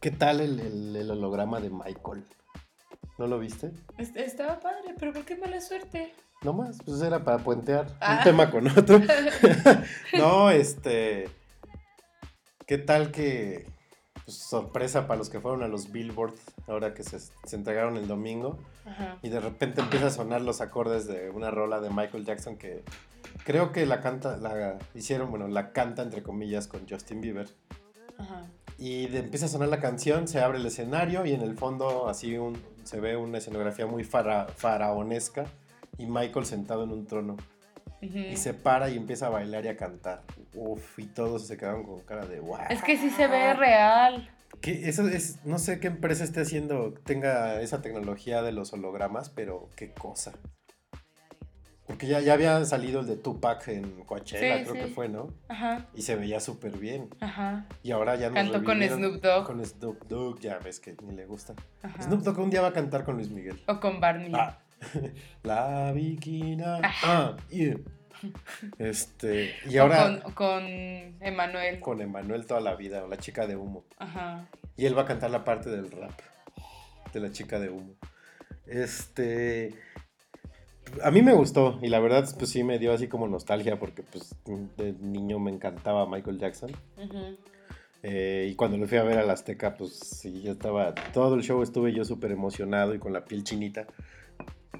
¿qué 0.00 0.10
tal 0.10 0.40
el, 0.42 0.60
el- 0.60 0.96
el 0.96 1.10
holograma 1.10 1.60
de 1.60 1.70
Michael? 1.70 2.24
¿No 3.16 3.26
lo 3.26 3.38
viste? 3.38 3.70
Est- 3.96 4.18
Estaba 4.18 4.60
padre, 4.60 4.94
pero 4.98 5.14
¿por 5.14 5.24
qué 5.24 5.34
mala 5.38 5.62
suerte? 5.62 6.12
No 6.42 6.52
más, 6.52 6.78
pues 6.84 7.00
era 7.02 7.24
para 7.24 7.38
puentear 7.38 7.86
Ah. 8.00 8.16
un 8.18 8.24
tema 8.24 8.50
con 8.50 8.66
otro. 8.68 9.00
no, 10.18 10.50
este. 10.50 11.28
¿Qué 12.66 12.78
tal 12.78 13.10
que. 13.10 13.66
pues, 14.24 14.36
sorpresa 14.36 15.06
para 15.06 15.18
los 15.18 15.30
que 15.30 15.40
fueron 15.40 15.62
a 15.62 15.68
los 15.68 15.90
Billboard 15.90 16.34
ahora 16.68 16.94
que 16.94 17.02
se, 17.02 17.18
se 17.18 17.56
entregaron 17.56 17.96
el 17.96 18.06
domingo. 18.06 18.58
Ajá. 18.86 19.18
Y 19.22 19.28
de 19.30 19.40
repente 19.40 19.80
empieza 19.80 20.06
a 20.06 20.10
sonar 20.10 20.40
los 20.42 20.60
acordes 20.60 21.06
de 21.06 21.30
una 21.30 21.50
rola 21.50 21.80
de 21.80 21.90
Michael 21.90 22.24
Jackson 22.24 22.56
que 22.56 22.84
creo 23.44 23.72
que 23.72 23.84
la 23.84 24.00
canta, 24.00 24.36
la 24.36 24.78
hicieron, 24.94 25.30
bueno, 25.30 25.48
la 25.48 25.72
canta 25.72 26.02
entre 26.02 26.22
comillas 26.22 26.66
con 26.68 26.88
Justin 26.88 27.20
Bieber. 27.20 27.48
Ajá. 28.16 28.46
Y 28.78 29.06
de- 29.08 29.18
empieza 29.18 29.46
a 29.46 29.48
sonar 29.48 29.68
la 29.68 29.80
canción, 29.80 30.28
se 30.28 30.40
abre 30.40 30.58
el 30.58 30.66
escenario 30.66 31.26
y 31.26 31.32
en 31.32 31.42
el 31.42 31.56
fondo 31.56 32.08
así 32.08 32.36
un, 32.38 32.62
se 32.84 33.00
ve 33.00 33.16
una 33.16 33.38
escenografía 33.38 33.86
muy 33.86 34.04
fara- 34.04 34.46
faraonesca 34.56 35.46
y 35.98 36.06
Michael 36.06 36.46
sentado 36.46 36.84
en 36.84 36.92
un 36.92 37.06
trono. 37.06 37.36
Y 38.00 38.36
se 38.36 38.54
para 38.54 38.88
y 38.90 38.96
empieza 38.96 39.26
a 39.26 39.30
bailar 39.30 39.64
y 39.64 39.68
a 39.68 39.76
cantar. 39.76 40.22
Uf, 40.54 40.98
y 41.00 41.06
todos 41.06 41.46
se 41.48 41.56
quedaron 41.56 41.84
con 41.84 42.00
cara 42.02 42.26
de 42.26 42.38
wow. 42.38 42.58
Es 42.70 42.82
que 42.82 42.96
sí 42.96 43.10
se 43.10 43.26
ve 43.26 43.54
real. 43.54 44.30
Que 44.60 44.88
eso 44.88 45.06
es, 45.08 45.44
no 45.44 45.58
sé 45.58 45.80
qué 45.80 45.88
empresa 45.88 46.22
esté 46.24 46.40
haciendo, 46.40 46.94
tenga 47.04 47.60
esa 47.60 47.82
tecnología 47.82 48.42
de 48.42 48.52
los 48.52 48.72
hologramas, 48.72 49.30
pero 49.30 49.68
qué 49.76 49.92
cosa. 49.92 50.32
Porque 51.86 52.06
ya, 52.06 52.20
ya 52.20 52.34
había 52.34 52.64
salido 52.66 53.00
el 53.00 53.06
de 53.06 53.16
Tupac 53.16 53.66
en 53.68 54.04
Coachella, 54.04 54.58
Sí, 54.58 54.64
creo 54.64 54.74
sí. 54.74 54.80
que 54.88 54.94
fue, 54.94 55.08
¿no? 55.08 55.32
Ajá, 55.48 55.86
Y 55.94 56.02
se 56.02 56.16
veía 56.16 56.38
súper 56.38 56.76
bien. 56.76 57.08
ajá. 57.20 57.66
Y 57.82 57.92
ahora 57.92 58.14
ya 58.16 58.28
nos 58.28 58.34
Cantó 58.34 58.62
con 58.62 58.82
Snoop 58.82 59.22
Dogg. 59.22 59.46
Con 59.46 59.64
Snoop 59.64 60.04
Dogg, 60.06 60.38
ya 60.40 60.58
ves 60.58 60.80
que 60.80 60.94
ni 61.02 61.14
le 61.16 61.24
gusta. 61.26 61.54
ajá. 61.82 62.02
Snoop 62.02 62.20
Dogg 62.22 62.38
un 62.40 62.50
día 62.50 62.60
va 62.60 62.68
a 62.68 62.72
cantar 62.72 63.04
con 63.04 63.16
Luis 63.16 63.30
Miguel. 63.30 63.60
O 63.66 63.80
con 63.80 64.00
Barney. 64.00 64.30
Ah, 64.34 64.58
la 65.42 65.92
viquina. 65.92 66.76
Ajá. 66.82 67.36
Ah, 67.36 67.36
y, 67.50 67.74
este, 68.78 69.54
y 69.68 69.78
O 69.78 69.82
ahora 69.82 70.20
con, 70.34 70.64
Emanuel. 70.64 71.80
con 71.80 72.00
Emanuel 72.00 72.46
toda 72.46 72.60
la 72.60 72.74
vida, 72.74 73.04
o 73.04 73.08
la 73.08 73.16
chica 73.16 73.46
de 73.46 73.56
humo. 73.56 73.84
Ajá. 73.98 74.48
Y 74.76 74.86
él 74.86 74.96
va 74.96 75.02
a 75.02 75.06
cantar 75.06 75.30
la 75.30 75.44
parte 75.44 75.70
del 75.70 75.90
rap 75.90 76.18
de 77.12 77.20
la 77.20 77.32
chica 77.32 77.58
de 77.58 77.70
humo. 77.70 77.94
Este. 78.66 79.74
A 81.02 81.10
mí 81.10 81.20
me 81.20 81.34
gustó 81.34 81.78
y 81.82 81.88
la 81.88 82.00
verdad, 82.00 82.26
pues 82.38 82.50
sí 82.50 82.64
me 82.64 82.78
dio 82.78 82.92
así 82.92 83.08
como 83.08 83.28
nostalgia 83.28 83.78
porque, 83.78 84.02
pues, 84.02 84.34
de 84.76 84.94
niño 84.94 85.38
me 85.38 85.50
encantaba 85.50 86.08
Michael 86.08 86.38
Jackson. 86.38 86.72
Eh, 88.02 88.48
y 88.50 88.54
cuando 88.54 88.78
lo 88.78 88.86
fui 88.86 88.96
a 88.96 89.02
ver 89.02 89.18
a 89.18 89.24
la 89.24 89.34
Azteca, 89.34 89.76
pues 89.76 89.92
sí, 89.92 90.42
yo 90.42 90.52
estaba. 90.52 90.94
Todo 91.12 91.34
el 91.34 91.42
show 91.42 91.62
estuve 91.62 91.92
yo 91.92 92.04
súper 92.04 92.32
emocionado 92.32 92.94
y 92.94 92.98
con 92.98 93.12
la 93.12 93.24
piel 93.24 93.44
chinita. 93.44 93.86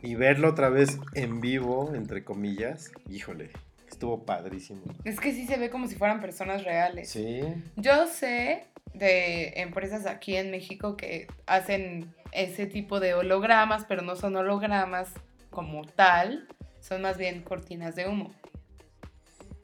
Y 0.02 0.14
verlo 0.14 0.50
otra 0.50 0.68
vez 0.68 0.98
en 1.14 1.40
vivo, 1.40 1.92
entre 1.94 2.24
comillas, 2.24 2.92
híjole, 3.08 3.50
estuvo 3.88 4.24
padrísimo. 4.24 4.82
Es 5.04 5.18
que 5.18 5.32
sí 5.32 5.46
se 5.46 5.56
ve 5.56 5.70
como 5.70 5.88
si 5.88 5.96
fueran 5.96 6.20
personas 6.20 6.64
reales. 6.64 7.10
Sí. 7.10 7.40
Yo 7.76 8.06
sé 8.06 8.66
de 8.94 9.60
empresas 9.60 10.06
aquí 10.06 10.36
en 10.36 10.50
México 10.50 10.96
que 10.96 11.26
hacen 11.46 12.14
ese 12.32 12.66
tipo 12.66 13.00
de 13.00 13.14
hologramas, 13.14 13.84
pero 13.88 14.02
no 14.02 14.16
son 14.16 14.36
hologramas 14.36 15.12
como 15.50 15.84
tal, 15.84 16.46
son 16.80 17.02
más 17.02 17.18
bien 17.18 17.42
cortinas 17.42 17.96
de 17.96 18.06
humo. 18.08 18.32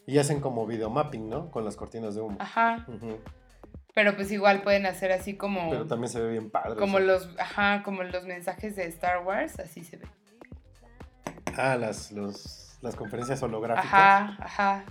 Y 0.07 0.19
hacen 0.19 0.41
como 0.41 0.67
videomapping, 0.67 1.29
¿no? 1.29 1.51
Con 1.51 1.65
las 1.65 1.77
cortinas 1.77 2.15
de 2.15 2.21
humo. 2.21 2.37
Ajá. 2.41 2.85
Ujú. 2.89 3.19
Pero 3.95 4.17
pues 4.17 4.31
igual 4.33 4.63
pueden 4.63 4.87
hacer 4.87 5.13
así 5.13 5.35
como 5.35 5.71
Pero 5.71 5.87
también 5.87 6.11
se 6.11 6.21
ve 6.21 6.33
bien 6.33 6.51
padre. 6.51 6.77
como 6.77 6.97
o 6.97 6.99
sea. 6.99 7.07
los 7.07 7.29
ajá, 7.39 7.83
como 7.85 8.03
los 8.03 8.25
mensajes 8.25 8.75
de 8.77 8.87
Star 8.87 9.25
Wars, 9.25 9.59
así 9.61 9.85
se 9.85 9.99
ve. 9.99 10.07
Ah, 11.57 11.77
las, 11.77 12.11
los, 12.11 12.77
las 12.83 12.97
conferencias 12.97 13.41
holográficas. 13.43 13.87
Ajá, 13.95 14.37
ajá. 14.41 14.85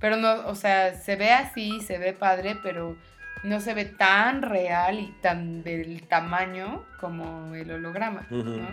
Pero 0.00 0.16
no, 0.16 0.46
o 0.48 0.54
sea, 0.54 0.94
se 0.94 1.16
ve 1.16 1.30
así, 1.30 1.80
se 1.80 1.98
ve 1.98 2.14
padre, 2.14 2.56
pero 2.62 2.96
no 3.44 3.60
se 3.60 3.74
ve 3.74 3.84
tan 3.84 4.40
real 4.42 4.98
y 4.98 5.12
tan 5.20 5.62
del 5.62 6.02
tamaño 6.08 6.84
como 7.00 7.54
el 7.54 7.70
holograma, 7.70 8.26
Ujú. 8.30 8.42
¿no? 8.44 8.68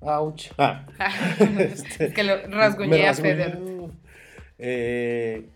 Ouch. 0.00 0.50
Ah. 0.58 0.84
Este, 1.58 2.04
es 2.06 2.14
que 2.14 2.22
lo 2.24 2.36
rasguñé 2.48 3.08
a. 3.08 3.14
Feder. 3.14 3.58
Eh, 4.58 5.48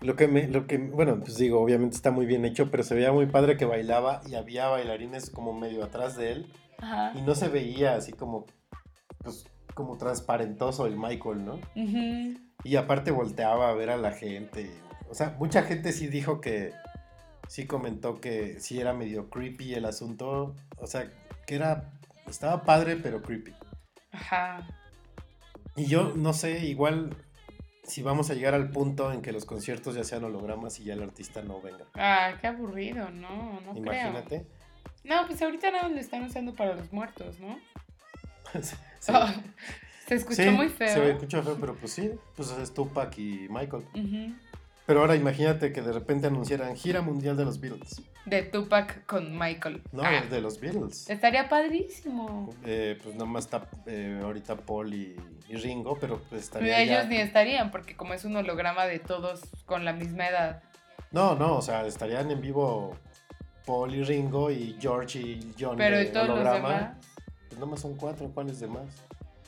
lo 0.00 0.16
que 0.16 0.28
me, 0.28 0.46
lo 0.48 0.66
que, 0.66 0.78
bueno, 0.78 1.20
pues 1.20 1.36
digo, 1.36 1.60
obviamente 1.60 1.96
está 1.96 2.10
muy 2.10 2.26
bien 2.26 2.44
hecho, 2.44 2.70
pero 2.70 2.82
se 2.82 2.94
veía 2.94 3.12
muy 3.12 3.26
padre 3.26 3.56
que 3.56 3.64
bailaba 3.64 4.20
y 4.26 4.34
había 4.34 4.68
bailarines 4.68 5.30
como 5.30 5.52
medio 5.52 5.84
atrás 5.84 6.16
de 6.16 6.32
él 6.32 6.52
Ajá. 6.78 7.12
y 7.14 7.22
no 7.22 7.34
se 7.34 7.48
veía 7.48 7.94
así 7.94 8.12
como, 8.12 8.46
pues, 9.22 9.46
como 9.74 9.96
transparentoso 9.96 10.86
el 10.86 10.96
Michael, 10.96 11.44
¿no? 11.44 11.54
Ujú. 11.74 12.38
Y 12.64 12.76
aparte 12.76 13.10
volteaba 13.10 13.70
a 13.70 13.74
ver 13.74 13.90
a 13.90 13.96
la 13.96 14.12
gente. 14.12 14.70
O 15.08 15.14
sea, 15.14 15.36
mucha 15.38 15.62
gente 15.62 15.92
sí 15.92 16.08
dijo 16.08 16.40
que, 16.40 16.72
sí 17.48 17.66
comentó 17.66 18.20
que 18.20 18.60
sí 18.60 18.80
era 18.80 18.92
medio 18.92 19.30
creepy 19.30 19.74
el 19.74 19.84
asunto. 19.84 20.54
O 20.78 20.86
sea, 20.86 21.10
que 21.46 21.54
era, 21.54 21.92
estaba 22.26 22.62
padre, 22.64 22.96
pero 22.96 23.22
creepy. 23.22 23.52
Ajá. 24.12 24.66
Y 25.76 25.86
yo 25.86 26.14
no 26.16 26.32
sé, 26.32 26.66
igual 26.66 27.14
si 27.86 28.02
vamos 28.02 28.30
a 28.30 28.34
llegar 28.34 28.54
al 28.54 28.70
punto 28.70 29.12
en 29.12 29.22
que 29.22 29.32
los 29.32 29.44
conciertos 29.44 29.94
ya 29.94 30.04
sean 30.04 30.24
hologramas 30.24 30.78
y 30.80 30.84
ya 30.84 30.94
el 30.94 31.02
artista 31.02 31.42
no 31.42 31.60
venga. 31.60 31.84
Ah, 31.94 32.34
qué 32.40 32.46
aburrido, 32.48 33.10
no, 33.10 33.60
no 33.60 33.76
Imagínate. 33.76 34.44
creo. 34.44 34.46
No, 35.04 35.26
pues 35.26 35.40
ahorita 35.40 35.70
nada 35.70 35.88
lo 35.88 35.98
están 35.98 36.24
usando 36.24 36.52
para 36.54 36.74
los 36.74 36.92
muertos, 36.92 37.38
¿no? 37.40 37.58
Sí. 38.62 38.76
Oh, 39.12 39.28
se 40.08 40.14
escuchó 40.16 40.42
Sí, 40.42 40.50
muy 40.50 40.68
Se 40.68 40.74
feo. 40.88 41.02
escuchó 41.04 41.42
feo, 41.42 41.56
pero 41.60 41.74
pues 41.76 41.92
sí, 41.92 42.10
pues 42.34 42.50
es 42.52 42.72
Tupac 42.74 43.16
y 43.18 43.46
Michael. 43.48 43.84
Ujú. 43.94 44.34
Pero 44.86 45.00
ahora 45.00 45.16
imagínate 45.16 45.72
que 45.72 45.82
de 45.82 45.92
repente 45.92 46.28
anunciaran 46.28 46.76
gira 46.76 47.00
mundial 47.02 47.36
de 47.36 47.44
los 47.44 47.60
Beatles. 47.60 48.00
De 48.24 48.42
Tupac 48.42 49.04
con 49.06 49.36
Michael. 49.36 49.82
No, 49.92 50.02
Ah, 50.04 50.22
de 50.30 50.40
los 50.40 50.60
Beatles. 50.60 51.10
estaría 51.10 51.48
padrísimo. 51.48 52.54
Eh, 52.64 52.96
pues 53.02 53.14
nada 53.16 53.26
más 53.26 53.44
está 53.46 53.68
eh, 53.86 54.20
ahorita 54.22 54.56
Paul 54.56 54.94
y, 54.94 55.16
y 55.48 55.56
Ringo, 55.56 55.96
pero 56.00 56.18
pues 56.18 56.28
Pero 56.30 56.64
estaría 56.66 56.80
ellos 56.82 57.02
ya- 57.02 57.08
ni 57.08 57.16
estarían, 57.16 57.70
porque 57.72 57.96
como 57.96 58.14
es 58.14 58.24
un 58.24 58.36
holograma 58.36 58.86
de 58.86 59.00
todos 59.00 59.40
con 59.64 59.84
la 59.84 59.92
misma 59.92 60.28
edad. 60.28 60.62
No, 61.10 61.34
no, 61.34 61.56
o 61.56 61.62
sea, 61.62 61.84
estarían 61.86 62.30
en 62.30 62.40
vivo 62.40 62.96
Paul 63.64 63.92
y 63.94 64.04
Ringo 64.04 64.50
y 64.52 64.76
George 64.80 65.18
y 65.18 65.52
John 65.58 65.76
Pero 65.76 66.00
¿y 66.00 66.06
todos 66.06 66.28
los 66.28 66.38
demás? 66.52 66.94
Pues 67.48 67.54
nada 67.54 67.66
más 67.66 67.80
son 67.80 67.96
cuatro, 67.96 68.30
¿cuáles 68.32 68.60
demás? 68.60 68.84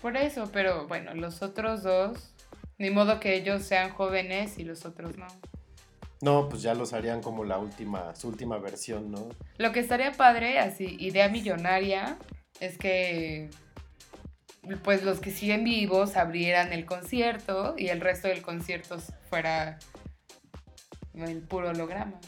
Por 0.03 0.17
eso, 0.17 0.49
pero 0.53 0.87
bueno, 0.89 1.15
los 1.15 1.43
otros 1.43 1.83
dos, 1.83 2.33
ni 2.79 2.91
modo 2.91 3.21
que 3.21 3.35
ellos 3.35 3.63
sean 3.63 3.91
jóvenes 3.91 4.59
y 4.59 4.65
los 4.65 4.85
otros 4.87 5.17
no. 5.17 5.27
No, 6.21 6.49
pues 6.49 6.63
ya 6.63 6.75
los 6.75 6.93
harían 6.93 7.21
como 7.23 7.45
la 7.45 7.59
última, 7.59 8.15
su 8.17 8.29
última 8.29 8.59
versión, 8.59 9.11
¿no? 9.11 9.29
Lo 9.57 9.73
que 9.73 9.81
estaría 9.81 10.13
padre, 10.13 10.59
así, 10.59 10.97
idea 10.99 11.29
millonaria, 11.29 12.19
es 12.61 12.77
que 12.77 13.51
pues 14.83 15.03
los 15.03 15.21
que 15.21 15.31
siguen 15.31 15.65
vivos 15.65 16.17
abrieran 16.17 16.73
el 16.73 16.85
concierto 16.85 17.75
y 17.79 17.89
el 17.89 18.01
resto 18.01 18.29
del 18.29 18.43
concierto 18.43 18.99
fuera 19.31 19.79
el 21.15 21.41
puro 21.41 21.71
holograma. 21.71 22.21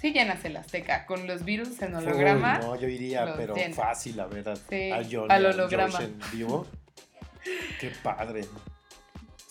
Sí 0.00 0.12
llenas 0.12 0.44
el 0.44 0.56
Azteca, 0.56 1.06
con 1.06 1.26
los 1.26 1.44
virus 1.44 1.82
en 1.82 1.96
holograma. 1.96 2.60
Uy, 2.60 2.66
no, 2.66 2.76
yo 2.76 2.88
iría, 2.88 3.34
pero 3.36 3.54
llenas. 3.56 3.76
fácil 3.76 4.20
a 4.20 4.26
ver 4.26 4.48
a, 4.48 4.56
Sí, 4.56 4.92
a 4.92 5.02
John 5.10 5.30
al 5.30 5.46
a 5.46 5.50
holograma. 5.50 5.98
Vivo. 6.32 6.66
Qué 7.80 7.90
padre. 8.02 8.42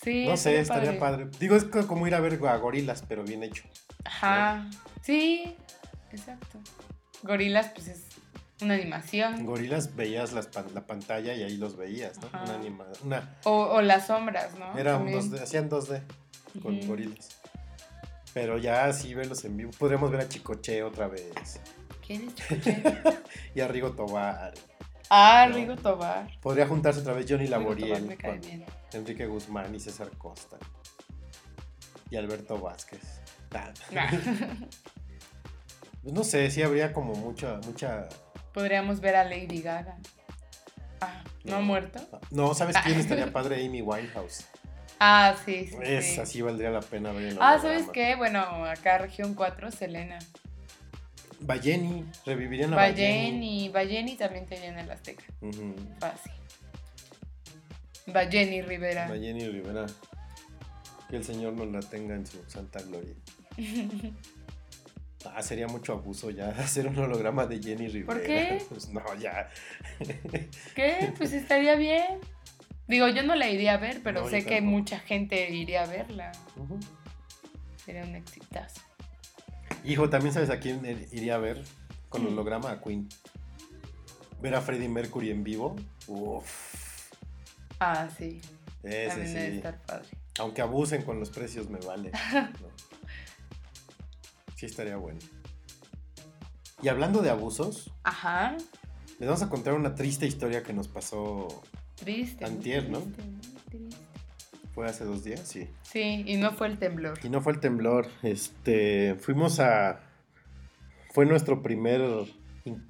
Sí, 0.07 0.25
no 0.25 0.37
sé, 0.37 0.59
estaría 0.59 0.97
padre. 0.99 1.27
Digo, 1.39 1.55
es 1.57 1.65
co- 1.65 1.85
como 1.85 2.07
ir 2.07 2.15
a 2.15 2.21
ver 2.21 2.39
a 2.47 2.55
gorilas, 2.57 3.03
pero 3.09 3.23
bien 3.25 3.43
hecho. 3.43 3.63
Ajá. 4.05 4.69
Sí, 5.01 5.55
exacto. 6.11 6.59
Gorilas, 7.23 7.71
pues 7.75 7.89
es 7.89 8.05
una 8.61 8.75
animación. 8.75 9.45
Gorilas 9.45 9.95
veías 9.97 10.31
las 10.31 10.47
pan- 10.47 10.73
la 10.73 10.87
pantalla 10.87 11.33
y 11.35 11.43
ahí 11.43 11.57
los 11.57 11.75
veías, 11.75 12.19
¿no? 12.21 12.27
Ajá. 12.27 12.43
Una 12.45 12.53
anima, 12.55 12.85
una, 13.03 13.35
O, 13.43 13.51
o 13.65 13.81
las 13.81 14.07
sombras, 14.07 14.57
¿no? 14.57 14.77
era 14.77 14.95
un 14.95 15.11
También. 15.11 15.29
2D, 15.31 15.41
hacían 15.41 15.69
2D 15.69 16.01
con 16.61 16.77
Ujú. 16.77 16.87
gorilas. 16.87 17.29
Pero 18.33 18.57
ya 18.57 18.85
así 18.85 19.13
verlos 19.13 19.43
en 19.43 19.57
vivo. 19.57 19.71
Podríamos 19.77 20.09
ver 20.09 20.21
a 20.21 20.29
Chicoche 20.29 20.83
otra 20.83 21.07
vez. 21.09 21.59
¿Quién 22.05 22.29
es 22.29 22.35
Chicoche? 22.35 22.81
Y 23.55 23.59
a 23.59 23.67
Rigo 23.67 23.91
Tobar. 23.91 24.53
Ah. 25.09 25.47
Rigo 25.51 25.75
Tobar. 25.75 26.29
Podría 26.41 26.67
juntarse 26.67 27.01
otra 27.01 27.13
vez 27.13 27.25
Johnny 27.29 27.47
Laboriel 27.47 28.17
con. 28.17 28.41
Enrique 28.93 29.25
Guzmán 29.25 29.73
y 29.73 29.79
César 29.79 30.09
Costa. 30.17 30.57
Y 32.09 32.15
Alberto 32.15 32.59
Vázquez. 32.59 33.21
Ah. 33.53 33.71
Pues 36.07 36.15
no 36.15 36.23
sé, 36.23 36.49
sí 36.51 36.63
habría 36.63 36.93
como 36.93 37.15
mucha, 37.15 37.59
mucha... 37.65 38.07
Podríamos 38.53 39.01
ver 39.01 39.17
a 39.17 39.25
Lady 39.25 39.61
Gaga. 39.61 39.97
Ah, 41.01 41.21
¿no 41.43 41.57
ha 41.57 41.59
muerto? 41.59 41.99
No, 42.31 42.53
¿sabes 42.53 42.77
quién 42.85 42.97
estaría 43.01 43.29
padre? 43.33 43.65
Amy 43.65 43.81
Winehouse. 43.81 44.45
Ah, 45.01 45.35
sí, 45.43 45.67
sí. 45.67 45.75
Esa 45.83 46.25
sí 46.25 46.41
valdría 46.41 46.69
la 46.69 46.79
pena 46.79 47.11
ver 47.11 47.33
en 47.33 47.37
Ah, 47.41 47.59
¿sabes 47.61 47.87
qué? 47.91 48.15
Bueno, 48.15 48.39
acá 48.39 48.99
región 48.99 49.33
4, 49.33 49.69
Selena. 49.69 50.17
Balleni, 51.39 52.05
revivirían 52.25 52.73
a 52.73 52.77
Balleni. 52.77 53.69
Balleni 53.69 54.15
también 54.15 54.45
tenía 54.45 54.69
en 54.69 54.79
el 54.79 54.91
Azteca. 54.91 55.23
Ujú. 55.41 55.75
Fácil. 55.99 56.31
Balleni 58.07 58.61
Rivera. 58.61 59.07
Balleni 59.07 59.47
Rivera. 59.47 59.85
Que 61.09 61.17
el 61.17 61.23
Señor 61.23 61.53
nos 61.53 61.67
la 61.67 61.79
tenga 61.79 62.15
en 62.15 62.25
su 62.25 62.43
santa 62.49 62.81
gloria. 62.81 63.13
Ah, 65.35 65.41
sería 65.41 65.67
mucho 65.67 65.93
abuso 65.93 66.29
ya 66.29 66.49
hacer 66.49 66.87
un 66.87 66.97
holograma 66.97 67.45
de 67.47 67.61
Jenny 67.61 67.87
Rivera. 67.87 68.13
¿Por 68.13 68.23
qué? 68.23 68.61
Pues 68.69 68.87
no, 68.89 69.01
ya. 69.19 69.49
¿Qué? 70.75 71.11
Pues 71.17 71.33
estaría 71.33 71.75
bien. 71.75 72.19
Digo, 72.87 73.07
yo 73.09 73.23
no 73.23 73.35
la 73.35 73.49
iría 73.49 73.73
a 73.73 73.77
ver, 73.77 73.99
pero 74.03 74.21
No, 74.21 74.29
sé 74.29 74.45
que 74.45 74.61
mucha 74.61 74.99
gente 74.99 75.49
iría 75.49 75.83
a 75.83 75.87
verla. 75.87 76.31
Sería 77.83 78.03
un 78.03 78.15
exitazo. 78.15 78.81
Hijo, 79.85 80.09
también 80.09 80.33
sabes 80.33 80.49
a 80.49 80.59
quién 80.59 80.85
iría 81.11 81.35
a 81.35 81.37
ver 81.39 81.63
con 82.09 82.23
Mm. 82.23 82.27
holograma 82.27 82.71
a 82.71 82.81
Queen. 82.81 83.07
Ver 84.41 84.55
a 84.55 84.61
Freddie 84.61 84.89
Mercury 84.89 85.31
en 85.31 85.43
vivo. 85.43 85.75
Uf, 86.07 87.11
Ah, 87.79 88.07
sí. 88.17 88.41
ese 88.83 89.07
también 89.09 89.33
debe 89.33 89.49
sí. 89.51 89.55
estar 89.57 89.81
padre. 89.83 90.07
Aunque 90.39 90.61
abusen 90.61 91.01
con 91.03 91.19
los 91.19 91.29
precios, 91.29 91.69
me 91.69 91.79
vale. 91.79 92.11
¿no? 92.61 92.67
Sí, 94.55 94.65
estaría 94.65 94.97
bueno. 94.97 95.19
Y 96.81 96.87
hablando 96.89 97.21
de 97.21 97.29
abusos, 97.29 97.91
Ajá. 98.03 98.55
les 99.19 99.27
vamos 99.27 99.41
a 99.41 99.49
contar 99.49 99.73
una 99.73 99.95
triste 99.95 100.25
historia 100.27 100.63
que 100.63 100.73
nos 100.73 100.87
pasó. 100.87 101.47
Triste. 101.95 102.45
Antier, 102.45 102.89
¿no? 102.89 102.99
triste. 102.99 103.23
Fue 104.77 104.85
hace 104.85 105.05
dos 105.05 105.23
días, 105.23 105.39
sí. 105.39 105.67
Sí, 105.81 106.23
y 106.27 106.37
no 106.37 106.51
fue 106.51 106.67
el 106.67 106.77
temblor. 106.77 107.17
Y 107.23 107.29
no 107.29 107.41
fue 107.41 107.53
el 107.53 107.59
temblor. 107.59 108.09
Este, 108.21 109.15
fuimos 109.15 109.59
a. 109.59 110.01
Fue 111.09 111.25
nuestro 111.25 111.63
primer, 111.63 111.99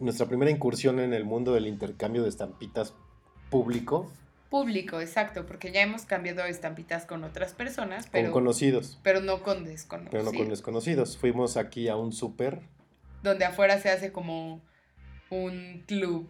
nuestra 0.01 0.25
primera 0.25 0.51
incursión 0.51 0.99
en 0.99 1.13
el 1.13 1.23
mundo 1.23 1.53
del 1.53 1.65
intercambio 1.65 2.23
de 2.23 2.27
estampitas 2.27 2.93
público 3.49 4.11
Público, 4.49 4.99
exacto, 4.99 5.45
porque 5.45 5.71
ya 5.71 5.81
hemos 5.81 6.03
cambiado 6.03 6.43
estampitas 6.43 7.05
con 7.05 7.23
otras 7.23 7.53
personas, 7.53 8.03
con 8.03 8.11
pero, 8.11 8.31
conocidos, 8.33 8.99
pero 9.01 9.21
no 9.21 9.41
con 9.41 9.63
desconocidos. 9.63 10.11
pero 10.11 10.23
no 10.25 10.37
con 10.37 10.49
desconocidos. 10.49 11.15
Fuimos 11.15 11.55
aquí 11.55 11.87
a 11.87 11.95
un 11.95 12.11
súper 12.11 12.59
Donde 13.23 13.45
afuera 13.45 13.79
se 13.79 13.91
hace 13.91 14.11
como 14.11 14.61
un 15.29 15.85
club 15.87 16.29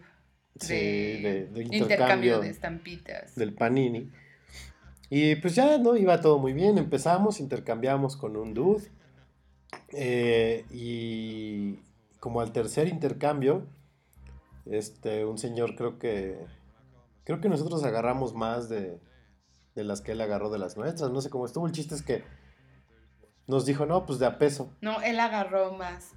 sí, 0.60 0.74
de, 0.74 1.20
de, 1.20 1.46
de 1.46 1.62
intercambio 1.64 1.82
intercambio 1.82 2.40
de 2.42 2.48
estampitas. 2.50 3.34
del 3.34 3.54
Panini. 3.54 4.08
Y 5.10 5.36
pues 5.36 5.54
ya, 5.54 5.78
¿no? 5.78 5.96
Iba 5.96 6.20
todo 6.20 6.38
muy 6.38 6.52
bien. 6.52 6.76
Empezamos, 6.78 7.40
intercambiamos 7.40 8.16
con 8.16 8.36
un 8.36 8.54
dude. 8.54 8.90
eh, 9.92 10.64
y 10.70 11.76
como 12.20 12.40
al 12.40 12.52
tercer 12.52 12.88
intercambio, 12.88 13.66
este, 14.66 15.24
un 15.24 15.38
señor 15.38 15.74
creo 15.76 15.98
que... 15.98 16.38
Creo 17.24 17.40
que 17.40 17.48
nosotros 17.48 17.84
agarramos 17.84 18.34
más 18.34 18.68
de, 18.70 18.98
de 19.74 19.84
las 19.84 20.00
que 20.00 20.12
él 20.12 20.20
agarró 20.20 20.50
de 20.50 20.58
las 20.58 20.76
nuestras. 20.78 21.10
No 21.10 21.20
sé 21.20 21.28
cómo 21.30 21.44
estuvo. 21.46 21.66
El 21.66 21.72
chiste 21.72 21.94
es 21.94 22.02
que 22.02 22.24
nos 23.46 23.66
dijo, 23.66 23.84
no, 23.86 24.06
pues 24.06 24.18
de 24.18 24.26
a 24.26 24.38
peso. 24.38 24.72
No, 24.80 25.00
él 25.02 25.20
agarró 25.20 25.72
más. 25.74 26.12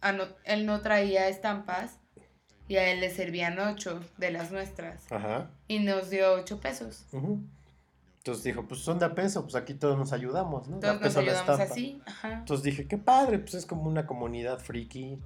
Ah, 0.00 0.12
no, 0.12 0.24
él 0.44 0.64
no 0.66 0.80
traía 0.80 1.28
estampas 1.28 1.98
y 2.68 2.76
a 2.76 2.90
él 2.90 3.00
le 3.00 3.10
servían 3.10 3.58
ocho 3.58 4.00
de 4.16 4.30
las 4.30 4.50
nuestras. 4.50 5.10
Ajá. 5.12 5.50
Y 5.68 5.80
nos 5.80 6.08
dio 6.10 6.32
ocho 6.34 6.58
pesos. 6.60 7.04
ujú. 7.12 7.40
Entonces 8.24 8.42
dijo, 8.42 8.66
pues 8.66 8.80
son 8.80 8.98
de 8.98 9.04
a 9.04 9.14
peso, 9.14 9.42
pues 9.42 9.54
aquí 9.54 9.74
todos 9.74 9.98
nos 9.98 10.14
ayudamos, 10.14 10.66
¿no? 10.66 10.78
De 10.80 10.88
a 10.88 10.94
nos 10.94 11.02
peso 11.02 11.20
la 11.20 11.32
ayudamos 11.32 11.50
estampa. 11.60 11.72
así. 11.74 12.00
Ajá. 12.06 12.32
Entonces 12.38 12.64
dije, 12.64 12.88
qué 12.88 12.96
padre, 12.96 13.38
pues 13.38 13.52
es 13.52 13.66
como 13.66 13.82
una 13.82 14.06
comunidad 14.06 14.60
friki, 14.60 15.18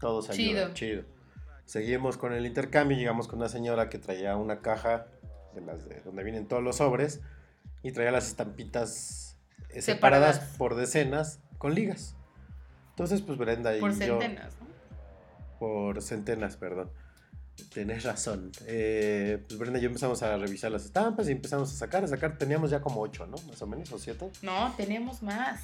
todos 0.00 0.30
ayudan, 0.30 0.72
chido. 0.72 1.04
Seguimos 1.66 2.16
con 2.16 2.32
el 2.32 2.46
intercambio, 2.46 2.96
llegamos 2.96 3.28
con 3.28 3.40
una 3.40 3.50
señora 3.50 3.90
que 3.90 3.98
traía 3.98 4.34
una 4.36 4.60
caja 4.62 5.08
de 5.54 5.60
las 5.60 5.86
de 5.86 6.00
donde 6.00 6.24
vienen 6.24 6.48
todos 6.48 6.62
los 6.62 6.76
sobres 6.76 7.20
y 7.82 7.92
traía 7.92 8.12
las 8.12 8.28
estampitas 8.28 9.36
separadas, 9.78 10.36
Separadas. 10.36 10.56
por 10.56 10.74
decenas 10.74 11.40
con 11.58 11.74
ligas. 11.74 12.16
Entonces, 12.90 13.20
pues 13.20 13.36
Brenda 13.36 13.76
y 13.76 13.80
Por 13.80 13.90
yo... 13.92 14.18
centenas, 14.20 14.54
¿no? 14.58 14.66
Por 15.58 16.00
centenas, 16.00 16.56
perdón. 16.56 16.90
Tenés 17.72 18.04
razón. 18.04 18.50
Eh, 18.66 19.44
pues 19.46 19.58
Brenda 19.58 19.78
y 19.78 19.82
yo 19.82 19.88
empezamos 19.88 20.22
a 20.22 20.36
revisar 20.36 20.70
las 20.70 20.84
estampas 20.84 21.28
y 21.28 21.32
empezamos 21.32 21.72
a 21.72 21.76
sacar, 21.76 22.04
a 22.04 22.08
sacar. 22.08 22.38
Teníamos 22.38 22.70
ya 22.70 22.80
como 22.80 23.00
ocho, 23.00 23.26
¿no? 23.26 23.36
Más 23.48 23.60
o 23.62 23.66
menos, 23.66 23.92
o 23.92 23.98
siete. 23.98 24.30
No, 24.42 24.72
teníamos 24.76 25.22
más. 25.22 25.60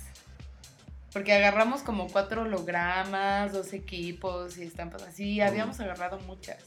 Porque 1.13 1.33
agarramos 1.33 1.83
como 1.83 2.09
cuatro 2.09 2.43
hologramas, 2.43 3.53
dos 3.53 3.73
equipos 3.73 4.59
y 4.59 4.65
estampas 4.65 5.03
así. 5.03 5.41
Habíamos 5.41 5.79
agarrado 5.81 6.19
muchas. 6.21 6.59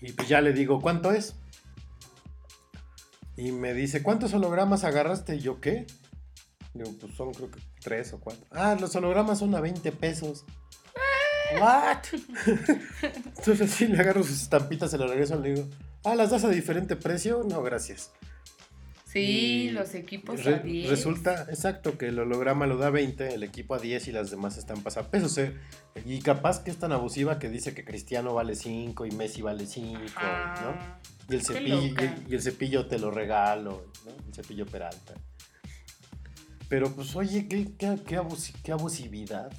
Y 0.00 0.12
pues 0.12 0.28
ya 0.28 0.40
le 0.40 0.52
digo, 0.52 0.80
¿cuánto 0.80 1.10
es? 1.10 1.34
Y 3.36 3.52
me 3.52 3.72
dice, 3.74 4.02
¿cuántos 4.02 4.34
hologramas 4.34 4.84
agarraste? 4.84 5.36
Y 5.36 5.40
yo, 5.40 5.60
¿qué? 5.60 5.86
Digo, 6.74 6.90
pues 7.00 7.14
son 7.14 7.32
creo 7.32 7.50
que 7.50 7.60
tres 7.80 8.12
o 8.12 8.20
cuatro. 8.20 8.44
Ah, 8.50 8.76
los 8.78 8.94
hologramas 8.96 9.38
son 9.38 9.54
a 9.54 9.60
20 9.60 9.90
pesos. 9.92 10.44
¿What? 11.60 11.98
Entonces 13.38 13.70
sí, 13.70 13.86
le 13.86 13.98
agarro 14.00 14.22
sus 14.22 14.42
estampitas, 14.42 14.90
se 14.90 14.98
las 14.98 15.10
regreso, 15.10 15.38
le 15.40 15.54
digo, 15.54 15.68
ah, 16.04 16.14
¿las 16.14 16.30
das 16.30 16.44
a 16.44 16.48
diferente 16.50 16.96
precio? 16.96 17.44
No, 17.48 17.62
gracias. 17.62 18.10
Sí, 19.06 19.66
Y 19.68 19.70
los 19.70 19.94
equipos 19.94 20.42
Re- 20.42 20.54
a 20.56 20.58
10. 20.58 20.90
Resulta, 20.90 21.46
exacto, 21.48 21.96
que 21.96 22.08
el 22.08 22.18
holograma 22.18 22.66
lo 22.66 22.76
da 22.78 22.90
20, 22.90 23.34
el 23.34 23.44
equipo 23.44 23.76
a 23.76 23.78
10 23.78 24.08
y 24.08 24.12
las 24.12 24.30
demás 24.32 24.56
estampas 24.58 24.96
a 24.96 25.08
pesos. 25.10 25.38
eh. 25.38 25.54
Y 26.04 26.18
capaz 26.20 26.64
que 26.64 26.72
es 26.72 26.78
tan 26.78 26.90
abusiva 26.90 27.38
que 27.38 27.48
dice 27.48 27.74
que 27.74 27.84
Cristiano 27.84 28.34
vale 28.34 28.56
5 28.56 29.06
y 29.06 29.12
Messi 29.12 29.40
vale 29.42 29.66
5, 29.66 30.00
¿no? 30.00 30.74
Y 31.30 31.34
el, 31.36 31.42
cepillo, 31.44 31.80
y, 31.80 31.94
el, 31.96 32.24
y 32.28 32.34
el 32.34 32.42
cepillo 32.42 32.86
te 32.86 32.98
lo 32.98 33.12
regalo, 33.12 33.86
¿no? 34.04 34.10
El 34.26 34.34
cepillo 34.34 34.66
Peralta. 34.66 35.14
Pero 36.68 36.90
pues 36.92 37.14
oye, 37.14 37.46
qué, 37.46 37.68
qué, 37.78 37.96
qué 38.64 38.72
abusividad. 38.72 39.52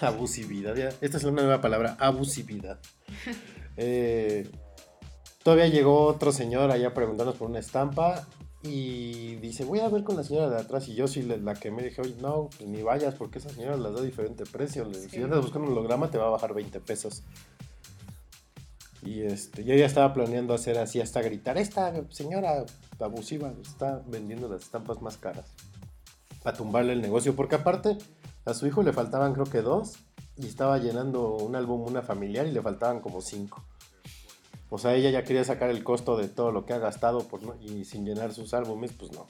Abusividad, 0.00 0.74
ya. 0.76 0.90
Esta 1.00 1.16
es 1.16 1.24
una 1.24 1.42
nueva 1.42 1.60
palabra, 1.60 1.96
abusividad. 1.98 2.78
Eh, 3.76 4.48
todavía 5.42 5.66
llegó 5.66 6.06
otro 6.06 6.30
señor 6.30 6.70
allá 6.70 6.86
a 6.86 6.94
preguntarnos 6.94 7.34
por 7.34 7.50
una 7.50 7.58
estampa 7.58 8.24
y 8.62 9.34
dice, 9.36 9.64
voy 9.64 9.80
a 9.80 9.88
ver 9.88 10.04
con 10.04 10.16
la 10.16 10.22
señora 10.22 10.48
de 10.48 10.60
atrás. 10.60 10.86
Y 10.86 10.94
yo 10.94 11.08
sí 11.08 11.22
la 11.22 11.54
que 11.54 11.72
me 11.72 11.82
dije, 11.82 12.00
oye, 12.00 12.14
no, 12.20 12.50
pues 12.56 12.68
ni 12.68 12.82
vayas 12.82 13.16
porque 13.16 13.38
esa 13.38 13.50
señora 13.50 13.76
las 13.76 13.92
da 13.92 14.00
diferente 14.00 14.44
precio. 14.46 14.88
Sí. 14.94 15.08
Si 15.10 15.22
andas 15.22 15.42
buscando 15.42 15.66
un 15.66 15.72
holograma 15.76 16.08
te 16.08 16.18
va 16.18 16.26
a 16.26 16.30
bajar 16.30 16.54
20 16.54 16.78
pesos. 16.78 17.24
Y 19.04 19.22
este, 19.22 19.64
yo 19.64 19.74
ya 19.74 19.84
estaba 19.84 20.14
planeando 20.14 20.54
hacer 20.54 20.78
así 20.78 21.00
hasta 21.00 21.20
gritar, 21.20 21.58
esta 21.58 21.92
señora 22.08 22.64
abusiva 22.98 23.52
está 23.60 24.02
vendiendo 24.06 24.48
las 24.48 24.62
estampas 24.62 25.02
más 25.02 25.18
caras. 25.18 25.46
Para 26.44 26.56
tumbarle 26.56 26.92
el 26.92 27.00
negocio, 27.02 27.34
porque 27.34 27.56
aparte 27.56 27.98
a 28.44 28.54
su 28.54 28.66
hijo 28.68 28.84
le 28.84 28.92
faltaban 28.92 29.32
creo 29.32 29.46
que 29.46 29.62
dos 29.62 29.94
y 30.36 30.46
estaba 30.46 30.78
llenando 30.78 31.34
un 31.36 31.56
álbum 31.56 31.80
una 31.82 32.02
familiar 32.02 32.46
y 32.46 32.52
le 32.52 32.62
faltaban 32.62 33.00
como 33.00 33.20
cinco. 33.20 33.64
O 34.70 34.78
sea, 34.78 34.94
ella 34.94 35.10
ya 35.10 35.24
quería 35.24 35.42
sacar 35.44 35.70
el 35.70 35.82
costo 35.82 36.16
de 36.16 36.28
todo 36.28 36.52
lo 36.52 36.66
que 36.66 36.72
ha 36.74 36.78
gastado 36.78 37.20
por 37.26 37.42
no- 37.42 37.56
y 37.60 37.84
sin 37.84 38.04
llenar 38.04 38.32
sus 38.34 38.54
álbumes, 38.54 38.92
pues 38.92 39.10
no. 39.12 39.26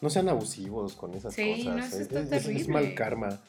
No 0.00 0.10
sean 0.10 0.28
abusivos 0.28 0.94
con 0.94 1.14
esas 1.14 1.34
Sí, 1.34 1.64
no, 1.64 1.72
cosas. 1.74 1.92
eso 1.92 2.18
es, 2.18 2.32
está 2.32 2.36
es- 2.50 2.68
mal 2.68 2.94
karma. 2.94 3.40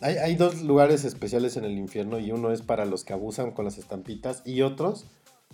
Hay, 0.00 0.16
hay 0.16 0.34
dos 0.36 0.62
lugares 0.62 1.04
especiales 1.04 1.56
en 1.56 1.64
el 1.64 1.72
infierno 1.78 2.18
y 2.18 2.30
uno 2.30 2.52
es 2.52 2.62
para 2.62 2.84
los 2.84 3.04
que 3.04 3.12
abusan 3.14 3.50
con 3.52 3.64
las 3.64 3.78
estampitas 3.78 4.42
y 4.44 4.62
otros 4.62 5.06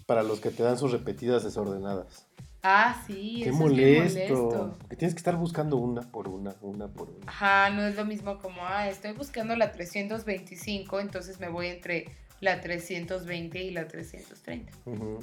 para 0.07 0.23
los 0.23 0.41
que 0.41 0.51
te 0.51 0.63
dan 0.65 0.79
sus 0.79 0.91
repetidas 0.93 1.45
desordenadas. 1.45 2.27
Ah, 2.63 3.03
sí, 3.07 3.41
Qué 3.43 3.49
eso 3.51 3.51
es 3.51 3.55
molesto. 3.59 4.45
molesto. 4.45 4.79
Que 4.89 4.97
tienes 4.97 5.15
que 5.15 5.19
estar 5.19 5.37
buscando 5.37 5.77
una 5.77 6.03
por 6.03 6.29
una, 6.29 6.55
una 6.61 6.87
por 6.89 7.11
una. 7.11 7.27
Ajá, 7.27 7.71
no 7.71 7.83
es 7.83 7.97
lo 7.97 8.05
mismo 8.05 8.39
como, 8.39 8.65
ah, 8.65 8.89
estoy 8.89 9.13
buscando 9.13 9.57
la 9.57 9.73
325, 9.73 11.01
entonces 11.01 11.41
me 11.41 11.49
voy 11.49 11.67
entre 11.69 12.07
la 12.41 12.61
320 12.61 13.61
y 13.63 13.71
la 13.73 13.89
330. 13.89 14.73
Ujú. 14.87 15.19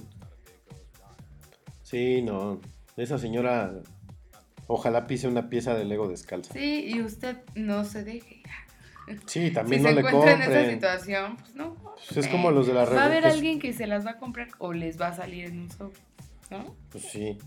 Sí, 1.83 2.21
no. 2.21 2.59
Esa 2.97 3.17
señora 3.17 3.71
ojalá 4.67 5.07
pise 5.07 5.27
una 5.27 5.49
pieza 5.49 5.73
de 5.75 5.85
Lego 5.85 6.07
descalza. 6.07 6.53
Sí, 6.53 6.85
y 6.87 7.01
usted 7.01 7.37
no 7.55 7.85
se 7.85 8.03
deje. 8.03 8.43
Sí, 9.25 9.47
Si 9.47 9.51
también 9.51 9.81
se 9.81 9.87
no 9.89 9.93
le 9.95 10.01
encuentra 10.01 10.33
en 10.33 10.41
esa 10.41 10.51
compren. 10.51 10.71
situación, 10.73 11.37
pues 11.37 11.55
no. 11.55 11.75
Pues 12.05 12.17
es 12.17 12.27
como 12.27 12.51
los 12.51 12.67
de 12.67 12.73
la 12.73 12.85
Va 12.85 13.03
a 13.03 13.05
haber 13.05 13.25
alguien 13.25 13.59
que 13.59 13.73
se 13.73 13.87
las 13.87 14.05
va 14.05 14.11
a 14.11 14.17
comprar 14.17 14.49
o 14.59 14.73
les 14.73 14.99
va 14.99 15.07
a 15.07 15.13
salir 15.13 15.45
en 15.45 15.59
un 15.61 15.71
sobre, 15.71 15.97
¿no? 16.49 16.75
Pues 16.91 17.05
sí. 17.05 17.37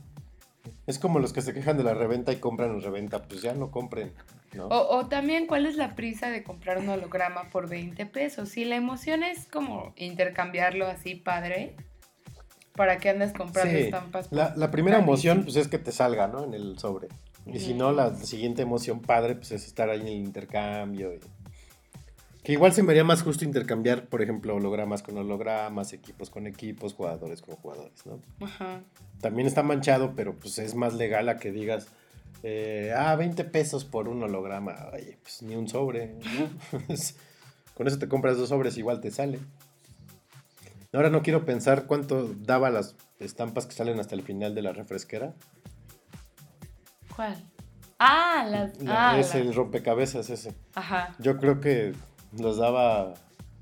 Es 0.87 0.99
como 0.99 1.19
los 1.19 1.33
que 1.33 1.43
se 1.43 1.53
quejan 1.53 1.77
de 1.77 1.85
la 1.85 1.95
reventa 1.95 2.33
y 2.33 2.37
compran 2.37 2.70
en 2.70 2.83
reventa. 2.83 3.23
Pues 3.23 3.43
ya 3.43 3.53
no 3.55 3.70
compren, 3.70 4.12
¿no? 4.55 4.66
O, 4.69 4.99
o 4.99 5.07
también, 5.07 5.47
¿cuál 5.47 5.66
es 5.66 5.77
la 5.77 5.95
prisa 5.95 6.31
de 6.31 6.43
comprar 6.45 6.79
un 6.79 6.89
holograma 6.89 7.51
por 7.51 7.69
20 7.69 8.07
pesos? 8.07 8.49
Si 8.51 8.65
la 8.65 8.77
emoción 8.77 9.23
es 9.23 9.47
como 9.47 9.93
intercambiarlo 9.97 10.87
así 10.87 11.15
padre, 11.16 11.74
¿para 12.77 12.99
qué 12.99 13.11
andas 13.11 13.33
comprando 13.33 13.77
Sí, 13.77 13.85
estampas? 13.85 14.29
La, 14.31 14.55
la 14.57 14.70
primera 14.70 14.99
emoción, 14.99 15.43
pues 15.45 15.57
es 15.57 15.69
que 15.69 15.79
te 15.79 15.91
salga, 15.93 16.29
¿no? 16.29 16.45
En 16.45 16.55
el 16.55 16.79
sobre. 16.79 17.09
Y 17.47 17.59
si 17.59 17.74
no, 17.74 17.91
la 17.91 18.15
siguiente 18.15 18.62
emoción 18.62 19.01
padre, 19.01 19.35
pues 19.35 19.51
es 19.51 19.66
estar 19.66 19.91
ahí 19.91 20.01
en 20.01 20.07
el 20.07 20.15
intercambio. 20.15 21.12
y- 21.12 21.20
Que 22.43 22.52
igual 22.52 22.73
se 22.73 22.82
me 22.82 22.90
haría 22.90 23.05
más 23.05 23.23
justo 23.23 23.44
intercambiar, 23.44 24.06
por 24.06 24.20
ejemplo, 24.20 24.56
hologramas 24.56 25.02
con 25.02 25.16
hologramas, 25.16 25.93
equipos 25.93 26.28
con 26.28 26.47
equipos, 26.48 26.94
jugadores 26.94 27.40
con 27.40 27.55
jugadores, 27.55 28.05
¿no? 28.05 28.20
Ajá. 28.44 28.81
También 29.20 29.47
está 29.47 29.62
manchado, 29.62 30.14
pero 30.16 30.35
pues 30.35 30.59
es 30.59 30.74
más 30.74 30.94
legal 30.94 31.28
a 31.28 31.36
que 31.36 31.52
digas, 31.52 31.86
eh, 32.43 32.93
ah, 32.97 33.14
20 33.14 33.44
pesos 33.44 33.85
por 33.85 34.09
un 34.09 34.23
holograma. 34.24 34.89
Oye, 34.93 35.19
pues 35.23 35.43
ni 35.43 35.55
un 35.55 35.69
sobre. 35.69 36.14
¿no? 36.14 36.78
con 37.77 37.86
eso 37.86 37.98
te 38.01 38.09
compras 38.09 38.36
dos 38.36 38.48
sobres, 38.48 38.77
igual 38.77 39.01
te 39.01 39.12
sale. 39.12 39.39
Ahora 40.93 41.09
no 41.09 41.23
quiero 41.23 41.44
pensar 41.44 41.86
cuánto 41.86 42.35
daba 42.35 42.69
las 42.70 42.97
estampas 43.20 43.66
que 43.66 43.73
salen 43.73 43.98
hasta 44.01 44.14
el 44.16 44.23
final 44.23 44.55
de 44.55 44.62
la 44.62 44.73
refresquera. 44.73 45.32
¿Cuál? 47.14 47.36
Ah, 47.98 48.44
las... 48.51 48.78
La- 48.82 49.12
ah, 49.12 49.19
es 49.20 49.35
el 49.36 49.55
rompecabezas 49.55 50.28
ese. 50.28 50.52
Ajá. 50.74 51.14
Yo 51.19 51.39
creo 51.39 51.60
que 51.60 51.94
los 52.39 52.57
daba, 52.57 53.15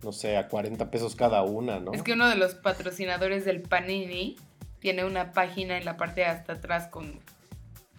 no 0.02 0.12
sé, 0.12 0.36
a 0.36 0.48
40 0.48 0.90
pesos 0.90 1.16
cada 1.16 1.42
una, 1.42 1.80
¿no? 1.80 1.92
Es 1.92 2.02
que 2.02 2.12
uno 2.12 2.28
de 2.28 2.36
los 2.36 2.54
patrocinadores 2.54 3.44
del 3.44 3.62
Panini 3.62 4.36
tiene 4.78 5.04
una 5.04 5.32
página 5.32 5.76
en 5.76 5.84
la 5.84 5.96
parte 5.96 6.22
de 6.22 6.26
hasta 6.26 6.54
atrás 6.54 6.88
con, 6.88 7.20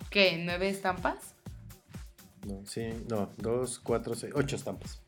¿qué? 0.09 0.41
¿Nueve 0.43 0.69
estampas? 0.69 1.35
No, 2.45 2.65
sí, 2.65 2.89
no, 3.07 3.29
dos, 3.37 3.79
cuatro, 3.79 4.15
seis, 4.15 4.33
ocho 4.35 4.55
estampas. 4.55 5.01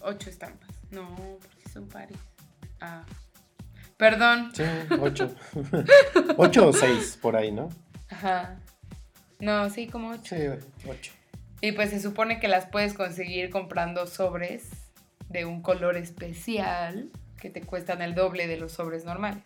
Ocho 0.00 0.30
estampas. 0.30 0.70
No, 0.90 1.14
porque 1.14 1.68
son 1.70 1.88
pares. 1.88 2.16
Ah. 2.80 3.04
Perdón. 3.98 4.50
Sí, 4.54 4.62
ocho. 4.98 5.30
ocho 6.38 6.68
o 6.68 6.72
seis, 6.72 7.18
por 7.20 7.36
ahí, 7.36 7.52
¿no? 7.52 7.68
Ajá. 8.08 8.58
No, 9.40 9.68
sí, 9.68 9.88
como 9.88 10.10
ocho. 10.10 10.36
Sí, 10.36 10.88
ocho. 10.88 11.12
Y 11.60 11.72
pues 11.72 11.90
se 11.90 12.00
supone 12.00 12.40
que 12.40 12.48
las 12.48 12.64
puedes 12.66 12.94
conseguir 12.94 13.50
comprando 13.50 14.06
sobres 14.06 14.70
de 15.30 15.46
un 15.46 15.62
color 15.62 15.96
especial 15.96 17.10
que 17.40 17.48
te 17.48 17.62
cuestan 17.62 18.02
el 18.02 18.14
doble 18.14 18.46
de 18.46 18.58
los 18.58 18.72
sobres 18.72 19.04
normales. 19.04 19.44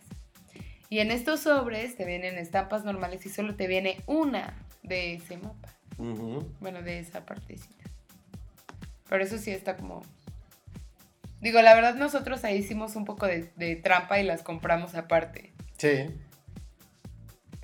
Y 0.89 0.99
en 0.99 1.11
estos 1.11 1.41
sobres 1.41 1.95
te 1.95 2.05
vienen 2.05 2.37
estampas 2.37 2.83
normales 2.83 3.25
y 3.25 3.29
solo 3.29 3.55
te 3.55 3.67
viene 3.67 4.01
una 4.05 4.53
de 4.83 5.13
ese 5.13 5.37
mapa. 5.37 5.69
Bueno, 6.59 6.81
de 6.81 6.99
esa 6.99 7.25
partecita. 7.25 7.85
Pero 9.09 9.23
eso 9.23 9.37
sí 9.37 9.51
está 9.51 9.77
como... 9.77 10.03
Digo, 11.39 11.61
la 11.61 11.75
verdad 11.75 11.95
nosotros 11.95 12.43
ahí 12.43 12.57
hicimos 12.57 12.95
un 12.95 13.05
poco 13.05 13.27
de, 13.27 13.51
de 13.55 13.75
trampa 13.75 14.19
y 14.19 14.23
las 14.23 14.41
compramos 14.41 14.95
aparte. 14.95 15.53
Sí, 15.77 16.07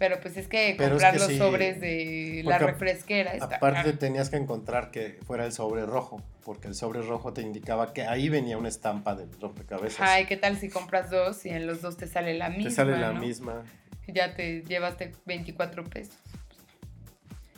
Pero 0.02 0.20
pues 0.20 0.36
es 0.36 0.48
que 0.48 0.74
Pero 0.80 0.86
es 0.88 0.92
comprar 0.94 1.14
que 1.14 1.20
los 1.20 1.28
sí, 1.28 1.38
sobres 1.38 1.80
de 1.80 2.42
la 2.44 2.58
refresquera 2.58 3.34
está 3.34 3.58
aparte 3.58 3.84
caro. 3.84 3.98
tenías 4.00 4.32
que 4.32 4.38
encontrar 4.38 4.90
que 4.90 5.20
fuera 5.28 5.46
el 5.46 5.52
sobre 5.52 5.86
rojo, 5.86 6.24
porque 6.44 6.68
el 6.70 6.74
sobre 6.74 7.04
rojo 7.04 7.34
te 7.34 7.44
indicaba 7.44 7.94
que 7.94 8.02
ahí 8.08 8.28
venía 8.28 8.58
una 8.58 8.70
estampa 8.70 9.14
del 9.14 9.30
rompecabezas. 9.40 10.00
Ay, 10.02 10.26
¿qué 10.26 10.38
tal 10.38 10.58
si 10.58 10.70
compras 10.70 11.12
dos 11.12 11.46
y 11.46 11.50
en 11.50 11.68
los 11.68 11.84
dos 11.84 11.98
te 11.98 12.08
sale 12.08 12.34
la 12.34 12.50
misma? 12.50 12.64
te 12.64 12.76
sale 12.76 12.98
la 12.98 13.14
¿no? 13.14 13.20
misma. 13.20 13.62
Ya 14.08 14.34
te 14.34 14.64
llevaste 14.64 15.12
24 15.28 15.84
pesos. 15.84 16.18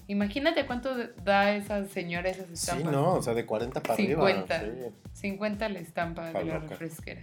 Imagínate 0.08 0.66
cuánto 0.66 0.94
da 1.24 1.56
esa 1.56 1.86
señora 1.86 2.30
esas 2.30 2.48
Sí, 2.48 2.54
estampas. 2.56 2.92
no, 2.92 3.14
o 3.14 3.22
sea, 3.22 3.34
de 3.34 3.46
40 3.46 3.82
para 3.82 3.96
50. 3.96 4.54
arriba. 4.54 4.90
sí. 5.14 5.22
50 5.32 5.70
la 5.70 5.80
estampa 5.80 6.34
de 6.34 6.44
la 6.44 6.60
refresquera. 6.60 7.22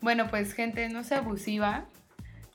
Bueno, 0.00 0.28
pues 0.30 0.54
gente, 0.54 0.88
no 0.88 1.04
sea 1.04 1.18
abusiva. 1.18 1.84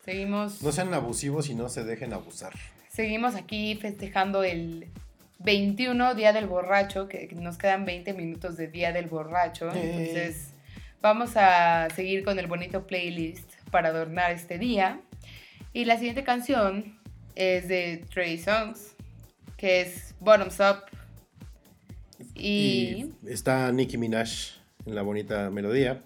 Seguimos, 0.06 0.61
No 0.61 0.72
sean 0.72 0.94
abusivos 0.94 1.49
y 1.49 1.56
no 1.56 1.69
se 1.69 1.84
dejen 1.84 2.14
abusar. 2.14 2.53
seguimos 2.90 3.36
aquí 3.36 3.76
festejando 3.76 4.44
el 4.44 4.88
21 5.40 6.15
Día 6.15 6.34
del 6.34 6.48
Borracho, 6.48 7.07
que 7.07 7.30
nos 7.36 7.57
quedan 7.57 7.86
20 7.86 8.14
minutos 8.14 8.57
de 8.57 8.68
Día 8.68 8.91
del 8.91 9.07
Borracho. 9.07 9.72
Eh. 9.73 9.82
Entonces, 9.84 10.53
vamos 11.02 11.32
a 11.36 11.88
seguir 11.95 12.23
con 12.23 12.40
el 12.40 12.48
bonito 12.48 12.86
playlist 12.88 13.49
para 13.72 13.90
adornar 13.90 14.32
este 14.32 14.57
día. 14.57 14.99
Y 15.73 15.86
la 15.86 15.98
siguiente 15.98 16.23
canción 16.23 16.99
es 17.36 17.68
de 17.68 18.06
Trey 18.14 18.38
Songs, 18.38 18.94
que 19.57 19.82
es 19.82 20.14
Bottoms 20.19 20.60
Up. 20.60 20.84
Y, 22.36 23.11
Y 23.23 23.30
está 23.32 23.72
Nicki 23.72 23.98
Minaj 23.98 24.30
en 24.86 24.95
la 24.95 25.02
bonita 25.02 25.49
melodía. 25.49 26.02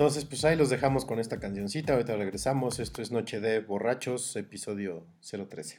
Entonces, 0.00 0.24
pues 0.24 0.46
ahí 0.46 0.56
los 0.56 0.70
dejamos 0.70 1.04
con 1.04 1.18
esta 1.18 1.38
cancioncita. 1.38 1.92
Ahorita 1.92 2.16
regresamos. 2.16 2.78
Esto 2.78 3.02
es 3.02 3.10
Noche 3.10 3.38
de 3.38 3.60
Borrachos, 3.60 4.34
episodio 4.34 5.04
013. 5.20 5.78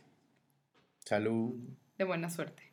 Salud. 1.00 1.56
de 1.98 2.04
buena 2.04 2.30
suerte. 2.30 2.72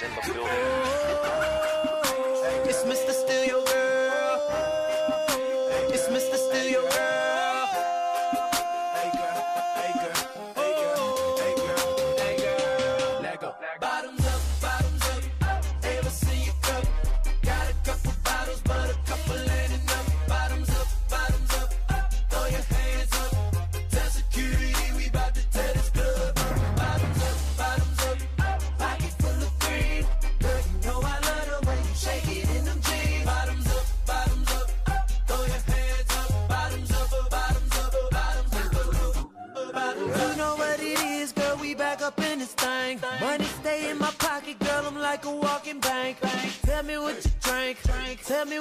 It's 0.00 1.17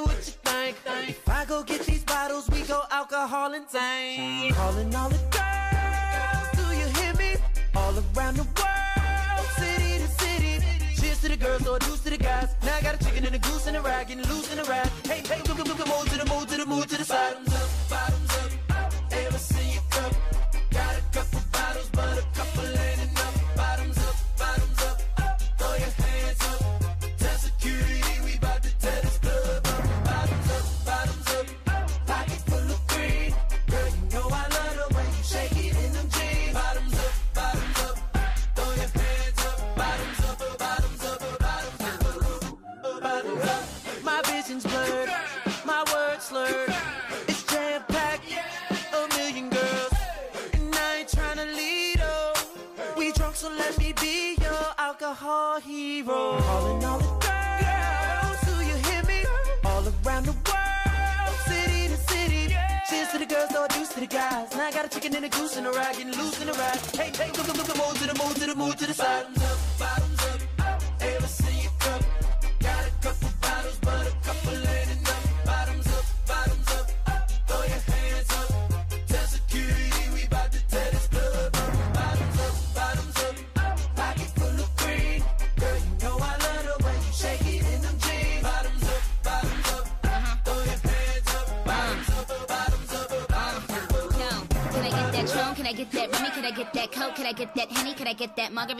what 0.07 0.17
you 0.27 0.33
think. 0.47 0.77
If 1.09 1.29
I 1.29 1.45
go 1.45 1.63
get 1.63 1.81
these 1.85 2.03
bottles, 2.03 2.49
we 2.49 2.61
go 2.61 2.83
alcohol 2.91 3.53
and 3.53 3.67
tank. 3.69 4.55
Calling 4.55 4.95
all 4.95 5.09
the 5.09 5.21
girls, 5.37 6.47
do 6.59 6.65
you 6.79 6.87
hear 6.99 7.13
me? 7.15 7.35
All 7.75 7.93
around 7.93 8.35
the 8.37 8.47
world, 8.59 9.47
city 9.59 9.91
to 10.03 10.09
city. 10.21 10.53
Cheers 10.99 11.21
to 11.21 11.29
the 11.29 11.37
girls, 11.37 11.67
or 11.67 11.79
deuce 11.79 12.01
to 12.01 12.09
the 12.09 12.17
guys. 12.17 12.49
Now 12.63 12.77
I 12.77 12.81
got 12.81 12.95
a 12.99 13.05
chicken 13.05 13.25
and 13.25 13.35
a 13.35 13.39
goose 13.39 13.67
and 13.67 13.77
a 13.77 13.81
rag, 13.81 14.07
getting 14.07 14.25
loose 14.31 14.51
in 14.51 14.59
a 14.59 14.63
rag. 14.63 14.87
Hey, 15.05 15.21
hey, 15.31 15.41
move 15.47 15.57
to 15.57 15.63
the 15.63 15.85
move 15.85 16.47
to 16.49 16.57
the 16.57 16.65
move 16.65 16.87
to 16.87 16.97
the 16.97 17.05
side. 17.05 17.46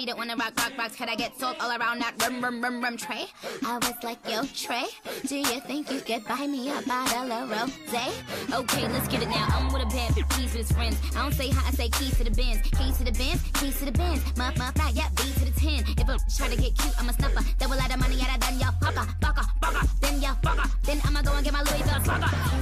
That 0.06 0.15
Margarita? 0.15 0.15
Wanna 0.18 0.36
rock, 0.36 0.53
rock, 0.57 0.78
rocks? 0.78 0.95
Can 0.95 1.10
I 1.10 1.15
get 1.15 1.38
salt 1.40 1.57
all 1.60 1.72
around 1.72 1.99
that 1.99 2.14
rum, 2.22 2.41
rum, 2.41 2.61
rum, 2.61 2.84
rum 2.84 2.98
tray? 2.98 3.26
I 3.65 3.78
was 3.78 3.94
like, 4.03 4.19
yo, 4.30 4.44
Trey, 4.53 4.86
do 5.28 5.38
you 5.38 5.60
think 5.61 5.91
you 5.91 6.02
could 6.02 6.26
buy 6.26 6.48
me 6.48 6.69
a 6.69 6.82
bottle 6.82 7.32
of 7.32 7.49
rosé? 7.49 8.53
Okay, 8.53 8.88
let's 8.90 9.07
get 9.07 9.24
it 9.24 9.30
now. 9.30 9.48
I'm 9.52 9.72
with 9.74 9.84
a 9.84 9.86
bad 9.86 10.15
keys 10.15 10.53
with 10.53 10.68
his 10.68 10.72
friends. 10.72 10.98
I 11.15 11.24
don't 11.24 11.34
say 11.34 11.49
hi, 11.49 11.68
I 11.68 11.72
say 11.72 11.90
keys 11.90 12.18
to 12.18 12.24
the 12.24 12.32
bins. 12.32 12.61
Keys 12.78 12.98
to 12.98 13.03
the 13.03 13.11
bins, 13.11 13.41
keys 13.53 13.80
to 13.80 13.86
the 13.86 13.91
bins. 13.91 14.22
Muff, 14.38 14.57
muff, 14.57 14.78
right, 14.78 14.94
yeah, 14.94 15.10
B 15.15 15.24
to 15.34 15.45
the 15.45 15.60
10. 15.60 15.84
If 15.98 16.10
I 16.10 16.18
try 16.36 16.48
to 16.49 16.61
get 16.61 16.78
cute, 16.78 16.94
I'm 16.99 17.10
a 17.10 17.14
snuffer. 17.14 17.44
Double 17.57 17.78
lot 17.78 17.94
of 17.94 17.99
money, 17.99 18.15
yeah, 18.15 18.38
done 18.38 18.60
ya, 18.60 18.72
fucker, 18.82 19.06
fucker, 19.19 19.45
fucker. 19.61 19.99
Then 19.99 20.22
ya, 20.22 20.36
fucker. 20.44 20.69
Then 20.84 21.02
I'ma 21.06 21.22
go 21.22 21.34
and 21.34 21.44
get 21.44 21.53
my 21.53 21.61
Louis 21.61 21.82
Vuitton 21.82 22.03
fucker. 22.03 22.56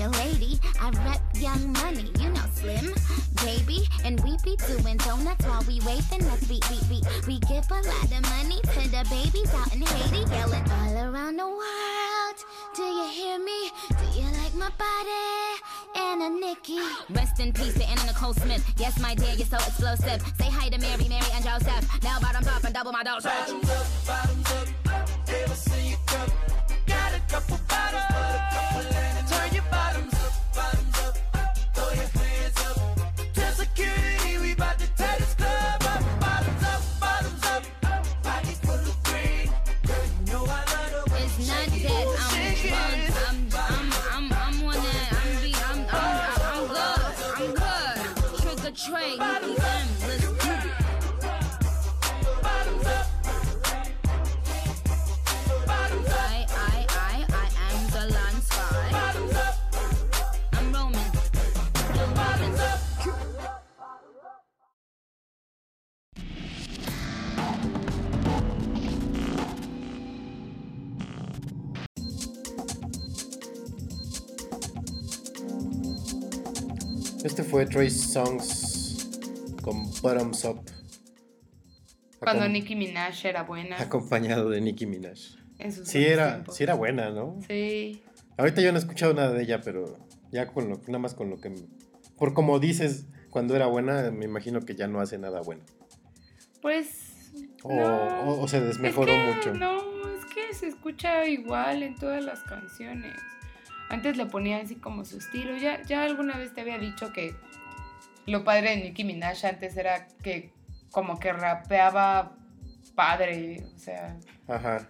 Really 0.00 0.10
such 0.10 0.14
a 0.14 0.18
lady. 0.18 0.58
I 0.80 0.90
rep 1.04 1.20
young 1.34 1.72
money, 1.72 2.10
you 2.18 2.28
know, 2.30 2.44
slim, 2.54 2.94
baby. 3.44 3.86
And 4.04 4.20
we 4.20 4.36
be 4.44 4.56
doing 4.56 4.96
donuts 4.98 5.44
while 5.46 5.62
we 5.66 5.80
waving. 5.80 6.26
Let's 6.26 6.48
we, 6.48 6.60
we, 6.70 6.78
we, 6.88 7.00
we 7.26 7.38
give 7.40 7.70
a 7.70 7.74
lot 7.74 8.04
of 8.04 8.22
money 8.22 8.60
to 8.62 8.88
the 8.88 9.06
babies 9.10 9.52
out 9.54 9.74
in 9.74 9.82
Haiti, 9.82 10.30
yelling 10.30 10.64
all 10.70 10.96
around 10.98 11.36
the 11.36 11.46
world. 11.46 12.36
Do 12.76 12.82
you 12.82 13.08
hear 13.10 13.38
me? 13.38 13.70
Do 13.88 14.20
you 14.20 14.26
like 14.42 14.54
my 14.54 14.70
body? 14.78 15.60
Anna 15.96 16.30
Nikki. 16.30 16.80
Rest 17.10 17.40
in 17.40 17.52
peace 17.52 17.74
to 17.74 17.88
Anna 17.88 18.06
Nicole 18.06 18.34
Smith. 18.34 18.64
Yes, 18.78 18.98
my 19.00 19.14
dear, 19.14 19.34
you're 19.34 19.46
so 19.46 19.56
explosive. 19.56 20.22
Say 20.38 20.50
hi 20.50 20.68
to 20.68 20.78
Mary, 20.78 21.08
Mary, 21.08 21.26
and 21.34 21.44
Joseph. 21.44 22.02
Now 22.02 22.18
bottoms 22.20 22.46
up 22.46 22.64
and 22.64 22.74
double 22.74 22.92
my 22.92 23.02
dosage. 23.02 23.24
Bottoms 23.32 23.70
up, 23.70 23.86
bottoms 24.06 24.50
up. 24.52 24.68
Ever 25.28 25.54
see 25.54 25.90
your 25.90 25.98
cup? 26.06 26.30
Got 26.86 27.14
a 27.14 27.20
couple 27.28 27.58
bottles, 27.68 28.02
but 28.10 28.34
a 28.34 28.48
couple 28.52 28.96
ain't 28.96 29.29
Este 77.30 77.44
fue 77.44 77.64
Trace 77.64 77.90
Songs 77.90 79.08
con 79.62 79.88
Bottoms 80.02 80.44
Up. 80.46 80.62
Cuando 82.18 82.44
Acom- 82.44 82.50
Nicki 82.50 82.74
Minaj 82.74 83.24
era 83.24 83.44
buena. 83.44 83.80
Acompañado 83.80 84.50
de 84.50 84.60
Nicki 84.60 84.84
Minaj. 84.86 85.16
en 85.58 85.70
sus 85.72 85.86
Sí 85.88 86.04
era, 86.04 86.32
tiempos. 86.34 86.56
sí 86.56 86.64
era 86.64 86.74
buena, 86.74 87.10
¿no? 87.10 87.38
Sí. 87.46 88.02
Ahorita 88.36 88.60
yo 88.62 88.72
no 88.72 88.78
he 88.78 88.80
escuchado 88.80 89.14
nada 89.14 89.32
de 89.32 89.44
ella, 89.44 89.60
pero 89.60 89.96
ya 90.32 90.48
con 90.48 90.68
lo, 90.70 90.76
nada 90.88 90.98
más 90.98 91.14
con 91.14 91.30
lo 91.30 91.40
que... 91.40 91.54
Por 92.18 92.34
como 92.34 92.58
dices, 92.58 93.06
cuando 93.30 93.54
era 93.54 93.66
buena, 93.66 94.10
me 94.10 94.24
imagino 94.24 94.60
que 94.62 94.74
ya 94.74 94.88
no 94.88 95.00
hace 95.00 95.16
nada 95.18 95.40
bueno. 95.40 95.62
Pues. 96.60 97.30
O, 97.62 97.72
no. 97.72 98.22
o- 98.24 98.40
o 98.42 98.48
se 98.48 98.60
desmejoró 98.60 99.12
Es 99.12 99.18
que 99.44 99.50
mucho. 99.50 99.54
No, 99.54 99.76
es 100.18 100.24
que 100.34 100.52
se 100.52 100.66
escucha 100.66 101.26
igual 101.26 101.84
en 101.84 101.94
todas 101.94 102.24
las 102.24 102.42
canciones. 102.42 103.14
Antes 103.90 104.16
le 104.16 104.24
ponía 104.26 104.58
así 104.58 104.76
como 104.76 105.04
su 105.04 105.18
estilo. 105.18 105.56
Ya, 105.56 105.82
ya 105.82 106.04
alguna 106.04 106.36
vez 106.38 106.54
te 106.54 106.62
había 106.62 106.78
dicho 106.78 107.12
que 107.12 107.34
lo 108.26 108.44
padre 108.44 108.70
de 108.70 108.76
Nicki 108.84 109.04
Minaj 109.04 109.44
antes 109.44 109.76
era 109.76 110.06
que 110.22 110.52
como 110.90 111.18
que 111.18 111.32
rapeaba 111.32 112.36
padre. 112.94 113.64
O 113.74 113.78
sea, 113.78 114.16
Ajá. 114.48 114.88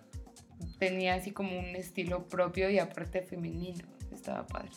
tenía 0.78 1.14
así 1.14 1.30
como 1.32 1.58
un 1.58 1.74
estilo 1.76 2.28
propio 2.28 2.68
y 2.70 2.78
aparte 2.78 3.22
femenino. 3.22 3.84
Estaba 4.12 4.46
padre. 4.46 4.70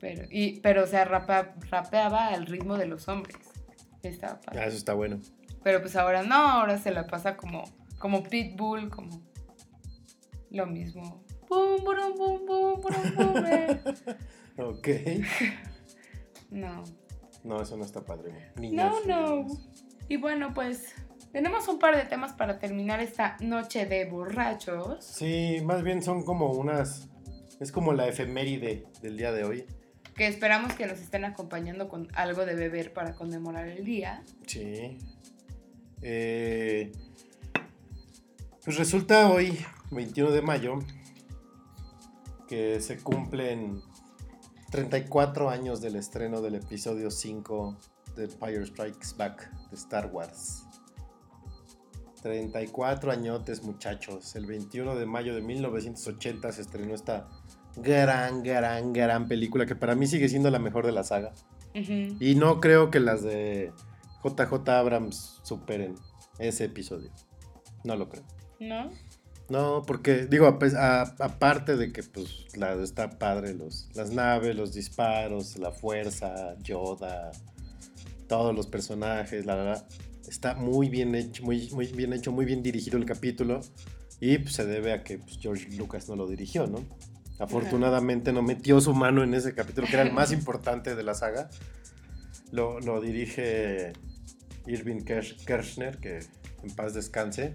Pero, 0.00 0.24
y, 0.30 0.60
pero 0.60 0.82
o 0.84 0.86
sea, 0.86 1.04
rapea- 1.06 1.54
rapeaba 1.70 2.28
al 2.28 2.46
ritmo 2.46 2.76
de 2.76 2.86
los 2.86 3.08
hombres. 3.08 3.36
Estaba 4.02 4.40
padre. 4.40 4.60
Ah, 4.60 4.66
eso 4.66 4.76
está 4.76 4.92
bueno. 4.94 5.18
Pero 5.62 5.80
pues 5.80 5.96
ahora 5.96 6.22
no, 6.24 6.34
ahora 6.34 6.76
se 6.78 6.90
la 6.90 7.06
pasa 7.06 7.36
como, 7.36 7.64
como 7.98 8.22
Pitbull, 8.24 8.90
como 8.90 9.22
lo 10.50 10.66
mismo. 10.66 11.23
Bum, 11.54 11.84
burum, 11.84 12.14
bum, 12.16 12.46
bum, 12.46 12.80
burum, 12.80 13.14
bum, 13.16 13.46
eh. 13.46 13.80
Ok. 14.58 14.88
No, 16.50 16.82
No, 17.44 17.62
eso 17.62 17.76
no 17.76 17.84
está 17.84 18.04
padre. 18.04 18.52
no, 18.56 18.60
Niños, 18.60 19.06
no. 19.06 19.46
Y 20.08 20.16
bueno, 20.16 20.52
pues 20.52 20.94
tenemos 21.32 21.68
un 21.68 21.78
par 21.78 21.96
de 21.96 22.04
temas 22.04 22.32
para 22.32 22.58
terminar 22.58 23.00
esta 23.00 23.36
noche 23.40 23.86
de 23.86 24.04
borrachos. 24.04 25.04
Sí, 25.04 25.58
más 25.64 25.82
bien 25.82 26.02
son 26.02 26.24
como 26.24 26.52
unas... 26.52 27.08
Es 27.60 27.70
como 27.70 27.92
la 27.92 28.08
efeméride 28.08 28.86
del 29.00 29.16
día 29.16 29.30
de 29.32 29.44
hoy. 29.44 29.64
Que 30.16 30.26
esperamos 30.26 30.74
que 30.74 30.86
nos 30.86 30.98
estén 31.00 31.24
acompañando 31.24 31.88
con 31.88 32.08
algo 32.14 32.44
de 32.46 32.54
beber 32.54 32.92
para 32.92 33.14
conmemorar 33.14 33.68
el 33.68 33.84
día. 33.84 34.22
Sí. 34.46 34.98
Eh, 36.02 36.92
pues 38.64 38.76
resulta 38.76 39.30
hoy, 39.30 39.58
21 39.90 40.30
de 40.30 40.42
mayo, 40.42 40.78
que 42.48 42.80
se 42.80 42.98
cumplen 42.98 43.82
34 44.70 45.50
años 45.50 45.80
del 45.80 45.96
estreno 45.96 46.40
del 46.40 46.56
episodio 46.56 47.10
5 47.10 47.76
de 48.16 48.24
Empire 48.24 48.66
Strikes 48.66 49.08
Back 49.16 49.50
de 49.70 49.76
Star 49.76 50.10
Wars. 50.12 50.64
34 52.22 53.12
añotes 53.12 53.62
muchachos. 53.62 54.34
El 54.34 54.46
21 54.46 54.96
de 54.96 55.06
mayo 55.06 55.34
de 55.34 55.42
1980 55.42 56.52
se 56.52 56.62
estrenó 56.62 56.94
esta 56.94 57.28
gran, 57.76 58.42
gran, 58.42 58.92
gran 58.92 59.28
película 59.28 59.66
que 59.66 59.76
para 59.76 59.94
mí 59.94 60.06
sigue 60.06 60.28
siendo 60.28 60.50
la 60.50 60.58
mejor 60.58 60.86
de 60.86 60.92
la 60.92 61.04
saga. 61.04 61.32
Y 61.74 62.36
no 62.36 62.60
creo 62.60 62.90
que 62.90 63.00
las 63.00 63.22
de 63.22 63.72
JJ 64.22 64.68
Abrams 64.70 65.40
superen 65.42 65.96
ese 66.38 66.64
episodio. 66.64 67.10
No 67.82 67.96
lo 67.96 68.08
creo. 68.08 68.22
¿No? 68.60 68.90
No, 69.48 69.82
porque 69.86 70.26
digo, 70.26 70.46
a- 70.46 71.14
aparte 71.18 71.76
de 71.76 71.92
que 71.92 72.02
pues 72.02 72.46
la, 72.56 72.72
está 72.82 73.10
padre 73.18 73.52
los, 73.54 73.88
las 73.94 74.10
naves, 74.10 74.56
los 74.56 74.72
disparos, 74.72 75.58
la 75.58 75.70
fuerza, 75.70 76.56
Yoda, 76.62 77.30
todos 78.26 78.54
los 78.54 78.66
personajes, 78.66 79.44
la 79.44 79.54
verdad, 79.54 79.86
está 80.28 80.54
muy 80.54 80.88
bien 80.88 81.14
hecho, 81.14 81.44
muy, 81.44 81.68
muy 81.72 81.86
bien 81.88 82.14
hecho, 82.14 82.32
muy 82.32 82.46
bien 82.46 82.62
dirigido 82.62 82.96
el 82.96 83.04
capítulo 83.04 83.60
y 84.18 84.38
pues, 84.38 84.54
se 84.54 84.64
debe 84.64 84.92
a 84.94 85.04
que 85.04 85.18
pues, 85.18 85.38
George 85.38 85.68
Lucas 85.76 86.08
no 86.08 86.16
lo 86.16 86.26
dirigió, 86.26 86.66
¿no? 86.66 86.78
Afortunadamente 87.38 88.32
no 88.32 88.42
metió 88.42 88.80
su 88.80 88.94
mano 88.94 89.22
en 89.24 89.34
ese 89.34 89.54
capítulo 89.54 89.86
que 89.88 89.94
era 89.94 90.04
el 90.04 90.12
más 90.12 90.32
importante 90.32 90.94
de 90.94 91.02
la 91.02 91.14
saga. 91.14 91.50
Lo, 92.52 92.78
lo 92.80 93.00
dirige 93.00 93.92
Irving 94.66 95.00
Kersh- 95.00 95.44
Kershner, 95.44 95.98
que 95.98 96.20
en 96.62 96.70
paz 96.74 96.94
descanse. 96.94 97.54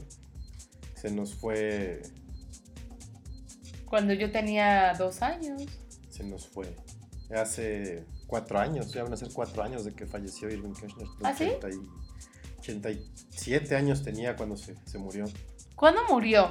Se 0.99 1.11
nos 1.11 1.33
fue, 1.35 2.01
Cuando 3.85 4.13
yo 4.13 4.31
tenía 4.31 4.93
dos 4.97 5.21
años. 5.21 5.63
se 6.09 6.23
nos 6.23 6.47
fue. 6.47 6.75
Hace 7.35 8.05
cuatro 8.27 8.59
años, 8.59 8.91
ya 8.91 9.03
van 9.03 9.13
a 9.13 9.17
ser 9.17 9.29
cuatro 9.33 9.63
años 9.63 9.85
de 9.85 9.93
que 9.93 10.05
falleció 10.05 10.49
Irving 10.49 10.73
Kershner. 10.73 11.07
¿Ah, 11.23 11.33
sí? 11.35 11.45
80 11.45 11.69
y- 11.71 11.87
87 12.59 13.75
años 13.75 14.03
tenía 14.03 14.35
cuando 14.35 14.57
se, 14.57 14.75
se 14.85 14.97
murió. 14.97 15.25
¿Cuándo 15.75 16.01
murió? 16.09 16.49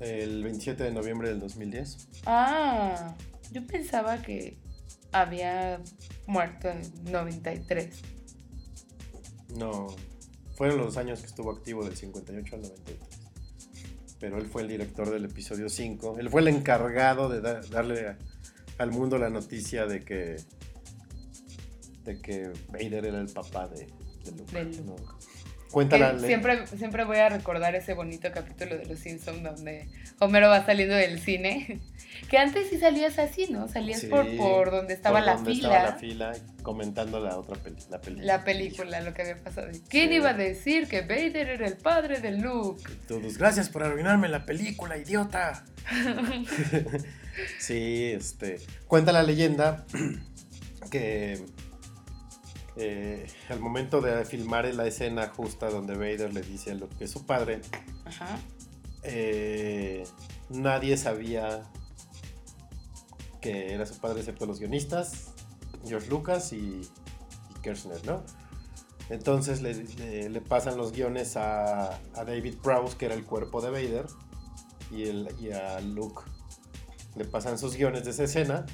El 0.00 0.42
27 0.44 0.82
de 0.84 0.92
noviembre 0.92 1.28
del 1.28 1.40
2010. 1.40 2.08
Ah, 2.26 3.14
Yo 3.52 3.66
pensaba 3.66 4.22
que 4.22 4.56
había 5.12 5.80
muerto 6.26 6.68
en 6.70 6.80
93. 7.12 8.00
No, 9.56 9.88
fueron 10.56 10.78
los 10.78 10.96
años 10.96 11.20
que 11.20 11.26
estuvo 11.26 11.50
activo 11.50 11.84
del 11.84 11.96
58 11.96 12.54
al 12.56 12.62
93. 12.62 13.19
Pero 14.20 14.38
él 14.38 14.46
fue 14.46 14.62
el 14.62 14.68
director 14.68 15.10
del 15.10 15.24
episodio 15.24 15.68
5. 15.68 16.18
Él 16.18 16.28
fue 16.28 16.42
el 16.42 16.48
encargado 16.48 17.28
de 17.28 17.40
da- 17.40 17.60
darle 17.70 18.06
a- 18.08 18.18
al 18.78 18.90
mundo 18.92 19.16
la 19.18 19.30
noticia 19.30 19.86
de 19.86 20.04
que 20.04 20.36
de 22.04 22.20
que 22.20 22.50
Vader 22.68 23.04
era 23.06 23.20
el 23.20 23.28
papá 23.28 23.68
de, 23.68 23.86
de 24.24 24.32
Luke. 24.32 24.52
De 24.52 24.64
Luke. 24.64 24.82
¿no? 24.84 24.96
Cuéntala. 25.70 26.18
Siempre, 26.18 26.66
siempre 26.66 27.04
voy 27.04 27.18
a 27.18 27.28
recordar 27.28 27.74
ese 27.76 27.94
bonito 27.94 28.28
capítulo 28.32 28.76
de 28.76 28.86
Los 28.86 28.98
Simpsons 28.98 29.42
donde 29.42 29.88
Homero 30.18 30.48
va 30.48 30.64
saliendo 30.66 30.94
del 30.94 31.20
cine. 31.20 31.80
Que 32.28 32.38
antes 32.38 32.68
sí 32.68 32.78
salías 32.78 33.18
así, 33.18 33.46
¿no? 33.50 33.66
Salías 33.68 34.00
Sí, 34.00 34.06
por, 34.08 34.26
por 34.36 34.70
donde 34.70 34.92
estaba 34.94 35.18
por 35.20 35.26
la 35.26 35.34
donde 35.36 35.54
fila. 35.54 35.68
estaba 35.76 35.90
la 35.90 35.96
fila 35.96 36.32
comentando 36.62 37.18
la 37.18 37.36
otra 37.38 37.56
peli- 37.56 37.76
la 37.88 38.00
película. 38.00 38.26
La 38.26 38.44
película, 38.44 39.00
lo 39.00 39.14
que 39.14 39.22
había 39.22 39.36
pasado. 39.42 39.68
¿Quién 39.88 40.10
Sí. 40.10 40.16
iba 40.16 40.30
a 40.30 40.34
decir 40.34 40.86
que 40.86 41.00
Vader 41.00 41.48
era 41.48 41.66
el 41.66 41.76
padre 41.76 42.20
de 42.20 42.32
Luke? 42.32 42.82
Todos, 43.08 43.38
gracias 43.38 43.68
por 43.70 43.84
arruinarme 43.84 44.28
la 44.28 44.44
película, 44.44 44.98
idiota. 44.98 45.64
sí, 47.58 48.12
este. 48.14 48.58
Cuenta 48.86 49.12
la 49.12 49.22
leyenda 49.22 49.84
que 50.90 51.40
eh, 52.80 53.26
al 53.48 53.60
momento 53.60 54.00
de 54.00 54.24
filmar 54.24 54.64
la 54.74 54.86
escena 54.86 55.28
justa 55.28 55.68
donde 55.70 55.94
Vader 55.94 56.32
le 56.32 56.42
dice 56.42 56.70
a 56.72 56.74
Luke 56.74 56.96
que 56.96 57.04
es 57.04 57.10
su 57.10 57.26
padre, 57.26 57.60
Ajá. 58.04 58.38
eh, 59.02 60.04
nadie 60.48 60.96
sabía 60.96 61.62
que 63.40 63.72
era 63.74 63.86
su 63.86 63.98
padre 63.98 64.20
excepto 64.20 64.46
los 64.46 64.58
guionistas, 64.60 65.32
George 65.86 66.08
Lucas 66.08 66.52
y, 66.52 66.56
y 66.82 67.60
Kirchner, 67.62 68.04
¿no? 68.04 68.22
Entonces 69.08 69.60
le, 69.62 69.74
le- 69.74 70.28
le 70.28 70.40
pasan 70.40 70.76
los 70.76 70.92
guiones 70.92 71.36
a, 71.36 71.94
a 72.14 72.24
David 72.24 72.56
Prowse, 72.62 72.96
que 72.96 73.06
era 73.06 73.14
el 73.14 73.24
cuerpo 73.24 73.60
de 73.60 73.70
Vader, 73.70 74.06
y, 74.92 75.04
el, 75.04 75.28
y 75.40 75.50
a 75.52 75.80
Luke. 75.80 76.22
Le 77.16 77.24
pasan 77.24 77.58
sus 77.58 77.74
guiones 77.76 78.04
de 78.04 78.10
esa 78.12 78.24
escena, 78.24 78.66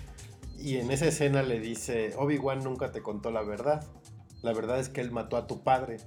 y 0.59 0.79
en 0.79 0.91
esa 0.91 1.07
escena 1.07 1.43
le 1.43 1.61
dice, 1.61 2.15
Obi-Wan 2.17 2.65
nunca 2.65 2.93
te 2.93 3.03
contó 3.03 3.31
la 3.31 3.43
verdad. 3.43 3.87
La 4.43 4.53
verdad 4.53 4.79
es 4.79 4.89
que 4.89 5.01
él 5.01 5.11
mató 5.11 5.37
a 5.37 5.47
tu 5.47 5.63
padre. 5.63 5.99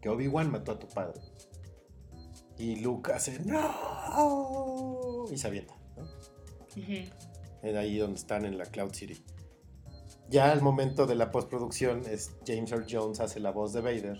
Que 0.00 0.08
Obi-Wan 0.08 0.50
mató 0.50 0.72
a 0.72 0.78
tu 0.78 0.88
padre. 0.88 1.20
Y 2.58 2.76
Luke 2.76 3.12
hace, 3.12 3.38
no. 3.40 5.26
Y 5.30 5.36
se 5.36 5.46
avienta. 5.46 5.74
Es 7.62 7.76
ahí 7.76 7.98
donde 7.98 8.18
están 8.18 8.44
en 8.44 8.58
la 8.58 8.66
Cloud 8.66 8.92
City. 8.92 9.24
Ya 10.28 10.50
al 10.50 10.62
momento 10.62 11.06
de 11.06 11.14
la 11.14 11.30
postproducción, 11.30 12.02
es 12.06 12.32
James 12.46 12.72
Earl 12.72 12.86
Jones 12.88 13.20
hace 13.20 13.40
la 13.40 13.50
voz 13.50 13.72
de 13.72 13.80
Vader 13.80 14.18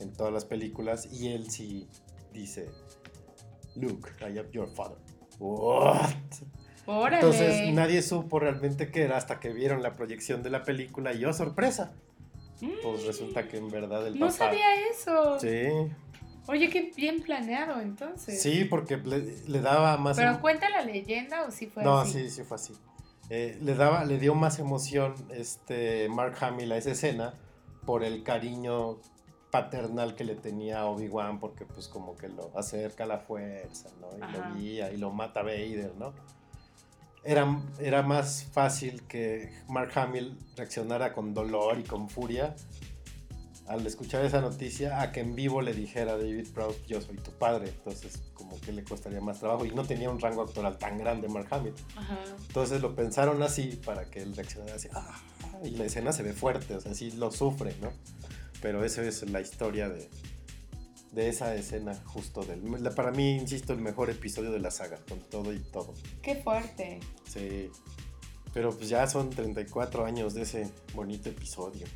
en 0.00 0.12
todas 0.12 0.32
las 0.32 0.44
películas 0.44 1.08
y 1.12 1.28
él 1.28 1.50
sí 1.50 1.88
dice, 2.32 2.70
Luke, 3.76 4.10
I 4.20 4.38
am 4.38 4.50
your 4.50 4.68
father. 4.74 4.98
What? 5.38 6.10
Órale. 6.86 7.16
Entonces 7.16 7.72
nadie 7.74 8.02
supo 8.02 8.38
realmente 8.40 8.90
qué 8.90 9.02
era 9.04 9.16
hasta 9.16 9.38
que 9.40 9.50
vieron 9.50 9.82
la 9.82 9.92
proyección 9.94 10.42
de 10.42 10.50
la 10.50 10.62
película 10.64 11.12
y 11.12 11.24
oh 11.24 11.32
sorpresa. 11.32 11.92
Pues 12.82 13.06
resulta 13.06 13.48
que 13.48 13.56
en 13.56 13.68
verdad 13.70 14.06
el 14.06 14.16
Mm. 14.16 14.18
no 14.20 14.26
papá... 14.26 14.38
sabía 14.38 14.66
eso. 14.90 15.38
Sí, 15.40 15.68
Oye, 16.46 16.68
qué 16.68 16.90
bien 16.96 17.22
planeado 17.22 17.80
entonces. 17.80 18.42
sí, 18.42 18.64
porque 18.64 18.96
le, 18.96 19.20
le 19.46 19.60
daba 19.60 19.96
más... 19.98 20.16
Pero 20.16 20.32
em- 20.32 20.40
cuenta 20.40 20.68
la 20.68 20.82
leyenda 20.82 21.44
o 21.46 21.50
sí 21.50 21.66
fue 21.66 21.84
No, 21.84 21.98
así. 22.00 22.12
sí, 22.24 22.30
sí 22.30 22.42
fue 22.42 22.56
así. 22.56 22.74
Eh, 23.28 23.56
le 23.62 23.74
daba, 23.76 24.04
le 24.04 24.18
dio 24.18 24.34
más 24.34 24.58
emoción 24.58 25.14
este 25.30 26.08
Mark 26.08 26.34
Hamill 26.40 26.72
a 26.72 26.76
esa 26.78 26.90
escena 26.90 27.34
por 27.86 28.02
el 28.02 28.24
cariño 28.24 28.98
paternal 29.52 30.14
que 30.16 30.24
le 30.24 30.34
tenía 30.34 30.80
a 30.80 30.86
Obi-Wan, 30.86 31.38
porque 31.40 31.64
pues 31.64 31.86
como 31.88 32.16
que 32.16 32.28
lo 32.28 32.50
acerca 32.58 33.04
a 33.04 33.06
la 33.06 33.18
fuerza, 33.18 33.88
¿no? 34.00 34.08
Y 34.18 34.22
Ajá. 34.22 34.48
lo 34.48 34.54
guía 34.56 34.92
y 34.92 34.96
lo 34.96 35.10
mata 35.12 35.42
Vader, 35.42 35.92
¿no? 35.96 36.12
Era, 37.22 37.60
era 37.78 38.02
más 38.02 38.44
fácil 38.52 39.02
que 39.02 39.52
Mark 39.68 39.92
Hamill 39.98 40.38
reaccionara 40.56 41.12
con 41.12 41.34
dolor 41.34 41.78
y 41.78 41.82
con 41.82 42.08
furia 42.08 42.54
al 43.68 43.86
escuchar 43.86 44.24
esa 44.24 44.40
noticia 44.40 45.00
a 45.00 45.12
que 45.12 45.20
en 45.20 45.36
vivo 45.36 45.62
le 45.62 45.72
dijera 45.72 46.12
a 46.14 46.16
David 46.16 46.48
Prowse, 46.52 46.80
yo 46.88 47.00
soy 47.00 47.16
tu 47.18 47.30
padre. 47.30 47.68
Entonces 47.68 48.20
como 48.34 48.58
que 48.60 48.72
le 48.72 48.82
costaría 48.82 49.20
más 49.20 49.38
trabajo 49.38 49.64
y 49.64 49.70
no 49.70 49.84
tenía 49.84 50.10
un 50.10 50.18
rango 50.18 50.42
actoral 50.42 50.76
tan 50.76 50.98
grande 50.98 51.28
Mark 51.28 51.46
Hamill. 51.52 51.74
Ajá. 51.94 52.18
Entonces 52.48 52.80
lo 52.80 52.96
pensaron 52.96 53.40
así 53.44 53.78
para 53.84 54.06
que 54.06 54.22
él 54.22 54.34
reaccionara 54.34 54.74
así. 54.74 54.88
"Ah", 54.92 55.14
y 55.62 55.70
la 55.70 55.84
escena 55.84 56.12
se 56.12 56.24
ve 56.24 56.32
fuerte, 56.32 56.74
o 56.74 56.80
sea, 56.80 56.94
sí 56.94 57.12
lo 57.12 57.30
sufre, 57.30 57.74
¿no? 57.80 57.92
Pero 58.60 58.84
esa 58.84 59.02
es 59.02 59.28
la 59.30 59.40
historia 59.40 59.88
de, 59.88 60.08
de 61.12 61.28
esa 61.28 61.54
escena 61.54 61.94
justo 62.06 62.42
del... 62.42 62.62
la- 62.82 62.94
Para 62.94 63.10
mí, 63.10 63.32
insisto, 63.36 63.72
el 63.72 63.80
mejor 63.80 64.10
episodio 64.10 64.50
de 64.52 64.60
la 64.60 64.70
saga, 64.70 64.98
con 65.08 65.18
todo 65.20 65.52
y 65.52 65.58
todo. 65.58 65.94
Qué 66.22 66.36
fuerte. 66.36 67.00
Sí. 67.28 67.70
Pero 68.52 68.76
pues 68.76 68.88
ya 68.88 69.06
son 69.06 69.30
34 69.30 70.04
años 70.04 70.34
de 70.34 70.42
ese 70.42 70.68
bonito 70.94 71.28
episodio. 71.28 71.86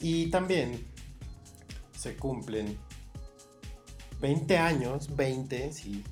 Y 0.00 0.30
también 0.30 0.84
se 1.98 2.16
cumplen 2.16 2.78
20 4.20 4.58
años, 4.58 5.14
20, 5.16 5.72
si 5.72 6.02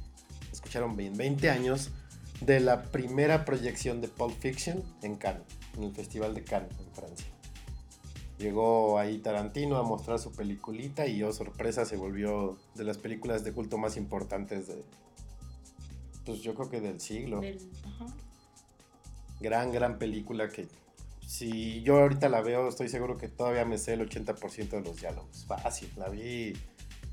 escucharon 0.51 0.97
bien, 0.97 1.17
20 1.17 1.49
años 1.51 1.91
de 2.41 2.61
la 2.61 2.83
primera 2.83 3.45
proyección 3.45 4.01
de 4.01 4.09
Pulp 4.09 4.39
Fiction 4.39 4.83
en 5.03 5.17
Cannes, 5.17 5.43
en 5.77 5.85
el 5.85 5.95
Festival 5.95 6.35
de 6.35 6.43
Cannes, 6.45 6.73
en 6.79 6.93
Francia. 6.95 7.27
Llegó 8.43 8.99
ahí 8.99 9.19
Tarantino 9.19 9.77
a 9.77 9.85
mostrar 9.85 10.19
su 10.19 10.33
peliculita 10.33 11.07
y, 11.07 11.23
oh 11.23 11.33
sorpresa, 11.33 11.85
se 11.85 11.97
volvió 11.97 12.59
de 12.75 12.83
las 12.83 12.99
películas 12.99 13.45
de 13.45 13.53
culto 13.53 13.79
más 13.79 13.97
importantes 13.97 14.67
de, 14.67 14.83
pues 16.27 16.41
yo 16.41 16.53
creo 16.55 16.69
que 16.69 16.81
del 16.81 17.01
siglo. 17.01 17.41
Del-. 17.41 17.61
Gran, 19.41 19.71
gran 19.71 19.97
película 19.97 20.49
que 20.49 20.67
si 21.25 21.83
yo 21.83 22.01
ahorita 22.01 22.29
la 22.29 22.41
veo, 22.41 22.69
estoy 22.69 22.89
seguro 22.89 23.17
que 23.17 23.29
todavía 23.29 23.65
me 23.65 23.79
sé 23.79 23.95
el 23.95 24.09
80% 24.09 24.71
de 24.71 24.81
los 24.81 25.01
diálogos. 25.01 25.45
Fácil, 25.47 25.91
la 25.97 26.09
vi 26.09 26.53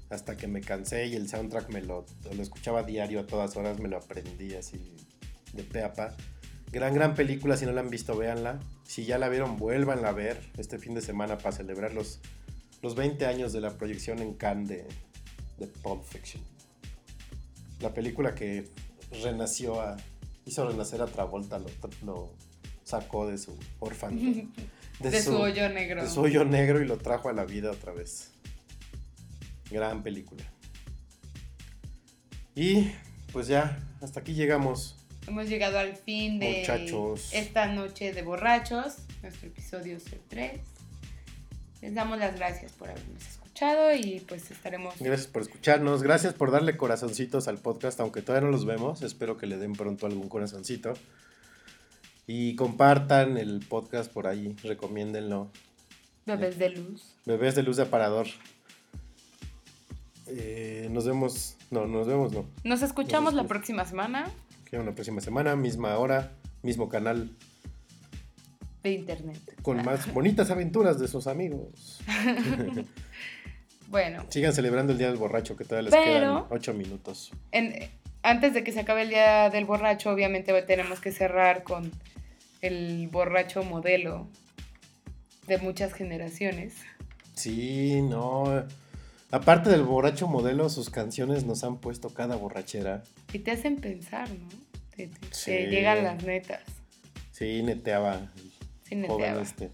hasta 0.10 0.36
que 0.36 0.48
me 0.48 0.62
cansé 0.62 1.06
y 1.06 1.16
el 1.16 1.30
soundtrack 1.30 1.70
me 1.70 1.84
lo, 1.84 2.08
lo 2.36 2.42
escuchaba 2.42 2.82
diario 2.82 3.20
a 3.20 3.28
todas 3.28 3.56
horas, 3.56 3.80
me 3.80 3.88
lo 3.88 3.98
aprendí 3.98 4.56
así 4.56 4.96
de 5.54 5.64
pe 5.64 5.84
a 5.84 5.94
pa. 5.94 6.16
Gran, 6.72 6.94
gran 6.94 7.16
película, 7.16 7.58
si 7.58 7.66
no 7.66 7.72
la 7.72 7.82
han 7.82 7.90
visto, 7.90 8.16
véanla. 8.16 8.60
Si 8.84 9.06
ya 9.06 9.18
la 9.18 9.30
vieron, 9.30 9.58
vuélvanla 9.58 10.10
a 10.10 10.12
ver 10.12 10.40
este 10.58 10.78
fin 10.78 10.94
de 10.94 11.02
semana 11.02 11.38
para 11.38 11.52
celebrar 11.52 11.94
los, 11.94 12.20
los 12.82 12.96
20 12.96 13.26
años 13.26 13.54
de 13.54 13.62
la 13.62 13.78
proyección 13.78 14.20
en 14.20 14.34
Cannes 14.34 14.70
de, 14.70 14.86
de 15.58 15.68
Pulp 15.68 16.04
Fiction. 16.04 16.44
La 17.80 17.94
película 17.94 18.36
que 18.36 18.70
renació 19.24 19.82
a, 19.82 19.98
hizo 20.46 20.68
renacer 20.68 21.02
a 21.02 21.08
Travolta, 21.08 21.60
lo, 21.60 21.70
lo 22.04 22.34
sacó 22.84 23.28
de 23.28 23.38
su 23.38 23.58
orfandad. 23.80 24.44
De 25.00 25.22
su 25.22 25.38
hoyo 25.38 25.70
negro. 25.70 26.04
De 26.04 26.10
su 26.10 26.20
hoyo 26.20 26.44
negro 26.44 26.82
y 26.82 26.86
lo 26.86 26.98
trajo 26.98 27.30
a 27.30 27.34
la 27.34 27.46
vida 27.46 27.72
otra 27.72 27.94
vez. 27.94 28.32
Gran 29.72 30.04
película. 30.04 30.44
Y 32.54 32.92
pues 33.32 33.48
ya, 33.48 33.80
hasta 34.02 34.20
aquí 34.20 34.34
llegamos. 34.34 34.99
Hemos 35.30 35.48
llegado 35.48 35.78
al 35.78 35.96
fin 35.96 36.40
de 36.40 36.62
Muchachos. 36.62 37.30
esta 37.34 37.68
noche 37.68 38.14
de 38.14 38.24
borrachos, 38.24 38.96
nuestro 39.22 39.48
episodio 39.48 40.00
3. 40.28 40.60
Les 41.84 41.94
damos 41.94 42.18
las 42.18 42.36
gracias 42.36 42.72
por 42.72 42.90
habernos 42.90 43.28
escuchado 43.28 43.94
y 43.94 44.22
pues 44.28 44.50
estaremos... 44.50 44.96
Gracias 45.00 45.28
por 45.28 45.44
escucharnos, 45.44 46.02
gracias 46.02 46.34
por 46.34 46.50
darle 46.50 46.78
corazoncitos 46.78 47.48
al 47.48 47.60
podcast, 47.60 48.00
aunque 48.00 48.24
todavía 48.24 48.48
no 48.48 48.52
los 48.52 48.66
vemos. 48.66 49.04
Espero 49.04 49.38
que 49.38 49.46
le 49.46 49.58
den 49.58 49.74
pronto 49.74 50.08
algún 50.08 50.30
corazoncito. 50.30 50.94
Y 52.26 52.56
compartan 52.56 53.38
el 53.38 53.64
podcast 53.70 54.12
por 54.12 54.26
ahí, 54.26 54.56
recomiéndenlo. 54.64 55.52
Bebés 56.26 56.58
de 56.58 56.70
luz. 56.72 57.16
Bebés 57.28 57.54
de 57.54 57.62
luz 57.62 57.78
de 57.78 57.84
aparador. 57.84 58.26
Eh, 60.26 60.88
nos 60.90 61.06
vemos, 61.06 61.56
no, 61.70 61.86
nos 61.86 62.08
vemos, 62.08 62.34
no. 62.34 62.48
Nos 62.64 62.82
escuchamos 62.82 63.36
la 63.36 63.44
próxima 63.44 63.86
semana 63.86 64.26
Que 64.70 64.78
la 64.78 64.92
próxima 64.94 65.22
semana, 65.22 65.56
misma 65.56 65.98
hora, 65.98 66.32
mismo 66.62 66.90
canal, 66.90 67.32
de 68.84 68.92
internet. 68.92 69.40
con 69.62 69.84
más 69.84 70.14
bonitas 70.14 70.50
aventuras 70.52 71.00
de 71.00 71.08
sus 71.08 71.28
amigos. 71.28 72.00
Bueno, 73.90 74.24
Sigan 74.30 74.54
celebrando 74.54 74.92
el 74.92 75.00
Día 75.00 75.08
del 75.08 75.18
Borracho, 75.18 75.58
que 75.58 75.64
todavía 75.66 75.90
les 75.90 76.00
quedan 76.00 76.44
8 76.52 76.74
minutos. 76.76 77.32
en- 77.52 77.90
antes 78.22 78.54
de 78.54 78.64
que 78.64 78.72
se 78.72 78.82
acabe 78.82 79.02
el 79.02 79.10
día 79.10 79.50
del 79.50 79.64
borracho, 79.66 80.12
obviamente 80.12 80.54
tenemos 80.64 81.00
que 81.00 81.12
cerrar 81.12 81.64
con 81.64 81.90
el 82.62 83.08
borracho 83.08 83.64
modelo 83.64 84.28
de 85.48 85.58
muchas 85.58 85.94
generaciones. 85.94 86.76
Sí, 87.34 88.02
no. 88.02 88.66
Aparte 89.32 89.70
del 89.70 89.84
borracho 89.84 90.28
modelo, 90.28 90.70
sus 90.70 90.90
canciones 90.90 91.46
nos 91.46 91.64
han 91.64 91.78
puesto 91.78 92.10
cada 92.14 92.36
borrachera. 92.36 93.04
Y 93.32 93.40
te 93.40 93.52
hacen 93.52 93.78
pensar, 93.78 94.30
¿no? 94.30 94.48
Sí. 95.32 95.52
que 95.52 95.68
llegan 95.68 96.04
las 96.04 96.24
netas. 96.24 96.64
Sí, 97.32 97.62
neteaba. 97.64 98.32
Sí, 98.84 98.96
neteaba. 98.96 99.42
este. 99.42 99.72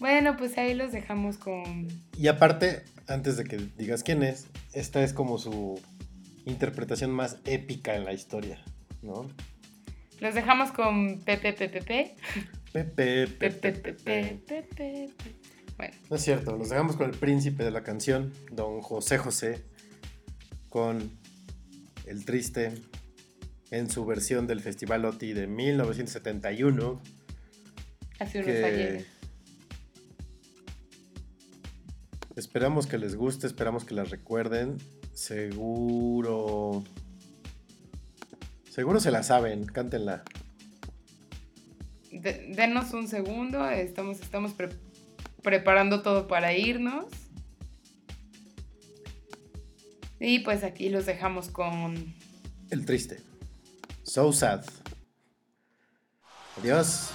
Bueno, 0.00 0.36
pues 0.36 0.56
ahí 0.58 0.74
los 0.74 0.92
dejamos 0.92 1.38
con... 1.38 1.88
Y 2.16 2.28
aparte, 2.28 2.82
antes 3.06 3.36
de 3.36 3.44
que 3.44 3.58
digas 3.76 4.02
quién 4.02 4.22
es, 4.22 4.46
esta 4.72 5.02
es 5.02 5.12
como 5.12 5.38
su 5.38 5.80
interpretación 6.46 7.10
más 7.10 7.38
épica 7.44 7.94
en 7.94 8.04
la 8.04 8.12
historia, 8.12 8.62
¿no? 9.02 9.28
Los 10.20 10.34
dejamos 10.34 10.72
con. 10.72 11.20
Pepe, 11.20 11.52
Pepe 11.52 11.80
Pepe, 11.80 12.14
Pepe 12.72 13.26
Pepe. 13.26 13.92
Pepe. 13.92 14.40
Pepe. 14.46 15.10
Bueno, 15.76 15.94
No 16.08 16.16
es 16.16 16.22
cierto, 16.22 16.56
los 16.56 16.68
dejamos 16.68 16.96
con 16.96 17.10
el 17.10 17.16
príncipe 17.16 17.64
de 17.64 17.70
la 17.70 17.82
canción, 17.82 18.32
don 18.52 18.80
José 18.80 19.18
José, 19.18 19.64
con 20.68 21.10
El 22.06 22.24
Triste, 22.24 22.72
en 23.70 23.90
su 23.90 24.04
versión 24.04 24.46
del 24.46 24.60
Festival 24.60 25.04
OTI 25.04 25.32
de 25.32 25.46
1971. 25.48 27.00
hace 28.20 28.38
unos 28.38 28.46
que 28.50 28.64
ayeres. 28.64 29.06
esperamos 32.36 32.86
que 32.86 32.98
les 32.98 33.14
guste, 33.16 33.46
esperamos 33.46 33.84
que 33.84 33.94
la 33.94 34.04
recuerden. 34.04 34.78
Seguro. 35.12 36.82
Seguro 38.70 38.98
se 39.00 39.10
la 39.12 39.22
saben, 39.22 39.64
cántenla. 39.66 40.24
De- 42.10 42.52
denos 42.56 42.92
un 42.92 43.06
segundo, 43.08 43.68
estamos, 43.70 44.20
estamos 44.20 44.52
pre- 44.52 44.70
preparando 45.44 46.02
todo 46.02 46.26
para 46.26 46.54
irnos. 46.54 47.04
Y 50.18 50.40
pues 50.40 50.64
aquí 50.64 50.88
los 50.88 51.06
dejamos 51.06 51.48
con... 51.48 52.14
El 52.70 52.84
Triste. 52.86 53.20
So 54.02 54.32
sad. 54.32 54.64
Adiós. 56.58 57.10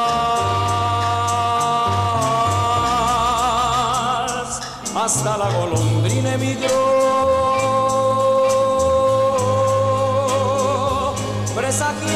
Hasta 4.95 5.39
la 5.39 5.51
golondrina 5.51 6.35
emigró, 6.35 6.69
presagiando 11.55 12.12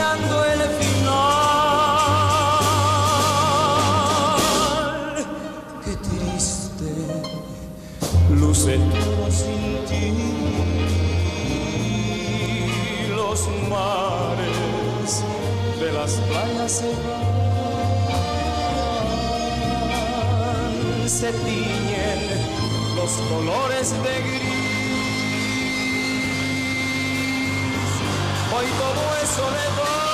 se 16.68 16.92
tiñen 21.32 22.20
los 22.96 23.12
colores 23.30 23.92
de 23.92 24.20
gris. 24.20 24.56
Hoy 28.52 28.66
todo 28.78 29.02
es 29.22 29.28
soledad, 29.28 30.05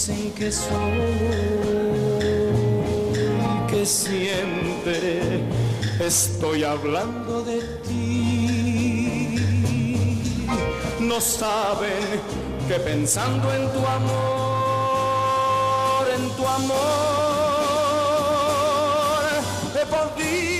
dicen 0.00 0.32
que 0.32 0.50
soy, 0.50 0.72
que 3.68 3.84
siempre 3.84 5.42
estoy 6.00 6.64
hablando 6.64 7.42
de 7.42 7.60
ti. 7.86 9.36
No 11.00 11.20
saben 11.20 12.20
que 12.66 12.76
pensando 12.76 13.52
en 13.52 13.70
tu 13.72 13.86
amor, 13.86 14.16
en 16.16 16.30
tu 16.30 16.46
amor, 16.46 16.80
he 19.74 19.84
podido 19.84 20.59